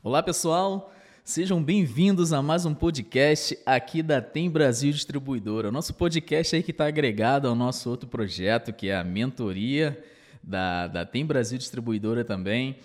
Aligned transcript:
Olá, 0.00 0.22
pessoal. 0.22 0.92
Sejam 1.24 1.60
bem-vindos 1.60 2.32
a 2.32 2.40
mais 2.40 2.64
um 2.64 2.72
podcast 2.72 3.58
aqui 3.66 4.00
da 4.00 4.22
Tem 4.22 4.48
Brasil 4.48 4.92
Distribuidora. 4.92 5.70
O 5.70 5.72
nosso 5.72 5.92
podcast 5.92 6.54
aí 6.54 6.62
que 6.62 6.70
está 6.70 6.86
agregado 6.86 7.48
ao 7.48 7.56
nosso 7.56 7.90
outro 7.90 8.08
projeto, 8.08 8.72
que 8.72 8.90
é 8.90 8.96
a 8.96 9.02
mentoria 9.02 10.00
da, 10.40 10.86
da 10.86 11.04
Tem 11.04 11.26
Brasil 11.26 11.58
Distribuidora 11.58 12.24
também, 12.24 12.76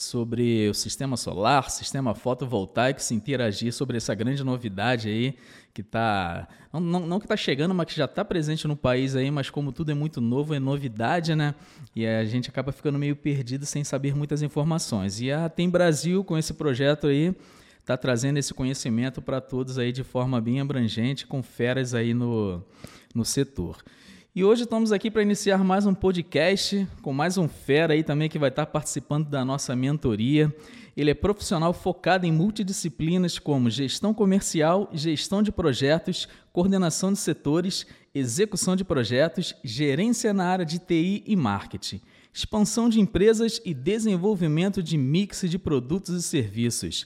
sobre 0.00 0.66
o 0.66 0.72
sistema 0.72 1.14
solar, 1.14 1.68
sistema 1.68 2.14
fotovoltaico, 2.14 3.02
se 3.02 3.14
interagir 3.14 3.70
sobre 3.70 3.98
essa 3.98 4.14
grande 4.14 4.42
novidade 4.42 5.10
aí 5.10 5.36
que 5.74 5.82
está 5.82 6.48
não, 6.72 6.80
não, 6.80 7.06
não, 7.06 7.18
que 7.18 7.26
está 7.26 7.36
chegando, 7.36 7.74
mas 7.74 7.86
que 7.86 7.94
já 7.94 8.06
está 8.06 8.24
presente 8.24 8.66
no 8.66 8.74
país 8.74 9.14
aí, 9.14 9.30
mas 9.30 9.50
como 9.50 9.72
tudo 9.72 9.90
é 9.90 9.94
muito 9.94 10.18
novo, 10.18 10.54
é 10.54 10.58
novidade, 10.58 11.34
né? 11.34 11.54
E 11.94 12.06
a 12.06 12.24
gente 12.24 12.48
acaba 12.48 12.72
ficando 12.72 12.98
meio 12.98 13.14
perdido 13.14 13.66
sem 13.66 13.84
saber 13.84 14.16
muitas 14.16 14.40
informações. 14.40 15.20
E 15.20 15.30
a 15.30 15.50
Tem 15.50 15.68
Brasil 15.68 16.24
com 16.24 16.38
esse 16.38 16.54
projeto 16.54 17.06
aí 17.06 17.36
está 17.78 17.94
trazendo 17.94 18.38
esse 18.38 18.54
conhecimento 18.54 19.20
para 19.20 19.38
todos 19.38 19.76
aí 19.76 19.92
de 19.92 20.02
forma 20.02 20.40
bem 20.40 20.62
abrangente, 20.62 21.26
com 21.26 21.42
feras 21.42 21.92
aí 21.92 22.14
no, 22.14 22.64
no 23.14 23.24
setor. 23.24 23.84
E 24.32 24.44
hoje 24.44 24.62
estamos 24.62 24.92
aqui 24.92 25.10
para 25.10 25.22
iniciar 25.22 25.64
mais 25.64 25.86
um 25.86 25.92
podcast 25.92 26.86
com 27.02 27.12
mais 27.12 27.36
um 27.36 27.48
fera 27.48 27.94
aí 27.94 28.04
também 28.04 28.28
que 28.28 28.38
vai 28.38 28.48
estar 28.48 28.64
participando 28.64 29.28
da 29.28 29.44
nossa 29.44 29.74
mentoria. 29.74 30.54
Ele 30.96 31.10
é 31.10 31.14
profissional 31.14 31.72
focado 31.72 32.24
em 32.24 32.30
multidisciplinas 32.30 33.40
como 33.40 33.68
gestão 33.68 34.14
comercial, 34.14 34.88
gestão 34.92 35.42
de 35.42 35.50
projetos, 35.50 36.28
coordenação 36.52 37.12
de 37.12 37.18
setores, 37.18 37.84
execução 38.14 38.76
de 38.76 38.84
projetos, 38.84 39.52
gerência 39.64 40.32
na 40.32 40.46
área 40.46 40.64
de 40.64 40.78
TI 40.78 41.24
e 41.26 41.34
marketing, 41.34 42.00
expansão 42.32 42.88
de 42.88 43.00
empresas 43.00 43.60
e 43.64 43.74
desenvolvimento 43.74 44.80
de 44.80 44.96
mix 44.96 45.42
de 45.50 45.58
produtos 45.58 46.14
e 46.14 46.22
serviços. 46.22 47.04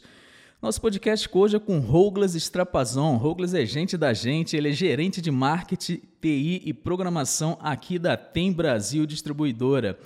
Nosso 0.64 0.80
podcast 0.80 1.28
hoje 1.30 1.56
é 1.56 1.60
com 1.60 1.78
Rouglas 1.78 2.34
Strapazon. 2.34 3.18
Rouglas 3.18 3.52
é 3.52 3.66
gente 3.66 3.98
da 3.98 4.14
gente, 4.14 4.56
ele 4.56 4.70
é 4.70 4.72
gerente 4.72 5.20
de 5.20 5.30
marketing, 5.30 6.00
TI 6.22 6.62
e 6.64 6.72
programação 6.72 7.58
aqui 7.60 7.98
da 7.98 8.16
Tem 8.16 8.50
Brasil 8.50 9.04
Distribuidora. 9.04 9.98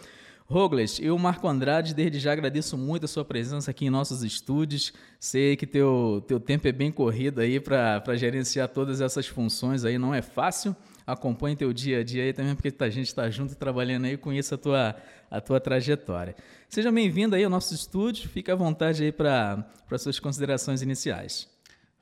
Rouglas, 0.47 0.99
eu, 0.99 1.17
Marco 1.17 1.47
Andrade, 1.47 1.95
desde 1.95 2.19
já 2.19 2.33
agradeço 2.33 2.77
muito 2.77 3.05
a 3.05 3.09
sua 3.09 3.25
presença 3.25 3.71
aqui 3.71 3.87
em 3.87 3.91
nossos 3.91 4.25
estúdios. 4.25 4.93
Sei 5.21 5.55
que 5.55 5.65
teu, 5.65 6.25
teu 6.27 6.41
tempo 6.41 6.67
é 6.67 6.73
bem 6.73 6.91
corrido 6.91 7.41
aí 7.41 7.61
para 7.61 8.17
gerenciar 8.17 8.67
todas 8.67 9.01
essas 9.01 9.29
funções 9.29 9.85
aí, 9.85 9.97
não 9.97 10.13
é 10.13 10.21
fácil 10.21 10.75
acompanhe 11.09 11.57
teu 11.57 11.73
dia 11.73 12.01
a 12.01 12.05
dia 12.05 12.23
aí 12.23 12.35
também, 12.35 12.55
porque 12.55 12.73
a 12.85 12.91
gente 12.91 13.07
está 13.07 13.31
junto 13.31 13.57
trabalhando 13.57 14.05
aí, 14.05 14.17
conheça 14.19 14.57
a 14.57 14.59
tua, 14.59 14.95
a 15.31 15.41
tua 15.41 15.59
trajetória. 15.59 16.37
Seja 16.69 16.93
bem-vindo 16.93 17.35
aí 17.35 17.43
ao 17.43 17.51
nosso 17.51 17.75
estúdio, 17.75 18.29
fique 18.29 18.51
à 18.51 18.55
vontade 18.55 19.03
aí 19.03 19.11
para 19.11 19.65
suas 19.97 20.21
considerações 20.21 20.83
iniciais. 20.83 21.49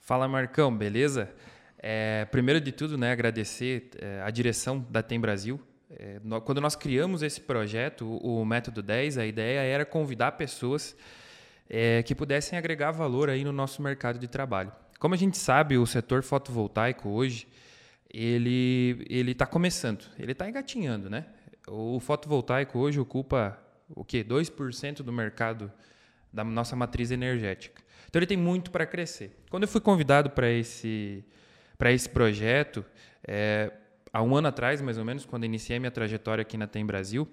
Fala 0.00 0.26
Marcão, 0.26 0.76
beleza? 0.76 1.30
É, 1.78 2.24
primeiro 2.32 2.60
de 2.60 2.72
tudo, 2.72 2.98
né, 2.98 3.12
agradecer 3.12 3.90
é, 4.00 4.22
a 4.22 4.30
direção 4.30 4.84
da 4.90 5.04
Tem 5.04 5.20
Brasil. 5.20 5.60
É, 5.88 6.18
no, 6.24 6.40
quando 6.40 6.60
nós 6.60 6.74
criamos 6.74 7.22
esse 7.22 7.40
projeto, 7.40 8.04
o, 8.04 8.40
o, 8.40 8.44
Método 8.44 8.82
10, 8.82 9.18
a 9.18 9.26
ideia 9.26 9.60
era 9.60 9.84
convidar 9.84 10.32
pessoas 10.32 10.96
é, 11.70 12.02
que 12.02 12.12
pudessem 12.12 12.58
agregar 12.58 12.90
valor 12.90 13.30
aí 13.30 13.44
no 13.44 13.52
nosso 13.52 13.80
mercado 13.80 14.18
de 14.18 14.26
trabalho. 14.26 14.72
Como 14.98 15.14
a 15.14 15.18
gente 15.18 15.38
sabe, 15.38 15.78
o 15.78 15.86
setor 15.86 16.24
fotovoltaico 16.24 17.08
hoje 17.08 17.46
ele 18.12 19.04
ele 19.08 19.32
está 19.32 19.46
começando, 19.46 20.04
ele 20.18 20.32
está 20.32 20.48
engatinhando, 20.48 21.10
né? 21.10 21.26
O 21.68 21.98
fotovoltaico 22.00 22.78
hoje 22.78 23.00
ocupa 23.00 23.58
o 23.88 24.04
que 24.04 24.24
2% 24.24 25.02
do 25.02 25.12
mercado 25.12 25.72
da 26.32 26.44
nossa 26.44 26.76
matriz 26.76 27.10
energética. 27.10 27.82
Então 28.08 28.18
ele 28.18 28.26
tem 28.26 28.36
muito 28.36 28.70
para 28.70 28.86
crescer. 28.86 29.36
Quando 29.50 29.64
eu 29.64 29.68
fui 29.68 29.80
convidado 29.80 30.30
para 30.30 30.50
esse 30.50 31.24
para 31.76 31.92
esse 31.92 32.08
projeto, 32.08 32.84
é, 33.26 33.70
há 34.12 34.22
um 34.22 34.34
ano 34.34 34.48
atrás, 34.48 34.80
mais 34.80 34.96
ou 34.96 35.04
menos, 35.04 35.26
quando 35.26 35.44
iniciei 35.44 35.78
minha 35.78 35.90
trajetória 35.90 36.40
aqui 36.40 36.56
na 36.56 36.66
Tem 36.66 36.86
Brasil, 36.86 37.28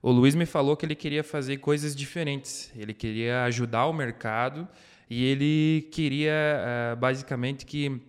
o 0.00 0.10
Luiz 0.10 0.34
me 0.34 0.46
falou 0.46 0.76
que 0.76 0.86
ele 0.86 0.94
queria 0.94 1.24
fazer 1.24 1.58
coisas 1.58 1.94
diferentes. 1.94 2.72
Ele 2.76 2.94
queria 2.94 3.44
ajudar 3.44 3.86
o 3.86 3.92
mercado 3.92 4.68
e 5.08 5.24
ele 5.24 5.88
queria 5.90 6.32
uh, 6.94 6.96
basicamente 6.96 7.66
que 7.66 8.00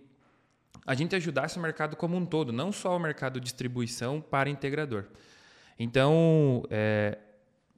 a 0.86 0.94
gente 0.94 1.14
ajudasse 1.14 1.58
o 1.58 1.62
mercado 1.62 1.96
como 1.96 2.16
um 2.16 2.26
todo, 2.26 2.52
não 2.52 2.72
só 2.72 2.96
o 2.96 2.98
mercado 2.98 3.38
de 3.38 3.44
distribuição 3.44 4.20
para 4.20 4.50
integrador. 4.50 5.04
Então, 5.78 6.64
é, 6.70 7.18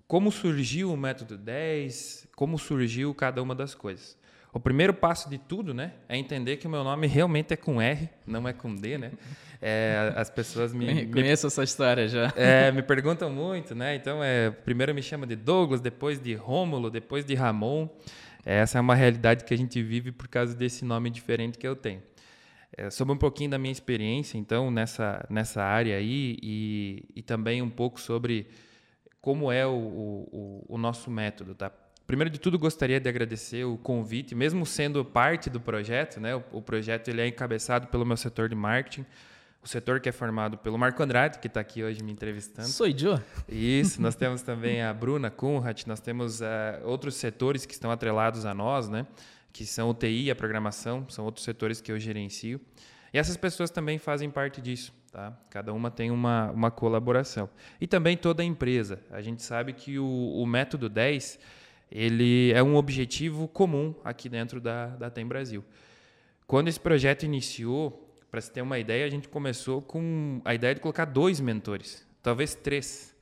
como 0.06 0.30
surgiu 0.32 0.92
o 0.92 0.96
método 0.96 1.36
10, 1.36 2.28
como 2.34 2.58
surgiu 2.58 3.14
cada 3.14 3.42
uma 3.42 3.54
das 3.54 3.74
coisas. 3.74 4.16
O 4.52 4.60
primeiro 4.60 4.94
passo 4.94 5.28
de 5.28 5.36
tudo, 5.36 5.74
né, 5.74 5.94
é 6.08 6.16
entender 6.16 6.58
que 6.58 6.66
o 6.66 6.70
meu 6.70 6.84
nome 6.84 7.08
realmente 7.08 7.52
é 7.52 7.56
com 7.56 7.82
R, 7.82 8.08
não 8.24 8.46
é 8.46 8.52
com 8.52 8.74
D, 8.74 8.96
né? 8.96 9.10
É, 9.60 10.12
as 10.14 10.30
pessoas 10.30 10.72
me 10.72 11.06
conheço 11.10 11.46
me, 11.46 11.48
essa 11.48 11.64
história 11.64 12.06
já. 12.06 12.32
É, 12.36 12.70
me 12.70 12.82
perguntam 12.82 13.30
muito, 13.30 13.74
né? 13.74 13.96
Então, 13.96 14.22
é, 14.22 14.50
primeiro 14.50 14.94
me 14.94 15.02
chama 15.02 15.26
de 15.26 15.34
Douglas, 15.34 15.80
depois 15.80 16.20
de 16.20 16.34
Rômulo, 16.34 16.88
depois 16.88 17.24
de 17.24 17.34
Ramon. 17.34 17.88
Essa 18.44 18.78
é 18.78 18.80
uma 18.80 18.94
realidade 18.94 19.42
que 19.42 19.52
a 19.52 19.58
gente 19.58 19.82
vive 19.82 20.12
por 20.12 20.28
causa 20.28 20.54
desse 20.54 20.84
nome 20.84 21.10
diferente 21.10 21.58
que 21.58 21.66
eu 21.66 21.74
tenho 21.74 22.02
é, 22.76 22.90
sobre 22.90 23.14
um 23.14 23.16
pouquinho 23.16 23.50
da 23.50 23.58
minha 23.58 23.72
experiência, 23.72 24.36
então, 24.38 24.70
nessa, 24.70 25.24
nessa 25.30 25.62
área 25.62 25.96
aí 25.96 26.36
e, 26.42 27.04
e 27.16 27.22
também 27.22 27.62
um 27.62 27.70
pouco 27.70 28.00
sobre 28.00 28.48
como 29.20 29.50
é 29.50 29.66
o, 29.66 29.72
o, 29.72 30.66
o, 30.68 30.78
nosso 30.78 31.10
método, 31.10 31.54
tá? 31.54 31.72
Primeiro 32.06 32.28
de 32.28 32.38
tudo, 32.38 32.58
gostaria 32.58 33.00
de 33.00 33.08
agradecer 33.08 33.64
o 33.64 33.78
convite, 33.78 34.34
mesmo 34.34 34.66
sendo 34.66 35.02
parte 35.04 35.48
do 35.48 35.58
projeto, 35.58 36.20
né? 36.20 36.36
O, 36.36 36.42
o 36.52 36.62
projeto 36.62 37.08
ele 37.08 37.22
é 37.22 37.26
encabeçado 37.26 37.86
pelo 37.86 38.04
meu 38.04 38.16
setor 38.16 38.48
de 38.48 38.54
marketing, 38.54 39.06
o 39.62 39.68
setor 39.68 39.98
que 39.98 40.10
é 40.10 40.12
formado 40.12 40.58
pelo 40.58 40.76
Marco 40.76 41.02
Andrade, 41.02 41.38
que 41.38 41.46
está 41.46 41.60
aqui 41.60 41.82
hoje 41.82 42.02
me 42.02 42.12
entrevistando. 42.12 42.68
Sou 42.68 42.86
Joe. 42.90 43.18
Isso, 43.48 44.02
nós 44.02 44.14
temos 44.14 44.42
também 44.42 44.82
a 44.82 44.92
Bruna 44.92 45.30
Kunrat, 45.30 45.86
nós 45.86 46.00
temos 46.00 46.42
uh, 46.42 46.44
outros 46.84 47.14
setores 47.14 47.64
que 47.64 47.72
estão 47.72 47.90
atrelados 47.90 48.44
a 48.44 48.52
nós, 48.52 48.90
né? 48.90 49.06
Que 49.54 49.64
são 49.64 49.88
o 49.88 49.94
TI 49.94 50.32
a 50.32 50.34
programação, 50.34 51.08
são 51.08 51.24
outros 51.24 51.44
setores 51.44 51.80
que 51.80 51.92
eu 51.92 51.98
gerencio. 51.98 52.60
E 53.12 53.18
essas 53.18 53.36
pessoas 53.36 53.70
também 53.70 53.98
fazem 53.98 54.28
parte 54.28 54.60
disso, 54.60 54.92
tá? 55.12 55.32
Cada 55.48 55.72
uma 55.72 55.92
tem 55.92 56.10
uma, 56.10 56.50
uma 56.50 56.72
colaboração. 56.72 57.48
E 57.80 57.86
também 57.86 58.16
toda 58.16 58.42
a 58.42 58.44
empresa. 58.44 59.00
A 59.12 59.22
gente 59.22 59.44
sabe 59.44 59.72
que 59.72 59.96
o, 59.96 60.04
o 60.04 60.44
método 60.44 60.88
10, 60.88 61.38
ele 61.88 62.52
é 62.52 62.60
um 62.64 62.74
objetivo 62.74 63.46
comum 63.46 63.94
aqui 64.04 64.28
dentro 64.28 64.60
da, 64.60 64.88
da 64.88 65.08
Tem 65.08 65.24
Brasil. 65.24 65.64
Quando 66.48 66.66
esse 66.66 66.80
projeto 66.80 67.22
iniciou, 67.22 68.12
para 68.32 68.40
se 68.40 68.50
ter 68.50 68.60
uma 68.60 68.80
ideia, 68.80 69.06
a 69.06 69.08
gente 69.08 69.28
começou 69.28 69.80
com 69.80 70.42
a 70.44 70.52
ideia 70.52 70.74
de 70.74 70.80
colocar 70.80 71.04
dois 71.04 71.38
mentores, 71.38 72.04
talvez 72.20 72.56
três. 72.56 73.14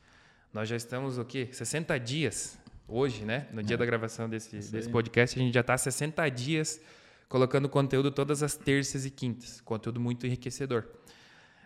Nós 0.51 0.67
já 0.67 0.77
estamos 0.77 1.19
o 1.19 1.27
quê? 1.27 1.51
60 1.53 2.01
dias 2.01 2.59
hoje, 2.87 3.25
né? 3.25 3.47
No 3.53 3.63
dia 3.63 3.75
é. 3.75 3.77
da 3.77 3.87
gravação 3.87 4.29
desse, 4.29 4.57
desse 4.71 4.89
podcast, 4.89 5.39
a 5.39 5.43
gente 5.43 5.55
já 5.55 5.61
está 5.61 5.77
60 5.77 6.29
dias 6.29 6.81
colocando 7.29 7.69
conteúdo 7.69 8.11
todas 8.11 8.43
as 8.43 8.57
terças 8.57 9.07
e 9.07 9.11
quintas. 9.11 9.61
Conteúdo 9.61 9.99
muito 9.99 10.27
enriquecedor. 10.27 10.85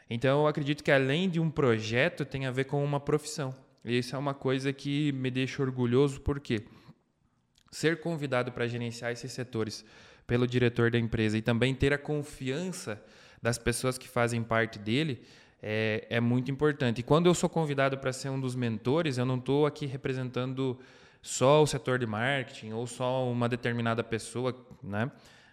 Então, 0.09 0.43
eu 0.43 0.47
acredito 0.47 0.85
que 0.85 0.93
além 0.93 1.29
de 1.29 1.41
um 1.41 1.51
projeto, 1.51 2.25
tem 2.25 2.47
a 2.47 2.51
ver 2.51 2.65
com 2.65 2.85
uma 2.85 3.01
profissão. 3.01 3.55
E 3.85 3.99
isso 3.99 4.15
é 4.15 4.19
uma 4.19 4.35
coisa 4.35 4.73
que 4.73 5.13
me 5.13 5.31
deixa 5.31 5.63
orgulhoso, 5.63 6.21
porque 6.21 6.63
ser 7.71 8.01
convidado 8.01 8.53
para 8.53 8.67
gerenciar 8.67 9.13
esses 9.13 9.33
setores 9.33 9.85
pelo 10.27 10.47
diretor 10.47 10.91
da 10.91 10.99
empresa 10.99 11.37
e 11.37 11.43
também 11.43 11.75
ter 11.75 11.93
a 11.93 11.99
confiança 11.99 13.03
das 13.43 13.59
pessoas 13.59 13.99
que 13.99 14.09
fazem 14.09 14.43
parte 14.43 14.79
dele 14.79 15.23
é, 15.63 16.07
é 16.11 16.21
muito 16.21 16.51
importante. 16.51 17.01
E 17.01 17.03
quando 17.03 17.27
eu 17.27 17.35
sou 17.35 17.49
convidado 17.49 17.99
para 17.99 18.13
ser 18.13 18.29
um 18.29 18.41
dos 18.41 18.55
mentores, 18.55 19.19
eu 19.19 19.25
não 19.25 19.37
estou 19.37 19.67
aqui 19.67 19.87
representando 19.87 20.79
só 21.27 21.61
o 21.61 21.67
setor 21.67 21.99
de 21.99 22.07
marketing 22.07 22.73
ou 22.73 22.87
só 22.87 23.29
uma 23.29 23.49
determinada 23.49 24.05
pessoa, 24.05 24.55
né? 24.81 25.11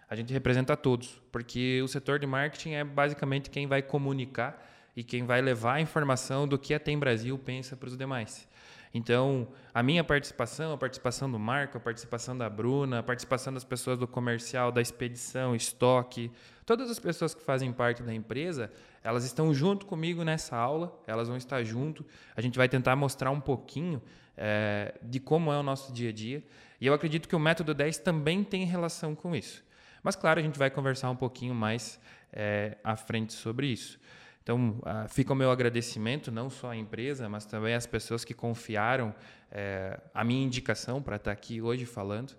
A 0.08 0.14
gente 0.14 0.32
representa 0.32 0.76
todos, 0.76 1.20
porque 1.32 1.82
o 1.82 1.88
setor 1.88 2.20
de 2.20 2.26
marketing 2.26 2.74
é 2.74 2.84
basicamente 2.84 3.50
quem 3.50 3.66
vai 3.66 3.82
comunicar 3.82 4.64
e 4.94 5.02
quem 5.02 5.26
vai 5.26 5.42
levar 5.42 5.74
a 5.74 5.80
informação 5.80 6.46
do 6.46 6.56
que 6.56 6.74
a 6.74 6.78
Tem 6.78 6.96
Brasil 6.96 7.36
pensa 7.36 7.76
para 7.76 7.88
os 7.88 7.96
demais. 7.96 8.48
Então, 8.92 9.48
a 9.74 9.82
minha 9.82 10.04
participação, 10.04 10.72
a 10.72 10.78
participação 10.78 11.28
do 11.28 11.40
Marco, 11.40 11.76
a 11.76 11.80
participação 11.80 12.38
da 12.38 12.48
Bruna, 12.48 13.00
a 13.00 13.02
participação 13.02 13.52
das 13.52 13.64
pessoas 13.64 13.98
do 13.98 14.06
comercial, 14.06 14.70
da 14.70 14.80
expedição, 14.80 15.56
estoque, 15.56 16.30
todas 16.64 16.88
as 16.88 17.00
pessoas 17.00 17.34
que 17.34 17.42
fazem 17.42 17.72
parte 17.72 18.00
da 18.04 18.14
empresa, 18.14 18.70
elas 19.02 19.24
estão 19.24 19.52
junto 19.52 19.86
comigo 19.86 20.22
nessa 20.22 20.56
aula, 20.56 20.96
elas 21.08 21.26
vão 21.26 21.36
estar 21.36 21.64
junto. 21.64 22.06
A 22.36 22.40
gente 22.40 22.56
vai 22.56 22.68
tentar 22.68 22.94
mostrar 22.94 23.32
um 23.32 23.40
pouquinho 23.40 24.00
é, 24.36 24.94
de 25.02 25.20
como 25.20 25.52
é 25.52 25.58
o 25.58 25.62
nosso 25.62 25.92
dia 25.92 26.10
a 26.10 26.12
dia. 26.12 26.42
E 26.80 26.86
eu 26.86 26.94
acredito 26.94 27.28
que 27.28 27.36
o 27.36 27.38
método 27.38 27.74
10 27.74 27.98
também 27.98 28.44
tem 28.44 28.64
relação 28.64 29.14
com 29.14 29.34
isso. 29.34 29.64
Mas, 30.02 30.16
claro, 30.16 30.40
a 30.40 30.42
gente 30.42 30.58
vai 30.58 30.70
conversar 30.70 31.10
um 31.10 31.16
pouquinho 31.16 31.54
mais 31.54 31.98
é, 32.32 32.76
à 32.84 32.96
frente 32.96 33.32
sobre 33.32 33.68
isso. 33.68 33.98
Então, 34.44 34.78
uh, 34.80 35.08
fica 35.08 35.32
o 35.32 35.36
meu 35.36 35.50
agradecimento, 35.50 36.30
não 36.30 36.50
só 36.50 36.72
à 36.72 36.76
empresa, 36.76 37.30
mas 37.30 37.46
também 37.46 37.72
às 37.74 37.86
pessoas 37.86 38.26
que 38.26 38.34
confiaram 38.34 39.14
é, 39.50 39.98
a 40.12 40.22
minha 40.22 40.44
indicação 40.44 41.00
para 41.00 41.16
estar 41.16 41.32
aqui 41.32 41.62
hoje 41.62 41.86
falando. 41.86 42.34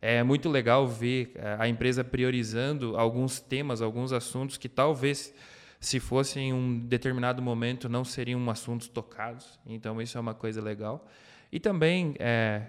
É 0.00 0.22
muito 0.22 0.48
legal 0.48 0.86
ver 0.86 1.32
é, 1.34 1.56
a 1.58 1.66
empresa 1.66 2.04
priorizando 2.04 2.96
alguns 2.96 3.40
temas, 3.40 3.82
alguns 3.82 4.12
assuntos 4.12 4.56
que 4.56 4.68
talvez, 4.68 5.34
se 5.80 5.98
fossem 5.98 6.50
em 6.50 6.52
um 6.52 6.78
determinado 6.78 7.40
momento, 7.40 7.88
não 7.88 8.04
seriam 8.04 8.48
assuntos 8.50 8.86
tocados. 8.86 9.58
Então, 9.64 10.00
isso 10.00 10.18
é 10.18 10.20
uma 10.20 10.34
coisa 10.34 10.60
legal. 10.60 11.08
E 11.50 11.58
também 11.58 12.14
é, 12.18 12.66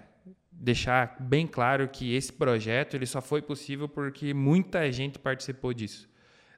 deixar 0.50 1.16
bem 1.20 1.46
claro 1.46 1.86
que 1.88 2.14
esse 2.14 2.32
projeto 2.32 2.94
ele 2.94 3.04
só 3.04 3.20
foi 3.20 3.42
possível 3.42 3.86
porque 3.86 4.32
muita 4.32 4.90
gente 4.90 5.18
participou 5.18 5.74
disso. 5.74 6.08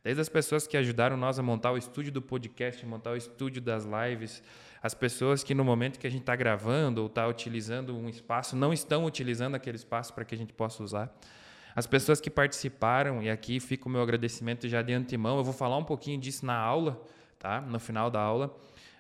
Desde 0.05 0.21
as 0.21 0.29
pessoas 0.29 0.67
que 0.67 0.77
ajudaram 0.77 1.17
nós 1.17 1.39
a 1.39 1.43
montar 1.43 1.73
o 1.73 1.79
estúdio 1.79 2.13
do 2.13 2.23
podcast, 2.23 2.85
montar 2.87 3.13
o 3.13 3.17
estúdio 3.17 3.61
das 3.61 3.85
lives, 3.85 4.43
as 4.83 4.95
pessoas 4.95 5.43
que 5.43 5.55
no 5.55 5.65
momento 5.65 5.99
que 5.99 6.07
a 6.07 6.11
gente 6.11 6.21
está 6.21 6.37
gravando 6.37 7.01
ou 7.01 7.07
está 7.07 7.27
utilizando 7.27 7.97
um 7.97 8.09
espaço, 8.09 8.55
não 8.55 8.73
estão 8.73 9.07
utilizando 9.07 9.55
aquele 9.55 9.77
espaço 9.77 10.13
para 10.13 10.25
que 10.25 10.35
a 10.35 10.39
gente 10.39 10.53
possa 10.53 10.83
usar. 10.83 11.13
As 11.75 11.87
pessoas 11.87 12.21
que 12.21 12.31
participaram, 12.31 13.23
e 13.23 13.29
aqui 13.29 13.59
fica 13.59 13.89
o 13.89 13.91
meu 13.91 14.01
agradecimento 14.01 14.69
já 14.69 14.81
de 14.81 14.93
antemão, 14.93 15.39
eu 15.39 15.45
vou 15.45 15.53
falar 15.53 15.77
um 15.77 15.85
pouquinho 15.85 16.21
disso 16.21 16.47
na 16.47 16.57
aula, 16.57 17.03
tá? 17.39 17.61
no 17.61 17.81
final 17.81 18.11
da 18.11 18.21
aula. 18.21 18.57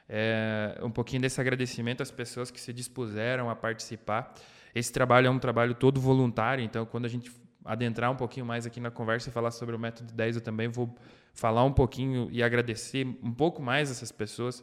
É, 0.08 0.78
um 0.82 0.90
pouquinho 0.90 1.22
desse 1.22 1.40
agradecimento 1.40 2.02
às 2.02 2.10
pessoas 2.10 2.50
que 2.50 2.60
se 2.60 2.72
dispuseram 2.72 3.48
a 3.48 3.56
participar. 3.56 4.34
Esse 4.74 4.92
trabalho 4.92 5.28
é 5.28 5.30
um 5.30 5.38
trabalho 5.38 5.74
todo 5.74 6.00
voluntário, 6.00 6.64
então 6.64 6.84
quando 6.84 7.04
a 7.04 7.08
gente 7.08 7.30
adentrar 7.64 8.10
um 8.10 8.16
pouquinho 8.16 8.44
mais 8.44 8.66
aqui 8.66 8.80
na 8.80 8.90
conversa 8.90 9.30
e 9.30 9.32
falar 9.32 9.50
sobre 9.50 9.74
o 9.74 9.78
método 9.78 10.12
10, 10.12 10.36
eu 10.36 10.42
também 10.42 10.68
vou 10.68 10.94
falar 11.32 11.64
um 11.64 11.72
pouquinho 11.72 12.28
e 12.30 12.42
agradecer 12.42 13.06
um 13.22 13.32
pouco 13.32 13.62
mais 13.62 13.90
essas 13.90 14.12
pessoas 14.12 14.62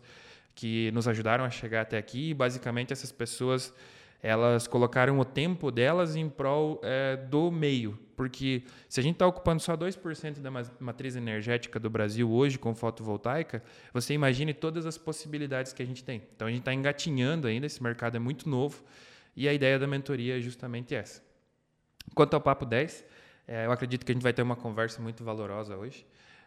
que 0.53 0.91
nos 0.91 1.07
ajudaram 1.07 1.43
a 1.43 1.49
chegar 1.49 1.81
até 1.81 1.97
aqui. 1.97 2.29
E 2.29 2.33
basicamente 2.33 2.93
essas 2.93 3.11
pessoas 3.11 3.73
elas 4.21 4.67
colocaram 4.67 5.19
o 5.19 5.25
tempo 5.25 5.71
delas 5.71 6.15
em 6.15 6.29
prol 6.29 6.79
é, 6.83 7.17
do 7.17 7.49
meio, 7.51 7.97
porque 8.15 8.63
se 8.87 8.99
a 8.99 9.03
gente 9.03 9.15
está 9.15 9.25
ocupando 9.25 9.61
só 9.61 9.75
2% 9.75 10.39
da 10.39 10.51
matriz 10.79 11.15
energética 11.15 11.79
do 11.79 11.89
Brasil 11.89 12.29
hoje 12.29 12.59
com 12.59 12.75
fotovoltaica, 12.75 13.63
você 13.91 14.13
imagine 14.13 14.53
todas 14.53 14.85
as 14.85 14.97
possibilidades 14.97 15.73
que 15.73 15.81
a 15.81 15.85
gente 15.85 16.03
tem. 16.03 16.21
Então 16.35 16.47
a 16.47 16.51
gente 16.51 16.59
está 16.59 16.73
engatinhando 16.73 17.47
ainda, 17.47 17.65
esse 17.65 17.81
mercado 17.81 18.15
é 18.15 18.19
muito 18.19 18.47
novo 18.47 18.83
e 19.35 19.49
a 19.49 19.53
ideia 19.53 19.79
da 19.79 19.87
mentoria 19.87 20.37
é 20.37 20.39
justamente 20.39 20.93
essa. 20.93 21.23
Quanto 22.13 22.33
ao 22.35 22.41
Papo 22.41 22.65
10, 22.65 23.03
é, 23.47 23.65
eu 23.65 23.71
acredito 23.71 24.05
que 24.05 24.11
a 24.11 24.13
gente 24.13 24.23
vai 24.23 24.33
ter 24.33 24.41
uma 24.41 24.55
conversa 24.55 25.01
muito 25.01 25.23
valorosa 25.23 25.75
hoje. 25.75 26.05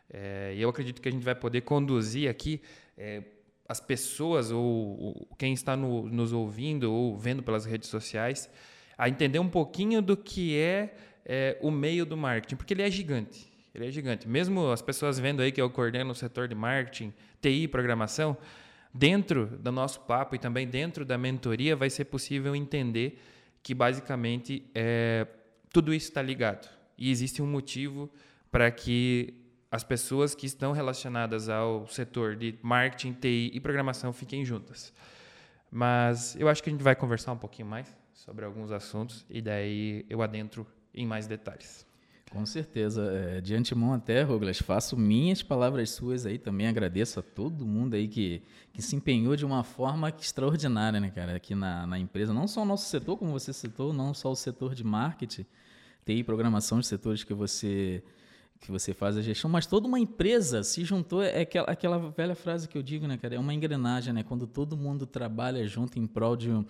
É, 0.08 0.52
e 0.54 0.60
eu 0.60 0.68
acredito 0.68 1.00
que 1.00 1.08
a 1.08 1.12
gente 1.12 1.24
vai 1.24 1.34
poder 1.34 1.62
conduzir 1.62 2.28
aqui 2.28 2.60
é, 2.96 3.22
as 3.68 3.80
pessoas 3.80 4.50
ou, 4.50 4.62
ou 4.62 5.28
quem 5.38 5.52
está 5.52 5.76
no, 5.76 6.08
nos 6.08 6.32
ouvindo 6.32 6.92
ou 6.92 7.16
vendo 7.16 7.42
pelas 7.42 7.64
redes 7.64 7.88
sociais 7.88 8.50
a 8.96 9.08
entender 9.08 9.38
um 9.38 9.48
pouquinho 9.48 10.00
do 10.00 10.16
que 10.16 10.56
é, 10.56 10.94
é, 11.24 11.58
o 11.60 11.70
meio 11.70 12.06
do 12.06 12.16
marketing, 12.16 12.56
porque 12.56 12.74
ele 12.74 12.82
é 12.82 12.90
gigante. 12.90 13.52
Ele 13.74 13.86
é 13.88 13.90
gigante. 13.90 14.28
Mesmo 14.28 14.70
as 14.70 14.80
pessoas 14.80 15.18
vendo 15.18 15.42
aí 15.42 15.50
que 15.50 15.60
eu 15.60 15.68
coordeno 15.68 16.12
o 16.12 16.14
setor 16.14 16.46
de 16.46 16.54
marketing, 16.54 17.12
TI 17.40 17.66
programação, 17.66 18.36
dentro 18.92 19.46
do 19.46 19.72
nosso 19.72 20.00
papo 20.02 20.36
e 20.36 20.38
também 20.38 20.68
dentro 20.68 21.04
da 21.04 21.18
mentoria 21.18 21.74
vai 21.74 21.90
ser 21.90 22.04
possível 22.04 22.54
entender 22.54 23.20
que 23.60 23.74
basicamente 23.74 24.64
é, 24.74 25.26
tudo 25.72 25.92
isso 25.92 26.08
está 26.08 26.22
ligado. 26.22 26.68
E 26.96 27.10
existe 27.10 27.42
um 27.42 27.46
motivo 27.46 28.08
para 28.52 28.70
que 28.70 29.34
as 29.74 29.82
pessoas 29.82 30.36
que 30.36 30.46
estão 30.46 30.70
relacionadas 30.70 31.48
ao 31.48 31.88
setor 31.88 32.36
de 32.36 32.56
marketing, 32.62 33.12
TI 33.12 33.50
e 33.52 33.58
programação 33.58 34.12
fiquem 34.12 34.44
juntas. 34.44 34.92
Mas 35.68 36.36
eu 36.38 36.48
acho 36.48 36.62
que 36.62 36.70
a 36.70 36.72
gente 36.72 36.82
vai 36.82 36.94
conversar 36.94 37.32
um 37.32 37.36
pouquinho 37.36 37.66
mais 37.66 37.92
sobre 38.12 38.44
alguns 38.44 38.70
assuntos 38.70 39.26
e 39.28 39.42
daí 39.42 40.06
eu 40.08 40.22
adentro 40.22 40.64
em 40.94 41.04
mais 41.04 41.26
detalhes. 41.26 41.84
Com 42.30 42.46
certeza. 42.46 43.02
É, 43.12 43.40
de 43.40 43.52
antemão 43.52 43.92
até, 43.92 44.24
Douglas, 44.24 44.60
faço 44.60 44.96
minhas 44.96 45.42
palavras 45.42 45.90
suas 45.90 46.24
aí 46.24 46.38
também. 46.38 46.68
Agradeço 46.68 47.18
a 47.18 47.22
todo 47.24 47.66
mundo 47.66 47.94
aí 47.94 48.06
que, 48.06 48.42
que 48.72 48.80
se 48.80 48.94
empenhou 48.94 49.34
de 49.34 49.44
uma 49.44 49.64
forma 49.64 50.08
extraordinária, 50.08 51.00
né, 51.00 51.10
cara, 51.10 51.34
aqui 51.34 51.52
na, 51.56 51.84
na 51.84 51.98
empresa. 51.98 52.32
Não 52.32 52.46
só 52.46 52.62
o 52.62 52.64
nosso 52.64 52.88
setor, 52.88 53.16
como 53.16 53.32
você 53.32 53.52
citou, 53.52 53.92
não 53.92 54.14
só 54.14 54.30
o 54.30 54.36
setor 54.36 54.72
de 54.72 54.84
marketing, 54.84 55.44
TI 56.06 56.22
programação, 56.22 56.78
os 56.78 56.86
setores 56.86 57.24
que 57.24 57.34
você 57.34 58.04
que 58.60 58.70
você 58.70 58.94
faz 58.94 59.16
a 59.16 59.22
gestão, 59.22 59.50
mas 59.50 59.66
toda 59.66 59.86
uma 59.86 59.98
empresa 59.98 60.62
se 60.62 60.84
juntou, 60.84 61.22
é 61.22 61.42
aquela, 61.42 61.70
aquela 61.70 61.98
velha 62.10 62.34
frase 62.34 62.66
que 62.68 62.78
eu 62.78 62.82
digo, 62.82 63.06
né, 63.06 63.16
cara, 63.18 63.34
é 63.34 63.38
uma 63.38 63.52
engrenagem, 63.52 64.12
né, 64.12 64.22
quando 64.22 64.46
todo 64.46 64.76
mundo 64.76 65.06
trabalha 65.06 65.66
junto 65.66 65.98
em 65.98 66.06
prol 66.06 66.34
de 66.36 66.50
um, 66.50 66.64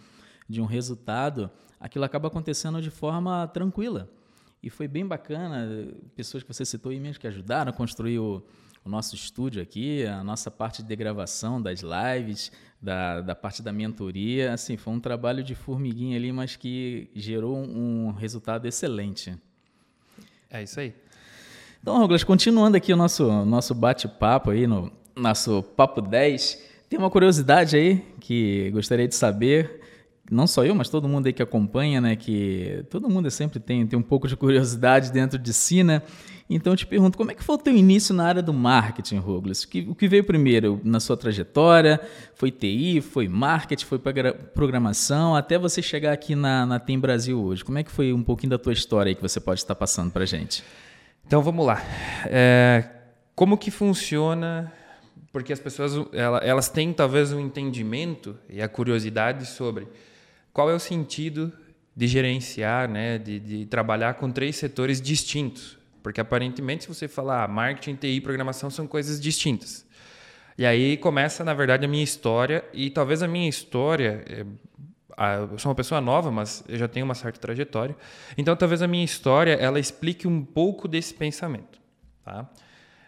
de 0.49 0.61
um 0.61 0.65
resultado, 0.65 1.51
aquilo 1.79 2.05
acaba 2.05 2.29
acontecendo 2.29 2.83
de 2.83 2.91
forma 2.91 3.47
tranquila. 3.49 4.11
E 4.63 4.71
foi 4.71 4.89
bem 4.89 5.07
bacana, 5.07 5.69
pessoas 6.17 6.43
que 6.43 6.53
você 6.53 6.65
citou 6.65 6.91
aí 6.91 6.99
mesmo 6.99 7.21
que 7.21 7.27
ajudaram 7.27 7.71
a 7.71 7.73
construir 7.73 8.19
o, 8.19 8.43
o 8.85 8.89
nosso 8.89 9.15
estúdio 9.15 9.63
aqui, 9.63 10.05
a 10.07 10.25
nossa 10.25 10.51
parte 10.51 10.83
de 10.83 10.97
gravação 10.97 11.61
das 11.61 11.81
lives, 11.81 12.51
da, 12.81 13.21
da 13.21 13.35
parte 13.35 13.63
da 13.63 13.73
mentoria, 13.73 14.53
assim, 14.53 14.77
foi 14.77 14.93
um 14.93 15.01
trabalho 15.01 15.43
de 15.43 15.55
formiguinha 15.55 16.17
ali, 16.17 16.33
mas 16.33 16.57
que 16.57 17.11
gerou 17.15 17.57
um, 17.57 18.09
um 18.09 18.13
resultado 18.13 18.67
excelente. 18.67 19.37
É 20.51 20.63
isso 20.63 20.79
aí. 20.79 20.95
Então, 21.85 21.99
Douglas, 21.99 22.25
continuando 22.25 22.79
aqui 22.79 22.95
o 22.95 22.97
nosso, 22.97 23.31
nosso 23.45 23.75
bate-papo 23.75 24.53
aí, 24.53 24.67
no 24.67 24.91
nosso 25.15 25.63
Papo 25.63 26.01
10, 26.01 26.59
tem 26.89 26.99
uma 26.99 27.11
curiosidade 27.11 27.77
aí 27.77 28.03
que 28.21 28.71
gostaria 28.71 29.07
de 29.07 29.15
saber, 29.15 29.83
não 30.31 30.47
só 30.47 30.65
eu, 30.65 30.75
mas 30.75 30.89
todo 30.89 31.07
mundo 31.07 31.27
aí 31.27 31.33
que 31.35 31.43
acompanha, 31.43 32.01
né, 32.01 32.17
que 32.17 32.83
todo 32.89 33.07
mundo 33.11 33.31
sempre 33.31 33.61
tem, 33.61 33.87
tem 33.87 33.99
um 33.99 34.03
pouco 34.03 34.27
de 34.27 34.35
curiosidade 34.35 35.13
dentro 35.13 35.39
de 35.39 35.53
si, 35.53 35.85
né, 35.85 36.01
então 36.49 36.73
eu 36.73 36.77
te 36.79 36.87
pergunto, 36.87 37.19
como 37.19 37.33
é 37.33 37.35
que 37.35 37.45
foi 37.45 37.55
o 37.55 37.59
teu 37.59 37.77
início 37.77 38.15
na 38.15 38.25
área 38.25 38.43
do 38.43 38.55
marketing, 38.55 39.21
Douglas? 39.21 39.65
O 39.65 39.69
que, 39.69 39.87
o 39.87 39.95
que 39.95 40.09
veio 40.09 40.25
primeiro 40.25 40.81
na 40.83 41.01
sua 41.01 41.19
trajetória? 41.19 42.01
Foi 42.35 42.51
TI, 42.51 43.03
foi 43.03 43.29
marketing, 43.29 43.85
foi 43.85 43.99
programação, 44.55 45.37
até 45.37 45.59
você 45.59 45.83
chegar 45.83 46.15
aqui 46.15 46.35
na, 46.35 46.65
na 46.65 46.79
Tem 46.79 46.99
Brasil 46.99 47.39
hoje. 47.39 47.63
Como 47.63 47.77
é 47.77 47.83
que 47.83 47.91
foi 47.91 48.11
um 48.11 48.23
pouquinho 48.23 48.51
da 48.51 48.59
tua 48.59 48.73
história 48.73 49.11
aí 49.11 49.15
que 49.15 49.23
você 49.23 49.39
pode 49.39 49.61
estar 49.61 49.75
passando 49.75 50.11
para 50.11 50.25
gente? 50.25 50.65
Então 51.27 51.43
vamos 51.43 51.67
lá. 51.67 51.83
É, 52.27 52.85
como 53.35 53.57
que 53.57 53.71
funciona? 53.71 54.73
Porque 55.33 55.53
as 55.53 55.59
pessoas 55.59 55.93
elas 56.43 56.69
têm 56.69 56.93
talvez 56.93 57.33
um 57.33 57.41
entendimento 57.41 58.39
e 58.49 58.63
a 58.63 58.69
curiosidade 58.69 59.47
sobre 59.47 59.89
qual 60.53 60.71
é 60.71 60.75
o 60.75 60.79
sentido 60.79 61.53
de 61.97 62.07
gerenciar, 62.07 62.89
né, 62.89 63.19
de, 63.19 63.41
de 63.41 63.67
trabalhar 63.67 64.15
com 64.15 64.31
três 64.31 64.57
setores 64.57 65.01
distintos. 65.01 65.79
Porque 66.03 66.21
aparentemente, 66.21 66.85
se 66.85 66.89
você 66.89 67.09
falar 67.09 67.45
ah, 67.45 67.49
marketing, 67.49 67.97
TI 67.97 68.21
programação 68.21 68.71
são 68.71 68.87
coisas 68.87 69.21
distintas. 69.21 69.87
E 70.57 70.65
aí 70.65 70.97
começa, 70.97 71.43
na 71.43 71.55
verdade, 71.55 71.85
a 71.85 71.89
minha 71.89 72.05
história. 72.05 72.65
E 72.73 72.91
talvez 72.91 73.23
a 73.23 73.29
minha 73.29 73.49
história. 73.49 74.25
Eu 75.51 75.59
sou 75.59 75.71
uma 75.71 75.75
pessoa 75.75 76.01
nova, 76.01 76.31
mas 76.31 76.65
eu 76.69 76.77
já 76.77 76.89
tenho 76.89 77.05
uma 77.05 77.15
certa 77.15 77.39
trajetória. 77.39 77.97
Então, 78.37 78.57
talvez 78.57 78.83
a 78.83 78.89
minha 78.89 79.05
história 79.05 79.53
ela 79.53 79.79
explique 79.79 80.27
um 80.27 80.45
pouco 80.45 80.89
desse 80.89 81.15
pensamento. 81.15 81.79
Tá? 82.25 82.49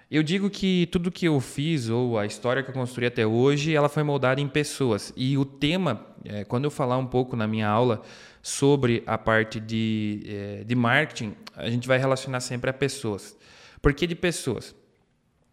Eu 0.08 0.22
digo 0.22 0.48
que 0.48 0.86
tudo 0.92 1.10
que 1.10 1.26
eu 1.26 1.40
fiz 1.40 1.88
ou 1.88 2.16
a 2.16 2.24
história 2.24 2.62
que 2.62 2.70
eu 2.70 2.74
construí 2.74 3.06
até 3.06 3.26
hoje, 3.26 3.74
ela 3.74 3.88
foi 3.88 4.04
moldada 4.04 4.40
em 4.40 4.46
pessoas. 4.46 5.12
E 5.16 5.36
o 5.36 5.44
tema, 5.44 6.06
é, 6.24 6.44
quando 6.44 6.64
eu 6.64 6.70
falar 6.70 6.96
um 6.96 7.06
pouco 7.06 7.34
na 7.34 7.46
minha 7.46 7.68
aula 7.68 8.02
sobre 8.40 9.02
a 9.04 9.18
parte 9.18 9.58
de, 9.58 10.22
é, 10.28 10.64
de 10.64 10.74
marketing, 10.76 11.34
a 11.56 11.68
gente 11.68 11.88
vai 11.88 11.98
relacionar 11.98 12.38
sempre 12.38 12.70
a 12.70 12.72
pessoas. 12.72 13.36
Por 13.82 13.92
que 13.94 14.06
de 14.06 14.14
pessoas? 14.14 14.76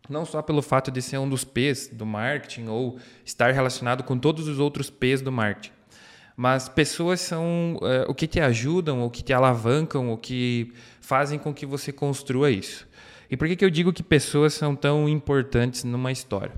Não 0.07 0.24
só 0.24 0.39
pelo 0.41 0.62
fato 0.62 0.91
de 0.91 1.01
ser 1.01 1.17
um 1.17 1.27
dos 1.27 1.43
P's 1.43 1.88
do 1.88 2.05
marketing 2.05 2.67
ou 2.67 3.00
estar 3.25 3.51
relacionado 3.51 4.03
com 4.03 4.19
todos 4.19 4.48
os 4.48 4.60
outros 4.60 4.88
P's 4.88 5.22
do 5.22 5.31
marketing. 5.31 5.72
Mas 6.35 6.67
pessoas 6.67 7.21
são 7.21 7.79
é, 7.83 8.05
o 8.07 8.13
que 8.13 8.27
te 8.27 8.39
ajudam, 8.39 9.03
o 9.03 9.09
que 9.09 9.23
te 9.23 9.33
alavancam, 9.33 10.11
o 10.11 10.17
que 10.17 10.73
fazem 10.99 11.37
com 11.37 11.53
que 11.53 11.65
você 11.65 11.91
construa 11.91 12.49
isso. 12.49 12.87
E 13.29 13.37
por 13.37 13.47
que, 13.47 13.55
que 13.55 13.65
eu 13.65 13.69
digo 13.69 13.93
que 13.93 14.03
pessoas 14.03 14.53
são 14.53 14.75
tão 14.75 15.07
importantes 15.07 15.83
numa 15.83 16.11
história? 16.11 16.53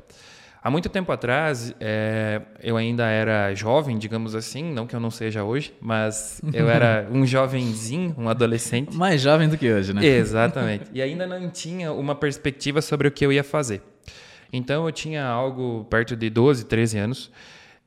Há 0.65 0.71
muito 0.71 0.89
tempo 0.89 1.11
atrás, 1.11 1.75
é, 1.79 2.41
eu 2.59 2.75
ainda 2.75 3.05
era 3.05 3.53
jovem, 3.53 3.99
digamos 3.99 4.33
assim, 4.33 4.73
não 4.73 4.87
que 4.87 4.95
eu 4.95 4.99
não 4.99 5.11
seja 5.11 5.43
hoje, 5.43 5.71
mas 5.79 6.41
eu 6.51 6.67
era 6.67 7.07
um 7.13 7.23
jovenzinho, 7.23 8.15
um 8.17 8.27
adolescente. 8.27 8.95
Mais 8.95 9.21
jovem 9.21 9.47
do 9.47 9.59
que 9.59 9.71
hoje, 9.71 9.93
né? 9.93 10.03
Exatamente. 10.03 10.85
E 10.91 11.03
ainda 11.03 11.27
não 11.27 11.51
tinha 11.51 11.93
uma 11.93 12.15
perspectiva 12.15 12.81
sobre 12.81 13.07
o 13.07 13.11
que 13.11 13.23
eu 13.23 13.31
ia 13.31 13.43
fazer. 13.43 13.83
Então 14.51 14.87
eu 14.87 14.91
tinha 14.91 15.23
algo 15.23 15.85
perto 15.87 16.15
de 16.15 16.31
12, 16.31 16.65
13 16.65 16.97
anos 16.97 17.31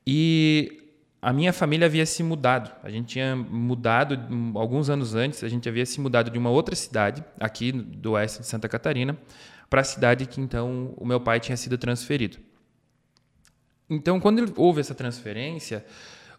e 0.07 0.88
a 1.21 1.33
minha 1.33 1.51
família 1.51 1.85
havia 1.85 2.05
se 2.05 2.23
mudado. 2.23 2.71
A 2.81 2.89
gente 2.89 3.07
tinha 3.07 3.35
mudado 3.35 4.17
alguns 4.57 4.89
anos 4.89 5.15
antes, 5.15 5.43
a 5.43 5.49
gente 5.49 5.67
havia 5.67 5.85
se 5.85 5.99
mudado 5.99 6.31
de 6.31 6.37
uma 6.37 6.49
outra 6.49 6.75
cidade, 6.75 7.23
aqui 7.39 7.71
do 7.71 8.13
oeste 8.13 8.39
de 8.39 8.47
Santa 8.47 8.69
Catarina, 8.69 9.17
para 9.69 9.81
a 9.81 9.83
cidade 9.83 10.25
que 10.25 10.39
então 10.39 10.93
o 10.97 11.05
meu 11.05 11.19
pai 11.19 11.39
tinha 11.39 11.57
sido 11.57 11.77
transferido. 11.77 12.37
Então, 13.89 14.19
quando 14.19 14.53
houve 14.55 14.79
essa 14.79 14.95
transferência, 14.95 15.85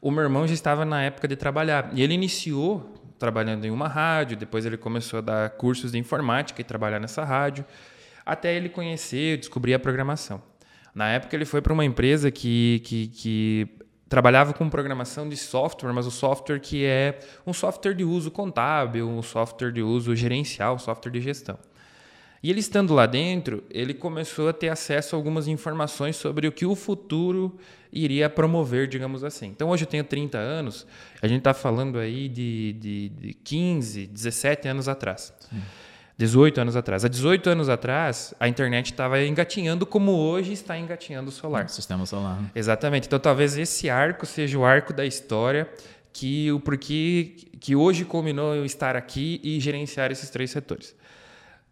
o 0.00 0.10
meu 0.10 0.22
irmão 0.22 0.46
já 0.46 0.54
estava 0.54 0.84
na 0.84 1.02
época 1.02 1.28
de 1.28 1.36
trabalhar. 1.36 1.90
E 1.92 2.00
ele 2.00 2.14
iniciou 2.14 2.94
trabalhando 3.18 3.66
em 3.66 3.70
uma 3.70 3.86
rádio, 3.86 4.36
depois 4.36 4.64
ele 4.64 4.78
começou 4.78 5.18
a 5.18 5.20
dar 5.20 5.50
cursos 5.50 5.92
de 5.92 5.98
informática 5.98 6.60
e 6.60 6.64
trabalhar 6.64 6.98
nessa 6.98 7.22
rádio, 7.22 7.66
até 8.24 8.56
ele 8.56 8.70
conhecer, 8.70 9.36
descobrir 9.36 9.74
a 9.74 9.78
programação. 9.78 10.40
Na 10.94 11.08
época, 11.10 11.36
ele 11.36 11.44
foi 11.44 11.60
para 11.60 11.72
uma 11.72 11.84
empresa 11.84 12.30
que, 12.30 12.80
que, 12.84 13.08
que 13.08 13.68
trabalhava 14.10 14.52
com 14.52 14.68
programação 14.68 15.28
de 15.28 15.36
software, 15.36 15.92
mas 15.92 16.04
o 16.04 16.10
software 16.10 16.58
que 16.58 16.84
é 16.84 17.20
um 17.46 17.52
software 17.52 17.94
de 17.94 18.02
uso 18.02 18.28
contábil, 18.28 19.08
um 19.08 19.22
software 19.22 19.70
de 19.70 19.80
uso 19.80 20.16
gerencial, 20.16 20.80
software 20.80 21.12
de 21.12 21.20
gestão. 21.20 21.56
E 22.42 22.50
ele 22.50 22.58
estando 22.58 22.92
lá 22.92 23.06
dentro, 23.06 23.62
ele 23.70 23.94
começou 23.94 24.48
a 24.48 24.52
ter 24.52 24.68
acesso 24.68 25.14
a 25.14 25.18
algumas 25.18 25.46
informações 25.46 26.16
sobre 26.16 26.48
o 26.48 26.52
que 26.52 26.66
o 26.66 26.74
futuro 26.74 27.56
iria 27.92 28.28
promover, 28.28 28.88
digamos 28.88 29.22
assim. 29.22 29.46
Então, 29.46 29.68
hoje 29.68 29.84
eu 29.84 29.88
tenho 29.88 30.02
30 30.02 30.36
anos, 30.38 30.86
a 31.22 31.28
gente 31.28 31.38
está 31.38 31.54
falando 31.54 31.96
aí 31.96 32.28
de, 32.28 32.72
de, 32.80 33.08
de 33.10 33.34
15, 33.34 34.08
17 34.08 34.66
anos 34.66 34.88
atrás. 34.88 35.32
Sim. 35.38 35.62
18 36.20 36.60
anos 36.60 36.76
atrás. 36.76 37.02
Há 37.02 37.08
18 37.08 37.48
anos 37.48 37.70
atrás, 37.70 38.34
a 38.38 38.46
internet 38.46 38.92
estava 38.92 39.22
engatinhando 39.24 39.86
como 39.86 40.12
hoje 40.12 40.52
está 40.52 40.78
engatinhando 40.78 41.30
o 41.30 41.32
solar. 41.32 41.64
O 41.64 41.68
sistema 41.70 42.04
solar. 42.04 42.42
Né? 42.42 42.50
Exatamente. 42.54 43.06
Então, 43.06 43.18
talvez 43.18 43.56
esse 43.56 43.88
arco 43.88 44.26
seja 44.26 44.58
o 44.58 44.64
arco 44.64 44.92
da 44.92 45.06
história 45.06 45.66
que 46.12 46.52
o 46.52 46.60
porquê 46.60 47.36
que 47.58 47.74
hoje 47.74 48.04
culminou 48.04 48.54
eu 48.54 48.66
estar 48.66 48.96
aqui 48.96 49.40
e 49.42 49.58
gerenciar 49.60 50.12
esses 50.12 50.28
três 50.28 50.50
setores. 50.50 50.94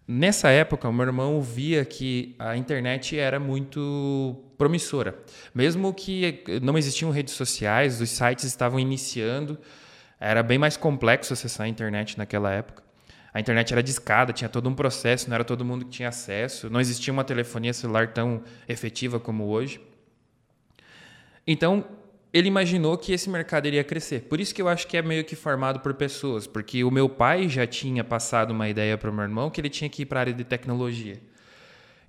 Nessa 0.07 0.49
época, 0.49 0.88
o 0.88 0.93
meu 0.95 1.05
irmão 1.05 1.43
via 1.43 1.85
que 1.85 2.35
a 2.38 2.57
internet 2.57 3.19
era 3.19 3.38
muito 3.38 4.35
promissora. 4.57 5.14
Mesmo 5.55 5.93
que 5.93 6.43
não 6.62 6.78
existiam 6.78 7.11
redes 7.11 7.35
sociais, 7.35 8.00
os 8.00 8.09
sites 8.09 8.47
estavam 8.47 8.81
iniciando, 8.81 9.59
era 10.19 10.43
bem 10.43 10.57
mais 10.57 10.75
complexo 10.75 11.35
acessar 11.35 11.67
a 11.67 11.69
internet 11.69 12.17
naquela 12.17 12.50
época. 12.50 12.88
A 13.32 13.40
internet 13.40 13.73
era 13.73 13.82
discada, 13.82 14.32
tinha 14.32 14.49
todo 14.49 14.68
um 14.68 14.75
processo, 14.75 15.28
não 15.28 15.35
era 15.35 15.44
todo 15.44 15.64
mundo 15.64 15.85
que 15.85 15.90
tinha 15.90 16.08
acesso, 16.08 16.70
não 16.70 16.80
existia 16.80 17.12
uma 17.12 17.25
telefonia 17.25 17.73
celular 17.73 18.12
tão 18.12 18.42
efetiva 18.68 19.20
como 19.20 19.44
hoje. 19.47 19.80
Então, 21.47 21.85
ele 22.32 22.49
imaginou 22.49 22.97
que 22.99 23.12
esse 23.12 23.28
mercado 23.30 23.66
iria 23.66 23.82
crescer. 23.82 24.23
Por 24.23 24.40
isso 24.40 24.54
que 24.54 24.61
eu 24.61 24.68
acho 24.68 24.87
que 24.87 24.97
é 24.97 25.02
meio 25.02 25.25
que 25.25 25.35
formado 25.35 25.80
por 25.80 25.94
pessoas, 25.94 26.47
porque 26.47 26.85
o 26.85 26.90
meu 26.90 27.08
pai 27.08 27.49
já 27.49 27.66
tinha 27.66 28.04
passado 28.04 28.50
uma 28.50 28.68
ideia 28.68 28.99
para 28.99 29.11
o 29.11 29.12
meu 29.12 29.25
irmão 29.25 29.50
que 29.50 29.61
ele 29.61 29.70
tinha 29.70 29.88
que 29.88 30.02
ir 30.02 30.06
para 30.06 30.20
a 30.20 30.23
área 30.23 30.35
de 30.35 30.44
tecnologia. 30.44 31.20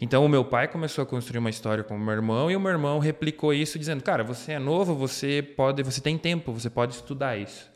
Então 0.01 0.25
o 0.25 0.29
meu 0.29 0.45
pai 0.45 0.67
começou 0.67 1.03
a 1.03 1.05
construir 1.05 1.39
uma 1.39 1.49
história 1.49 1.83
com 1.83 1.95
o 1.95 1.99
meu 1.99 2.13
irmão 2.13 2.49
e 2.49 2.55
o 2.55 2.59
meu 2.59 2.71
irmão 2.71 2.99
replicou 2.99 3.53
isso 3.53 3.77
dizendo: 3.77 4.01
"Cara, 4.01 4.23
você 4.23 4.53
é 4.53 4.59
novo, 4.59 4.95
você 4.95 5.41
pode, 5.41 5.83
você 5.83 5.99
tem 5.99 6.17
tempo, 6.17 6.53
você 6.53 6.69
pode 6.69 6.93
estudar 6.93 7.38
isso". 7.38 7.69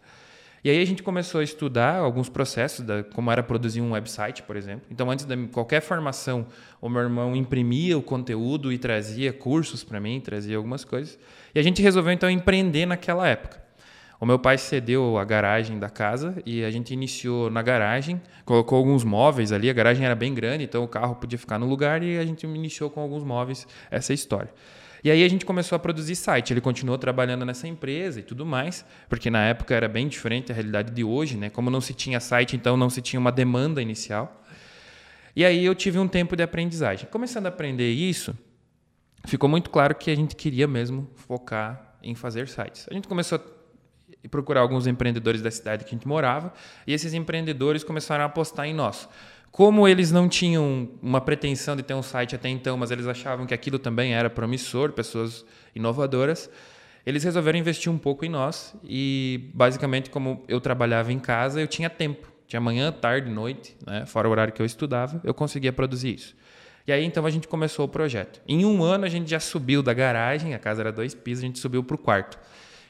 E 0.64 0.70
aí 0.70 0.82
a 0.82 0.86
gente 0.86 1.04
começou 1.04 1.42
a 1.42 1.44
estudar 1.44 1.98
alguns 1.98 2.30
processos, 2.30 2.86
da, 2.86 3.04
como 3.04 3.30
era 3.30 3.44
produzir 3.44 3.82
um 3.82 3.92
website, 3.92 4.44
por 4.44 4.56
exemplo. 4.56 4.86
Então, 4.90 5.12
antes 5.12 5.26
de 5.26 5.36
qualquer 5.48 5.82
formação, 5.82 6.48
o 6.80 6.88
meu 6.88 7.02
irmão 7.02 7.36
imprimia 7.36 7.98
o 7.98 8.02
conteúdo 8.02 8.72
e 8.72 8.78
trazia 8.78 9.34
cursos 9.34 9.84
para 9.84 10.00
mim, 10.00 10.22
trazia 10.22 10.56
algumas 10.56 10.86
coisas. 10.86 11.20
E 11.54 11.60
a 11.60 11.64
gente 11.64 11.82
resolveu, 11.82 12.14
então, 12.14 12.30
empreender 12.30 12.86
naquela 12.86 13.28
época. 13.28 13.62
O 14.22 14.26
meu 14.26 14.40
pai 14.40 14.58
cedeu 14.58 15.18
a 15.18 15.26
garagem 15.26 15.78
da 15.78 15.90
casa 15.90 16.42
e 16.46 16.64
a 16.64 16.72
gente 16.72 16.94
iniciou 16.94 17.50
na 17.50 17.62
garagem, 17.62 18.22
colocou 18.46 18.78
alguns 18.78 19.04
móveis 19.04 19.52
ali. 19.52 19.70
A 19.70 19.74
garagem 19.74 20.06
era 20.06 20.16
bem 20.16 20.34
grande, 20.34 20.64
então 20.64 20.82
o 20.82 20.88
carro 20.88 21.16
podia 21.16 21.38
ficar 21.38 21.60
no 21.60 21.66
lugar 21.66 22.02
e 22.02 22.18
a 22.18 22.26
gente 22.26 22.46
iniciou 22.46 22.90
com 22.90 23.02
alguns 23.02 23.22
móveis 23.22 23.68
essa 23.92 24.14
história. 24.14 24.50
E 25.04 25.12
aí 25.12 25.24
a 25.24 25.28
gente 25.28 25.46
começou 25.46 25.76
a 25.76 25.80
produzir 25.80 26.16
site. 26.16 26.54
Ele 26.54 26.62
continuou 26.62 26.98
trabalhando 26.98 27.46
nessa 27.46 27.68
empresa 27.68 28.22
e 28.22 28.24
tudo 28.24 28.46
mais, 28.46 28.86
porque 29.10 29.30
na 29.30 29.44
época 29.44 29.76
era 29.76 29.90
bem 29.90 30.08
diferente 30.08 30.52
a 30.52 30.56
realidade 30.56 30.92
de 30.92 31.04
hoje, 31.04 31.36
né? 31.36 31.50
Como 31.50 31.70
não 31.70 31.82
se 31.82 31.94
tinha 31.94 32.20
site, 32.20 32.56
então 32.56 32.78
não 32.78 32.90
se 32.90 33.02
tinha 33.02 33.20
uma 33.20 33.32
demanda 33.32 33.82
inicial. 33.82 34.42
E 35.36 35.44
aí 35.44 35.66
eu 35.66 35.76
tive 35.76 36.00
um 36.00 36.08
tempo 36.08 36.36
de 36.36 36.44
aprendizagem. 36.44 37.08
Começando 37.10 37.48
a 37.48 37.50
aprender 37.50 37.92
isso, 37.92 38.38
ficou 39.26 39.50
muito 39.50 39.70
claro 39.70 39.94
que 39.94 40.10
a 40.10 40.16
gente 40.16 40.36
queria 40.36 40.68
mesmo 40.68 41.10
focar 41.16 41.98
em 42.02 42.16
fazer 42.16 42.48
sites. 42.48 42.88
A 42.90 42.94
gente 42.94 43.08
começou 43.08 43.40
a 43.40 44.28
procurar 44.30 44.62
alguns 44.62 44.88
empreendedores 44.88 45.42
da 45.42 45.52
cidade 45.52 45.84
que 45.84 45.90
a 45.90 45.98
gente 45.98 46.08
morava, 46.08 46.54
e 46.88 46.94
esses 46.94 47.14
empreendedores 47.14 47.84
começaram 47.84 48.24
a 48.24 48.28
apostar 48.28 48.68
em 48.68 48.74
nós. 48.74 49.10
Como 49.54 49.88
eles 49.88 50.12
não 50.12 50.28
tinham 50.28 50.90
uma 51.00 51.22
pretensão 51.22 51.76
de 51.76 51.84
ter 51.84 51.94
um 51.94 52.02
site 52.02 52.34
até 52.34 52.50
então, 52.50 52.76
mas 52.76 52.90
eles 52.90 53.06
achavam 53.06 53.46
que 53.46 53.54
aquilo 53.54 53.78
também 53.78 54.12
era 54.12 54.28
promissor, 54.28 54.92
pessoas 54.94 55.46
inovadoras, 55.76 56.50
eles 57.06 57.24
resolveram 57.24 57.60
investir 57.60 57.92
um 57.92 57.98
pouco 58.00 58.26
em 58.26 58.30
nós 58.30 58.74
e 58.84 59.52
basicamente 59.54 60.10
como 60.10 60.44
eu 60.48 60.60
trabalhava 60.60 61.14
em 61.14 61.20
casa, 61.20 61.62
eu 61.62 61.68
tinha 61.68 61.88
tempo, 61.88 62.28
tinha 62.48 62.60
manhã, 62.60 62.92
tarde, 62.92 63.30
noite, 63.30 63.78
né? 63.86 64.08
fora 64.08 64.28
o 64.28 64.32
horário 64.32 64.52
que 64.52 64.60
eu 64.60 64.66
estudava, 64.66 65.22
eu 65.24 65.36
conseguia 65.36 65.72
produzir 65.72 66.16
isso. 66.16 66.36
E 66.88 66.92
aí 66.92 67.06
então 67.06 67.24
a 67.24 67.30
gente 67.30 67.48
começou 67.48 67.86
o 67.86 67.88
projeto. 67.88 68.42
Em 68.48 68.66
um 68.66 68.82
ano 68.82 69.06
a 69.06 69.10
gente 69.10 69.30
já 69.30 69.40
subiu 69.40 69.84
da 69.84 69.94
garagem, 69.94 70.56
a 70.56 70.60
casa 70.60 70.82
era 70.82 70.92
dois 70.92 71.14
pisos, 71.14 71.44
a 71.44 71.48
gente 71.48 71.60
subiu 71.60 71.84
para 71.84 71.94
o 71.94 72.00
quarto. 72.00 72.40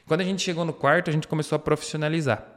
Quando 0.06 0.22
a 0.22 0.24
gente 0.24 0.40
chegou 0.40 0.64
no 0.64 0.72
quarto, 0.72 1.10
a 1.10 1.12
gente 1.12 1.28
começou 1.28 1.56
a 1.56 1.58
profissionalizar. 1.58 2.54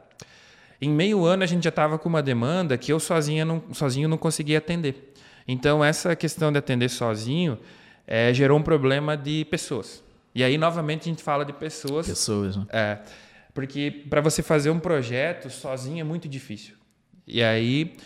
Em 0.80 0.90
meio 0.90 1.24
ano 1.24 1.42
a 1.42 1.46
gente 1.46 1.64
já 1.64 1.70
estava 1.70 1.98
com 1.98 2.08
uma 2.08 2.22
demanda 2.22 2.78
que 2.78 2.92
eu 2.92 3.00
sozinha 3.00 3.44
não, 3.44 3.62
sozinho 3.72 4.08
não 4.08 4.16
conseguia 4.16 4.58
atender. 4.58 5.12
Então 5.46 5.84
essa 5.84 6.14
questão 6.14 6.52
de 6.52 6.58
atender 6.58 6.88
sozinho 6.88 7.58
é, 8.06 8.32
gerou 8.32 8.58
um 8.58 8.62
problema 8.62 9.16
de 9.16 9.44
pessoas. 9.46 10.02
E 10.34 10.44
aí 10.44 10.56
novamente 10.56 11.02
a 11.02 11.04
gente 11.04 11.22
fala 11.22 11.44
de 11.44 11.52
pessoas. 11.52 12.06
Pessoas, 12.06 12.56
né? 12.56 12.66
É, 12.70 12.98
porque 13.52 13.90
para 14.08 14.20
você 14.20 14.42
fazer 14.42 14.70
um 14.70 14.78
projeto 14.78 15.50
sozinho 15.50 16.00
é 16.00 16.04
muito 16.04 16.28
difícil. 16.28 16.76
E 17.26 17.42
aí 17.42 17.96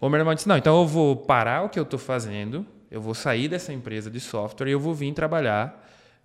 o 0.00 0.08
meu 0.08 0.18
irmão 0.18 0.34
disse: 0.34 0.48
não, 0.48 0.56
então 0.56 0.80
eu 0.80 0.86
vou 0.86 1.14
parar 1.14 1.62
o 1.62 1.68
que 1.68 1.78
eu 1.78 1.82
estou 1.84 1.98
fazendo, 1.98 2.66
eu 2.90 3.00
vou 3.00 3.14
sair 3.14 3.46
dessa 3.46 3.72
empresa 3.72 4.10
de 4.10 4.20
software 4.20 4.68
e 4.68 4.72
eu 4.72 4.80
vou 4.80 4.94
vir 4.94 5.12
trabalhar 5.12 5.81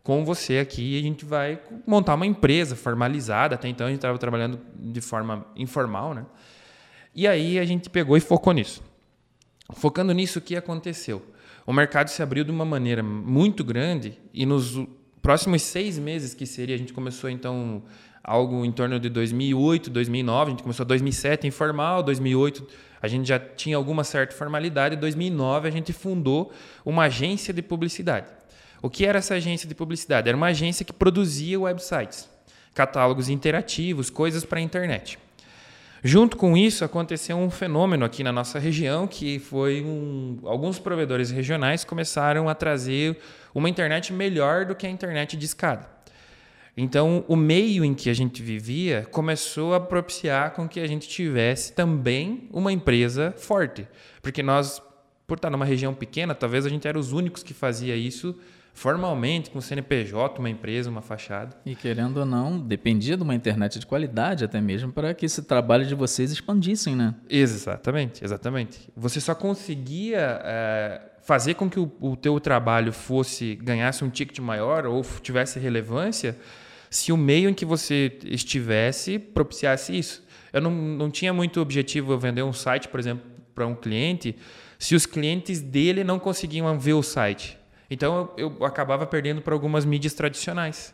com 0.07 0.23
você 0.23 0.59
aqui 0.59 0.97
a 0.97 1.01
gente 1.01 1.25
vai 1.25 1.59
montar 1.85 2.15
uma 2.15 2.25
empresa 2.25 2.77
formalizada. 2.77 3.55
Até 3.55 3.67
então 3.67 3.87
a 3.87 3.89
gente 3.89 3.97
estava 3.97 4.17
trabalhando 4.17 4.57
de 4.73 5.01
forma 5.01 5.45
informal, 5.53 6.13
né? 6.13 6.25
E 7.13 7.27
aí 7.27 7.59
a 7.59 7.65
gente 7.65 7.89
pegou 7.89 8.15
e 8.15 8.21
focou 8.21 8.53
nisso. 8.53 8.81
Focando 9.73 10.13
nisso, 10.13 10.39
o 10.39 10.41
que 10.41 10.55
aconteceu? 10.55 11.21
O 11.65 11.73
mercado 11.73 12.07
se 12.07 12.23
abriu 12.23 12.45
de 12.45 12.51
uma 12.51 12.63
maneira 12.63 13.03
muito 13.03 13.65
grande 13.65 14.17
e 14.33 14.45
nos 14.45 14.79
próximos 15.21 15.61
seis 15.63 15.99
meses 15.99 16.33
que 16.33 16.45
seria, 16.45 16.75
a 16.75 16.77
gente 16.77 16.93
começou 16.93 17.29
então 17.29 17.83
algo 18.23 18.63
em 18.63 18.71
torno 18.71 19.01
de 19.01 19.09
2008, 19.09 19.89
2009, 19.89 20.41
a 20.41 20.49
gente 20.51 20.63
começou 20.63 20.85
2007 20.85 21.45
informal, 21.45 22.01
2008 22.01 22.65
a 23.01 23.09
gente 23.09 23.27
já 23.27 23.37
tinha 23.37 23.75
alguma 23.75 24.05
certa 24.05 24.33
formalidade, 24.33 24.95
2009 24.95 25.67
a 25.67 25.71
gente 25.71 25.91
fundou 25.91 26.53
uma 26.85 27.03
agência 27.03 27.53
de 27.53 27.61
publicidade. 27.61 28.36
O 28.81 28.89
que 28.89 29.05
era 29.05 29.19
essa 29.19 29.35
agência 29.35 29.67
de 29.67 29.73
publicidade? 29.73 30.27
Era 30.27 30.37
uma 30.37 30.47
agência 30.47 30.85
que 30.85 30.93
produzia 30.93 31.59
websites, 31.59 32.29
catálogos 32.73 33.29
interativos, 33.29 34.09
coisas 34.09 34.45
para 34.45 34.59
a 34.59 34.61
internet. 34.61 35.17
Junto 36.03 36.37
com 36.37 36.55
isso, 36.55 36.85
aconteceu 36.85 37.37
um 37.37 37.49
fenômeno 37.49 38.05
aqui 38.05 38.23
na 38.23 38.31
nossa 38.31 38.59
região, 38.59 39.07
que 39.07 39.39
foi 39.39 39.81
um, 39.81 40.39
alguns 40.45 40.77
provedores 40.77 41.31
regionais 41.31 41.83
começaram 41.83 42.47
a 42.47 42.53
trazer 42.53 43.17
uma 43.53 43.67
internet 43.67 44.13
melhor 44.13 44.65
do 44.65 44.75
que 44.75 44.85
a 44.85 44.89
internet 44.89 45.35
de 45.35 45.45
escada. 45.45 45.89
Então, 46.79 47.25
o 47.27 47.35
meio 47.35 47.83
em 47.83 47.95
que 47.95 48.07
a 48.07 48.13
gente 48.13 48.43
vivia 48.43 49.07
começou 49.09 49.73
a 49.73 49.79
propiciar 49.79 50.51
com 50.51 50.69
que 50.69 50.79
a 50.79 50.85
gente 50.85 51.09
tivesse 51.09 51.73
também 51.73 52.47
uma 52.53 52.71
empresa 52.71 53.33
forte, 53.35 53.87
porque 54.21 54.43
nós 54.43 54.79
por 55.27 55.35
estar 55.35 55.49
numa 55.49 55.65
região 55.65 55.93
pequena, 55.93 56.33
talvez 56.33 56.65
a 56.65 56.69
gente 56.69 56.87
era 56.87 56.97
os 56.97 57.11
únicos 57.11 57.43
que 57.43 57.53
fazia 57.53 57.97
isso 57.97 58.33
formalmente, 58.77 59.49
com 59.49 59.59
CNPJ, 59.59 60.37
uma 60.37 60.51
empresa, 60.51 60.87
uma 60.87 61.01
fachada. 61.01 61.57
E 61.65 61.73
querendo 61.73 62.17
ou 62.17 62.25
não, 62.27 62.59
dependia 62.59 63.17
de 63.17 63.23
uma 63.23 63.33
internet 63.33 63.79
de 63.79 63.87
qualidade 63.87 64.45
até 64.45 64.61
mesmo 64.61 64.91
para 64.91 65.15
que 65.15 65.25
esse 65.25 65.41
trabalho 65.41 65.83
de 65.83 65.95
vocês 65.95 66.31
expandissem, 66.31 66.95
né? 66.95 67.15
Exatamente, 67.27 68.23
exatamente. 68.23 68.87
Você 68.95 69.19
só 69.19 69.33
conseguia 69.33 70.39
é, 70.43 71.01
fazer 71.23 71.55
com 71.55 71.67
que 71.67 71.79
o, 71.79 71.91
o 71.99 72.15
teu 72.15 72.39
trabalho 72.39 72.93
fosse 72.93 73.55
ganhasse 73.55 74.03
um 74.03 74.11
ticket 74.11 74.37
maior 74.37 74.85
ou 74.85 75.03
tivesse 75.23 75.57
relevância 75.57 76.37
se 76.87 77.11
o 77.11 77.17
meio 77.17 77.49
em 77.49 77.55
que 77.55 77.65
você 77.65 78.19
estivesse 78.25 79.17
propiciasse 79.17 79.97
isso. 79.97 80.23
Eu 80.53 80.61
não, 80.61 80.69
não 80.69 81.09
tinha 81.09 81.33
muito 81.33 81.59
objetivo 81.59 82.11
eu 82.13 82.19
vender 82.19 82.43
um 82.43 82.53
site, 82.53 82.87
por 82.87 82.99
exemplo, 82.99 83.25
para 83.55 83.65
um 83.65 83.73
cliente, 83.73 84.35
se 84.77 84.93
os 84.93 85.07
clientes 85.07 85.61
dele 85.61 86.03
não 86.03 86.19
conseguiam 86.19 86.77
ver 86.77 86.93
o 86.93 87.01
site. 87.01 87.56
Então 87.89 88.31
eu, 88.37 88.55
eu 88.57 88.65
acabava 88.65 89.05
perdendo 89.05 89.41
para 89.41 89.53
algumas 89.53 89.85
mídias 89.85 90.13
tradicionais. 90.13 90.93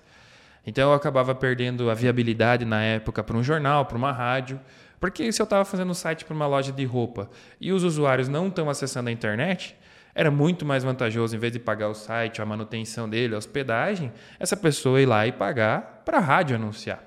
Então 0.65 0.89
eu 0.91 0.95
acabava 0.95 1.35
perdendo 1.35 1.89
a 1.89 1.93
viabilidade 1.93 2.65
na 2.65 2.81
época 2.81 3.23
para 3.23 3.35
um 3.35 3.43
jornal, 3.43 3.85
para 3.85 3.97
uma 3.97 4.12
rádio. 4.12 4.59
Porque 5.00 5.31
se 5.31 5.41
eu 5.41 5.43
estava 5.43 5.65
fazendo 5.65 5.89
um 5.91 5.93
site 5.93 6.23
para 6.23 6.33
uma 6.33 6.47
loja 6.47 6.71
de 6.71 6.85
roupa 6.85 7.29
e 7.59 7.73
os 7.73 7.83
usuários 7.83 8.29
não 8.29 8.47
estão 8.47 8.69
acessando 8.69 9.09
a 9.09 9.12
internet, 9.12 9.75
era 10.15 10.31
muito 10.31 10.65
mais 10.65 10.83
vantajoso, 10.83 11.35
em 11.35 11.39
vez 11.39 11.51
de 11.51 11.59
pagar 11.59 11.89
o 11.89 11.93
site, 11.93 12.41
a 12.41 12.45
manutenção 12.45 13.09
dele, 13.09 13.35
a 13.35 13.38
hospedagem, 13.38 14.12
essa 14.39 14.55
pessoa 14.55 15.01
ir 15.01 15.05
lá 15.05 15.27
e 15.27 15.31
pagar 15.31 16.03
para 16.05 16.19
a 16.19 16.21
rádio 16.21 16.55
anunciar. 16.55 17.03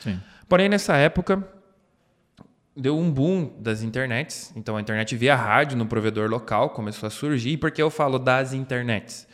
Sim. 0.00 0.20
Porém, 0.48 0.68
nessa 0.68 0.96
época, 0.96 1.42
deu 2.76 2.98
um 2.98 3.10
boom 3.10 3.52
das 3.58 3.82
internets. 3.82 4.52
Então, 4.54 4.76
a 4.76 4.80
internet 4.80 5.16
via 5.16 5.34
rádio 5.34 5.76
no 5.76 5.86
provedor 5.86 6.28
local 6.28 6.70
começou 6.70 7.06
a 7.06 7.10
surgir. 7.10 7.50
E 7.50 7.56
por 7.56 7.70
que 7.70 7.80
eu 7.80 7.90
falo 7.90 8.18
das 8.18 8.52
internets? 8.52 9.26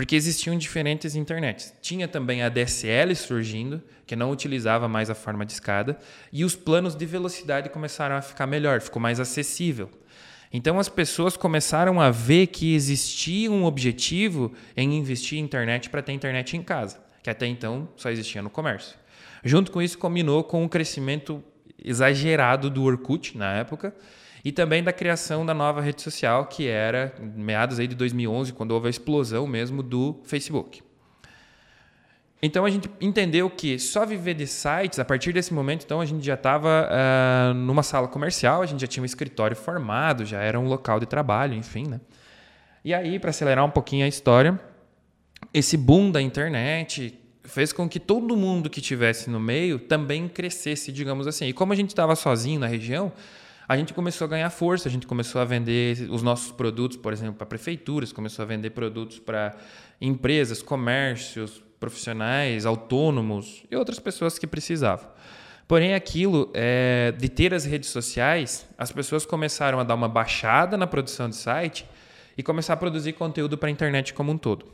Porque 0.00 0.16
existiam 0.16 0.56
diferentes 0.56 1.14
internets. 1.14 1.74
Tinha 1.82 2.08
também 2.08 2.42
a 2.42 2.48
DSL 2.48 3.14
surgindo, 3.14 3.82
que 4.06 4.16
não 4.16 4.30
utilizava 4.30 4.88
mais 4.88 5.10
a 5.10 5.14
forma 5.14 5.44
de 5.44 5.52
escada, 5.52 5.98
e 6.32 6.42
os 6.42 6.56
planos 6.56 6.96
de 6.96 7.04
velocidade 7.04 7.68
começaram 7.68 8.16
a 8.16 8.22
ficar 8.22 8.46
melhor, 8.46 8.80
ficou 8.80 8.98
mais 8.98 9.20
acessível. 9.20 9.90
Então 10.50 10.78
as 10.78 10.88
pessoas 10.88 11.36
começaram 11.36 12.00
a 12.00 12.10
ver 12.10 12.46
que 12.46 12.74
existia 12.74 13.52
um 13.52 13.66
objetivo 13.66 14.54
em 14.74 14.96
investir 14.96 15.38
em 15.38 15.42
internet 15.42 15.90
para 15.90 16.00
ter 16.00 16.12
internet 16.12 16.56
em 16.56 16.62
casa, 16.62 16.98
que 17.22 17.28
até 17.28 17.46
então 17.46 17.86
só 17.94 18.08
existia 18.08 18.40
no 18.40 18.48
comércio. 18.48 18.96
Junto 19.44 19.70
com 19.70 19.82
isso, 19.82 19.98
combinou 19.98 20.42
com 20.42 20.64
o 20.64 20.68
crescimento 20.70 21.44
exagerado 21.84 22.70
do 22.70 22.84
Orkut 22.84 23.36
na 23.36 23.52
época, 23.52 23.94
e 24.44 24.50
também 24.50 24.82
da 24.82 24.92
criação 24.92 25.44
da 25.44 25.52
nova 25.52 25.80
rede 25.80 26.02
social, 26.02 26.46
que 26.46 26.66
era 26.66 27.14
meados 27.20 27.78
aí 27.78 27.86
de 27.86 27.94
2011, 27.94 28.52
quando 28.52 28.72
houve 28.72 28.86
a 28.86 28.90
explosão 28.90 29.46
mesmo 29.46 29.82
do 29.82 30.20
Facebook. 30.24 30.82
Então 32.42 32.64
a 32.64 32.70
gente 32.70 32.88
entendeu 33.00 33.50
que 33.50 33.78
só 33.78 34.06
viver 34.06 34.32
de 34.32 34.46
sites, 34.46 34.98
a 34.98 35.04
partir 35.04 35.32
desse 35.32 35.52
momento, 35.52 35.84
então 35.84 36.00
a 36.00 36.06
gente 36.06 36.24
já 36.24 36.34
estava 36.34 36.88
uh, 36.88 37.50
eh, 37.50 37.54
numa 37.54 37.82
sala 37.82 38.08
comercial, 38.08 38.62
a 38.62 38.66
gente 38.66 38.80
já 38.80 38.86
tinha 38.86 39.02
um 39.02 39.06
escritório 39.06 39.54
formado, 39.54 40.24
já 40.24 40.40
era 40.40 40.58
um 40.58 40.66
local 40.66 40.98
de 40.98 41.04
trabalho, 41.04 41.52
enfim, 41.52 41.86
né? 41.86 42.00
E 42.82 42.94
aí, 42.94 43.18
para 43.18 43.28
acelerar 43.28 43.62
um 43.62 43.70
pouquinho 43.70 44.06
a 44.06 44.08
história, 44.08 44.58
esse 45.52 45.76
boom 45.76 46.10
da 46.10 46.22
internet 46.22 47.18
fez 47.44 47.74
com 47.74 47.86
que 47.86 48.00
todo 48.00 48.34
mundo 48.34 48.70
que 48.70 48.80
tivesse 48.80 49.28
no 49.28 49.38
meio 49.38 49.78
também 49.78 50.26
crescesse, 50.26 50.90
digamos 50.90 51.26
assim. 51.26 51.46
E 51.46 51.52
como 51.52 51.74
a 51.74 51.76
gente 51.76 51.90
estava 51.90 52.16
sozinho 52.16 52.58
na 52.58 52.66
região, 52.66 53.12
a 53.70 53.76
gente 53.76 53.94
começou 53.94 54.24
a 54.24 54.28
ganhar 54.28 54.50
força, 54.50 54.88
a 54.88 54.90
gente 54.90 55.06
começou 55.06 55.40
a 55.40 55.44
vender 55.44 56.10
os 56.10 56.22
nossos 56.22 56.50
produtos, 56.50 56.96
por 56.96 57.12
exemplo, 57.12 57.34
para 57.34 57.46
prefeituras, 57.46 58.12
começou 58.12 58.42
a 58.42 58.46
vender 58.46 58.70
produtos 58.70 59.20
para 59.20 59.56
empresas, 60.00 60.60
comércios, 60.60 61.62
profissionais, 61.78 62.66
autônomos 62.66 63.62
e 63.70 63.76
outras 63.76 64.00
pessoas 64.00 64.40
que 64.40 64.44
precisavam. 64.44 65.08
Porém, 65.68 65.94
aquilo 65.94 66.50
é, 66.52 67.14
de 67.16 67.28
ter 67.28 67.54
as 67.54 67.64
redes 67.64 67.90
sociais, 67.90 68.66
as 68.76 68.90
pessoas 68.90 69.24
começaram 69.24 69.78
a 69.78 69.84
dar 69.84 69.94
uma 69.94 70.08
baixada 70.08 70.76
na 70.76 70.88
produção 70.88 71.28
de 71.30 71.36
site 71.36 71.86
e 72.36 72.42
começar 72.42 72.72
a 72.72 72.76
produzir 72.76 73.12
conteúdo 73.12 73.56
para 73.56 73.68
a 73.68 73.70
internet 73.70 74.12
como 74.12 74.32
um 74.32 74.36
todo. 74.36 74.66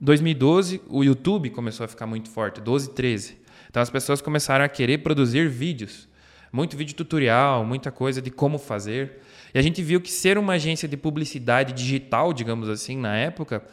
2012, 0.00 0.80
o 0.88 1.02
YouTube 1.02 1.50
começou 1.50 1.82
a 1.82 1.88
ficar 1.88 2.06
muito 2.06 2.30
forte, 2.30 2.60
12, 2.60 2.90
13. 2.90 3.36
Então 3.68 3.82
as 3.82 3.90
pessoas 3.90 4.20
começaram 4.20 4.64
a 4.64 4.68
querer 4.68 4.98
produzir 4.98 5.48
vídeos 5.48 6.06
muito 6.54 6.76
vídeo 6.76 6.94
tutorial, 6.94 7.64
muita 7.66 7.90
coisa 7.90 8.22
de 8.22 8.30
como 8.30 8.58
fazer. 8.58 9.20
E 9.52 9.58
a 9.58 9.62
gente 9.62 9.82
viu 9.82 10.00
que 10.00 10.10
ser 10.10 10.38
uma 10.38 10.52
agência 10.52 10.86
de 10.86 10.96
publicidade 10.96 11.72
digital, 11.72 12.32
digamos 12.32 12.68
assim, 12.68 12.96
na 12.96 13.16
época, 13.16 13.64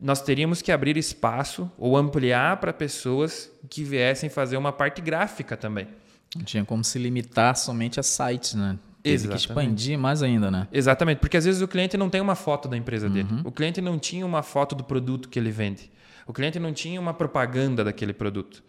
nós 0.00 0.20
teríamos 0.20 0.60
que 0.60 0.72
abrir 0.72 0.96
espaço 0.96 1.70
ou 1.78 1.96
ampliar 1.96 2.56
para 2.56 2.72
pessoas 2.72 3.48
que 3.70 3.84
viessem 3.84 4.28
fazer 4.28 4.56
uma 4.56 4.72
parte 4.72 5.00
gráfica 5.00 5.56
também. 5.56 5.86
Não 6.34 6.42
tinha 6.42 6.64
como 6.64 6.82
se 6.82 6.98
limitar 6.98 7.54
somente 7.54 8.00
a 8.00 8.02
sites, 8.02 8.54
né? 8.54 8.76
Teve 9.04 9.14
Exatamente. 9.14 9.46
que 9.46 9.52
expandir 9.52 9.96
mais 9.96 10.20
ainda, 10.20 10.50
né? 10.50 10.66
Exatamente, 10.72 11.18
porque 11.18 11.36
às 11.36 11.44
vezes 11.44 11.62
o 11.62 11.68
cliente 11.68 11.96
não 11.96 12.10
tem 12.10 12.20
uma 12.20 12.34
foto 12.34 12.66
da 12.66 12.76
empresa 12.76 13.08
dele. 13.08 13.28
Uhum. 13.30 13.42
O 13.44 13.52
cliente 13.52 13.80
não 13.80 14.00
tinha 14.00 14.26
uma 14.26 14.42
foto 14.42 14.74
do 14.74 14.82
produto 14.82 15.28
que 15.28 15.38
ele 15.38 15.52
vende. 15.52 15.92
O 16.26 16.32
cliente 16.32 16.58
não 16.58 16.72
tinha 16.72 17.00
uma 17.00 17.14
propaganda 17.14 17.84
daquele 17.84 18.12
produto. 18.12 18.64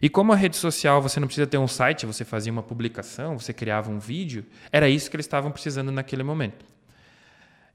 E 0.00 0.08
como 0.08 0.32
a 0.32 0.36
rede 0.36 0.56
social 0.56 1.00
você 1.00 1.18
não 1.18 1.26
precisa 1.26 1.46
ter 1.46 1.58
um 1.58 1.68
site, 1.68 2.06
você 2.06 2.24
fazia 2.24 2.52
uma 2.52 2.62
publicação, 2.62 3.38
você 3.38 3.52
criava 3.52 3.90
um 3.90 3.98
vídeo, 3.98 4.44
era 4.70 4.88
isso 4.88 5.10
que 5.10 5.16
eles 5.16 5.26
estavam 5.26 5.50
precisando 5.50 5.90
naquele 5.90 6.22
momento. 6.22 6.64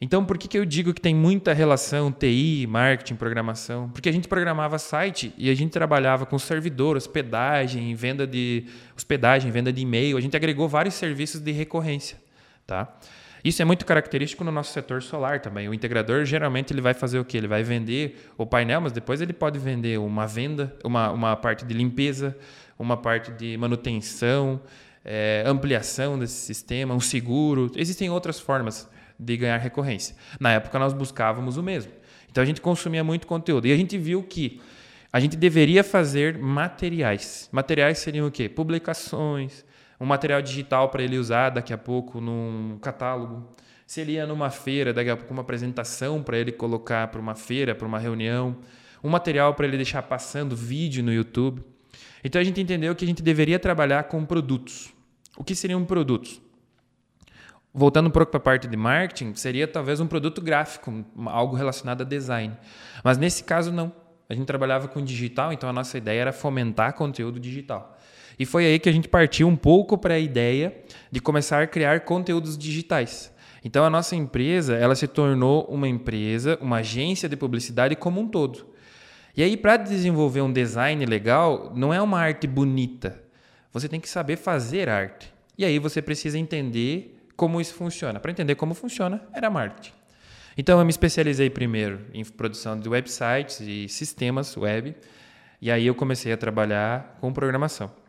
Então, 0.03 0.25
por 0.25 0.35
que, 0.39 0.47
que 0.47 0.57
eu 0.57 0.65
digo 0.65 0.95
que 0.95 0.99
tem 0.99 1.13
muita 1.13 1.53
relação 1.53 2.11
TI, 2.11 2.65
marketing, 2.67 3.15
programação? 3.15 3.87
Porque 3.89 4.09
a 4.09 4.11
gente 4.11 4.27
programava 4.27 4.79
site 4.79 5.31
e 5.37 5.47
a 5.47 5.53
gente 5.53 5.69
trabalhava 5.69 6.25
com 6.25 6.39
servidor, 6.39 6.97
hospedagem, 6.97 7.93
venda 7.93 8.25
de 8.25 8.65
hospedagem, 8.97 9.51
venda 9.51 9.71
de 9.71 9.81
e-mail. 9.81 10.17
A 10.17 10.21
gente 10.21 10.35
agregou 10.35 10.67
vários 10.67 10.95
serviços 10.95 11.39
de 11.39 11.51
recorrência, 11.51 12.17
tá? 12.65 12.91
Isso 13.43 13.61
é 13.61 13.65
muito 13.65 13.85
característico 13.85 14.43
no 14.43 14.51
nosso 14.51 14.71
setor 14.71 15.01
solar 15.01 15.39
também. 15.39 15.67
O 15.67 15.73
integrador 15.73 16.25
geralmente 16.25 16.71
ele 16.71 16.81
vai 16.81 16.93
fazer 16.93 17.19
o 17.19 17.25
quê? 17.25 17.37
Ele 17.37 17.47
vai 17.47 17.63
vender 17.63 18.29
o 18.37 18.45
painel, 18.45 18.81
mas 18.81 18.91
depois 18.91 19.21
ele 19.21 19.33
pode 19.33 19.57
vender 19.57 19.99
uma 19.99 20.27
venda, 20.27 20.75
uma, 20.83 21.11
uma 21.11 21.35
parte 21.35 21.65
de 21.65 21.73
limpeza, 21.73 22.37
uma 22.77 22.95
parte 22.95 23.31
de 23.31 23.57
manutenção, 23.57 24.61
é, 25.03 25.43
ampliação 25.45 26.19
desse 26.19 26.35
sistema, 26.35 26.93
um 26.93 26.99
seguro. 26.99 27.71
Existem 27.75 28.09
outras 28.09 28.39
formas 28.39 28.89
de 29.17 29.37
ganhar 29.37 29.57
recorrência. 29.57 30.15
Na 30.39 30.51
época 30.51 30.77
nós 30.77 30.93
buscávamos 30.93 31.57
o 31.57 31.63
mesmo. 31.63 31.91
Então 32.29 32.41
a 32.41 32.45
gente 32.45 32.61
consumia 32.61 33.03
muito 33.03 33.27
conteúdo 33.27 33.67
e 33.67 33.73
a 33.73 33.77
gente 33.77 33.97
viu 33.97 34.23
que 34.23 34.61
a 35.11 35.19
gente 35.19 35.35
deveria 35.35 35.83
fazer 35.83 36.37
materiais. 36.37 37.49
Materiais 37.51 37.99
seriam 37.99 38.27
o 38.27 38.31
quê? 38.31 38.47
Publicações, 38.47 39.65
um 40.01 40.05
material 40.05 40.41
digital 40.41 40.89
para 40.89 41.03
ele 41.03 41.19
usar 41.19 41.51
daqui 41.51 41.71
a 41.71 41.77
pouco 41.77 42.19
num 42.19 42.79
catálogo. 42.81 43.47
Se 43.85 44.01
ele 44.01 44.13
ia 44.13 44.25
numa 44.25 44.49
feira, 44.49 44.91
daqui 44.91 45.11
a 45.11 45.15
pouco 45.15 45.31
uma 45.31 45.43
apresentação 45.43 46.23
para 46.23 46.39
ele 46.39 46.51
colocar 46.51 47.07
para 47.09 47.21
uma 47.21 47.35
feira, 47.35 47.75
para 47.75 47.87
uma 47.87 47.99
reunião, 47.99 48.57
um 49.03 49.09
material 49.09 49.53
para 49.53 49.67
ele 49.67 49.77
deixar 49.77 50.01
passando 50.01 50.55
vídeo 50.55 51.03
no 51.03 51.13
YouTube. 51.13 51.63
Então 52.23 52.41
a 52.41 52.43
gente 52.43 52.59
entendeu 52.59 52.95
que 52.95 53.05
a 53.05 53.07
gente 53.07 53.21
deveria 53.21 53.59
trabalhar 53.59 54.05
com 54.05 54.25
produtos. 54.25 54.91
O 55.37 55.43
que 55.43 55.53
seriam 55.53 55.85
produtos? 55.85 56.41
Voltando 57.71 58.07
um 58.07 58.11
pouco 58.11 58.31
para 58.31 58.39
a 58.39 58.41
parte 58.41 58.67
de 58.67 58.75
marketing, 58.75 59.35
seria 59.35 59.67
talvez 59.67 59.99
um 59.99 60.07
produto 60.07 60.41
gráfico, 60.41 61.05
algo 61.27 61.55
relacionado 61.55 62.01
a 62.01 62.05
design. 62.05 62.57
Mas 63.03 63.19
nesse 63.19 63.43
caso 63.43 63.71
não. 63.71 63.93
A 64.27 64.33
gente 64.33 64.47
trabalhava 64.47 64.87
com 64.87 65.03
digital, 65.03 65.53
então 65.53 65.69
a 65.69 65.73
nossa 65.73 65.95
ideia 65.97 66.21
era 66.21 66.33
fomentar 66.33 66.93
conteúdo 66.93 67.39
digital. 67.39 67.99
E 68.41 68.45
foi 68.45 68.65
aí 68.65 68.79
que 68.79 68.89
a 68.89 68.91
gente 68.91 69.07
partiu 69.07 69.47
um 69.47 69.55
pouco 69.55 69.95
para 69.99 70.15
a 70.15 70.19
ideia 70.19 70.75
de 71.11 71.21
começar 71.21 71.61
a 71.61 71.67
criar 71.67 71.99
conteúdos 71.99 72.57
digitais. 72.57 73.31
Então 73.63 73.85
a 73.85 73.89
nossa 73.89 74.15
empresa, 74.15 74.75
ela 74.75 74.95
se 74.95 75.07
tornou 75.07 75.63
uma 75.65 75.87
empresa, 75.87 76.57
uma 76.59 76.77
agência 76.77 77.29
de 77.29 77.37
publicidade 77.37 77.95
como 77.95 78.19
um 78.19 78.27
todo. 78.27 78.65
E 79.37 79.43
aí 79.43 79.55
para 79.55 79.77
desenvolver 79.77 80.41
um 80.41 80.51
design 80.51 81.05
legal, 81.05 81.71
não 81.75 81.93
é 81.93 82.01
uma 82.01 82.19
arte 82.19 82.47
bonita. 82.47 83.21
Você 83.71 83.87
tem 83.87 83.99
que 83.99 84.09
saber 84.09 84.37
fazer 84.37 84.89
arte. 84.89 85.31
E 85.55 85.63
aí 85.63 85.77
você 85.77 86.01
precisa 86.01 86.39
entender 86.39 87.23
como 87.35 87.61
isso 87.61 87.75
funciona. 87.75 88.19
Para 88.19 88.31
entender 88.31 88.55
como 88.55 88.73
funciona, 88.73 89.21
era 89.35 89.51
marketing. 89.51 89.93
Então 90.57 90.79
eu 90.79 90.83
me 90.83 90.89
especializei 90.89 91.51
primeiro 91.51 92.07
em 92.11 92.25
produção 92.25 92.75
de 92.75 92.89
websites 92.89 93.61
e 93.61 93.87
sistemas 93.87 94.57
web, 94.57 94.95
e 95.61 95.69
aí 95.69 95.85
eu 95.85 95.93
comecei 95.93 96.33
a 96.33 96.37
trabalhar 96.37 97.19
com 97.21 97.31
programação. 97.31 98.00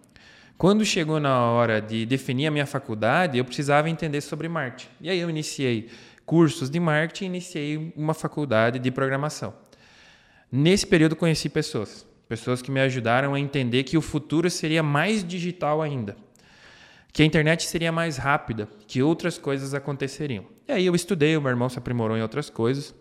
Quando 0.63 0.85
chegou 0.85 1.19
na 1.19 1.41
hora 1.41 1.83
de 1.83 2.07
definir 2.07 2.47
a 2.47 2.51
minha 2.53 2.67
faculdade, 2.67 3.37
eu 3.37 3.45
precisava 3.45 3.91
entender 3.91 4.21
sobre 4.21 4.49
marketing. 4.49 4.91
E 5.01 5.11
aí 5.11 5.19
eu 5.19 5.29
iniciei 5.29 5.91
cursos 6.25 6.71
de 6.71 6.79
marketing 6.79 7.25
e 7.25 7.27
iniciei 7.27 7.93
uma 7.97 8.15
faculdade 8.15 8.79
de 8.79 8.89
programação. 8.93 9.53
Nesse 10.53 10.87
período 10.87 11.17
conheci 11.17 11.49
pessoas, 11.49 12.07
pessoas 12.29 12.63
que 12.63 12.71
me 12.71 12.79
ajudaram 12.79 13.35
a 13.35 13.41
entender 13.41 13.83
que 13.83 13.99
o 13.99 14.01
futuro 14.01 14.49
seria 14.49 14.85
mais 14.85 15.27
digital 15.27 15.83
ainda. 15.83 16.17
que 17.13 17.25
a 17.25 17.27
internet 17.27 17.67
seria 17.67 17.91
mais 17.91 18.17
rápida, 18.17 18.69
que 18.87 19.03
outras 19.03 19.39
coisas 19.39 19.75
aconteceriam. 19.75 20.45
E 20.69 20.73
aí 20.73 20.87
eu 20.87 20.95
estudei, 20.95 21.37
o 21.37 21.43
meu 21.43 21.51
irmão 21.51 21.69
se 21.69 21.77
aprimorou 21.77 22.17
em 22.17 22.23
outras 22.23 22.49
coisas. 22.49 22.95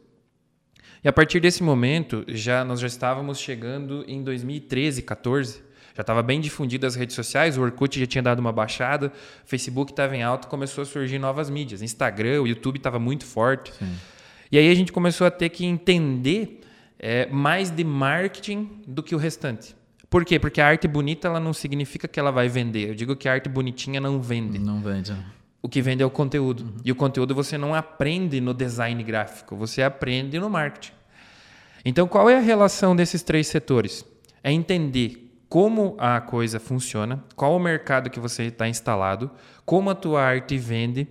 E 1.03 1.07
a 1.07 1.13
partir 1.13 1.39
desse 1.39 1.61
momento, 1.61 2.25
já 2.27 2.65
nós 2.65 2.79
já 2.79 2.87
estávamos 2.87 3.37
chegando 3.37 4.03
em 4.07 4.23
2013, 4.23 5.03
14. 5.03 5.70
Já 5.95 6.01
estava 6.01 6.23
bem 6.23 6.39
difundido 6.39 6.85
as 6.87 6.95
redes 6.95 7.15
sociais, 7.15 7.57
o 7.57 7.61
Orkut 7.61 7.99
já 7.99 8.05
tinha 8.05 8.21
dado 8.21 8.39
uma 8.39 8.51
baixada, 8.51 9.07
o 9.07 9.47
Facebook 9.47 9.91
estava 9.91 10.15
em 10.15 10.23
alta, 10.23 10.47
começou 10.47 10.81
a 10.83 10.85
surgir 10.85 11.19
novas 11.19 11.49
mídias. 11.49 11.81
Instagram, 11.81 12.41
o 12.41 12.47
YouTube 12.47 12.77
estava 12.77 12.99
muito 12.99 13.25
forte. 13.25 13.73
Sim. 13.73 13.93
E 14.51 14.57
aí 14.57 14.69
a 14.69 14.75
gente 14.75 14.91
começou 14.91 15.25
a 15.25 15.31
ter 15.31 15.49
que 15.49 15.65
entender 15.65 16.61
é, 16.99 17.25
mais 17.27 17.69
de 17.69 17.83
marketing 17.83 18.69
do 18.87 19.01
que 19.01 19.15
o 19.15 19.17
restante. 19.17 19.75
Por 20.09 20.25
quê? 20.25 20.37
Porque 20.37 20.59
a 20.59 20.67
arte 20.67 20.87
bonita 20.89 21.29
ela 21.29 21.39
não 21.39 21.53
significa 21.53 22.05
que 22.05 22.19
ela 22.19 22.31
vai 22.31 22.49
vender. 22.49 22.89
Eu 22.89 22.95
digo 22.95 23.15
que 23.15 23.29
a 23.29 23.33
arte 23.33 23.47
bonitinha 23.47 24.01
não 24.01 24.21
vende. 24.21 24.59
Não 24.59 24.81
vende. 24.81 25.15
O 25.61 25.69
que 25.69 25.81
vende 25.81 26.03
é 26.03 26.05
o 26.05 26.09
conteúdo. 26.09 26.63
Uhum. 26.63 26.75
E 26.83 26.91
o 26.91 26.95
conteúdo 26.95 27.33
você 27.33 27.57
não 27.57 27.73
aprende 27.73 28.41
no 28.41 28.53
design 28.53 29.01
gráfico, 29.03 29.55
você 29.55 29.81
aprende 29.81 30.37
no 30.37 30.49
marketing. 30.49 30.91
Então, 31.85 32.07
qual 32.07 32.29
é 32.29 32.35
a 32.35 32.41
relação 32.41 32.95
desses 32.95 33.23
três 33.23 33.47
setores? 33.47 34.05
É 34.43 34.51
entender 34.51 35.30
como 35.51 35.97
a 35.99 36.21
coisa 36.21 36.61
funciona, 36.61 37.21
qual 37.35 37.53
o 37.53 37.59
mercado 37.59 38.09
que 38.09 38.21
você 38.21 38.43
está 38.43 38.69
instalado, 38.69 39.29
como 39.65 39.89
a 39.89 39.95
tua 39.95 40.23
arte 40.23 40.57
vende, 40.57 41.09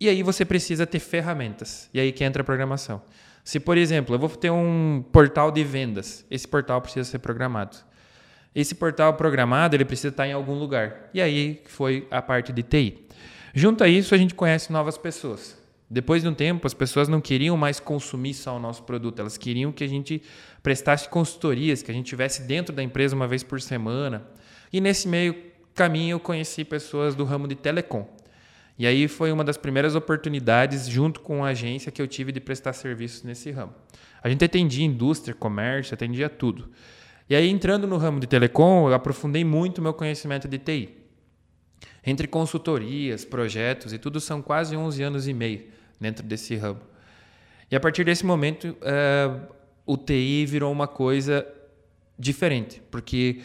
e 0.00 0.08
aí 0.08 0.22
você 0.22 0.46
precisa 0.46 0.86
ter 0.86 0.98
ferramentas. 0.98 1.90
E 1.92 2.00
aí 2.00 2.10
que 2.10 2.24
entra 2.24 2.40
a 2.40 2.44
programação. 2.44 3.02
Se, 3.44 3.60
por 3.60 3.76
exemplo, 3.76 4.14
eu 4.14 4.18
vou 4.18 4.30
ter 4.30 4.50
um 4.50 5.04
portal 5.12 5.50
de 5.50 5.62
vendas, 5.62 6.24
esse 6.30 6.48
portal 6.48 6.80
precisa 6.80 7.04
ser 7.04 7.18
programado. 7.18 7.76
Esse 8.54 8.74
portal 8.74 9.12
programado 9.12 9.76
ele 9.76 9.84
precisa 9.84 10.08
estar 10.08 10.26
em 10.26 10.32
algum 10.32 10.54
lugar. 10.54 11.10
E 11.12 11.20
aí 11.20 11.60
foi 11.66 12.08
a 12.10 12.22
parte 12.22 12.54
de 12.54 12.62
TI. 12.62 13.06
Junto 13.52 13.84
a 13.84 13.88
isso, 13.88 14.14
a 14.14 14.18
gente 14.18 14.34
conhece 14.34 14.72
novas 14.72 14.96
pessoas. 14.96 15.54
Depois 15.88 16.22
de 16.22 16.28
um 16.28 16.34
tempo, 16.34 16.66
as 16.66 16.74
pessoas 16.74 17.08
não 17.08 17.20
queriam 17.20 17.56
mais 17.56 17.78
consumir 17.78 18.34
só 18.34 18.56
o 18.56 18.58
nosso 18.58 18.82
produto, 18.82 19.20
elas 19.20 19.38
queriam 19.38 19.70
que 19.70 19.84
a 19.84 19.88
gente 19.88 20.20
prestasse 20.66 21.08
consultorias, 21.08 21.80
que 21.80 21.92
a 21.92 21.94
gente 21.94 22.06
tivesse 22.06 22.42
dentro 22.42 22.74
da 22.74 22.82
empresa 22.82 23.14
uma 23.14 23.28
vez 23.28 23.44
por 23.44 23.60
semana. 23.60 24.26
E 24.72 24.80
nesse 24.80 25.06
meio 25.06 25.32
caminho 25.72 26.14
eu 26.14 26.18
conheci 26.18 26.64
pessoas 26.64 27.14
do 27.14 27.22
ramo 27.22 27.46
de 27.46 27.54
telecom. 27.54 28.04
E 28.76 28.84
aí 28.84 29.06
foi 29.06 29.30
uma 29.30 29.44
das 29.44 29.56
primeiras 29.56 29.94
oportunidades, 29.94 30.88
junto 30.88 31.20
com 31.20 31.44
a 31.44 31.50
agência, 31.50 31.92
que 31.92 32.02
eu 32.02 32.08
tive 32.08 32.32
de 32.32 32.40
prestar 32.40 32.72
serviços 32.72 33.22
nesse 33.22 33.48
ramo. 33.52 33.72
A 34.20 34.28
gente 34.28 34.44
atendia 34.44 34.84
indústria, 34.84 35.36
comércio, 35.36 35.94
atendia 35.94 36.28
tudo. 36.28 36.68
E 37.30 37.36
aí, 37.36 37.48
entrando 37.48 37.86
no 37.86 37.96
ramo 37.96 38.18
de 38.18 38.26
telecom, 38.26 38.88
eu 38.88 38.94
aprofundei 38.94 39.44
muito 39.44 39.80
meu 39.80 39.94
conhecimento 39.94 40.48
de 40.48 40.58
TI. 40.58 40.96
Entre 42.04 42.26
consultorias, 42.26 43.24
projetos 43.24 43.92
e 43.92 43.98
tudo, 43.98 44.18
são 44.20 44.42
quase 44.42 44.76
11 44.76 45.00
anos 45.00 45.28
e 45.28 45.32
meio 45.32 45.62
dentro 46.00 46.26
desse 46.26 46.56
ramo. 46.56 46.80
E 47.70 47.76
a 47.76 47.78
partir 47.78 48.02
desse 48.02 48.26
momento, 48.26 48.76
uh, 48.82 49.54
o 49.86 49.96
TI 49.96 50.44
virou 50.46 50.72
uma 50.72 50.88
coisa 50.88 51.46
diferente, 52.18 52.82
porque 52.90 53.40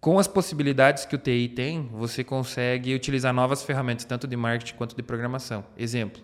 com 0.00 0.18
as 0.18 0.26
possibilidades 0.26 1.04
que 1.04 1.14
o 1.14 1.18
TI 1.18 1.48
tem, 1.48 1.88
você 1.92 2.22
consegue 2.22 2.94
utilizar 2.94 3.32
novas 3.32 3.62
ferramentas, 3.62 4.04
tanto 4.04 4.26
de 4.26 4.36
marketing 4.36 4.74
quanto 4.74 4.96
de 4.96 5.02
programação. 5.02 5.64
Exemplo, 5.76 6.22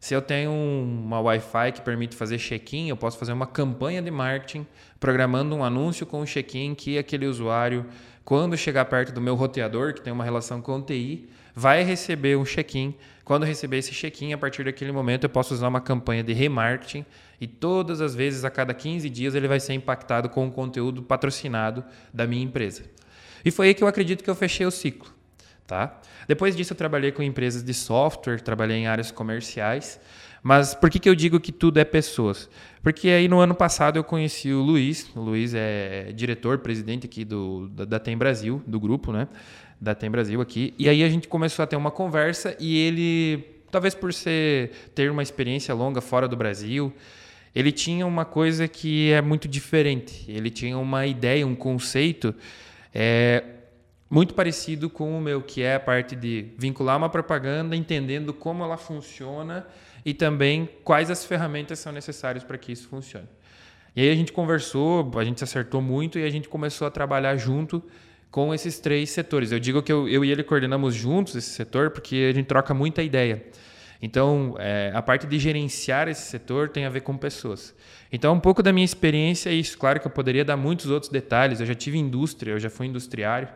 se 0.00 0.14
eu 0.14 0.22
tenho 0.22 0.50
uma 0.50 1.20
Wi-Fi 1.20 1.72
que 1.72 1.82
permite 1.82 2.16
fazer 2.16 2.38
check-in, 2.38 2.88
eu 2.88 2.96
posso 2.96 3.18
fazer 3.18 3.32
uma 3.32 3.46
campanha 3.46 4.00
de 4.00 4.10
marketing 4.10 4.66
programando 4.98 5.54
um 5.54 5.62
anúncio 5.62 6.06
com 6.06 6.22
o 6.22 6.24
check-in 6.24 6.74
que 6.74 6.96
aquele 6.96 7.26
usuário, 7.26 7.84
quando 8.24 8.56
chegar 8.56 8.86
perto 8.86 9.12
do 9.12 9.20
meu 9.20 9.34
roteador, 9.34 9.92
que 9.92 10.00
tem 10.00 10.10
uma 10.12 10.24
relação 10.24 10.62
com 10.62 10.78
o 10.78 10.82
TI, 10.82 11.28
vai 11.54 11.82
receber 11.82 12.38
um 12.38 12.44
check-in. 12.44 12.94
Quando 13.30 13.44
receber 13.44 13.78
esse 13.78 13.92
check-in, 13.92 14.32
a 14.32 14.38
partir 14.38 14.64
daquele 14.64 14.90
momento 14.90 15.22
eu 15.22 15.30
posso 15.30 15.54
usar 15.54 15.68
uma 15.68 15.80
campanha 15.80 16.20
de 16.20 16.32
remarketing 16.32 17.06
e 17.40 17.46
todas 17.46 18.00
as 18.00 18.12
vezes, 18.12 18.44
a 18.44 18.50
cada 18.50 18.74
15 18.74 19.08
dias, 19.08 19.36
ele 19.36 19.46
vai 19.46 19.60
ser 19.60 19.72
impactado 19.72 20.28
com 20.28 20.48
o 20.48 20.50
conteúdo 20.50 21.00
patrocinado 21.00 21.84
da 22.12 22.26
minha 22.26 22.42
empresa. 22.42 22.82
E 23.44 23.52
foi 23.52 23.68
aí 23.68 23.74
que 23.74 23.84
eu 23.84 23.86
acredito 23.86 24.24
que 24.24 24.28
eu 24.28 24.34
fechei 24.34 24.66
o 24.66 24.70
ciclo. 24.72 25.08
Tá? 25.64 26.00
Depois 26.26 26.56
disso, 26.56 26.72
eu 26.72 26.76
trabalhei 26.76 27.12
com 27.12 27.22
empresas 27.22 27.62
de 27.62 27.72
software, 27.72 28.40
trabalhei 28.40 28.78
em 28.78 28.88
áreas 28.88 29.12
comerciais. 29.12 30.00
Mas 30.42 30.74
por 30.74 30.90
que, 30.90 30.98
que 30.98 31.08
eu 31.08 31.14
digo 31.14 31.38
que 31.38 31.52
tudo 31.52 31.78
é 31.78 31.84
pessoas? 31.84 32.50
Porque 32.82 33.10
aí 33.10 33.28
no 33.28 33.38
ano 33.38 33.54
passado 33.54 33.96
eu 33.96 34.02
conheci 34.02 34.52
o 34.52 34.60
Luiz. 34.60 35.08
O 35.14 35.20
Luiz 35.20 35.54
é 35.54 36.10
diretor, 36.12 36.58
presidente 36.58 37.06
aqui 37.06 37.24
do, 37.24 37.68
da, 37.68 37.84
da 37.84 37.98
Tem 38.00 38.18
Brasil, 38.18 38.60
do 38.66 38.80
grupo, 38.80 39.12
né? 39.12 39.28
Da 39.80 39.94
Tem 39.94 40.10
Brasil 40.10 40.40
aqui. 40.40 40.74
E 40.78 40.88
aí 40.88 41.02
a 41.02 41.08
gente 41.08 41.26
começou 41.26 41.62
a 41.62 41.66
ter 41.66 41.76
uma 41.76 41.90
conversa 41.90 42.56
e 42.60 42.76
ele, 42.76 43.44
talvez 43.70 43.94
por 43.94 44.12
ser 44.12 44.70
ter 44.94 45.10
uma 45.10 45.22
experiência 45.22 45.74
longa 45.74 46.00
fora 46.00 46.28
do 46.28 46.36
Brasil, 46.36 46.92
ele 47.54 47.72
tinha 47.72 48.06
uma 48.06 48.24
coisa 48.24 48.68
que 48.68 49.10
é 49.10 49.22
muito 49.22 49.48
diferente. 49.48 50.24
Ele 50.28 50.50
tinha 50.50 50.78
uma 50.78 51.06
ideia, 51.06 51.46
um 51.46 51.54
conceito. 51.54 52.34
É, 52.94 53.42
muito 54.10 54.34
parecido 54.34 54.90
com 54.90 55.16
o 55.16 55.20
meu, 55.20 55.40
que 55.40 55.62
é 55.62 55.76
a 55.76 55.80
parte 55.80 56.16
de 56.16 56.48
vincular 56.58 56.96
uma 56.96 57.08
propaganda, 57.08 57.76
entendendo 57.76 58.34
como 58.34 58.64
ela 58.64 58.76
funciona 58.76 59.66
e 60.04 60.12
também 60.12 60.68
quais 60.82 61.10
as 61.10 61.24
ferramentas 61.24 61.78
são 61.78 61.92
necessárias 61.92 62.42
para 62.42 62.58
que 62.58 62.72
isso 62.72 62.88
funcione. 62.88 63.28
E 63.94 64.02
aí 64.02 64.10
a 64.10 64.14
gente 64.14 64.32
conversou, 64.32 65.10
a 65.16 65.24
gente 65.24 65.42
acertou 65.42 65.80
muito 65.80 66.18
e 66.18 66.24
a 66.24 66.30
gente 66.30 66.48
começou 66.48 66.86
a 66.86 66.90
trabalhar 66.90 67.36
junto 67.36 67.82
com 68.30 68.54
esses 68.54 68.78
três 68.78 69.10
setores. 69.10 69.52
Eu 69.52 69.58
digo 69.58 69.82
que 69.82 69.92
eu, 69.92 70.08
eu 70.08 70.24
e 70.24 70.30
ele 70.30 70.42
coordenamos 70.42 70.94
juntos 70.94 71.34
esse 71.34 71.50
setor 71.50 71.90
porque 71.90 72.28
a 72.30 72.34
gente 72.34 72.46
troca 72.46 72.72
muita 72.72 73.02
ideia. 73.02 73.44
Então, 74.02 74.54
é, 74.58 74.90
a 74.94 75.02
parte 75.02 75.26
de 75.26 75.38
gerenciar 75.38 76.08
esse 76.08 76.22
setor 76.22 76.70
tem 76.70 76.86
a 76.86 76.88
ver 76.88 77.02
com 77.02 77.16
pessoas. 77.16 77.74
Então, 78.10 78.32
um 78.32 78.40
pouco 78.40 78.62
da 78.62 78.72
minha 78.72 78.84
experiência 78.84 79.50
é 79.50 79.52
isso. 79.52 79.76
Claro 79.76 80.00
que 80.00 80.06
eu 80.06 80.10
poderia 80.10 80.44
dar 80.44 80.56
muitos 80.56 80.86
outros 80.86 81.12
detalhes. 81.12 81.60
Eu 81.60 81.66
já 81.66 81.74
tive 81.74 81.98
indústria, 81.98 82.52
eu 82.52 82.58
já 82.58 82.70
fui 82.70 82.86
industriário 82.86 83.48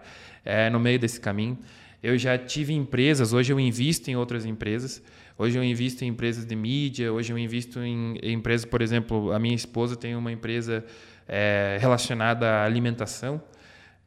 é, 0.44 0.68
no 0.68 0.78
meio 0.78 0.98
desse 0.98 1.18
caminho. 1.18 1.58
Eu 2.02 2.18
já 2.18 2.36
tive 2.36 2.74
empresas, 2.74 3.32
hoje 3.32 3.50
eu 3.50 3.58
invisto 3.58 4.10
em 4.10 4.16
outras 4.16 4.44
empresas. 4.44 5.02
Hoje 5.38 5.58
eu 5.58 5.64
invisto 5.64 6.04
em 6.04 6.08
empresas 6.08 6.44
de 6.44 6.54
mídia, 6.54 7.10
hoje 7.10 7.32
eu 7.32 7.38
invisto 7.38 7.80
em, 7.80 8.18
em 8.22 8.34
empresas, 8.34 8.66
por 8.66 8.82
exemplo, 8.82 9.32
a 9.32 9.38
minha 9.38 9.54
esposa 9.54 9.96
tem 9.96 10.14
uma 10.14 10.30
empresa 10.30 10.84
é, 11.26 11.78
relacionada 11.80 12.46
à 12.46 12.64
alimentação. 12.64 13.42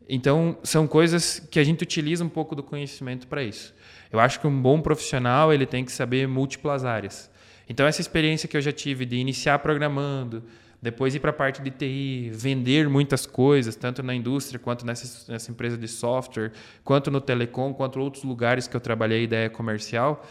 Então, 0.10 0.58
são 0.64 0.88
coisas 0.88 1.40
que 1.52 1.60
a 1.60 1.64
gente 1.64 1.84
utiliza 1.84 2.24
um 2.24 2.30
pouco 2.30 2.56
do 2.56 2.64
conhecimento 2.64 3.28
para 3.28 3.44
isso. 3.44 3.74
Eu 4.12 4.20
acho 4.20 4.40
que 4.40 4.48
um 4.48 4.62
bom 4.62 4.82
profissional 4.82 5.54
ele 5.54 5.66
tem 5.66 5.84
que 5.84 5.92
saber 5.92 6.28
múltiplas 6.28 6.86
áreas. 6.86 7.30
Então, 7.68 7.86
essa 7.86 8.00
experiência 8.00 8.48
que 8.48 8.56
eu 8.56 8.62
já 8.62 8.72
tive 8.72 9.06
de 9.06 9.18
iniciar 9.18 9.60
programando, 9.60 10.44
depois 10.82 11.14
ir 11.14 11.20
para 11.20 11.32
a 11.32 11.34
parte 11.34 11.62
de 11.62 11.72
TI, 11.72 12.30
vender 12.34 12.88
muitas 12.88 13.26
coisas, 13.26 13.76
tanto 13.76 14.02
na 14.02 14.14
indústria 14.16 14.60
quanto 14.60 14.86
nessa, 14.86 15.32
nessa 15.32 15.52
empresa 15.52 15.78
de 15.78 15.88
software, 15.88 16.52
quanto 16.84 17.12
no 17.12 17.20
telecom, 17.20 17.74
quanto 17.74 18.00
outros 18.00 18.24
lugares 18.24 18.68
que 18.68 18.76
eu 18.76 18.80
trabalhei 18.80 19.24
ideia 19.24 19.50
comercial, 19.50 20.26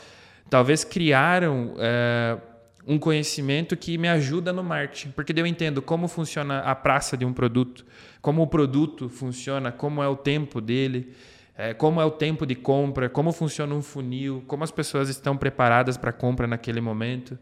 talvez 0.49 0.85
criaram 0.85 1.75
é, 1.79 2.39
um 2.87 2.99
conhecimento 2.99 3.77
que 3.77 3.99
me 3.99 4.09
ajuda 4.09 4.53
no 4.53 4.63
marketing, 4.63 5.11
porque 5.11 5.33
eu 5.37 5.47
entendo 5.47 5.83
como 5.83 6.07
funciona 6.07 6.61
a 6.61 6.75
praça 6.75 7.17
de 7.17 7.25
um 7.25 7.33
produto, 7.33 7.85
como 8.23 8.43
o 8.43 8.47
produto 8.47 9.09
funciona, 9.09 9.73
como 9.73 10.03
é 10.03 10.09
o 10.09 10.17
tempo 10.17 10.61
dele. 10.61 11.13
É, 11.59 11.73
como 11.73 12.03
é 12.03 12.05
o 12.05 12.11
tempo 12.11 12.45
de 12.45 12.55
compra, 12.55 13.09
como 13.09 13.33
funciona 13.33 13.75
um 13.75 13.81
funil, 13.81 14.45
como 14.47 14.63
as 14.63 14.71
pessoas 14.71 15.09
estão 15.09 15.39
preparadas 15.39 15.97
para 15.97 16.13
compra 16.13 16.47
naquele 16.47 16.83
momento. 16.83 17.39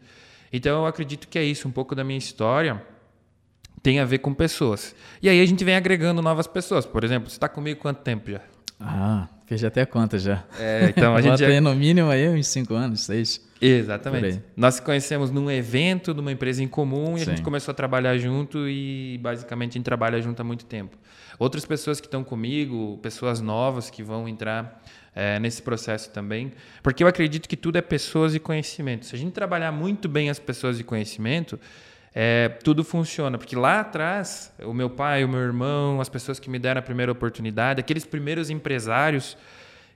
Então, 0.53 0.83
eu 0.83 0.85
acredito 0.85 1.27
que 1.27 1.37
é 1.37 1.43
isso, 1.43 1.67
um 1.67 1.71
pouco 1.71 1.93
da 1.93 2.01
minha 2.01 2.17
história 2.17 2.81
tem 3.85 3.99
a 3.99 4.05
ver 4.05 4.17
com 4.17 4.33
pessoas. 4.33 4.95
E 5.21 5.29
aí 5.29 5.39
a 5.39 5.45
gente 5.45 5.63
vem 5.63 5.75
agregando 5.75 6.19
novas 6.19 6.47
pessoas. 6.47 6.87
Por 6.87 7.03
exemplo, 7.03 7.29
você 7.29 7.35
está 7.35 7.47
comigo 7.47 7.79
quanto 7.79 8.01
tempo 8.01 8.31
já? 8.31 8.41
Ah, 8.79 9.27
fez 9.45 9.63
até 9.63 9.85
conta 9.85 10.17
já. 10.17 10.43
É, 10.59 10.87
então 10.89 11.15
a 11.15 11.21
gente 11.21 11.37
já... 11.37 11.61
no 11.61 11.75
mínimo 11.75 12.09
aí 12.09 12.27
uns 12.27 12.47
cinco 12.47 12.73
anos, 12.73 13.01
seis. 13.01 13.39
Exatamente. 13.61 14.41
Nós 14.55 14.79
conhecemos 14.79 15.31
num 15.31 15.49
evento, 15.49 16.13
numa 16.13 16.31
empresa 16.31 16.61
em 16.61 16.67
comum, 16.67 17.15
e 17.15 17.19
Sim. 17.19 17.25
a 17.31 17.35
gente 17.35 17.41
começou 17.41 17.71
a 17.71 17.75
trabalhar 17.75 18.17
junto 18.17 18.67
e 18.67 19.17
basicamente 19.21 19.71
a 19.71 19.73
gente 19.73 19.85
trabalha 19.85 20.21
junto 20.21 20.41
há 20.41 20.43
muito 20.43 20.65
tempo. 20.65 20.97
Outras 21.39 21.65
pessoas 21.65 22.01
que 22.01 22.07
estão 22.07 22.23
comigo, 22.23 22.97
pessoas 23.01 23.41
novas 23.41 23.89
que 23.89 24.03
vão 24.03 24.27
entrar 24.27 24.81
é, 25.15 25.39
nesse 25.39 25.61
processo 25.61 26.09
também, 26.11 26.51
porque 26.83 27.03
eu 27.03 27.07
acredito 27.07 27.47
que 27.47 27.55
tudo 27.55 27.77
é 27.77 27.81
pessoas 27.81 28.35
e 28.35 28.39
conhecimento. 28.39 29.05
Se 29.05 29.15
a 29.15 29.17
gente 29.17 29.31
trabalhar 29.31 29.71
muito 29.71 30.09
bem 30.09 30.29
as 30.29 30.39
pessoas 30.39 30.79
e 30.79 30.83
conhecimento, 30.83 31.59
é, 32.13 32.47
tudo 32.63 32.81
funciona. 32.83 33.37
Porque 33.37 33.55
lá 33.55 33.81
atrás, 33.81 34.53
o 34.63 34.73
meu 34.73 34.89
pai, 34.89 35.25
o 35.25 35.29
meu 35.29 35.41
irmão, 35.41 35.99
as 35.99 36.07
pessoas 36.07 36.39
que 36.39 36.49
me 36.49 36.57
deram 36.57 36.79
a 36.79 36.81
primeira 36.81 37.11
oportunidade, 37.11 37.81
aqueles 37.81 38.05
primeiros 38.05 38.49
empresários 38.49 39.37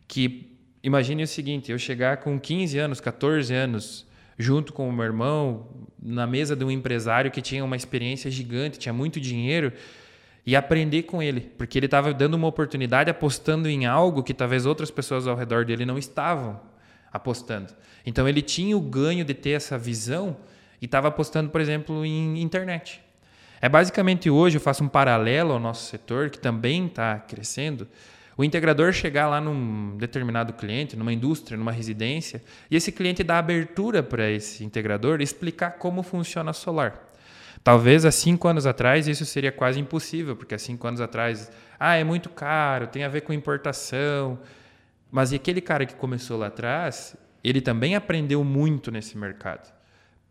que. 0.07 0.55
Imagine 0.83 1.23
o 1.23 1.27
seguinte: 1.27 1.71
eu 1.71 1.77
chegar 1.77 2.17
com 2.17 2.39
15 2.39 2.77
anos, 2.77 3.01
14 3.01 3.53
anos, 3.53 4.05
junto 4.37 4.71
com 4.73 4.87
o 4.87 4.93
meu 4.93 5.05
irmão, 5.05 5.67
na 6.01 6.25
mesa 6.25 6.55
de 6.55 6.63
um 6.63 6.71
empresário 6.71 7.31
que 7.31 7.41
tinha 7.41 7.63
uma 7.63 7.75
experiência 7.75 8.31
gigante, 8.31 8.79
tinha 8.79 8.93
muito 8.93 9.19
dinheiro. 9.19 9.73
e 10.45 10.55
aprender 10.55 11.03
com 11.03 11.21
ele, 11.21 11.41
porque 11.41 11.77
ele 11.77 11.85
estava 11.85 12.11
dando 12.11 12.33
uma 12.33 12.47
oportunidade 12.47 13.11
apostando 13.11 13.67
em 13.69 13.85
algo 13.85 14.23
que 14.23 14.33
talvez 14.33 14.65
outras 14.65 14.89
pessoas 14.89 15.27
ao 15.27 15.35
redor 15.35 15.63
dele 15.63 15.85
não 15.85 15.97
estavam 15.97 16.59
apostando. 17.11 17.73
Então 18.05 18.27
ele 18.27 18.41
tinha 18.41 18.75
o 18.75 18.81
ganho 18.81 19.23
de 19.23 19.33
ter 19.33 19.51
essa 19.51 19.77
visão 19.77 20.37
e 20.81 20.85
estava 20.85 21.09
apostando, 21.09 21.49
por 21.49 21.61
exemplo, 21.61 22.05
em 22.05 22.41
internet. 22.41 23.01
É 23.61 23.67
basicamente 23.67 24.29
hoje 24.29 24.57
eu 24.57 24.61
faço 24.61 24.83
um 24.83 24.87
paralelo 24.87 25.51
ao 25.51 25.59
nosso 25.59 25.85
setor 25.85 26.29
que 26.29 26.39
também 26.39 26.87
está 26.87 27.19
crescendo. 27.19 27.87
O 28.39 28.43
integrador 28.45 28.93
chegar 28.93 29.27
lá 29.27 29.41
num 29.41 29.97
determinado 29.97 30.53
cliente, 30.53 30.95
numa 30.95 31.11
indústria, 31.11 31.57
numa 31.57 31.73
residência, 31.73 32.41
e 32.71 32.77
esse 32.77 32.89
cliente 32.89 33.21
dá 33.21 33.37
abertura 33.37 34.01
para 34.01 34.31
esse 34.31 34.63
integrador 34.63 35.19
explicar 35.19 35.71
como 35.71 36.01
funciona 36.01 36.51
a 36.51 36.53
solar. 36.53 37.09
Talvez 37.61 38.05
há 38.05 38.11
cinco 38.11 38.47
anos 38.47 38.65
atrás 38.65 39.09
isso 39.09 39.25
seria 39.25 39.51
quase 39.51 39.77
impossível, 39.77 40.37
porque 40.37 40.55
há 40.55 40.57
cinco 40.57 40.87
anos 40.87 41.01
atrás, 41.01 41.51
ah, 41.77 41.97
é 41.97 42.03
muito 42.05 42.29
caro, 42.29 42.87
tem 42.87 43.03
a 43.03 43.09
ver 43.09 43.23
com 43.23 43.33
importação. 43.33 44.39
Mas 45.11 45.33
e 45.33 45.35
aquele 45.35 45.59
cara 45.59 45.85
que 45.85 45.95
começou 45.95 46.37
lá 46.37 46.47
atrás, 46.47 47.17
ele 47.43 47.59
também 47.59 47.93
aprendeu 47.93 48.41
muito 48.41 48.89
nesse 48.89 49.17
mercado. 49.17 49.69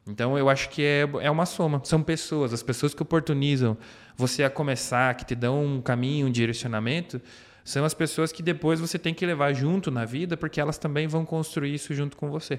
Então 0.07 0.39
eu 0.39 0.49
acho 0.49 0.71
que 0.71 0.83
é, 0.83 1.07
é 1.21 1.31
uma 1.31 1.45
soma. 1.45 1.83
São 1.85 2.03
pessoas, 2.03 2.55
as 2.55 2.63
pessoas 2.63 2.95
que 2.95 3.03
oportunizam 3.03 3.77
você 4.17 4.45
a 4.45 4.49
começar, 4.49 5.15
que 5.15 5.27
te 5.27 5.35
dão 5.35 5.63
um 5.63 5.83
caminho, 5.83 6.27
um 6.27 6.31
direcionamento, 6.31 7.21
são 7.69 7.85
as 7.85 7.93
pessoas 7.93 8.33
que 8.33 8.43
depois 8.43 8.81
você 8.81 8.99
tem 8.99 9.13
que 9.13 9.27
levar 9.27 9.53
junto 9.53 9.91
na 9.91 10.07
vida, 10.07 10.39
porque 10.39 10.59
elas 10.59 10.79
também 10.79 11.07
vão 11.07 11.23
construir 11.27 11.75
isso 11.75 11.93
junto 11.93 12.17
com 12.17 12.31
você. 12.31 12.59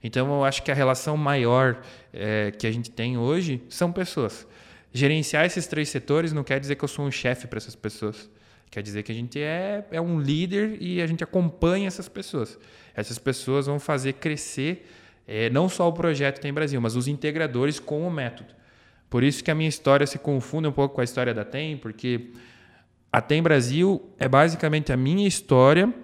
Então, 0.00 0.32
eu 0.32 0.44
acho 0.44 0.62
que 0.62 0.70
a 0.70 0.74
relação 0.74 1.16
maior 1.16 1.82
é, 2.12 2.52
que 2.52 2.64
a 2.64 2.70
gente 2.70 2.88
tem 2.88 3.18
hoje 3.18 3.60
são 3.68 3.90
pessoas. 3.90 4.46
Gerenciar 4.92 5.44
esses 5.44 5.66
três 5.66 5.88
setores 5.88 6.32
não 6.32 6.44
quer 6.44 6.60
dizer 6.60 6.76
que 6.76 6.84
eu 6.84 6.88
sou 6.88 7.04
um 7.04 7.10
chefe 7.10 7.48
para 7.48 7.56
essas 7.56 7.74
pessoas. 7.74 8.30
Quer 8.70 8.80
dizer 8.80 9.02
que 9.02 9.10
a 9.10 9.14
gente 9.14 9.40
é, 9.40 9.84
é 9.90 10.00
um 10.00 10.20
líder 10.20 10.80
e 10.80 11.02
a 11.02 11.06
gente 11.08 11.24
acompanha 11.24 11.88
essas 11.88 12.08
pessoas. 12.08 12.56
Essas 12.94 13.18
pessoas 13.18 13.66
vão 13.66 13.80
fazer 13.80 14.12
crescer 14.12 14.88
é, 15.26 15.50
não 15.50 15.68
só 15.68 15.88
o 15.88 15.92
projeto 15.92 16.40
Tem 16.40 16.52
Brasil, 16.52 16.80
mas 16.80 16.94
os 16.94 17.08
integradores 17.08 17.80
com 17.80 18.06
o 18.06 18.10
método. 18.10 18.54
Por 19.10 19.24
isso 19.24 19.42
que 19.42 19.50
a 19.50 19.54
minha 19.54 19.68
história 19.68 20.06
se 20.06 20.16
confunde 20.16 20.68
um 20.68 20.72
pouco 20.72 20.94
com 20.94 21.00
a 21.00 21.04
história 21.04 21.34
da 21.34 21.44
Tem, 21.44 21.76
porque 21.76 22.30
a 23.14 23.20
Tem 23.20 23.40
Brasil 23.40 24.12
é 24.18 24.28
basicamente 24.28 24.92
a 24.92 24.96
minha 24.96 25.28
história 25.28 25.94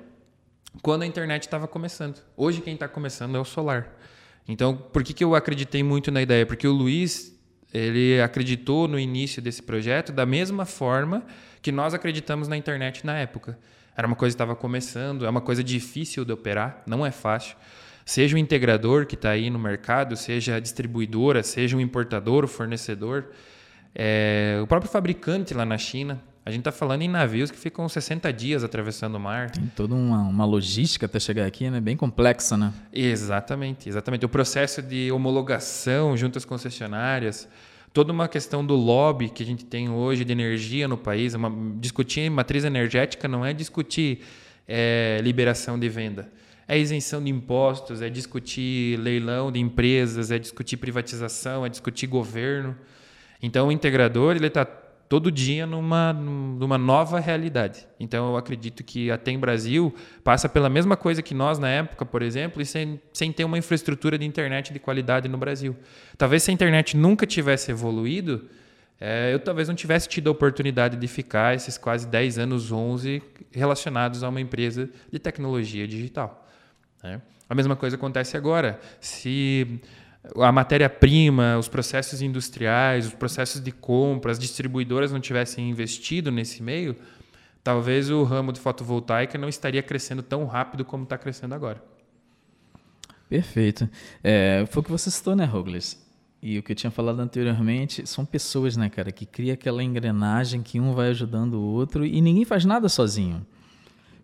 quando 0.80 1.02
a 1.02 1.06
internet 1.06 1.42
estava 1.42 1.66
começando. 1.66 2.22
Hoje 2.36 2.60
quem 2.60 2.74
está 2.74 2.86
começando 2.86 3.36
é 3.36 3.40
o 3.40 3.44
solar. 3.44 3.98
Então, 4.46 4.76
por 4.76 5.02
que, 5.02 5.12
que 5.12 5.24
eu 5.24 5.34
acreditei 5.34 5.82
muito 5.82 6.12
na 6.12 6.22
ideia? 6.22 6.46
Porque 6.46 6.68
o 6.68 6.72
Luiz 6.72 7.36
ele 7.74 8.22
acreditou 8.22 8.86
no 8.86 8.96
início 8.96 9.42
desse 9.42 9.60
projeto 9.60 10.12
da 10.12 10.24
mesma 10.24 10.64
forma 10.64 11.24
que 11.60 11.72
nós 11.72 11.94
acreditamos 11.94 12.46
na 12.46 12.56
internet 12.56 13.04
na 13.04 13.18
época. 13.18 13.58
Era 13.96 14.06
uma 14.06 14.14
coisa 14.14 14.32
que 14.32 14.36
estava 14.36 14.54
começando, 14.54 15.26
é 15.26 15.28
uma 15.28 15.40
coisa 15.40 15.64
difícil 15.64 16.24
de 16.24 16.32
operar, 16.32 16.80
não 16.86 17.04
é 17.04 17.10
fácil. 17.10 17.56
Seja 18.04 18.36
o 18.36 18.38
integrador 18.38 19.04
que 19.04 19.16
está 19.16 19.30
aí 19.30 19.50
no 19.50 19.58
mercado, 19.58 20.14
seja 20.14 20.54
a 20.54 20.60
distribuidora, 20.60 21.42
seja 21.42 21.76
o 21.76 21.80
importador, 21.80 22.44
o 22.44 22.48
fornecedor, 22.48 23.32
é, 23.92 24.60
o 24.62 24.66
próprio 24.68 24.88
fabricante 24.88 25.52
lá 25.54 25.66
na 25.66 25.76
China, 25.76 26.22
a 26.50 26.52
gente 26.52 26.62
está 26.62 26.72
falando 26.72 27.02
em 27.02 27.08
navios 27.08 27.50
que 27.50 27.56
ficam 27.56 27.88
60 27.88 28.32
dias 28.32 28.64
atravessando 28.64 29.14
o 29.14 29.20
mar. 29.20 29.50
Tem 29.50 29.70
toda 29.74 29.94
uma, 29.94 30.22
uma 30.22 30.44
logística 30.44 31.06
até 31.06 31.20
chegar 31.20 31.46
aqui, 31.46 31.70
né? 31.70 31.80
Bem 31.80 31.96
complexa, 31.96 32.56
né? 32.56 32.72
Exatamente, 32.92 33.88
exatamente. 33.88 34.26
O 34.26 34.28
processo 34.28 34.82
de 34.82 35.10
homologação 35.12 36.16
junto 36.16 36.36
às 36.36 36.44
concessionárias, 36.44 37.48
toda 37.92 38.12
uma 38.12 38.28
questão 38.28 38.66
do 38.66 38.74
lobby 38.74 39.28
que 39.28 39.42
a 39.42 39.46
gente 39.46 39.64
tem 39.64 39.88
hoje 39.88 40.24
de 40.24 40.32
energia 40.32 40.88
no 40.88 40.98
país. 40.98 41.34
Uma, 41.34 41.50
discutir 41.78 42.28
matriz 42.28 42.64
energética 42.64 43.28
não 43.28 43.46
é 43.46 43.52
discutir 43.52 44.20
é, 44.66 45.20
liberação 45.22 45.78
de 45.78 45.88
venda. 45.88 46.30
É 46.66 46.78
isenção 46.78 47.22
de 47.22 47.30
impostos, 47.30 48.02
é 48.02 48.10
discutir 48.10 48.98
leilão 48.98 49.50
de 49.50 49.58
empresas, 49.58 50.30
é 50.30 50.38
discutir 50.38 50.76
privatização, 50.76 51.64
é 51.64 51.68
discutir 51.68 52.06
governo. 52.06 52.76
Então, 53.42 53.68
o 53.68 53.72
integrador 53.72 54.36
ele 54.36 54.46
está 54.46 54.64
todo 55.10 55.28
dia 55.28 55.66
numa, 55.66 56.12
numa 56.12 56.78
nova 56.78 57.18
realidade. 57.18 57.84
Então 57.98 58.28
eu 58.30 58.36
acredito 58.36 58.84
que 58.84 59.10
a 59.10 59.18
Tem 59.18 59.36
Brasil 59.36 59.92
passa 60.22 60.48
pela 60.48 60.68
mesma 60.68 60.96
coisa 60.96 61.20
que 61.20 61.34
nós 61.34 61.58
na 61.58 61.68
época, 61.68 62.06
por 62.06 62.22
exemplo, 62.22 62.62
e 62.62 62.64
sem, 62.64 63.00
sem 63.12 63.32
ter 63.32 63.42
uma 63.42 63.58
infraestrutura 63.58 64.16
de 64.16 64.24
internet 64.24 64.72
de 64.72 64.78
qualidade 64.78 65.28
no 65.28 65.36
Brasil. 65.36 65.76
Talvez 66.16 66.44
se 66.44 66.52
a 66.52 66.54
internet 66.54 66.96
nunca 66.96 67.26
tivesse 67.26 67.72
evoluído, 67.72 68.48
é, 69.00 69.34
eu 69.34 69.40
talvez 69.40 69.66
não 69.66 69.74
tivesse 69.74 70.08
tido 70.08 70.28
a 70.28 70.30
oportunidade 70.30 70.96
de 70.96 71.08
ficar 71.08 71.56
esses 71.56 71.76
quase 71.76 72.06
10 72.06 72.38
anos, 72.38 72.70
11, 72.70 73.20
relacionados 73.50 74.22
a 74.22 74.28
uma 74.28 74.40
empresa 74.40 74.88
de 75.10 75.18
tecnologia 75.18 75.88
digital. 75.88 76.48
Né? 77.02 77.20
A 77.48 77.54
mesma 77.56 77.74
coisa 77.74 77.96
acontece 77.96 78.36
agora. 78.36 78.78
Se 79.00 79.80
a 80.36 80.52
matéria-prima, 80.52 81.56
os 81.58 81.68
processos 81.68 82.20
industriais, 82.20 83.06
os 83.06 83.14
processos 83.14 83.60
de 83.60 83.72
compra, 83.72 84.30
as 84.30 84.38
distribuidoras 84.38 85.12
não 85.12 85.20
tivessem 85.20 85.70
investido 85.70 86.30
nesse 86.30 86.62
meio, 86.62 86.96
talvez 87.64 88.10
o 88.10 88.22
ramo 88.22 88.52
de 88.52 88.60
fotovoltaica 88.60 89.38
não 89.38 89.48
estaria 89.48 89.82
crescendo 89.82 90.22
tão 90.22 90.44
rápido 90.46 90.84
como 90.84 91.04
está 91.04 91.16
crescendo 91.16 91.54
agora. 91.54 91.82
Perfeito. 93.28 93.88
É, 94.22 94.66
foi 94.70 94.80
o 94.80 94.84
que 94.84 94.90
você 94.90 95.10
citou, 95.10 95.36
né, 95.36 95.44
Rogles? 95.44 96.04
E 96.42 96.58
o 96.58 96.62
que 96.62 96.72
eu 96.72 96.76
tinha 96.76 96.90
falado 96.90 97.20
anteriormente 97.20 98.06
são 98.06 98.24
pessoas, 98.24 98.76
né, 98.76 98.88
cara, 98.88 99.12
que 99.12 99.26
cria 99.26 99.54
aquela 99.54 99.82
engrenagem 99.82 100.62
que 100.62 100.80
um 100.80 100.92
vai 100.94 101.10
ajudando 101.10 101.54
o 101.54 101.62
outro 101.62 102.04
e 102.04 102.20
ninguém 102.20 102.44
faz 102.44 102.64
nada 102.64 102.88
sozinho 102.88 103.46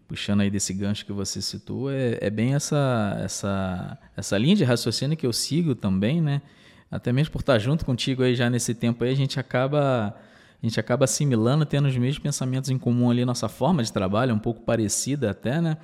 puxando 0.06 0.40
aí 0.40 0.50
desse 0.50 0.72
gancho 0.72 1.04
que 1.04 1.12
você 1.12 1.42
citou, 1.42 1.90
é, 1.90 2.18
é 2.20 2.30
bem 2.30 2.54
essa, 2.54 3.18
essa, 3.22 3.98
essa 4.16 4.38
linha 4.38 4.54
de 4.54 4.64
raciocínio 4.64 5.16
que 5.16 5.26
eu 5.26 5.32
sigo 5.32 5.74
também, 5.74 6.20
né? 6.20 6.42
Até 6.90 7.12
mesmo 7.12 7.32
por 7.32 7.40
estar 7.40 7.58
junto 7.58 7.84
contigo 7.84 8.22
aí 8.22 8.34
já 8.34 8.48
nesse 8.48 8.74
tempo 8.74 9.02
aí, 9.02 9.10
a 9.10 9.16
gente 9.16 9.40
acaba 9.40 10.16
a 10.62 10.66
gente 10.66 10.80
acaba 10.80 11.04
assimilando, 11.04 11.66
tendo 11.66 11.86
os 11.86 11.96
mesmos 11.96 12.18
pensamentos 12.18 12.70
em 12.70 12.78
comum 12.78 13.10
ali, 13.10 13.24
nossa 13.24 13.48
forma 13.48 13.82
de 13.82 13.92
trabalho 13.92 14.30
é 14.30 14.34
um 14.34 14.38
pouco 14.38 14.62
parecida 14.62 15.30
até, 15.30 15.60
né? 15.60 15.76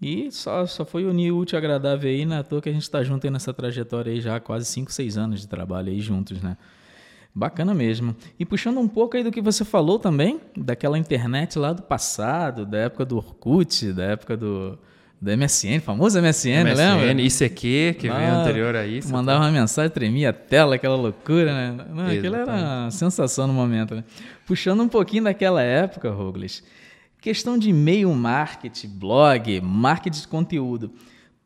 E 0.00 0.30
só, 0.30 0.64
só 0.66 0.84
foi 0.84 1.04
unir 1.04 1.32
o 1.32 1.38
útil 1.38 1.56
e 1.56 1.58
agradável 1.58 2.08
aí, 2.08 2.24
na 2.24 2.36
né? 2.36 2.42
toa 2.42 2.62
que 2.62 2.68
a 2.68 2.72
gente 2.72 2.82
está 2.82 3.02
junto 3.02 3.26
aí 3.26 3.30
nessa 3.30 3.52
trajetória 3.52 4.12
aí 4.12 4.20
já 4.20 4.36
há 4.36 4.40
quase 4.40 4.64
5, 4.66 4.92
6 4.92 5.18
anos 5.18 5.40
de 5.40 5.48
trabalho 5.48 5.88
aí 5.88 6.00
juntos, 6.00 6.40
né? 6.40 6.56
Bacana 7.38 7.72
mesmo. 7.72 8.16
E 8.36 8.44
puxando 8.44 8.78
um 8.78 8.88
pouco 8.88 9.16
aí 9.16 9.22
do 9.22 9.30
que 9.30 9.40
você 9.40 9.64
falou 9.64 9.96
também, 9.96 10.40
daquela 10.56 10.98
internet 10.98 11.56
lá 11.56 11.72
do 11.72 11.82
passado, 11.82 12.66
da 12.66 12.78
época 12.78 13.04
do 13.04 13.16
Orkut, 13.16 13.92
da 13.92 14.02
época 14.06 14.36
do, 14.36 14.76
do 15.20 15.36
MSN, 15.36 15.78
famoso 15.80 16.20
MSN, 16.20 16.64
MSN 16.64 16.74
lembra? 16.74 17.22
ICQ, 17.22 17.94
que 17.96 18.10
veio 18.10 18.34
anterior 18.34 18.74
a 18.74 18.84
isso. 18.84 19.12
Mandava 19.12 19.44
uma 19.44 19.52
mensagem, 19.52 19.88
tremia 19.88 20.30
a 20.30 20.32
tela, 20.32 20.74
aquela 20.74 20.96
loucura, 20.96 21.54
né? 21.54 21.84
Não, 21.94 22.06
aquilo 22.06 22.34
era 22.34 22.52
uma 22.52 22.90
sensação 22.90 23.46
no 23.46 23.52
momento, 23.52 23.94
né? 23.94 24.02
Puxando 24.44 24.80
um 24.80 24.88
pouquinho 24.88 25.22
daquela 25.22 25.62
época, 25.62 26.10
Rogles, 26.10 26.64
questão 27.20 27.56
de 27.56 27.70
e-mail 27.70 28.12
marketing, 28.12 28.88
blog, 28.88 29.60
marketing 29.60 30.22
de 30.22 30.26
conteúdo 30.26 30.90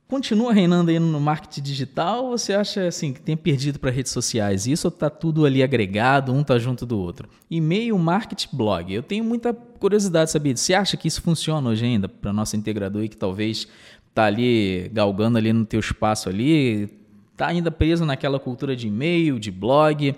continua 0.08 0.52
reinando 0.52 0.90
aí 0.90 0.98
no 0.98 1.20
marketing 1.20 1.62
digital 1.62 2.26
ou 2.26 2.36
você 2.36 2.52
acha 2.52 2.86
assim 2.86 3.12
que 3.12 3.20
tem 3.20 3.36
perdido 3.36 3.78
para 3.78 3.90
redes 3.90 4.12
sociais? 4.12 4.66
Isso 4.66 4.88
está 4.88 5.08
tudo 5.08 5.46
ali 5.46 5.62
agregado, 5.62 6.32
um 6.32 6.42
está 6.42 6.58
junto 6.58 6.84
do 6.84 6.98
outro? 6.98 7.28
E-mail, 7.50 7.98
marketing, 7.98 8.48
blog. 8.52 8.92
Eu 8.92 9.02
tenho 9.02 9.24
muita 9.24 9.54
curiosidade 9.54 10.26
de 10.26 10.32
saber. 10.32 10.56
Você 10.56 10.74
acha 10.74 10.96
que 10.96 11.08
isso 11.08 11.22
funciona 11.22 11.70
hoje 11.70 11.84
ainda 11.84 12.08
para 12.08 12.32
nosso 12.32 12.56
integrador 12.56 13.04
e 13.04 13.08
que 13.08 13.16
talvez 13.16 13.66
está 14.08 14.26
ali 14.26 14.90
galgando 14.92 15.38
ali 15.38 15.52
no 15.52 15.64
teu 15.64 15.80
espaço 15.80 16.28
ali, 16.28 16.90
está 17.32 17.46
ainda 17.46 17.70
preso 17.70 18.04
naquela 18.04 18.38
cultura 18.38 18.76
de 18.76 18.88
e-mail, 18.88 19.38
de 19.38 19.50
blog? 19.50 20.14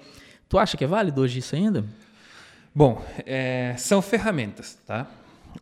Tu 0.48 0.58
acha 0.58 0.76
que 0.76 0.84
é 0.84 0.86
válido 0.86 1.20
hoje 1.20 1.38
isso 1.38 1.54
ainda? 1.54 1.84
Bom, 2.74 3.00
é, 3.24 3.74
são 3.78 4.02
ferramentas, 4.02 4.76
tá? 4.84 5.06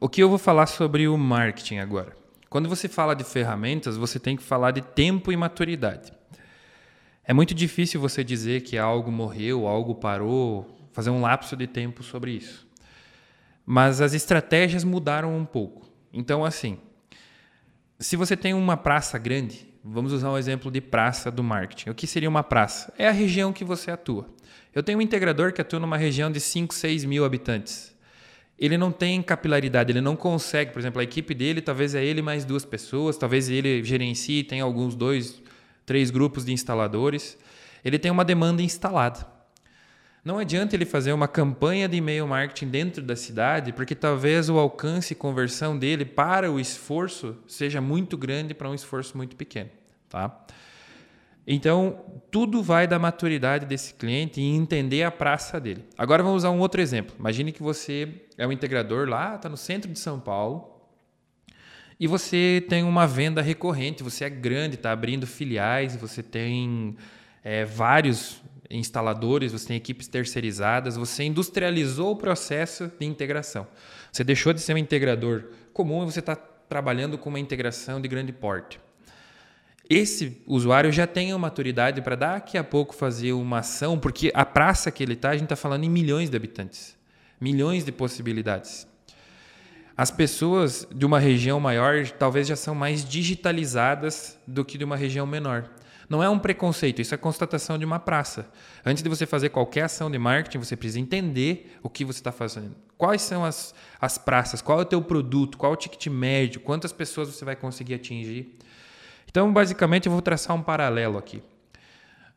O 0.00 0.08
que 0.08 0.22
eu 0.22 0.28
vou 0.30 0.38
falar 0.38 0.66
sobre 0.66 1.06
o 1.06 1.18
marketing 1.18 1.76
agora? 1.76 2.21
Quando 2.52 2.68
você 2.68 2.86
fala 2.86 3.16
de 3.16 3.24
ferramentas, 3.24 3.96
você 3.96 4.18
tem 4.18 4.36
que 4.36 4.42
falar 4.42 4.72
de 4.72 4.82
tempo 4.82 5.32
e 5.32 5.36
maturidade. 5.38 6.12
É 7.24 7.32
muito 7.32 7.54
difícil 7.54 7.98
você 7.98 8.22
dizer 8.22 8.60
que 8.60 8.76
algo 8.76 9.10
morreu, 9.10 9.66
algo 9.66 9.94
parou, 9.94 10.68
fazer 10.92 11.08
um 11.08 11.22
lapso 11.22 11.56
de 11.56 11.66
tempo 11.66 12.02
sobre 12.02 12.32
isso. 12.32 12.68
Mas 13.64 14.02
as 14.02 14.12
estratégias 14.12 14.84
mudaram 14.84 15.34
um 15.34 15.46
pouco. 15.46 15.88
Então, 16.12 16.44
assim, 16.44 16.78
se 17.98 18.16
você 18.16 18.36
tem 18.36 18.52
uma 18.52 18.76
praça 18.76 19.16
grande, 19.16 19.66
vamos 19.82 20.12
usar 20.12 20.30
um 20.30 20.36
exemplo 20.36 20.70
de 20.70 20.82
praça 20.82 21.30
do 21.30 21.42
marketing. 21.42 21.88
O 21.88 21.94
que 21.94 22.06
seria 22.06 22.28
uma 22.28 22.42
praça? 22.42 22.92
É 22.98 23.08
a 23.08 23.12
região 23.12 23.50
que 23.50 23.64
você 23.64 23.90
atua. 23.90 24.26
Eu 24.74 24.82
tenho 24.82 24.98
um 24.98 25.02
integrador 25.02 25.54
que 25.54 25.62
atua 25.62 25.80
numa 25.80 25.96
região 25.96 26.30
de 26.30 26.38
5, 26.38 26.74
6 26.74 27.06
mil 27.06 27.24
habitantes 27.24 27.91
ele 28.62 28.78
não 28.78 28.92
tem 28.92 29.20
capilaridade, 29.20 29.90
ele 29.90 30.00
não 30.00 30.14
consegue, 30.14 30.70
por 30.70 30.78
exemplo, 30.78 31.00
a 31.00 31.02
equipe 31.02 31.34
dele 31.34 31.60
talvez 31.60 31.96
é 31.96 32.04
ele 32.04 32.22
mais 32.22 32.44
duas 32.44 32.64
pessoas, 32.64 33.16
talvez 33.16 33.48
ele 33.48 33.82
gerencie, 33.82 34.44
tem 34.44 34.60
alguns 34.60 34.94
dois, 34.94 35.42
três 35.84 36.12
grupos 36.12 36.44
de 36.44 36.52
instaladores. 36.52 37.36
Ele 37.84 37.98
tem 37.98 38.08
uma 38.08 38.24
demanda 38.24 38.62
instalada. 38.62 39.26
Não 40.24 40.38
adianta 40.38 40.76
ele 40.76 40.84
fazer 40.84 41.12
uma 41.12 41.26
campanha 41.26 41.88
de 41.88 41.96
e-mail 41.96 42.24
marketing 42.28 42.68
dentro 42.68 43.02
da 43.02 43.16
cidade, 43.16 43.72
porque 43.72 43.96
talvez 43.96 44.48
o 44.48 44.56
alcance 44.56 45.12
e 45.12 45.16
conversão 45.16 45.76
dele 45.76 46.04
para 46.04 46.48
o 46.48 46.60
esforço 46.60 47.36
seja 47.48 47.80
muito 47.80 48.16
grande 48.16 48.54
para 48.54 48.70
um 48.70 48.74
esforço 48.74 49.16
muito 49.16 49.34
pequeno, 49.34 49.70
tá? 50.08 50.46
Então, 51.46 51.98
tudo 52.30 52.62
vai 52.62 52.86
da 52.86 52.98
maturidade 52.98 53.66
desse 53.66 53.94
cliente 53.94 54.40
e 54.40 54.44
entender 54.44 55.02
a 55.02 55.10
praça 55.10 55.60
dele. 55.60 55.84
Agora 55.98 56.22
vamos 56.22 56.38
usar 56.38 56.50
um 56.50 56.60
outro 56.60 56.80
exemplo. 56.80 57.14
Imagine 57.18 57.50
que 57.52 57.62
você 57.62 58.08
é 58.38 58.46
um 58.46 58.52
integrador 58.52 59.08
lá, 59.08 59.34
está 59.34 59.48
no 59.48 59.56
centro 59.56 59.90
de 59.90 59.98
São 59.98 60.20
Paulo, 60.20 60.72
e 61.98 62.06
você 62.06 62.64
tem 62.68 62.82
uma 62.82 63.06
venda 63.06 63.40
recorrente, 63.40 64.02
você 64.02 64.24
é 64.24 64.30
grande, 64.30 64.74
está 64.74 64.90
abrindo 64.90 65.26
filiais, 65.26 65.94
você 65.94 66.22
tem 66.22 66.96
é, 67.44 67.64
vários 67.64 68.42
instaladores, 68.68 69.52
você 69.52 69.68
tem 69.68 69.76
equipes 69.76 70.08
terceirizadas, 70.08 70.96
você 70.96 71.24
industrializou 71.24 72.12
o 72.12 72.16
processo 72.16 72.90
de 72.98 73.06
integração. 73.06 73.66
Você 74.10 74.24
deixou 74.24 74.52
de 74.52 74.60
ser 74.60 74.74
um 74.74 74.78
integrador 74.78 75.44
comum 75.72 76.02
e 76.02 76.06
você 76.06 76.20
está 76.20 76.34
trabalhando 76.34 77.18
com 77.18 77.28
uma 77.28 77.38
integração 77.38 78.00
de 78.00 78.08
grande 78.08 78.32
porte. 78.32 78.80
Esse 79.94 80.40
usuário 80.46 80.90
já 80.90 81.06
tem 81.06 81.32
a 81.32 81.38
maturidade 81.38 82.00
para 82.00 82.16
daqui 82.16 82.56
a 82.56 82.64
pouco 82.64 82.94
fazer 82.94 83.34
uma 83.34 83.58
ação, 83.58 83.98
porque 83.98 84.32
a 84.32 84.42
praça 84.42 84.90
que 84.90 85.02
ele 85.02 85.12
está, 85.12 85.28
a 85.28 85.34
gente 85.34 85.42
está 85.42 85.54
falando 85.54 85.84
em 85.84 85.90
milhões 85.90 86.30
de 86.30 86.36
habitantes, 86.36 86.96
milhões 87.38 87.84
de 87.84 87.92
possibilidades. 87.92 88.88
As 89.94 90.10
pessoas 90.10 90.88
de 90.90 91.04
uma 91.04 91.18
região 91.18 91.60
maior 91.60 92.08
talvez 92.08 92.46
já 92.46 92.56
são 92.56 92.74
mais 92.74 93.04
digitalizadas 93.04 94.38
do 94.46 94.64
que 94.64 94.78
de 94.78 94.84
uma 94.84 94.96
região 94.96 95.26
menor. 95.26 95.68
Não 96.08 96.22
é 96.22 96.28
um 96.30 96.38
preconceito, 96.38 97.02
isso 97.02 97.14
é 97.14 97.18
constatação 97.18 97.76
de 97.76 97.84
uma 97.84 97.98
praça. 97.98 98.48
Antes 98.86 99.02
de 99.02 99.10
você 99.10 99.26
fazer 99.26 99.50
qualquer 99.50 99.82
ação 99.82 100.10
de 100.10 100.18
marketing, 100.18 100.56
você 100.56 100.74
precisa 100.74 101.00
entender 101.00 101.76
o 101.82 101.90
que 101.90 102.02
você 102.02 102.20
está 102.20 102.32
fazendo. 102.32 102.74
Quais 102.96 103.20
são 103.20 103.44
as, 103.44 103.74
as 104.00 104.16
praças, 104.16 104.62
qual 104.62 104.78
é 104.78 104.82
o 104.82 104.86
teu 104.86 105.02
produto, 105.02 105.58
qual 105.58 105.72
é 105.72 105.74
o 105.74 105.76
ticket 105.76 106.06
médio, 106.06 106.62
quantas 106.62 106.92
pessoas 106.92 107.28
você 107.28 107.44
vai 107.44 107.56
conseguir 107.56 107.92
atingir. 107.92 108.56
Então, 109.32 109.52
basicamente, 109.52 110.06
eu 110.06 110.12
vou 110.12 110.22
traçar 110.22 110.54
um 110.54 110.62
paralelo 110.62 111.18
aqui. 111.18 111.42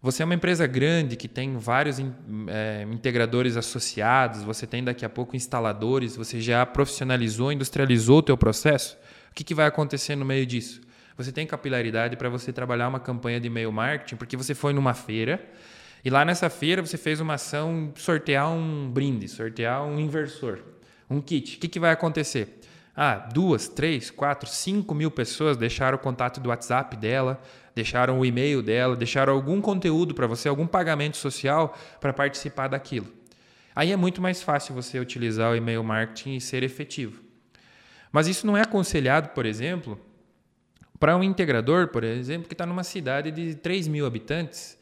Você 0.02 0.24
é 0.24 0.26
uma 0.26 0.34
empresa 0.34 0.66
grande 0.66 1.16
que 1.16 1.28
tem 1.28 1.56
vários 1.58 2.00
é, 2.00 2.88
integradores 2.92 3.56
associados, 3.56 4.42
você 4.42 4.66
tem 4.66 4.84
daqui 4.84 5.06
a 5.06 5.10
pouco 5.10 5.36
instaladores, 5.36 6.16
você 6.16 6.42
já 6.42 6.66
profissionalizou, 6.66 7.52
industrializou 7.52 8.18
o 8.18 8.24
teu 8.24 8.38
processo. 8.38 8.98
O 9.30 9.36
que, 9.36 9.44
que 9.44 9.54
vai 9.54 9.68
acontecer 9.68 10.16
no 10.16 10.26
meio 10.26 10.46
disso? 10.48 10.82
você 11.18 11.32
tem 11.32 11.48
capilaridade 11.48 12.18
para 12.18 12.30
você 12.30 12.52
trabalhar 12.52 12.88
uma 12.88 13.00
campanha 13.00 13.40
de 13.40 13.48
e-mail 13.48 13.72
marketing, 13.72 14.16
porque 14.18 14.36
você 14.36 14.54
foi 14.54 14.74
numa 14.74 14.94
feira 14.94 15.42
e 16.04 16.10
lá 16.10 16.26
nessa 16.26 16.50
feira 16.50 16.86
você 16.86 16.98
fez 16.98 17.20
uma 17.20 17.36
ação 17.36 17.94
sortear 17.96 18.50
um 18.52 18.90
brinde, 18.92 19.28
sortear 19.28 19.84
um 19.84 20.00
inversor, 20.00 20.60
um 21.10 21.22
kit. 21.22 21.58
O 21.58 21.60
que, 21.60 21.68
que 21.68 21.80
vai 21.80 21.92
acontecer? 21.92 22.60
Ah, 22.96 23.16
duas, 23.16 23.68
três, 23.68 24.10
quatro, 24.10 24.48
cinco 24.48 24.96
mil 24.96 25.12
pessoas 25.12 25.58
deixaram 25.58 25.98
o 25.98 26.00
contato 26.00 26.40
do 26.40 26.50
WhatsApp 26.50 26.96
dela, 26.96 27.42
deixaram 27.76 28.20
o 28.20 28.26
e-mail 28.26 28.62
dela, 28.62 28.96
deixaram 28.96 29.34
algum 29.34 29.60
conteúdo 29.60 30.16
para 30.16 30.28
você, 30.28 30.48
algum 30.48 30.66
pagamento 30.66 31.18
social 31.18 31.78
para 32.00 32.14
participar 32.14 32.70
daquilo. 32.70 33.08
Aí 33.76 33.92
é 33.92 33.98
muito 33.98 34.22
mais 34.22 34.42
fácil 34.42 34.74
você 34.74 34.98
utilizar 34.98 35.52
o 35.52 35.56
e-mail 35.56 35.84
marketing 35.84 36.36
e 36.36 36.42
ser 36.42 36.64
efetivo. 36.64 37.22
Mas 38.10 38.28
isso 38.28 38.48
não 38.48 38.56
é 38.56 38.62
aconselhado, 38.62 39.30
por 39.30 39.46
exemplo, 39.46 40.00
para 40.98 41.18
um 41.18 41.24
integrador, 41.24 41.90
por 41.90 42.06
exemplo, 42.06 42.48
que 42.48 42.54
está 42.54 42.66
numa 42.66 42.86
cidade 42.86 43.30
de 43.30 43.56
3 43.56 43.90
mil 43.90 44.06
habitantes 44.06 44.78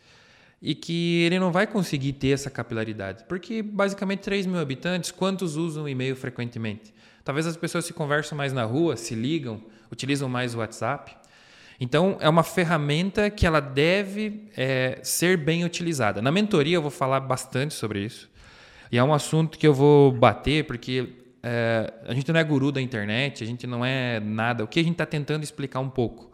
e 0.62 0.76
que 0.76 1.23
ele 1.23 1.39
não 1.39 1.52
vai 1.52 1.65
conseguir 1.65 2.13
ter 2.13 2.30
essa 2.30 2.52
capilaridade. 2.52 3.23
Porque, 3.28 3.63
basicamente, 3.63 4.19
3 4.19 4.45
mil 4.45 4.60
habitantes, 4.60 5.10
quantos 5.10 5.56
usam 5.56 5.89
e-mail 5.89 6.15
frequentemente? 6.15 6.93
Talvez 7.24 7.48
as 7.48 7.56
pessoas 7.56 7.86
se 7.86 7.94
conversam 7.94 8.38
mais 8.38 8.52
na 8.52 8.66
rua, 8.66 8.98
se 8.98 9.16
ligam, 9.16 9.62
utilizam 9.92 10.28
mais 10.28 10.54
o 10.54 10.60
WhatsApp. 10.60 11.16
Então, 11.80 12.18
é 12.20 12.28
uma 12.28 12.44
ferramenta 12.44 13.30
que 13.30 13.46
ela 13.46 13.60
deve 13.60 14.50
é, 14.56 15.00
ser 15.04 15.38
bem 15.38 15.64
utilizada. 15.64 16.22
Na 16.22 16.32
mentoria, 16.32 16.76
eu 16.76 16.82
vou 16.82 16.92
falar 16.92 17.22
bastante 17.22 17.74
sobre 17.74 18.04
isso. 18.04 18.30
E 18.92 18.98
é 18.98 19.04
um 19.04 19.14
assunto 19.14 19.58
que 19.58 19.66
eu 19.66 19.74
vou 19.74 20.12
bater, 20.12 20.66
porque 20.66 21.10
é, 21.42 21.94
a 22.06 22.14
gente 22.14 22.32
não 22.32 22.40
é 22.40 22.44
guru 22.44 22.72
da 22.72 22.82
internet, 22.82 23.44
a 23.44 23.48
gente 23.48 23.66
não 23.66 23.86
é 23.86 24.20
nada. 24.20 24.64
O 24.64 24.68
que 24.68 24.80
a 24.80 24.84
gente 24.84 24.94
está 24.94 25.06
tentando 25.06 25.44
explicar 25.44 25.80
um 25.80 25.90
pouco? 25.90 26.32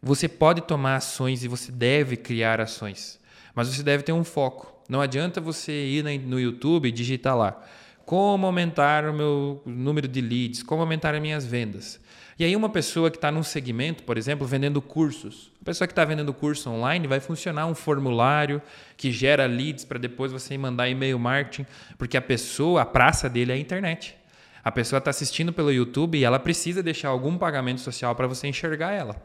Você 0.00 0.28
pode 0.28 0.60
tomar 0.62 0.96
ações 0.96 1.44
e 1.44 1.48
você 1.48 1.72
deve 1.72 2.16
criar 2.16 2.60
ações, 2.60 3.18
mas 3.54 3.68
você 3.68 3.82
deve 3.82 4.02
ter 4.02 4.12
um 4.12 4.24
foco. 4.24 4.72
Não 4.88 5.00
adianta 5.00 5.40
você 5.40 5.72
ir 5.72 6.04
no 6.20 6.38
YouTube 6.38 6.88
e 6.88 6.92
digitar 6.92 7.36
lá 7.36 7.62
como 8.04 8.46
aumentar 8.46 9.04
o 9.06 9.12
meu 9.12 9.62
número 9.64 10.06
de 10.06 10.20
leads, 10.20 10.62
como 10.62 10.82
aumentar 10.82 11.14
as 11.14 11.20
minhas 11.20 11.46
vendas. 11.46 12.00
E 12.38 12.44
aí 12.44 12.56
uma 12.56 12.68
pessoa 12.68 13.10
que 13.10 13.16
está 13.16 13.30
num 13.30 13.44
segmento, 13.44 14.02
por 14.02 14.18
exemplo, 14.18 14.46
vendendo 14.46 14.82
cursos, 14.82 15.52
a 15.60 15.64
pessoa 15.64 15.86
que 15.86 15.92
está 15.92 16.04
vendendo 16.04 16.34
curso 16.34 16.68
online 16.68 17.06
vai 17.06 17.20
funcionar 17.20 17.66
um 17.66 17.74
formulário 17.74 18.60
que 18.96 19.12
gera 19.12 19.46
leads 19.46 19.84
para 19.84 19.98
depois 19.98 20.32
você 20.32 20.58
mandar 20.58 20.88
e-mail 20.88 21.18
marketing, 21.18 21.64
porque 21.96 22.16
a 22.16 22.22
pessoa, 22.22 22.82
a 22.82 22.86
praça 22.86 23.28
dele 23.28 23.52
é 23.52 23.54
a 23.54 23.58
internet. 23.58 24.16
A 24.64 24.72
pessoa 24.72 24.98
está 24.98 25.10
assistindo 25.10 25.52
pelo 25.52 25.70
YouTube 25.70 26.18
e 26.18 26.24
ela 26.24 26.38
precisa 26.38 26.82
deixar 26.82 27.08
algum 27.08 27.38
pagamento 27.38 27.80
social 27.80 28.14
para 28.16 28.26
você 28.26 28.48
enxergar 28.48 28.92
ela. 28.92 29.16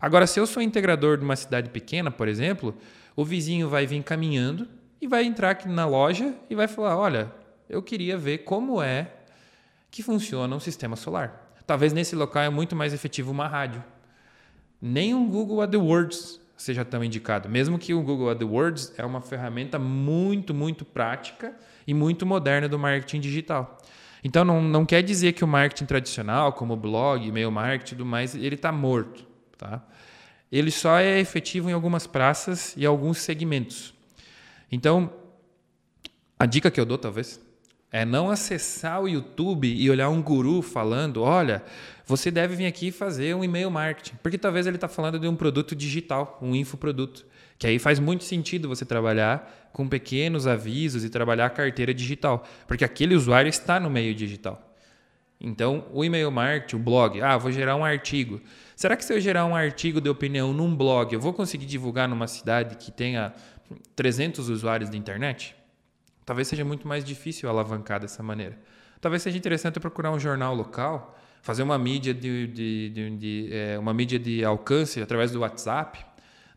Agora, 0.00 0.26
se 0.26 0.40
eu 0.40 0.46
sou 0.46 0.62
integrador 0.62 1.18
de 1.18 1.24
uma 1.24 1.36
cidade 1.36 1.68
pequena, 1.68 2.10
por 2.10 2.28
exemplo, 2.28 2.74
o 3.16 3.24
vizinho 3.24 3.68
vai 3.68 3.86
vir 3.86 4.02
caminhando 4.02 4.68
e 5.00 5.06
vai 5.06 5.24
entrar 5.24 5.50
aqui 5.50 5.68
na 5.68 5.84
loja 5.84 6.32
e 6.48 6.54
vai 6.54 6.68
falar: 6.68 6.96
Olha, 6.96 7.30
eu 7.68 7.82
queria 7.82 8.16
ver 8.16 8.38
como 8.38 8.82
é 8.82 9.10
que 9.90 10.02
funciona 10.02 10.54
um 10.54 10.60
sistema 10.60 10.96
solar. 10.96 11.54
Talvez 11.66 11.92
nesse 11.92 12.14
local 12.14 12.42
é 12.42 12.50
muito 12.50 12.76
mais 12.76 12.92
efetivo 12.92 13.30
uma 13.30 13.48
rádio. 13.48 13.82
Nem 14.80 15.14
um 15.14 15.28
Google 15.28 15.62
AdWords 15.62 16.40
seja 16.56 16.84
tão 16.84 17.02
indicado, 17.02 17.48
mesmo 17.48 17.78
que 17.78 17.94
o 17.94 18.02
Google 18.02 18.30
AdWords 18.30 18.92
é 18.96 19.04
uma 19.04 19.20
ferramenta 19.20 19.78
muito, 19.78 20.54
muito 20.54 20.84
prática 20.84 21.54
e 21.86 21.92
muito 21.92 22.24
moderna 22.24 22.68
do 22.68 22.78
marketing 22.78 23.20
digital. 23.20 23.78
Então 24.22 24.44
não, 24.44 24.62
não 24.62 24.86
quer 24.86 25.02
dizer 25.02 25.32
que 25.32 25.44
o 25.44 25.46
marketing 25.46 25.84
tradicional, 25.84 26.52
como 26.52 26.76
blog, 26.76 27.26
e-mail 27.26 27.50
marketing 27.50 27.94
e 27.94 27.96
tudo 27.96 28.06
mais, 28.06 28.34
ele 28.34 28.54
está 28.54 28.72
morto. 28.72 29.26
Tá? 29.58 29.82
Ele 30.50 30.70
só 30.70 30.98
é 30.98 31.18
efetivo 31.18 31.68
em 31.68 31.72
algumas 31.72 32.06
praças 32.06 32.74
e 32.76 32.86
alguns 32.86 33.18
segmentos. 33.18 33.92
Então, 34.72 35.12
a 36.38 36.46
dica 36.46 36.70
que 36.70 36.80
eu 36.80 36.86
dou, 36.86 36.96
talvez, 36.96 37.40
é 37.94 38.04
não 38.04 38.28
acessar 38.28 39.00
o 39.00 39.08
YouTube 39.08 39.72
e 39.72 39.88
olhar 39.88 40.08
um 40.08 40.20
guru 40.20 40.62
falando: 40.62 41.22
olha, 41.22 41.62
você 42.04 42.28
deve 42.28 42.56
vir 42.56 42.66
aqui 42.66 42.90
fazer 42.90 43.36
um 43.36 43.44
e-mail 43.44 43.70
marketing. 43.70 44.16
Porque 44.20 44.36
talvez 44.36 44.66
ele 44.66 44.76
está 44.76 44.88
falando 44.88 45.16
de 45.16 45.28
um 45.28 45.36
produto 45.36 45.76
digital, 45.76 46.36
um 46.42 46.56
infoproduto. 46.56 47.24
Que 47.56 47.68
aí 47.68 47.78
faz 47.78 48.00
muito 48.00 48.24
sentido 48.24 48.68
você 48.68 48.84
trabalhar 48.84 49.70
com 49.72 49.88
pequenos 49.88 50.44
avisos 50.44 51.04
e 51.04 51.08
trabalhar 51.08 51.46
a 51.46 51.50
carteira 51.50 51.94
digital, 51.94 52.44
porque 52.66 52.84
aquele 52.84 53.14
usuário 53.14 53.48
está 53.48 53.78
no 53.78 53.88
meio 53.88 54.12
digital. 54.12 54.74
Então, 55.40 55.86
o 55.92 56.04
e-mail 56.04 56.32
marketing, 56.32 56.74
o 56.74 56.78
blog, 56.80 57.22
ah, 57.22 57.38
vou 57.38 57.52
gerar 57.52 57.76
um 57.76 57.84
artigo. 57.84 58.40
Será 58.74 58.96
que 58.96 59.04
se 59.04 59.12
eu 59.12 59.20
gerar 59.20 59.46
um 59.46 59.54
artigo 59.54 60.00
de 60.00 60.10
opinião 60.10 60.52
num 60.52 60.74
blog, 60.74 61.14
eu 61.14 61.20
vou 61.20 61.32
conseguir 61.32 61.66
divulgar 61.66 62.08
numa 62.08 62.26
cidade 62.26 62.76
que 62.76 62.90
tenha 62.90 63.32
300 63.94 64.48
usuários 64.48 64.90
de 64.90 64.98
internet? 64.98 65.54
Talvez 66.24 66.48
seja 66.48 66.64
muito 66.64 66.86
mais 66.88 67.04
difícil 67.04 67.48
alavancar 67.48 68.00
dessa 68.00 68.22
maneira. 68.22 68.58
Talvez 69.00 69.22
seja 69.22 69.36
interessante 69.36 69.78
procurar 69.78 70.10
um 70.10 70.18
jornal 70.18 70.54
local, 70.54 71.18
fazer 71.42 71.62
uma 71.62 71.78
mídia 71.78 72.14
de, 72.14 72.46
de, 72.46 72.88
de, 72.90 73.16
de 73.16 73.48
é, 73.52 73.78
uma 73.78 73.92
mídia 73.92 74.18
de 74.18 74.44
alcance 74.44 75.00
através 75.00 75.30
do 75.30 75.40
WhatsApp, 75.40 76.04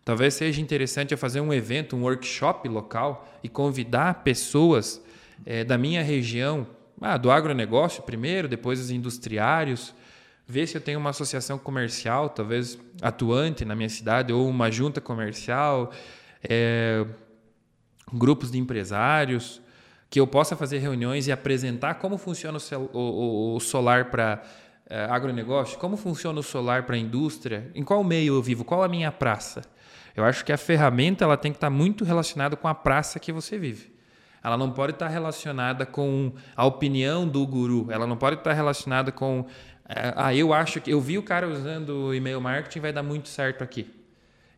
Talvez 0.08 0.36
seja 0.36 0.62
interessante 0.62 1.12
eu 1.12 1.17
fazer 1.17 1.41
um 1.41 1.53
evento, 1.53 1.93
um 1.93 2.03
workshop 2.03 2.69
local 2.69 3.27
e 3.43 3.49
convidar 3.49 4.23
pessoas 4.23 5.03
é, 5.45 5.65
da 5.65 5.77
minha 5.77 6.01
região, 6.01 6.65
ah, 7.01 7.17
do 7.17 7.30
agronegócio 7.30 8.01
primeiro, 8.03 8.47
depois 8.47 8.80
os 8.80 8.89
industriários, 8.89 9.93
ver 10.47 10.65
se 10.65 10.77
eu 10.77 10.82
tenho 10.82 10.97
uma 10.97 11.10
associação 11.10 11.60
comercial, 11.60 12.30
talvez 12.30 12.80
atuante 13.01 13.65
na 13.65 13.75
minha 13.75 13.89
cidade, 13.89 14.32
ou 14.32 14.47
uma 14.47 14.71
junta 14.71 15.01
comercial, 15.01 15.91
é, 16.41 17.06
grupos 18.13 18.52
de 18.52 18.58
empresários, 18.58 19.62
que 20.10 20.20
eu 20.20 20.28
possa 20.28 20.56
fazer 20.56 20.80
reuniões 20.80 21.28
e 21.28 21.32
apresentar 21.32 21.96
como 21.96 22.17
funciona 22.17 22.58
o, 22.58 22.98
o, 22.98 23.56
o 23.56 23.60
solar 23.60 24.06
para 24.06 24.41
é, 24.89 25.06
agronegócio, 25.06 25.78
como 25.78 25.98
funciona 25.98 26.39
o 26.39 26.43
solar 26.43 26.84
para 26.84 26.96
a 26.96 27.00
indústria, 27.00 27.70
em 27.76 27.84
qual 27.84 28.04
meio 28.04 28.36
eu 28.36 28.41
vivo, 28.41 28.63
qual 28.63 28.84
a 28.84 28.88
minha 28.88 29.12
praça. 29.12 29.62
Eu 30.15 30.24
acho 30.24 30.43
que 30.43 30.52
a 30.52 30.58
ferramenta 30.58 31.24
ela 31.24 31.38
tem 31.38 31.52
que 31.52 31.58
estar 31.58 31.70
muito 31.70 32.04
relacionada 32.04 32.56
com 32.56 32.67
a 32.67 32.74
praça 32.74 33.20
que 33.20 33.32
você 33.32 33.58
vive. 33.58 33.93
Ela 34.43 34.58
não 34.58 34.72
pode 34.72 34.93
estar 34.93 35.10
relacionada 35.10 35.86
com 35.86 36.32
a 36.56 36.65
opinião 36.65 37.28
do 37.28 37.46
guru. 37.46 37.88
Ela 37.91 38.08
não 38.08 38.15
pode 38.15 38.38
estar 38.38 38.54
relacionada 38.54 39.12
com 39.12 39.46
eh, 39.89 40.13
ah, 40.15 40.34
eu 40.34 40.54
acho 40.54 40.80
que 40.80 40.91
eu 40.91 41.02
vi 41.02 41.17
o 41.17 41.24
cara 41.24 41.48
usando 41.48 42.14
e-mail 42.14 42.41
marketing 42.41 42.80
vai 42.80 42.93
dar 42.93 43.03
muito 43.03 43.28
certo 43.28 43.64
aqui. 43.64 43.97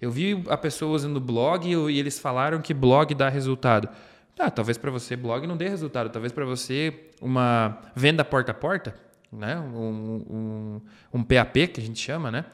Eu 0.01 0.11
vi 0.11 0.43
a 0.47 0.57
pessoa 0.57 0.95
usando 0.95 1.19
blog 1.19 1.67
e 1.67 1.99
eles 1.99 2.19
falaram 2.19 2.61
que 2.61 2.73
blog 2.73 3.13
dá 3.13 3.27
resultado. 3.27 3.89
Ah, 4.37 4.49
talvez 4.49 4.77
para 4.77 4.89
você 4.89 5.17
blog 5.17 5.45
não 5.45 5.57
dê 5.57 5.67
resultado, 5.67 6.09
talvez 6.09 6.31
para 6.31 6.45
você 6.45 7.07
uma 7.21 7.77
venda 7.93 8.23
porta 8.23 8.51
a 8.51 8.53
porta, 8.53 8.95
né? 9.29 9.59
Um, 9.59 10.23
um, 10.29 10.81
um 11.13 11.23
PAP 11.23 11.67
que 11.73 11.81
a 11.81 11.83
gente 11.83 11.99
chama, 11.99 12.31
né? 12.31 12.45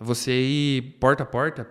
Você 0.00 0.32
ir 0.32 0.96
porta 0.98 1.24
a 1.24 1.26
porta, 1.26 1.68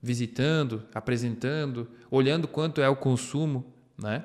visitando, 0.00 0.84
apresentando, 0.94 1.88
olhando 2.08 2.46
quanto 2.46 2.80
é 2.80 2.88
o 2.88 2.94
consumo, 2.94 3.66
né? 4.00 4.24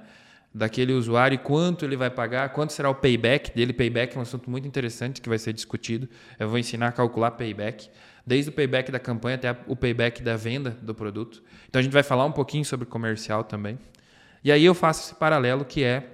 Daquele 0.54 0.94
usuário, 0.94 1.40
quanto 1.40 1.84
ele 1.84 1.98
vai 1.98 2.12
pagar, 2.12 2.50
quanto 2.50 2.74
será 2.74 2.88
o 2.88 2.94
payback 2.94 3.56
dele. 3.56 3.74
Payback 3.74 4.16
é 4.16 4.20
um 4.20 4.22
assunto 4.22 4.48
muito 4.52 4.68
interessante 4.68 5.20
que 5.20 5.28
vai 5.28 5.40
ser 5.40 5.54
discutido. 5.54 6.08
Eu 6.38 6.48
vou 6.48 6.60
ensinar 6.60 6.90
a 6.90 6.92
calcular 6.92 7.32
payback, 7.32 7.90
desde 8.26 8.50
o 8.50 8.54
payback 8.54 8.92
da 8.92 9.00
campanha 9.00 9.36
até 9.36 9.56
o 9.68 9.76
payback 9.76 10.22
da 10.22 10.36
venda 10.36 10.72
do 10.82 10.96
produto. 10.96 11.44
Então 11.68 11.80
a 11.80 11.84
gente 11.84 11.94
vai 11.94 12.04
falar 12.04 12.26
um 12.26 12.32
pouquinho 12.32 12.64
sobre 12.64 12.86
comercial 12.86 13.44
também. 13.44 13.78
E 14.44 14.52
aí 14.52 14.64
eu 14.64 14.74
faço 14.74 15.06
esse 15.06 15.16
paralelo 15.16 15.66
que 15.66 15.84
é 15.84 16.08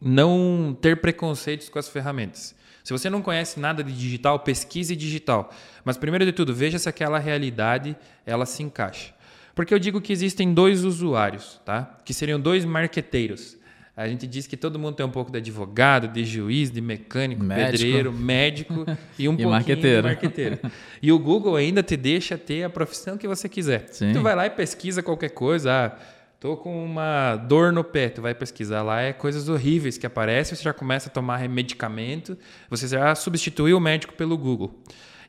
não 0.00 0.76
ter 0.80 1.00
preconceitos 1.00 1.68
com 1.68 1.78
as 1.78 1.88
ferramentas. 1.88 2.54
Se 2.82 2.92
você 2.92 3.08
não 3.08 3.22
conhece 3.22 3.58
nada 3.58 3.82
de 3.82 3.92
digital, 3.92 4.38
pesquise 4.40 4.94
digital. 4.94 5.50
Mas 5.84 5.96
primeiro 5.96 6.26
de 6.26 6.32
tudo, 6.32 6.54
veja 6.54 6.78
se 6.78 6.88
aquela 6.88 7.18
realidade 7.18 7.96
ela 8.26 8.44
se 8.44 8.62
encaixa. 8.62 9.14
Porque 9.54 9.72
eu 9.72 9.78
digo 9.78 10.00
que 10.00 10.12
existem 10.12 10.52
dois 10.52 10.84
usuários, 10.84 11.60
tá? 11.64 11.96
Que 12.04 12.12
seriam 12.12 12.38
dois 12.38 12.64
marqueteiros. 12.64 13.56
A 13.96 14.08
gente 14.08 14.26
diz 14.26 14.46
que 14.46 14.56
todo 14.56 14.76
mundo 14.76 14.96
tem 14.96 15.06
um 15.06 15.10
pouco 15.10 15.30
de 15.30 15.38
advogado, 15.38 16.08
de 16.08 16.24
juiz, 16.24 16.70
de 16.70 16.80
mecânico, 16.80 17.44
médico. 17.44 17.70
pedreiro, 17.70 18.12
médico 18.12 18.84
e 19.16 19.28
um 19.28 19.34
e 19.34 19.36
pouquinho 19.36 19.50
marqueteiro. 19.50 20.02
de 20.02 20.08
marqueteiro. 20.08 20.58
E 21.00 21.12
o 21.12 21.18
Google 21.18 21.54
ainda 21.54 21.82
te 21.82 21.96
deixa 21.96 22.36
ter 22.36 22.64
a 22.64 22.70
profissão 22.70 23.16
que 23.16 23.28
você 23.28 23.48
quiser. 23.48 23.86
Sim. 23.92 24.12
Tu 24.12 24.20
vai 24.20 24.34
lá 24.34 24.46
e 24.46 24.50
pesquisa 24.50 25.02
qualquer 25.02 25.30
coisa. 25.30 25.72
Ah, 25.72 25.98
Tô 26.44 26.58
com 26.58 26.84
uma 26.84 27.36
dor 27.36 27.72
no 27.72 27.82
pé, 27.82 28.10
tu 28.10 28.20
vai 28.20 28.34
pesquisar 28.34 28.82
lá, 28.82 29.00
é 29.00 29.14
coisas 29.14 29.48
horríveis 29.48 29.96
que 29.96 30.04
aparecem, 30.04 30.54
você 30.54 30.62
já 30.62 30.74
começa 30.74 31.08
a 31.08 31.10
tomar 31.10 31.48
medicamento, 31.48 32.36
você 32.68 32.86
já 32.86 33.14
substituiu 33.14 33.78
o 33.78 33.80
médico 33.80 34.12
pelo 34.12 34.36
Google. 34.36 34.78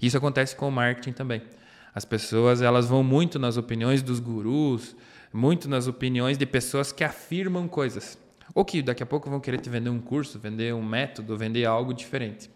Isso 0.01 0.17
acontece 0.17 0.57
com 0.57 0.67
o 0.67 0.71
marketing 0.71 1.13
também. 1.13 1.41
As 1.93 2.03
pessoas, 2.03 2.61
elas 2.61 2.87
vão 2.87 3.01
muito 3.01 3.39
nas 3.39 3.55
opiniões 3.55 4.01
dos 4.03 4.19
gurus, 4.19 4.93
muito 5.31 5.69
nas 5.69 5.87
opiniões 5.87 6.37
de 6.37 6.45
pessoas 6.45 6.91
que 6.91 7.01
afirmam 7.01 7.65
coisas. 7.65 8.17
Ou 8.55 8.63
que 8.65 8.81
daqui 8.81 9.03
a 9.03 9.05
pouco 9.05 9.29
vão 9.29 9.41
querer 9.41 9.59
te 9.59 9.69
vender 9.69 9.89
um 9.89 9.99
curso, 9.99 10.39
vender 10.39 10.73
um 10.73 10.81
método, 10.81 11.37
vender 11.37 11.65
algo 11.65 11.93
diferente. 11.93 12.49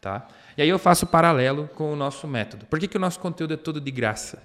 Tá? 0.00 0.26
E 0.56 0.62
aí 0.62 0.68
eu 0.68 0.78
faço 0.78 1.06
paralelo 1.06 1.68
com 1.74 1.92
o 1.92 1.96
nosso 1.96 2.26
método. 2.26 2.64
Por 2.66 2.80
que, 2.80 2.88
que 2.88 2.96
o 2.96 3.00
nosso 3.00 3.20
conteúdo 3.20 3.52
é 3.54 3.56
todo 3.56 3.80
de 3.80 3.90
graça? 3.90 4.42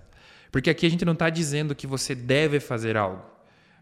Porque 0.51 0.69
aqui 0.69 0.85
a 0.85 0.89
gente 0.89 1.05
não 1.05 1.13
está 1.13 1.29
dizendo 1.29 1.73
que 1.73 1.87
você 1.87 2.13
deve 2.13 2.59
fazer 2.59 2.97
algo. 2.97 3.23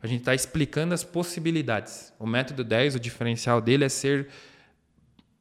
A 0.01 0.05
gente 0.05 0.19
está 0.19 0.35
explicando 0.35 0.93
as 0.93 1.03
possibilidades. 1.03 2.13
O 2.19 2.27
método 2.27 2.63
10, 2.63 2.95
o 2.95 2.99
diferencial 2.99 3.59
dele 3.59 3.85
é 3.85 3.89
ser 3.89 4.27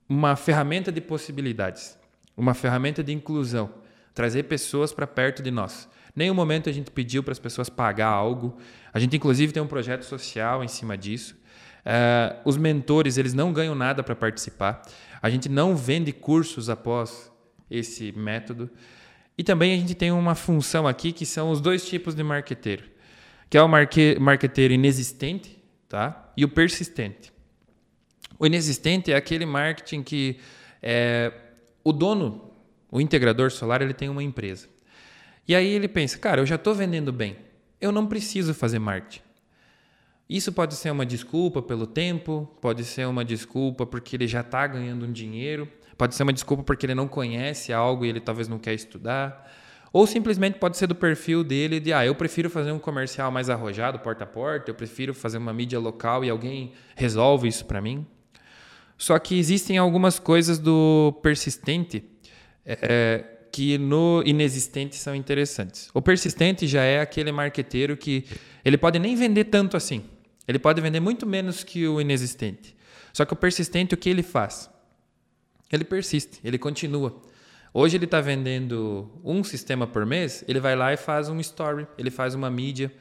uma 0.08 0.34
ferramenta 0.34 0.90
de 0.90 1.00
possibilidades, 1.00 1.98
uma 2.36 2.54
ferramenta 2.54 3.02
de 3.02 3.12
inclusão, 3.12 3.70
trazer 4.14 4.44
pessoas 4.44 4.92
para 4.92 5.06
perto 5.06 5.42
de 5.42 5.50
nós. 5.50 5.88
Nenhum 6.14 6.34
momento 6.34 6.70
a 6.70 6.72
gente 6.72 6.90
pediu 6.90 7.22
para 7.22 7.32
as 7.32 7.38
pessoas 7.38 7.68
pagar 7.68 8.08
algo. 8.08 8.56
A 8.94 8.98
gente, 8.98 9.16
inclusive, 9.16 9.52
tem 9.52 9.62
um 9.62 9.66
projeto 9.66 10.04
social 10.04 10.64
em 10.64 10.68
cima 10.68 10.96
disso. 10.96 11.36
Uh, 11.86 12.40
os 12.44 12.56
mentores 12.56 13.16
eles 13.16 13.32
não 13.32 13.52
ganham 13.52 13.74
nada 13.74 14.02
para 14.02 14.16
participar. 14.16 14.82
A 15.22 15.30
gente 15.30 15.48
não 15.48 15.76
vende 15.76 16.12
cursos 16.12 16.68
após 16.68 17.30
esse 17.70 18.12
método. 18.12 18.68
E 19.38 19.44
também 19.44 19.72
a 19.72 19.76
gente 19.76 19.94
tem 19.94 20.10
uma 20.10 20.34
função 20.34 20.86
aqui 20.86 21.12
que 21.12 21.24
são 21.24 21.50
os 21.50 21.60
dois 21.60 21.86
tipos 21.88 22.14
de 22.14 22.22
marqueteiro 22.22 22.96
que 23.48 23.56
é 23.56 23.62
o 23.62 23.68
marque, 23.68 24.18
marqueteiro 24.18 24.74
inexistente 24.74 25.58
tá? 25.88 26.32
e 26.36 26.44
o 26.44 26.48
persistente. 26.48 27.32
O 28.38 28.46
inexistente 28.46 29.12
é 29.12 29.16
aquele 29.16 29.46
marketing 29.46 30.02
que 30.02 30.38
é, 30.82 31.32
o 31.82 31.92
dono, 31.92 32.52
o 32.90 33.00
integrador 33.00 33.50
solar, 33.50 33.82
ele 33.82 33.94
tem 33.94 34.08
uma 34.08 34.22
empresa. 34.22 34.68
E 35.48 35.54
aí 35.54 35.68
ele 35.68 35.88
pensa, 35.88 36.18
cara, 36.18 36.40
eu 36.40 36.46
já 36.46 36.56
estou 36.56 36.74
vendendo 36.74 37.12
bem, 37.12 37.36
eu 37.80 37.92
não 37.92 38.06
preciso 38.06 38.52
fazer 38.52 38.78
marketing. 38.78 39.22
Isso 40.28 40.52
pode 40.52 40.74
ser 40.74 40.90
uma 40.90 41.06
desculpa 41.06 41.62
pelo 41.62 41.86
tempo, 41.86 42.50
pode 42.60 42.84
ser 42.84 43.06
uma 43.06 43.24
desculpa 43.24 43.86
porque 43.86 44.16
ele 44.16 44.26
já 44.26 44.40
está 44.40 44.66
ganhando 44.66 45.06
um 45.06 45.12
dinheiro, 45.12 45.68
pode 45.96 46.16
ser 46.16 46.24
uma 46.24 46.32
desculpa 46.32 46.64
porque 46.64 46.84
ele 46.84 46.96
não 46.96 47.06
conhece 47.06 47.72
algo 47.72 48.04
e 48.04 48.08
ele 48.08 48.20
talvez 48.20 48.48
não 48.48 48.58
quer 48.58 48.74
estudar. 48.74 49.48
Ou 49.92 50.04
simplesmente 50.04 50.58
pode 50.58 50.76
ser 50.76 50.88
do 50.88 50.96
perfil 50.96 51.44
dele 51.44 51.78
de, 51.78 51.92
ah, 51.92 52.04
eu 52.04 52.14
prefiro 52.14 52.50
fazer 52.50 52.72
um 52.72 52.78
comercial 52.78 53.30
mais 53.30 53.48
arrojado, 53.48 54.00
porta 54.00 54.24
a 54.24 54.26
porta, 54.26 54.70
eu 54.70 54.74
prefiro 54.74 55.14
fazer 55.14 55.38
uma 55.38 55.52
mídia 55.52 55.78
local 55.78 56.24
e 56.24 56.28
alguém 56.28 56.72
resolve 56.96 57.46
isso 57.46 57.64
para 57.64 57.80
mim. 57.80 58.04
Só 58.98 59.18
que 59.18 59.38
existem 59.38 59.78
algumas 59.78 60.18
coisas 60.18 60.58
do 60.58 61.12
persistente 61.22 62.02
é, 62.64 63.24
que 63.52 63.78
no 63.78 64.22
inexistente 64.26 64.96
são 64.96 65.14
interessantes. 65.14 65.88
O 65.94 66.02
persistente 66.02 66.66
já 66.66 66.82
é 66.82 67.00
aquele 67.00 67.30
marqueteiro 67.30 67.96
que 67.96 68.24
ele 68.64 68.76
pode 68.76 68.98
nem 68.98 69.14
vender 69.14 69.44
tanto 69.44 69.76
assim. 69.76 70.04
Ele 70.46 70.58
pode 70.58 70.80
vender 70.80 71.00
muito 71.00 71.26
menos 71.26 71.64
que 71.64 71.86
o 71.86 72.00
inexistente. 72.00 72.76
Só 73.12 73.24
que 73.24 73.32
o 73.32 73.36
persistente, 73.36 73.94
o 73.94 73.96
que 73.96 74.08
ele 74.08 74.22
faz? 74.22 74.70
Ele 75.72 75.84
persiste, 75.84 76.38
ele 76.44 76.58
continua. 76.58 77.20
Hoje 77.74 77.96
ele 77.96 78.04
está 78.04 78.20
vendendo 78.20 79.10
um 79.24 79.42
sistema 79.42 79.86
por 79.86 80.06
mês, 80.06 80.44
ele 80.48 80.60
vai 80.60 80.76
lá 80.76 80.92
e 80.92 80.96
faz 80.96 81.28
um 81.28 81.38
story, 81.40 81.86
ele 81.98 82.10
faz 82.10 82.34
uma 82.34 82.50
mídia. 82.50 82.92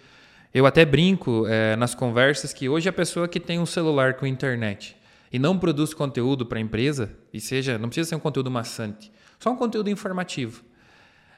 Eu 0.53 0.65
até 0.65 0.83
brinco 0.83 1.45
é, 1.47 1.75
nas 1.75 1.93
conversas 1.93 2.53
que 2.53 2.67
hoje 2.67 2.89
a 2.89 2.93
pessoa 2.93 3.27
que 3.27 3.39
tem 3.39 3.59
um 3.59 3.65
celular 3.65 4.15
com 4.15 4.25
internet 4.25 4.97
e 5.31 5.39
não 5.39 5.57
produz 5.57 5.93
conteúdo 5.93 6.45
para 6.45 6.57
a 6.57 6.61
empresa, 6.61 7.11
e 7.33 7.39
seja, 7.41 7.77
não 7.77 7.89
precisa 7.89 8.09
ser 8.09 8.15
um 8.15 8.19
conteúdo 8.19 8.49
maçante, 8.49 9.11
só 9.39 9.51
um 9.51 9.55
conteúdo 9.55 9.89
informativo, 9.89 10.63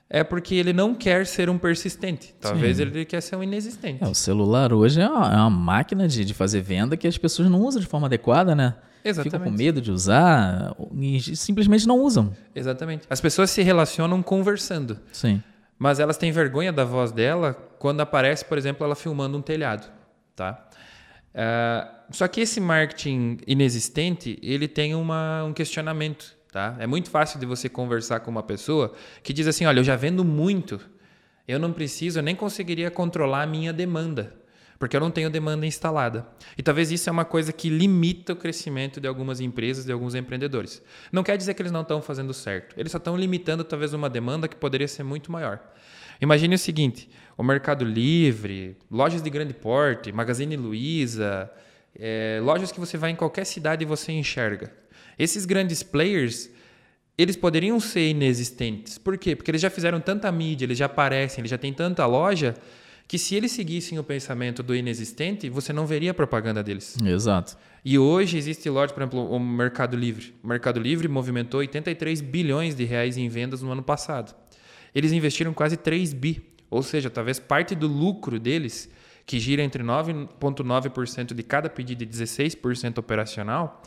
é 0.09 0.23
porque 0.23 0.55
ele 0.55 0.71
não 0.71 0.95
quer 0.95 1.25
ser 1.25 1.49
um 1.49 1.57
persistente. 1.57 2.33
Talvez 2.39 2.77
Sim. 2.77 2.83
ele 2.83 3.05
quer 3.05 3.21
ser 3.21 3.35
um 3.35 3.43
inexistente. 3.43 4.03
É, 4.03 4.07
o 4.07 4.15
celular 4.15 4.71
hoje 4.71 5.01
é 5.01 5.09
uma, 5.09 5.33
é 5.33 5.35
uma 5.37 5.49
máquina 5.49 6.07
de, 6.07 6.23
de, 6.23 6.33
fazer 6.33 6.61
venda 6.61 6.95
que 6.95 7.07
as 7.07 7.17
pessoas 7.17 7.49
não 7.49 7.61
usam 7.61 7.81
de 7.81 7.87
forma 7.87 8.07
adequada, 8.07 8.55
né? 8.55 8.75
Exatamente. 9.03 9.33
Ficam 9.33 9.51
com 9.51 9.57
medo 9.57 9.81
de 9.81 9.91
usar 9.91 10.75
e 10.93 11.19
simplesmente 11.35 11.87
não 11.87 11.99
usam. 11.99 12.33
Exatamente. 12.55 13.05
As 13.09 13.21
pessoas 13.21 13.49
se 13.51 13.61
relacionam 13.61 14.21
conversando. 14.21 14.99
Sim. 15.11 15.41
Mas 15.77 15.99
elas 15.99 16.17
têm 16.17 16.31
vergonha 16.31 16.71
da 16.71 16.83
voz 16.83 17.11
dela 17.11 17.53
quando 17.77 18.01
aparece, 18.01 18.43
por 18.43 18.57
exemplo, 18.57 18.83
ela 18.83 18.95
filmando 18.95 19.37
um 19.37 19.41
telhado, 19.41 19.87
tá? 20.35 20.67
Uh, 21.33 21.97
só 22.09 22.27
que 22.27 22.41
esse 22.41 22.59
marketing 22.59 23.37
inexistente, 23.45 24.39
ele 24.41 24.67
tem 24.67 24.95
uma, 24.95 25.43
um 25.43 25.53
questionamento, 25.53 26.35
tá? 26.57 26.75
É 26.79 26.87
muito 26.87 27.11
fácil 27.11 27.39
de 27.39 27.45
você 27.45 27.69
conversar 27.69 28.21
com 28.21 28.31
uma 28.31 28.41
pessoa 28.41 28.95
que 29.21 29.31
diz 29.31 29.45
assim, 29.45 29.67
olha, 29.67 29.79
eu 29.79 29.83
já 29.83 29.95
vendo 29.95 30.25
muito, 30.25 30.81
eu 31.47 31.59
não 31.59 31.71
preciso, 31.71 32.17
eu 32.17 32.23
nem 32.23 32.35
conseguiria 32.35 32.89
controlar 32.89 33.43
a 33.43 33.45
minha 33.45 33.71
demanda 33.71 34.35
porque 34.79 34.95
eu 34.95 34.99
não 34.99 35.09
tenho 35.09 35.27
demanda 35.27 35.65
instalada. 35.65 36.27
E 36.55 36.61
talvez 36.61 36.91
isso 36.91 37.09
é 37.09 37.11
uma 37.11 37.25
coisa 37.25 37.51
que 37.51 37.67
limita 37.67 38.33
o 38.33 38.35
crescimento 38.35 39.01
de 39.01 39.07
algumas 39.07 39.39
empresas, 39.39 39.83
de 39.83 39.91
alguns 39.91 40.13
empreendedores. 40.13 40.83
Não 41.11 41.23
quer 41.23 41.35
dizer 41.35 41.55
que 41.55 41.61
eles 41.63 41.71
não 41.71 41.81
estão 41.81 41.99
fazendo 41.99 42.31
certo, 42.31 42.79
eles 42.79 42.91
só 42.91 42.99
estão 42.99 43.17
limitando 43.17 43.63
talvez 43.63 43.95
uma 43.95 44.07
demanda 44.07 44.47
que 44.47 44.55
poderia 44.55 44.87
ser 44.87 45.01
muito 45.01 45.31
maior. 45.31 45.59
Imagine 46.21 46.53
o 46.53 46.59
seguinte: 46.59 47.09
o 47.35 47.41
Mercado 47.41 47.83
Livre, 47.83 48.77
lojas 48.89 49.23
de 49.23 49.29
grande 49.31 49.53
porte, 49.55 50.11
Magazine 50.11 50.55
Luiza, 50.55 51.49
é, 51.97 52.39
lojas 52.43 52.71
que 52.71 52.79
você 52.79 52.97
vai 52.97 53.09
em 53.09 53.15
qualquer 53.15 53.45
cidade 53.45 53.83
e 53.83 53.87
você 53.87 54.11
enxerga. 54.11 54.71
Esses 55.17 55.45
grandes 55.45 55.83
players, 55.83 56.49
eles 57.17 57.35
poderiam 57.35 57.79
ser 57.79 58.09
inexistentes. 58.09 58.97
Por 58.97 59.17
quê? 59.17 59.35
Porque 59.35 59.49
eles 59.51 59.61
já 59.61 59.69
fizeram 59.69 59.99
tanta 59.99 60.31
mídia, 60.31 60.65
eles 60.65 60.77
já 60.77 60.85
aparecem, 60.85 61.41
eles 61.41 61.51
já 61.51 61.57
têm 61.57 61.73
tanta 61.73 62.05
loja 62.05 62.53
que 63.07 63.17
se 63.17 63.35
eles 63.35 63.53
seguissem 63.53 63.97
o 63.97 64.03
pensamento 64.03 64.61
do 64.61 64.75
inexistente, 64.75 65.49
você 65.49 65.71
não 65.71 65.87
veria 65.87 66.11
a 66.11 66.13
propaganda 66.13 66.61
deles. 66.61 66.97
Exato. 67.03 67.57
E 67.83 67.97
hoje 67.97 68.37
existe 68.37 68.69
loja, 68.69 68.93
por 68.93 69.01
exemplo, 69.01 69.31
o 69.31 69.39
Mercado 69.39 69.95
Livre. 69.95 70.35
O 70.43 70.47
Mercado 70.47 70.77
Livre 70.77 71.07
movimentou 71.07 71.61
83 71.61 72.19
bilhões 72.19 72.75
de 72.75 72.83
reais 72.83 73.15
em 73.17 73.29
vendas 73.29 73.61
no 73.61 73.71
ano 73.71 73.81
passado. 73.81 74.35
Eles 74.93 75.13
investiram 75.13 75.53
quase 75.53 75.77
3 75.77 76.11
bi, 76.13 76.43
ou 76.69 76.83
seja, 76.83 77.09
talvez 77.09 77.39
parte 77.39 77.73
do 77.75 77.87
lucro 77.87 78.37
deles, 78.39 78.89
que 79.25 79.39
gira 79.39 79.61
entre 79.61 79.81
9,9% 79.83 81.33
de 81.33 81.43
cada 81.43 81.69
pedido 81.69 82.03
e 82.03 82.07
16% 82.07 82.97
operacional, 82.97 83.81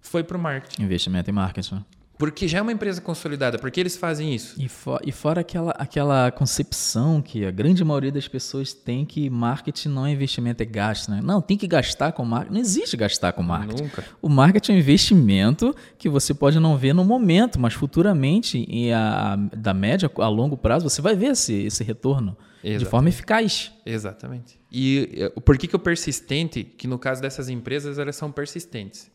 foi 0.00 0.22
para 0.24 0.36
o 0.36 0.40
marketing. 0.40 0.82
Investimento 0.82 1.30
em 1.30 1.32
marketing. 1.32 1.84
Porque 2.20 2.46
já 2.46 2.58
é 2.58 2.62
uma 2.62 2.70
empresa 2.70 3.00
consolidada. 3.00 3.58
Por 3.58 3.70
que 3.70 3.80
eles 3.80 3.96
fazem 3.96 4.34
isso? 4.34 4.60
E, 4.60 4.68
for, 4.68 5.00
e 5.02 5.10
fora 5.10 5.40
aquela, 5.40 5.70
aquela 5.70 6.30
concepção 6.30 7.22
que 7.22 7.46
a 7.46 7.50
grande 7.50 7.82
maioria 7.82 8.12
das 8.12 8.28
pessoas 8.28 8.74
tem 8.74 9.06
que 9.06 9.30
marketing 9.30 9.88
não 9.88 10.04
é 10.04 10.12
investimento, 10.12 10.62
é 10.62 10.66
gasto. 10.66 11.10
Né? 11.10 11.22
Não, 11.24 11.40
tem 11.40 11.56
que 11.56 11.66
gastar 11.66 12.12
com 12.12 12.22
marketing. 12.22 12.52
Não 12.52 12.60
existe 12.60 12.94
gastar 12.94 13.32
com 13.32 13.42
marketing. 13.42 13.84
Nunca. 13.84 14.04
O 14.20 14.28
marketing 14.28 14.72
é 14.72 14.74
um 14.74 14.78
investimento 14.78 15.74
que 15.96 16.10
você 16.10 16.34
pode 16.34 16.60
não 16.60 16.76
ver 16.76 16.92
no 16.92 17.06
momento, 17.06 17.58
mas 17.58 17.72
futuramente, 17.72 18.66
e 18.68 18.92
a, 18.92 19.36
da 19.56 19.72
média 19.72 20.10
a 20.18 20.28
longo 20.28 20.58
prazo, 20.58 20.90
você 20.90 21.00
vai 21.00 21.16
ver 21.16 21.28
esse, 21.28 21.54
esse 21.54 21.82
retorno 21.82 22.36
Exatamente. 22.62 22.78
de 22.78 22.84
forma 22.84 23.08
eficaz. 23.08 23.72
Exatamente. 23.86 24.60
E 24.70 25.08
eh, 25.14 25.40
por 25.40 25.56
que, 25.56 25.66
que 25.66 25.74
o 25.74 25.78
persistente, 25.78 26.62
que 26.64 26.86
no 26.86 26.98
caso 26.98 27.22
dessas 27.22 27.48
empresas, 27.48 27.98
elas 27.98 28.14
são 28.14 28.30
persistentes? 28.30 29.10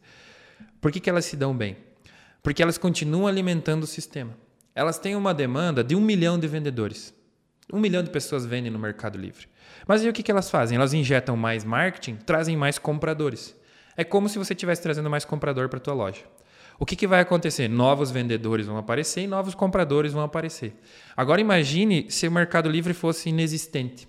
Por 0.86 0.92
que, 0.92 1.00
que 1.00 1.10
elas 1.10 1.26
se 1.26 1.36
dão 1.36 1.58
bem? 1.58 1.78
Porque 2.44 2.62
elas 2.62 2.78
continuam 2.78 3.26
alimentando 3.26 3.86
o 3.86 3.88
sistema. 3.88 4.38
Elas 4.76 5.00
têm 5.00 5.16
uma 5.16 5.34
demanda 5.34 5.84
de 5.84 5.96
um 5.96 6.00
milhão 6.00 6.38
de 6.38 6.48
vendedores. 6.48 7.12
Um 7.74 7.80
milhão 7.80 8.04
de 8.04 8.12
pessoas 8.12 8.46
vendem 8.46 8.72
no 8.72 8.78
Mercado 8.78 9.18
Livre. 9.18 9.48
Mas 9.88 10.04
e 10.04 10.10
o 10.10 10.14
que, 10.14 10.22
que 10.22 10.30
elas 10.30 10.48
fazem? 10.48 10.76
Elas 10.76 10.94
injetam 10.94 11.36
mais 11.36 11.64
marketing, 11.64 12.18
trazem 12.18 12.56
mais 12.56 12.78
compradores. 12.78 13.56
É 13.98 14.04
como 14.04 14.30
se 14.30 14.38
você 14.38 14.54
estivesse 14.54 14.84
trazendo 14.84 15.10
mais 15.10 15.26
comprador 15.26 15.70
para 15.70 15.80
tua 15.80 15.96
loja. 15.96 16.22
O 16.78 16.86
que, 16.86 16.96
que 16.96 17.08
vai 17.08 17.22
acontecer? 17.22 17.68
Novos 17.68 18.12
vendedores 18.12 18.68
vão 18.68 18.78
aparecer 18.78 19.22
e 19.22 19.28
novos 19.28 19.56
compradores 19.56 20.14
vão 20.14 20.22
aparecer. 20.22 20.80
Agora 21.18 21.42
imagine 21.42 22.12
se 22.12 22.28
o 22.28 22.32
Mercado 22.32 22.70
Livre 22.70 22.94
fosse 22.94 23.30
inexistente. 23.30 24.08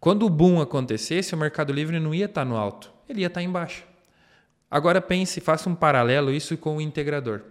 Quando 0.00 0.26
o 0.26 0.28
boom 0.28 0.60
acontecesse, 0.60 1.36
o 1.36 1.38
Mercado 1.38 1.72
Livre 1.72 2.00
não 2.00 2.12
ia 2.12 2.24
estar 2.24 2.44
no 2.44 2.56
alto, 2.56 2.92
ele 3.08 3.20
ia 3.20 3.28
estar 3.28 3.42
embaixo. 3.42 3.93
Agora 4.74 5.00
pense, 5.00 5.40
faça 5.40 5.70
um 5.70 5.74
paralelo 5.76 6.32
isso 6.32 6.56
com 6.56 6.78
o 6.78 6.80
integrador. 6.80 7.42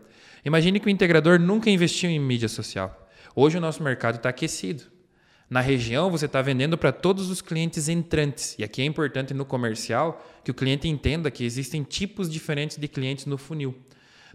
Imagine 0.43 0.78
que 0.78 0.88
o 0.88 0.89
integrador 0.89 1.39
nunca 1.39 1.69
investiu 1.69 2.09
em 2.09 2.19
mídia 2.19 2.49
social. 2.49 3.07
Hoje 3.34 3.57
o 3.57 3.61
nosso 3.61 3.82
mercado 3.82 4.17
está 4.17 4.28
aquecido. 4.28 4.84
Na 5.49 5.61
região, 5.61 6.11
você 6.11 6.26
está 6.26 6.41
vendendo 6.41 6.78
para 6.78 6.91
todos 6.91 7.30
os 7.30 7.41
clientes 7.41 7.88
entrantes. 7.88 8.57
E 8.59 8.63
aqui 8.65 8.82
é 8.82 8.86
importante 8.86 9.34
no 9.34 9.45
comercial 9.45 10.21
que 10.43 10.51
o 10.51 10.53
cliente 10.53 10.86
entenda 10.89 11.32
que 11.32 11.45
existem 11.45 11.82
tipos 11.82 12.30
diferentes 12.30 12.76
de 12.76 12.89
clientes 12.89 13.26
no 13.26 13.38
funil. 13.38 13.74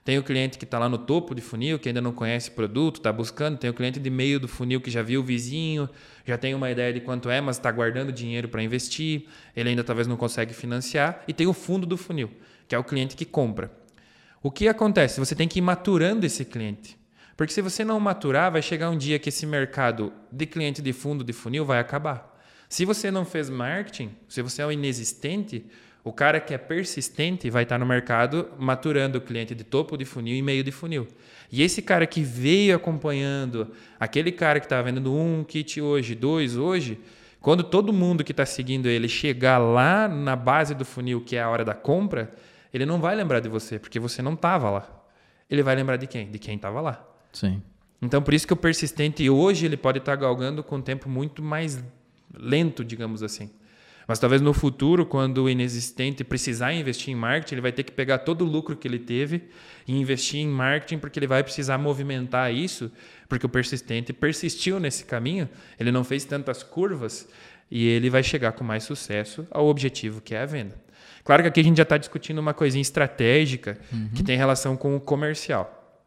Tem 0.02 0.16
o 0.16 0.22
cliente 0.22 0.56
que 0.56 0.64
está 0.64 0.78
lá 0.78 0.88
no 0.88 0.96
topo 0.96 1.34
de 1.34 1.42
funil, 1.42 1.78
que 1.78 1.90
ainda 1.90 2.00
não 2.00 2.12
conhece 2.12 2.48
o 2.48 2.52
produto, 2.52 2.96
está 2.96 3.12
buscando. 3.12 3.58
Tem 3.58 3.68
o 3.68 3.74
cliente 3.74 4.00
de 4.00 4.08
meio 4.08 4.40
do 4.40 4.48
funil 4.48 4.80
que 4.80 4.90
já 4.90 5.02
viu 5.02 5.20
o 5.20 5.22
vizinho, 5.22 5.90
já 6.24 6.38
tem 6.38 6.54
uma 6.54 6.70
ideia 6.70 6.90
de 6.90 7.00
quanto 7.00 7.28
é, 7.28 7.38
mas 7.38 7.58
está 7.58 7.70
guardando 7.70 8.10
dinheiro 8.10 8.48
para 8.48 8.62
investir. 8.62 9.26
Ele 9.54 9.68
ainda 9.68 9.84
talvez 9.84 10.06
não 10.06 10.16
consegue 10.16 10.54
financiar. 10.54 11.22
E 11.28 11.34
tem 11.34 11.46
o 11.46 11.52
fundo 11.52 11.86
do 11.86 11.98
funil, 11.98 12.30
que 12.68 12.74
é 12.74 12.78
o 12.78 12.84
cliente 12.84 13.16
que 13.16 13.24
compra. 13.24 13.72
O 14.42 14.50
que 14.50 14.68
acontece? 14.68 15.18
Você 15.18 15.34
tem 15.34 15.48
que 15.48 15.58
ir 15.58 15.62
maturando 15.62 16.24
esse 16.24 16.44
cliente. 16.44 16.96
Porque 17.36 17.52
se 17.52 17.62
você 17.62 17.84
não 17.84 17.98
maturar, 17.98 18.52
vai 18.52 18.60
chegar 18.60 18.90
um 18.90 18.96
dia 18.96 19.18
que 19.18 19.28
esse 19.28 19.46
mercado 19.46 20.12
de 20.30 20.44
cliente 20.44 20.82
de 20.82 20.92
fundo 20.92 21.24
de 21.24 21.32
funil 21.32 21.64
vai 21.64 21.78
acabar. 21.78 22.36
Se 22.68 22.84
você 22.84 23.10
não 23.10 23.24
fez 23.24 23.48
marketing, 23.48 24.10
se 24.28 24.42
você 24.42 24.60
é 24.60 24.66
um 24.66 24.72
inexistente, 24.72 25.64
o 26.04 26.12
cara 26.12 26.40
que 26.40 26.52
é 26.52 26.58
persistente 26.58 27.48
vai 27.48 27.62
estar 27.62 27.78
no 27.78 27.86
mercado 27.86 28.48
maturando 28.58 29.18
o 29.18 29.20
cliente 29.20 29.54
de 29.54 29.64
topo 29.64 29.96
de 29.96 30.04
funil 30.04 30.34
e 30.34 30.42
meio 30.42 30.62
de 30.62 30.70
funil. 30.70 31.06
E 31.50 31.62
esse 31.62 31.80
cara 31.80 32.06
que 32.06 32.22
veio 32.22 32.76
acompanhando, 32.76 33.72
aquele 33.98 34.32
cara 34.32 34.60
que 34.60 34.66
está 34.66 34.82
vendendo 34.82 35.14
um 35.14 35.44
kit 35.44 35.80
hoje, 35.80 36.14
dois 36.14 36.56
hoje, 36.56 36.98
quando 37.40 37.62
todo 37.62 37.92
mundo 37.92 38.24
que 38.24 38.32
está 38.32 38.44
seguindo 38.44 38.88
ele 38.88 39.08
chegar 39.08 39.58
lá 39.58 40.08
na 40.08 40.34
base 40.34 40.74
do 40.74 40.84
funil, 40.84 41.20
que 41.20 41.36
é 41.36 41.42
a 41.42 41.48
hora 41.48 41.64
da 41.64 41.74
compra, 41.74 42.34
ele 42.72 42.86
não 42.86 43.00
vai 43.00 43.14
lembrar 43.14 43.40
de 43.40 43.48
você, 43.48 43.78
porque 43.78 43.98
você 43.98 44.22
não 44.22 44.34
estava 44.34 44.70
lá. 44.70 45.04
Ele 45.50 45.62
vai 45.62 45.74
lembrar 45.74 45.96
de 45.96 46.06
quem? 46.06 46.30
De 46.30 46.38
quem 46.38 46.56
estava 46.56 46.80
lá. 46.80 47.06
Sim. 47.32 47.62
Então, 48.00 48.22
por 48.22 48.34
isso 48.34 48.46
que 48.46 48.52
o 48.52 48.56
persistente 48.56 49.28
hoje 49.28 49.66
ele 49.66 49.76
pode 49.76 49.98
estar 49.98 50.12
tá 50.12 50.20
galgando 50.20 50.62
com 50.62 50.76
um 50.76 50.82
tempo 50.82 51.08
muito 51.08 51.42
mais 51.42 51.82
lento, 52.34 52.84
digamos 52.84 53.22
assim. 53.22 53.50
Mas 54.08 54.18
talvez 54.18 54.40
no 54.40 54.54
futuro, 54.54 55.04
quando 55.04 55.44
o 55.44 55.50
inexistente 55.50 56.24
precisar 56.24 56.72
investir 56.72 57.12
em 57.12 57.14
marketing, 57.14 57.56
ele 57.56 57.60
vai 57.60 57.72
ter 57.72 57.82
que 57.82 57.92
pegar 57.92 58.18
todo 58.18 58.42
o 58.42 58.48
lucro 58.48 58.74
que 58.74 58.88
ele 58.88 58.98
teve 58.98 59.50
e 59.86 59.92
investir 59.94 60.40
em 60.40 60.48
marketing, 60.48 60.98
porque 60.98 61.18
ele 61.18 61.26
vai 61.26 61.42
precisar 61.42 61.76
movimentar 61.76 62.52
isso, 62.54 62.90
porque 63.28 63.44
o 63.44 63.50
persistente 63.50 64.14
persistiu 64.14 64.80
nesse 64.80 65.04
caminho, 65.04 65.46
ele 65.78 65.92
não 65.92 66.04
fez 66.04 66.24
tantas 66.24 66.62
curvas 66.62 67.28
e 67.70 67.86
ele 67.86 68.08
vai 68.08 68.22
chegar 68.22 68.52
com 68.52 68.64
mais 68.64 68.84
sucesso 68.84 69.46
ao 69.50 69.66
objetivo 69.66 70.22
que 70.22 70.34
é 70.34 70.40
a 70.40 70.46
venda. 70.46 70.74
Claro 71.28 71.42
que 71.42 71.48
aqui 71.50 71.60
a 71.60 71.62
gente 71.62 71.76
já 71.76 71.82
está 71.82 71.98
discutindo 71.98 72.38
uma 72.38 72.54
coisinha 72.54 72.80
estratégica 72.80 73.78
uhum. 73.92 74.08
que 74.14 74.22
tem 74.22 74.34
relação 74.34 74.78
com 74.78 74.96
o 74.96 75.00
comercial. 75.00 76.00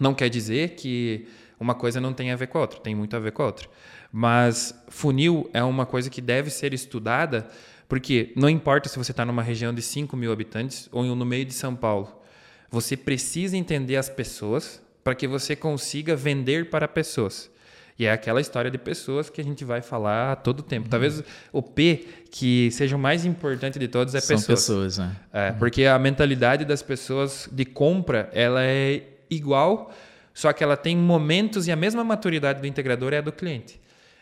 Não 0.00 0.14
quer 0.14 0.30
dizer 0.30 0.76
que 0.76 1.28
uma 1.60 1.74
coisa 1.74 2.00
não 2.00 2.14
tem 2.14 2.32
a 2.32 2.36
ver 2.36 2.46
com 2.46 2.56
a 2.56 2.62
outra, 2.62 2.80
tem 2.80 2.94
muito 2.94 3.14
a 3.14 3.18
ver 3.18 3.32
com 3.32 3.42
a 3.42 3.46
outra. 3.48 3.68
Mas 4.10 4.74
funil 4.88 5.50
é 5.52 5.62
uma 5.62 5.84
coisa 5.84 6.08
que 6.08 6.22
deve 6.22 6.48
ser 6.48 6.72
estudada, 6.72 7.46
porque 7.86 8.32
não 8.34 8.48
importa 8.48 8.88
se 8.88 8.96
você 8.96 9.10
está 9.10 9.26
numa 9.26 9.42
região 9.42 9.74
de 9.74 9.82
5 9.82 10.16
mil 10.16 10.32
habitantes 10.32 10.88
ou 10.90 11.04
no 11.04 11.26
meio 11.26 11.44
de 11.44 11.52
São 11.52 11.76
Paulo, 11.76 12.22
você 12.70 12.96
precisa 12.96 13.58
entender 13.58 13.96
as 13.96 14.08
pessoas 14.08 14.82
para 15.04 15.14
que 15.14 15.28
você 15.28 15.54
consiga 15.54 16.16
vender 16.16 16.70
para 16.70 16.88
pessoas. 16.88 17.50
E 17.98 18.04
é 18.04 18.12
aquela 18.12 18.40
história 18.40 18.70
de 18.70 18.76
pessoas 18.76 19.30
que 19.30 19.40
a 19.40 19.44
gente 19.44 19.64
vai 19.64 19.80
falar 19.80 20.32
a 20.32 20.36
todo 20.36 20.62
tempo. 20.62 20.84
Uhum. 20.84 20.90
Talvez 20.90 21.22
o 21.52 21.62
P 21.62 22.06
que 22.30 22.70
seja 22.70 22.94
o 22.94 22.98
mais 22.98 23.24
importante 23.24 23.78
de 23.78 23.88
todos 23.88 24.14
é 24.14 24.20
São 24.20 24.36
pessoas. 24.36 24.60
pessoas, 24.60 24.98
né? 24.98 25.16
É, 25.32 25.50
uhum. 25.50 25.58
Porque 25.58 25.84
a 25.86 25.98
mentalidade 25.98 26.64
das 26.64 26.82
pessoas 26.82 27.48
de 27.50 27.64
compra 27.64 28.28
ela 28.32 28.62
é 28.62 29.02
igual, 29.30 29.92
só 30.34 30.52
que 30.52 30.62
ela 30.62 30.76
tem 30.76 30.96
momentos 30.96 31.66
e 31.66 31.72
a 31.72 31.76
mesma 31.76 32.04
maturidade 32.04 32.60
do 32.60 32.66
integrador 32.66 33.14
é 33.14 33.18
a 33.18 33.22
do 33.22 33.32
cliente. 33.32 33.80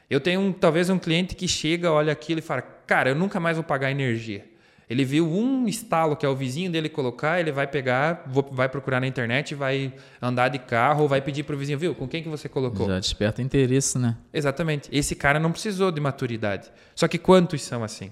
Eu 0.08 0.20
tenho 0.20 0.40
um, 0.40 0.52
talvez 0.52 0.88
um 0.88 0.98
cliente 0.98 1.34
que 1.34 1.48
chega, 1.48 1.90
olha 1.90 2.12
aquilo 2.12 2.38
e 2.38 2.42
fala: 2.42 2.62
Cara, 2.62 3.10
eu 3.10 3.14
nunca 3.14 3.40
mais 3.40 3.56
vou 3.56 3.64
pagar 3.64 3.90
energia. 3.90 4.44
Ele 4.88 5.04
viu 5.04 5.26
um 5.26 5.66
estalo 5.66 6.14
que 6.14 6.26
é 6.26 6.28
o 6.28 6.36
vizinho 6.36 6.70
dele 6.70 6.88
colocar, 6.88 7.40
ele 7.40 7.50
vai 7.50 7.66
pegar, 7.66 8.24
vai 8.52 8.68
procurar 8.68 9.00
na 9.00 9.06
internet, 9.06 9.54
vai 9.54 9.92
andar 10.20 10.48
de 10.48 10.58
carro, 10.58 11.08
vai 11.08 11.20
pedir 11.20 11.42
para 11.42 11.54
o 11.54 11.58
vizinho, 11.58 11.78
viu, 11.78 11.94
com 11.94 12.06
quem 12.06 12.22
que 12.22 12.28
você 12.28 12.48
colocou? 12.48 12.86
Já 12.86 12.98
desperta 12.98 13.40
interesse, 13.40 13.98
né? 13.98 14.16
Exatamente. 14.32 14.88
Esse 14.92 15.14
cara 15.14 15.40
não 15.40 15.50
precisou 15.50 15.90
de 15.90 16.00
maturidade. 16.00 16.70
Só 16.94 17.08
que 17.08 17.18
quantos 17.18 17.62
são 17.62 17.82
assim? 17.82 18.10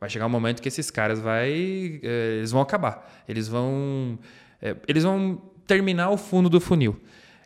Vai 0.00 0.08
chegar 0.08 0.26
um 0.26 0.30
momento 0.30 0.62
que 0.62 0.68
esses 0.68 0.90
caras 0.90 1.20
vai, 1.20 2.00
eh, 2.02 2.36
eles 2.38 2.50
vão 2.50 2.60
acabar. 2.60 3.24
Eles 3.28 3.48
vão, 3.48 4.18
eh, 4.60 4.76
eles 4.88 5.04
vão 5.04 5.40
terminar 5.66 6.10
o 6.10 6.16
fundo 6.16 6.48
do 6.48 6.60
funil. 6.60 6.98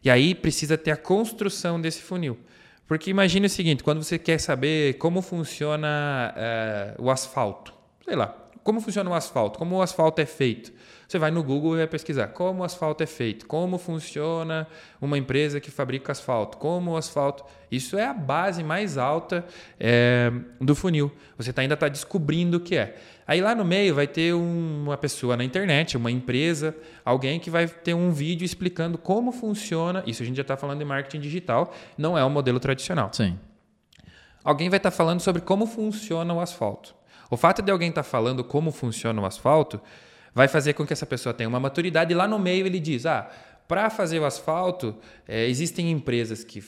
E 0.05 0.11
aí 0.11 0.35
precisa 0.35 0.79
ter 0.79 0.91
a 0.93 0.97
construção 0.97 1.81
desse 1.81 2.01
funil. 2.01 2.39
Porque 2.87 3.09
imagine 3.09 3.47
o 3.47 3.51
seguinte, 3.51 3.85
quando 3.85 4.03
você 4.03 4.19
quer 4.19 4.39
saber 4.39 4.95
como 4.95 5.23
funciona 5.23 6.35
é, 6.37 6.95
o 6.99 7.09
asfalto, 7.09 7.73
sei 8.05 8.17
lá, 8.17 8.35
como 8.63 8.81
funciona 8.81 9.11
o 9.11 9.15
asfalto, 9.15 9.59
como 9.59 9.77
o 9.77 9.83
asfalto 9.83 10.21
é 10.21 10.27
feito. 10.27 10.73
Você 11.11 11.19
vai 11.19 11.33
no 11.33 11.43
Google 11.43 11.75
e 11.75 11.79
vai 11.79 11.87
pesquisar 11.89 12.29
como 12.29 12.61
o 12.61 12.65
asfalto 12.65 13.03
é 13.03 13.07
feito, 13.07 13.45
como 13.47 13.79
funciona 13.79 14.65
uma 15.01 15.19
empresa 15.19 15.59
que 15.59 15.69
fabrica 15.69 16.13
asfalto, 16.13 16.57
como 16.57 16.93
o 16.93 16.97
asfalto. 16.97 17.45
Isso 17.69 17.99
é 17.99 18.07
a 18.07 18.15
base 18.15 18.63
mais 18.63 18.97
alta 18.97 19.45
é, 19.79 20.31
do 20.61 20.73
funil. 20.73 21.11
Você 21.37 21.53
tá, 21.53 21.63
ainda 21.63 21.75
está 21.75 21.89
descobrindo 21.89 22.59
o 22.59 22.61
que 22.61 22.77
é. 22.77 22.97
Aí 23.27 23.41
lá 23.41 23.57
no 23.57 23.65
meio 23.65 23.93
vai 23.93 24.07
ter 24.07 24.35
uma 24.35 24.97
pessoa 24.97 25.37
na 25.37 25.43
internet, 25.43 25.97
uma 25.97 26.13
empresa, 26.13 26.77
alguém 27.05 27.41
que 27.41 27.51
vai 27.51 27.67
ter 27.67 27.95
um 27.95 28.13
vídeo 28.13 28.45
explicando 28.45 28.97
como 28.97 29.33
funciona. 29.33 30.05
Isso 30.07 30.23
a 30.23 30.27
gente 30.27 30.37
já 30.37 30.43
está 30.43 30.57
falando 30.57 30.79
de 30.79 30.85
marketing 30.85 31.21
digital, 31.21 31.75
não 31.99 32.17
é 32.17 32.23
o 32.23 32.29
um 32.29 32.31
modelo 32.31 32.61
tradicional. 32.61 33.11
Sim. 33.13 33.37
Alguém 34.45 34.69
vai 34.69 34.77
estar 34.79 34.93
tá 34.93 34.97
falando 34.97 35.21
sobre 35.21 35.43
como 35.43 35.67
funciona 35.67 36.33
o 36.33 36.41
asfalto. 36.41 37.00
O 37.31 37.37
fato 37.37 37.63
de 37.63 37.71
alguém 37.71 37.91
estar 37.91 38.03
tá 38.03 38.09
falando 38.09 38.43
como 38.43 38.73
funciona 38.73 39.23
o 39.23 39.25
asfalto 39.25 39.81
vai 40.35 40.49
fazer 40.49 40.75
com 40.75 40.85
que 40.85 40.93
essa 40.93 41.07
pessoa 41.07 41.33
tenha 41.33 41.49
uma 41.49 41.61
maturidade. 41.61 42.13
E 42.13 42.17
lá 42.17 42.27
no 42.27 42.39
meio 42.39 42.67
ele 42.67 42.81
diz: 42.81 43.07
ah, 43.07 43.31
para 43.69 43.89
fazer 43.89 44.19
o 44.19 44.25
asfalto, 44.25 44.97
é, 45.27 45.49
existem 45.49 45.91
empresas 45.91 46.43
que 46.43 46.63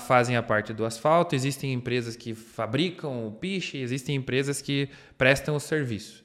fazem 0.00 0.36
a 0.36 0.42
parte 0.42 0.72
do 0.72 0.84
asfalto, 0.84 1.34
existem 1.34 1.72
empresas 1.72 2.16
que 2.16 2.34
fabricam 2.34 3.26
o 3.26 3.32
piche, 3.32 3.78
existem 3.78 4.16
empresas 4.16 4.60
que 4.60 4.88
prestam 5.16 5.54
o 5.54 5.60
serviço. 5.60 6.24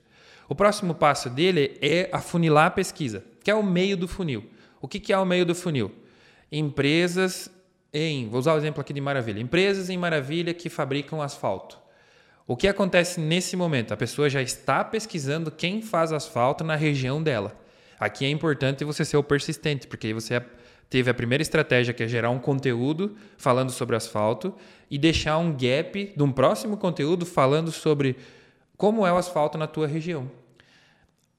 O 0.50 0.56
próximo 0.56 0.94
passo 0.94 1.30
dele 1.30 1.78
é 1.82 2.10
afunilar 2.12 2.66
a 2.66 2.72
pesquisa, 2.72 3.24
que 3.44 3.52
é 3.52 3.56
o 3.56 3.64
meio 3.64 3.96
do 3.96 4.08
funil. 4.08 4.50
O 4.82 4.88
que 4.88 5.14
é 5.14 5.18
o 5.18 5.26
meio 5.26 5.46
do 5.46 5.56
funil? 5.56 5.92
Empresas 6.52 7.50
em, 7.94 8.28
vou 8.28 8.40
usar 8.40 8.56
o 8.56 8.58
exemplo 8.58 8.82
aqui 8.82 8.92
de 8.92 9.00
Maravilha, 9.00 9.40
empresas 9.40 9.90
em 9.90 9.98
Maravilha 9.98 10.54
que 10.54 10.68
fabricam 10.68 11.22
asfalto. 11.22 11.83
O 12.46 12.58
que 12.58 12.68
acontece 12.68 13.22
nesse 13.22 13.56
momento? 13.56 13.94
A 13.94 13.98
pessoa 13.98 14.30
já 14.30 14.42
está 14.42 14.84
pesquisando 14.84 15.50
quem 15.50 15.82
faz 15.82 16.12
asfalto 16.12 16.64
na 16.64 16.76
região 16.76 17.24
dela. 17.24 17.56
Aqui 17.98 18.26
é 18.26 18.30
importante 18.30 18.84
você 18.84 19.06
ser 19.06 19.16
o 19.16 19.24
persistente, 19.24 19.88
porque 19.88 20.08
aí 20.08 20.14
você 20.14 20.44
teve 20.90 21.10
a 21.10 21.14
primeira 21.14 21.42
estratégia 21.42 21.94
que 21.94 22.04
é 22.04 22.08
gerar 22.08 22.32
um 22.32 22.40
conteúdo 22.40 23.16
falando 23.38 23.72
sobre 23.72 23.96
asfalto 23.96 24.54
e 24.92 24.98
deixar 24.98 25.38
um 25.38 25.54
gap 25.54 26.14
de 26.16 26.22
um 26.22 26.32
próximo 26.34 26.76
conteúdo 26.76 27.26
falando 27.26 27.72
sobre 27.72 28.18
como 28.76 29.08
é 29.08 29.14
o 29.14 29.18
asfalto 29.18 29.58
na 29.58 29.66
tua 29.66 29.88
região. 29.88 30.30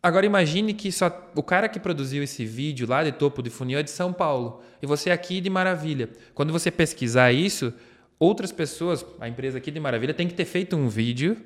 Agora 0.03 0.25
imagine 0.25 0.73
que 0.73 0.91
só 0.91 1.31
o 1.35 1.43
cara 1.43 1.69
que 1.69 1.79
produziu 1.79 2.23
esse 2.23 2.47
vídeo 2.47 2.89
lá 2.89 3.05
de 3.05 3.13
topo 3.13 3.43
de 3.43 3.51
funil 3.51 3.79
é 3.79 3.83
de 3.83 3.91
São 3.91 4.13
Paulo 4.13 4.63
e 4.81 4.87
você 4.87 5.11
é 5.11 5.13
aqui 5.13 5.41
de 5.41 5.51
Maravilha. 5.51 6.09
Quando 6.35 6.53
você 6.53 6.71
pesquisar 6.71 7.31
isso, 7.31 7.75
outras 8.19 8.53
pessoas, 8.53 9.05
a 9.21 9.29
empresa 9.29 9.59
aqui 9.59 9.71
de 9.71 9.81
Maravilha 9.81 10.15
tem 10.15 10.29
que 10.29 10.35
ter 10.35 10.45
feito 10.45 10.77
um 10.77 10.89
vídeo 10.89 11.37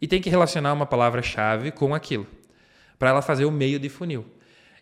e 0.00 0.06
tem 0.06 0.20
que 0.20 0.30
relacionar 0.30 0.72
uma 0.72 0.86
palavra-chave 0.86 1.70
com 1.70 1.94
aquilo 1.94 2.26
para 2.98 3.10
ela 3.10 3.22
fazer 3.22 3.44
o 3.44 3.50
meio 3.50 3.78
de 3.78 3.88
funil. 3.88 4.26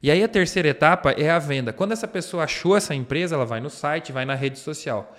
E 0.03 0.11
aí 0.11 0.23
a 0.23 0.29
terceira 0.29 0.69
etapa 0.69 1.13
é 1.13 1.31
a 1.31 1.39
venda. 1.39 1.73
Quando 1.73 1.93
essa 1.93 2.09
pessoa 2.09 2.45
achou 2.45 2.77
essa 2.77 2.95
empresa, 2.95 3.35
ela 3.35 3.45
vai 3.45 3.61
no 3.61 3.71
site, 3.71 4.13
vai 4.13 4.25
na 4.25 4.35
rede 4.35 4.59
social. 4.59 5.17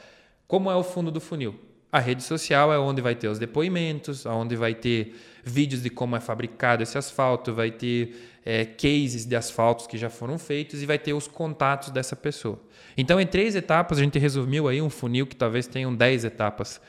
Como 0.47 0.71
é 0.71 0.75
o 0.75 0.84
fundo 0.84 1.11
do 1.11 1.19
funil? 1.19 1.59
A 1.97 1.99
rede 1.99 2.21
social 2.21 2.71
é 2.71 2.77
onde 2.77 3.01
vai 3.01 3.15
ter 3.15 3.27
os 3.27 3.39
depoimentos, 3.39 4.23
onde 4.27 4.55
vai 4.55 4.75
ter 4.75 5.15
vídeos 5.43 5.81
de 5.81 5.89
como 5.89 6.15
é 6.15 6.19
fabricado 6.19 6.83
esse 6.83 6.95
asfalto, 6.95 7.55
vai 7.55 7.71
ter 7.71 8.37
é, 8.45 8.65
cases 8.65 9.25
de 9.25 9.35
asfaltos 9.35 9.87
que 9.87 9.97
já 9.97 10.07
foram 10.07 10.37
feitos 10.37 10.83
e 10.83 10.85
vai 10.85 10.99
ter 10.99 11.13
os 11.13 11.27
contatos 11.27 11.89
dessa 11.89 12.15
pessoa. 12.15 12.61
Então, 12.95 13.19
em 13.19 13.25
três 13.25 13.55
etapas, 13.55 13.97
a 13.97 14.03
gente 14.03 14.19
resumiu 14.19 14.67
aí 14.67 14.79
um 14.79 14.91
funil 14.91 15.25
que 15.25 15.35
talvez 15.35 15.65
tenham 15.65 15.91
dez 15.95 16.23
etapas. 16.23 16.79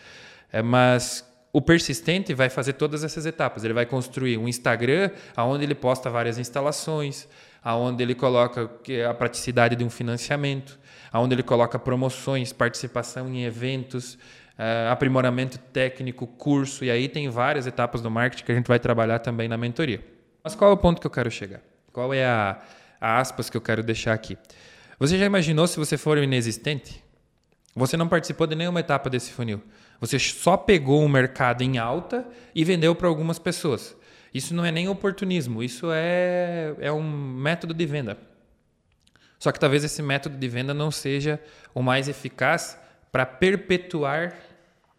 É, 0.53 0.61
mas 0.61 1.27
o 1.55 1.63
persistente 1.63 2.35
vai 2.35 2.51
fazer 2.51 2.75
todas 2.75 3.03
essas 3.03 3.25
etapas. 3.25 3.65
Ele 3.65 3.73
vai 3.73 3.87
construir 3.87 4.37
um 4.37 4.47
Instagram 4.47 5.11
onde 5.39 5.65
ele 5.65 5.75
posta 5.75 6.11
várias 6.11 6.37
instalações, 6.37 7.27
aonde 7.65 8.03
ele 8.03 8.15
coloca 8.15 8.71
a 9.09 9.15
praticidade 9.15 9.75
de 9.75 9.83
um 9.83 9.89
financiamento, 9.89 10.79
aonde 11.11 11.35
ele 11.35 11.43
coloca 11.43 11.79
promoções, 11.79 12.53
participação 12.53 13.27
em 13.27 13.45
eventos, 13.47 14.19
uh, 14.59 14.91
aprimoramento 14.91 15.59
técnico, 15.59 16.27
curso, 16.27 16.85
e 16.85 16.91
aí 16.91 17.09
tem 17.09 17.29
várias 17.29 17.67
etapas 17.67 18.03
do 18.03 18.11
marketing 18.11 18.45
que 18.45 18.53
a 18.53 18.55
gente 18.55 18.67
vai 18.67 18.79
trabalhar 18.79 19.21
também 19.21 19.49
na 19.49 19.57
mentoria. 19.57 20.05
Mas 20.43 20.55
qual 20.55 20.71
é 20.71 20.75
o 20.75 20.77
ponto 20.77 21.01
que 21.01 21.07
eu 21.07 21.11
quero 21.11 21.31
chegar? 21.31 21.61
Qual 21.93 22.13
é 22.13 22.25
a, 22.25 22.59
a 23.01 23.19
aspas 23.21 23.49
que 23.49 23.57
eu 23.57 23.61
quero 23.61 23.83
deixar 23.83 24.13
aqui? 24.13 24.37
Você 24.99 25.17
já 25.17 25.25
imaginou 25.25 25.67
se 25.67 25.79
você 25.79 25.97
for 25.97 26.19
inexistente? 26.19 27.03
Você 27.75 27.97
não 27.97 28.09
participou 28.09 28.47
de 28.47 28.57
nenhuma 28.57 28.81
etapa 28.81 29.09
desse 29.09 29.31
funil. 29.31 29.63
Você 30.01 30.19
só 30.19 30.57
pegou 30.57 31.03
um 31.03 31.09
mercado 31.09 31.63
em 31.63 31.79
alta 31.79 32.27
e 32.55 32.65
vendeu 32.65 32.95
para 32.95 33.07
algumas 33.07 33.39
pessoas. 33.39 33.97
Isso 34.33 34.55
não 34.55 34.65
é 34.65 34.71
nem 34.71 34.89
oportunismo, 34.89 35.63
isso 35.63 35.89
é, 35.93 36.75
é 36.81 36.93
um 36.93 37.03
método 37.03 37.73
de 37.73 37.87
venda. 37.87 38.19
Só 39.39 39.53
que 39.53 39.61
talvez 39.61 39.85
esse 39.85 40.03
método 40.03 40.37
de 40.37 40.49
venda 40.49 40.75
não 40.75 40.91
seja 40.91 41.41
o 41.75 41.83
mais 41.83 42.09
eficaz 42.09 42.79
para 43.11 43.25
perpetuar 43.25 44.35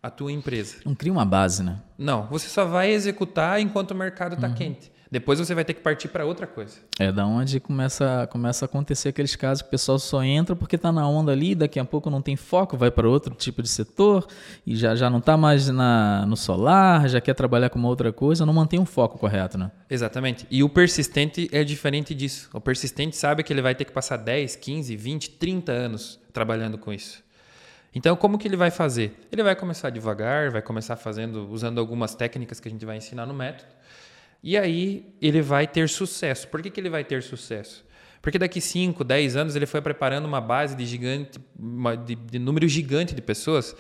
a 0.01 0.09
tua 0.09 0.31
empresa. 0.31 0.77
Não 0.85 0.95
cria 0.95 1.11
uma 1.11 1.25
base, 1.25 1.61
né? 1.61 1.79
Não, 1.97 2.27
você 2.27 2.47
só 2.47 2.65
vai 2.65 2.91
executar 2.91 3.59
enquanto 3.59 3.91
o 3.91 3.95
mercado 3.95 4.35
está 4.35 4.47
uhum. 4.47 4.53
quente. 4.53 4.91
Depois 5.11 5.39
você 5.39 5.55
vai 5.55 5.65
ter 5.65 5.73
que 5.73 5.81
partir 5.81 6.07
para 6.07 6.23
outra 6.23 6.45
coisa. 6.45 6.77
É 6.99 7.11
da 7.11 7.25
onde 7.25 7.59
começa, 7.59 8.27
começa 8.31 8.65
a 8.65 8.67
acontecer 8.67 9.09
aqueles 9.09 9.35
casos 9.35 9.63
que 9.63 9.67
o 9.67 9.71
pessoal 9.71 9.97
só 9.97 10.23
entra 10.23 10.55
porque 10.55 10.75
está 10.75 10.91
na 10.91 11.07
onda 11.07 11.31
ali, 11.31 11.55
daqui 11.55 11.79
a 11.79 11.85
pouco 11.85 12.11
não 12.11 12.21
tem 12.21 12.35
foco, 12.35 12.77
vai 12.77 12.91
para 12.91 13.09
outro 13.09 13.33
tipo 13.33 13.63
de 13.63 13.69
setor 13.69 14.27
e 14.65 14.75
já, 14.75 14.95
já 14.95 15.09
não 15.09 15.17
está 15.17 15.35
mais 15.35 15.67
na, 15.67 16.27
no 16.27 16.37
solar, 16.37 17.09
já 17.09 17.19
quer 17.19 17.33
trabalhar 17.33 17.71
com 17.71 17.79
uma 17.79 17.87
outra 17.87 18.13
coisa, 18.13 18.45
não 18.45 18.53
mantém 18.53 18.79
um 18.79 18.85
foco 18.85 19.17
correto, 19.17 19.57
né? 19.57 19.71
Exatamente. 19.89 20.45
E 20.49 20.63
o 20.63 20.69
persistente 20.69 21.49
é 21.51 21.63
diferente 21.63 22.13
disso. 22.13 22.47
O 22.53 22.61
persistente 22.61 23.17
sabe 23.17 23.41
que 23.41 23.51
ele 23.51 23.63
vai 23.63 23.73
ter 23.73 23.85
que 23.85 23.91
passar 23.91 24.17
10, 24.17 24.57
15, 24.57 24.95
20, 24.95 25.29
30 25.31 25.71
anos 25.71 26.19
trabalhando 26.31 26.77
com 26.77 26.93
isso. 26.93 27.23
Então, 27.93 28.15
como 28.15 28.37
que 28.37 28.47
ele 28.47 28.55
vai 28.55 28.69
fazer? 28.69 29.17
Ele 29.31 29.41
vai 29.41 29.55
começar 29.55 29.89
devagar, 29.89 30.51
vai 30.51 30.61
começar 30.61 30.95
fazendo, 30.95 31.49
usando 31.49 31.79
algumas 31.79 32.13
técnicas 32.13 32.59
que 32.59 32.67
a 32.67 32.71
gente 32.71 32.85
vai 32.85 32.97
ensinar 32.97 33.25
no 33.25 33.33
método. 33.33 33.71
E 34.43 34.57
aí 34.57 35.13
ele 35.21 35.41
vai 35.41 35.67
ter 35.67 35.89
sucesso. 35.89 36.47
Por 36.47 36.61
que, 36.61 36.69
que 36.69 36.79
ele 36.79 36.89
vai 36.89 37.03
ter 37.03 37.23
sucesso? 37.23 37.85
Porque 38.21 38.37
daqui 38.37 38.61
5, 38.61 39.03
10 39.03 39.35
anos 39.35 39.55
ele 39.55 39.65
foi 39.65 39.81
preparando 39.81 40.25
uma 40.25 40.41
base 40.41 40.75
de 40.75 40.85
gigante, 40.85 41.39
uma, 41.57 41.95
de, 41.95 42.15
de 42.15 42.39
número 42.39 42.67
gigante 42.67 43.15
de 43.15 43.21
pessoas 43.21 43.75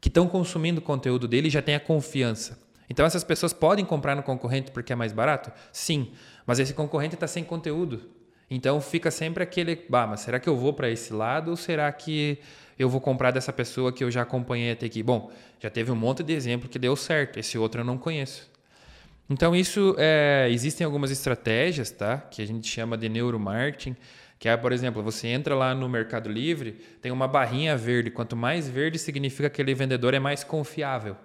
que 0.00 0.08
estão 0.08 0.28
consumindo 0.28 0.80
o 0.80 0.82
conteúdo 0.82 1.26
dele 1.26 1.48
e 1.48 1.50
já 1.50 1.62
tem 1.62 1.74
a 1.74 1.80
confiança. 1.80 2.58
Então 2.88 3.06
essas 3.06 3.24
pessoas 3.24 3.52
podem 3.52 3.84
comprar 3.84 4.14
no 4.14 4.22
concorrente 4.22 4.70
porque 4.70 4.92
é 4.92 4.96
mais 4.96 5.12
barato? 5.12 5.50
Sim, 5.72 6.12
mas 6.46 6.58
esse 6.58 6.74
concorrente 6.74 7.14
está 7.14 7.26
sem 7.26 7.42
conteúdo. 7.42 8.10
Então 8.48 8.80
fica 8.80 9.10
sempre 9.10 9.42
aquele, 9.42 9.84
bah, 9.88 10.06
mas 10.06 10.20
será 10.20 10.38
que 10.38 10.48
eu 10.48 10.56
vou 10.56 10.72
para 10.72 10.88
esse 10.88 11.12
lado 11.12 11.50
ou 11.50 11.56
será 11.56 11.90
que 11.90 12.38
eu 12.78 12.88
vou 12.88 13.00
comprar 13.00 13.30
dessa 13.30 13.52
pessoa 13.52 13.92
que 13.92 14.04
eu 14.04 14.10
já 14.10 14.22
acompanhei 14.22 14.72
até 14.72 14.86
aqui. 14.86 15.02
Bom, 15.02 15.30
já 15.60 15.70
teve 15.70 15.90
um 15.90 15.96
monte 15.96 16.22
de 16.22 16.32
exemplo 16.32 16.68
que 16.68 16.78
deu 16.78 16.94
certo, 16.94 17.38
esse 17.38 17.56
outro 17.56 17.80
eu 17.80 17.84
não 17.84 17.96
conheço. 17.96 18.50
Então, 19.28 19.56
isso 19.56 19.96
é, 19.98 20.46
existem 20.50 20.84
algumas 20.84 21.10
estratégias 21.10 21.90
tá? 21.90 22.18
que 22.18 22.42
a 22.42 22.46
gente 22.46 22.68
chama 22.68 22.96
de 22.96 23.08
neuromarketing, 23.08 23.96
que 24.38 24.48
é, 24.48 24.56
por 24.56 24.70
exemplo, 24.70 25.02
você 25.02 25.28
entra 25.28 25.54
lá 25.54 25.74
no 25.74 25.88
Mercado 25.88 26.30
Livre, 26.30 26.72
tem 27.00 27.10
uma 27.10 27.26
barrinha 27.26 27.76
verde. 27.76 28.10
Quanto 28.10 28.36
mais 28.36 28.68
verde, 28.68 28.98
significa 28.98 29.48
que 29.48 29.60
aquele 29.60 29.74
vendedor 29.74 30.14
é 30.14 30.20
mais 30.20 30.44
confiável. 30.44 31.16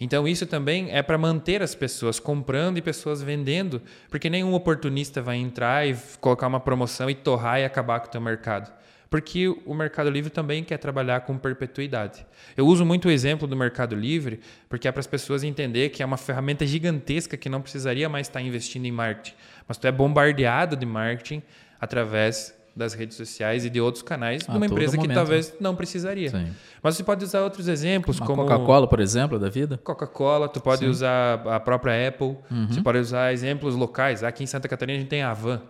Então, 0.00 0.26
isso 0.26 0.46
também 0.46 0.90
é 0.90 1.02
para 1.02 1.18
manter 1.18 1.62
as 1.62 1.74
pessoas 1.74 2.18
comprando 2.18 2.78
e 2.78 2.82
pessoas 2.82 3.22
vendendo, 3.22 3.82
porque 4.08 4.30
nenhum 4.30 4.54
oportunista 4.54 5.20
vai 5.20 5.36
entrar 5.36 5.86
e 5.86 5.94
colocar 6.20 6.46
uma 6.46 6.58
promoção 6.58 7.10
e 7.10 7.14
torrar 7.14 7.60
e 7.60 7.64
acabar 7.64 8.00
com 8.00 8.08
o 8.08 8.10
teu 8.10 8.20
mercado 8.20 8.72
porque 9.10 9.48
o 9.66 9.74
Mercado 9.74 10.08
Livre 10.08 10.30
também 10.30 10.62
quer 10.62 10.78
trabalhar 10.78 11.22
com 11.22 11.36
perpetuidade. 11.36 12.24
Eu 12.56 12.64
uso 12.66 12.86
muito 12.86 13.08
o 13.08 13.10
exemplo 13.10 13.48
do 13.48 13.56
Mercado 13.56 13.96
Livre 13.96 14.38
porque 14.68 14.86
é 14.86 14.92
para 14.92 15.00
as 15.00 15.06
pessoas 15.06 15.42
entender 15.42 15.88
que 15.88 16.00
é 16.00 16.06
uma 16.06 16.16
ferramenta 16.16 16.64
gigantesca 16.64 17.36
que 17.36 17.48
não 17.48 17.60
precisaria 17.60 18.08
mais 18.08 18.28
estar 18.28 18.40
investindo 18.40 18.86
em 18.86 18.92
marketing, 18.92 19.34
mas 19.66 19.76
tu 19.76 19.86
é 19.88 19.92
bombardeado 19.92 20.76
de 20.76 20.86
marketing 20.86 21.42
através 21.80 22.54
das 22.74 22.94
redes 22.94 23.16
sociais 23.16 23.64
e 23.64 23.70
de 23.70 23.80
outros 23.80 24.02
canais 24.02 24.44
de 24.44 24.50
uma 24.50 24.64
empresa 24.64 24.96
momento. 24.96 25.08
que 25.08 25.14
talvez 25.14 25.54
não 25.60 25.74
precisaria. 25.74 26.30
Sim. 26.30 26.52
Mas 26.80 26.96
você 26.96 27.02
pode 27.02 27.24
usar 27.24 27.42
outros 27.42 27.66
exemplos, 27.66 28.18
uma 28.18 28.26
como 28.26 28.42
Coca-Cola, 28.44 28.86
por 28.86 29.00
exemplo, 29.00 29.40
da 29.40 29.48
vida. 29.48 29.76
Coca-Cola, 29.82 30.48
tu 30.48 30.60
pode 30.60 30.82
Sim. 30.82 30.88
usar 30.88 31.42
a 31.48 31.58
própria 31.58 32.08
Apple, 32.08 32.38
uhum. 32.48 32.68
você 32.68 32.80
pode 32.80 32.98
usar 32.98 33.32
exemplos 33.32 33.74
locais. 33.74 34.22
Aqui 34.22 34.44
em 34.44 34.46
Santa 34.46 34.68
Catarina 34.68 34.98
a 34.98 35.00
gente 35.00 35.10
tem 35.10 35.22
a 35.22 35.32
Avan. 35.32 35.60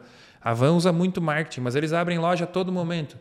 A 0.43 0.55
Van 0.55 0.73
usa 0.73 0.93
muito 0.93 1.21
marketing, 1.21 1.61
mas 1.63 1.75
eles 1.75 1.93
abrem 1.93 2.19
loja 2.19 2.45
a 2.45 2.47
todo 2.47 2.71
momento. 2.71 3.17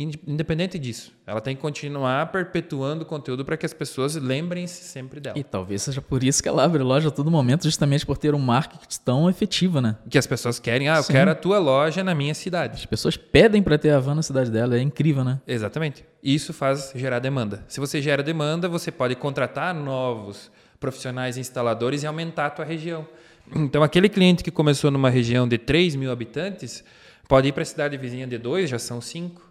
Independente 0.00 0.78
disso, 0.78 1.12
ela 1.26 1.40
tem 1.40 1.56
que 1.56 1.60
continuar 1.60 2.30
perpetuando 2.30 3.02
o 3.02 3.04
conteúdo 3.04 3.44
para 3.44 3.56
que 3.56 3.66
as 3.66 3.72
pessoas 3.72 4.14
lembrem-se 4.14 4.84
sempre 4.84 5.18
dela. 5.18 5.36
E 5.36 5.42
talvez 5.42 5.82
seja 5.82 6.00
por 6.00 6.22
isso 6.22 6.40
que 6.40 6.48
ela 6.48 6.62
abre 6.62 6.84
loja 6.84 7.08
a 7.08 7.10
todo 7.10 7.28
momento, 7.32 7.64
justamente 7.64 8.06
por 8.06 8.16
ter 8.16 8.32
um 8.32 8.38
marketing 8.38 8.86
tão 9.04 9.28
efetivo, 9.28 9.80
né? 9.80 9.96
Que 10.08 10.16
as 10.16 10.24
pessoas 10.24 10.60
querem, 10.60 10.88
ah, 10.88 10.98
eu 10.98 11.02
Sim. 11.02 11.14
quero 11.14 11.32
a 11.32 11.34
tua 11.34 11.58
loja 11.58 12.04
na 12.04 12.14
minha 12.14 12.32
cidade. 12.32 12.74
As 12.74 12.86
pessoas 12.86 13.16
pedem 13.16 13.60
para 13.60 13.76
ter 13.76 13.90
a 13.90 13.98
van 13.98 14.14
na 14.14 14.22
cidade 14.22 14.52
dela, 14.52 14.76
é 14.76 14.80
incrível, 14.80 15.24
né? 15.24 15.40
Exatamente. 15.44 16.04
Isso 16.22 16.52
faz 16.52 16.92
gerar 16.94 17.18
demanda. 17.18 17.64
Se 17.66 17.80
você 17.80 18.00
gera 18.00 18.22
demanda, 18.22 18.68
você 18.68 18.92
pode 18.92 19.16
contratar 19.16 19.74
novos 19.74 20.48
profissionais 20.78 21.36
instaladores 21.36 22.04
e 22.04 22.06
aumentar 22.06 22.46
a 22.46 22.50
tua 22.50 22.64
região. 22.64 23.04
Então, 23.52 23.82
aquele 23.82 24.08
cliente 24.08 24.44
que 24.44 24.50
começou 24.52 24.92
numa 24.92 25.10
região 25.10 25.48
de 25.48 25.58
3 25.58 25.96
mil 25.96 26.12
habitantes, 26.12 26.84
pode 27.26 27.48
ir 27.48 27.52
para 27.52 27.62
a 27.62 27.66
cidade 27.66 27.96
vizinha 27.96 28.28
de 28.28 28.38
2, 28.38 28.70
já 28.70 28.78
são 28.78 29.00
5 29.00 29.47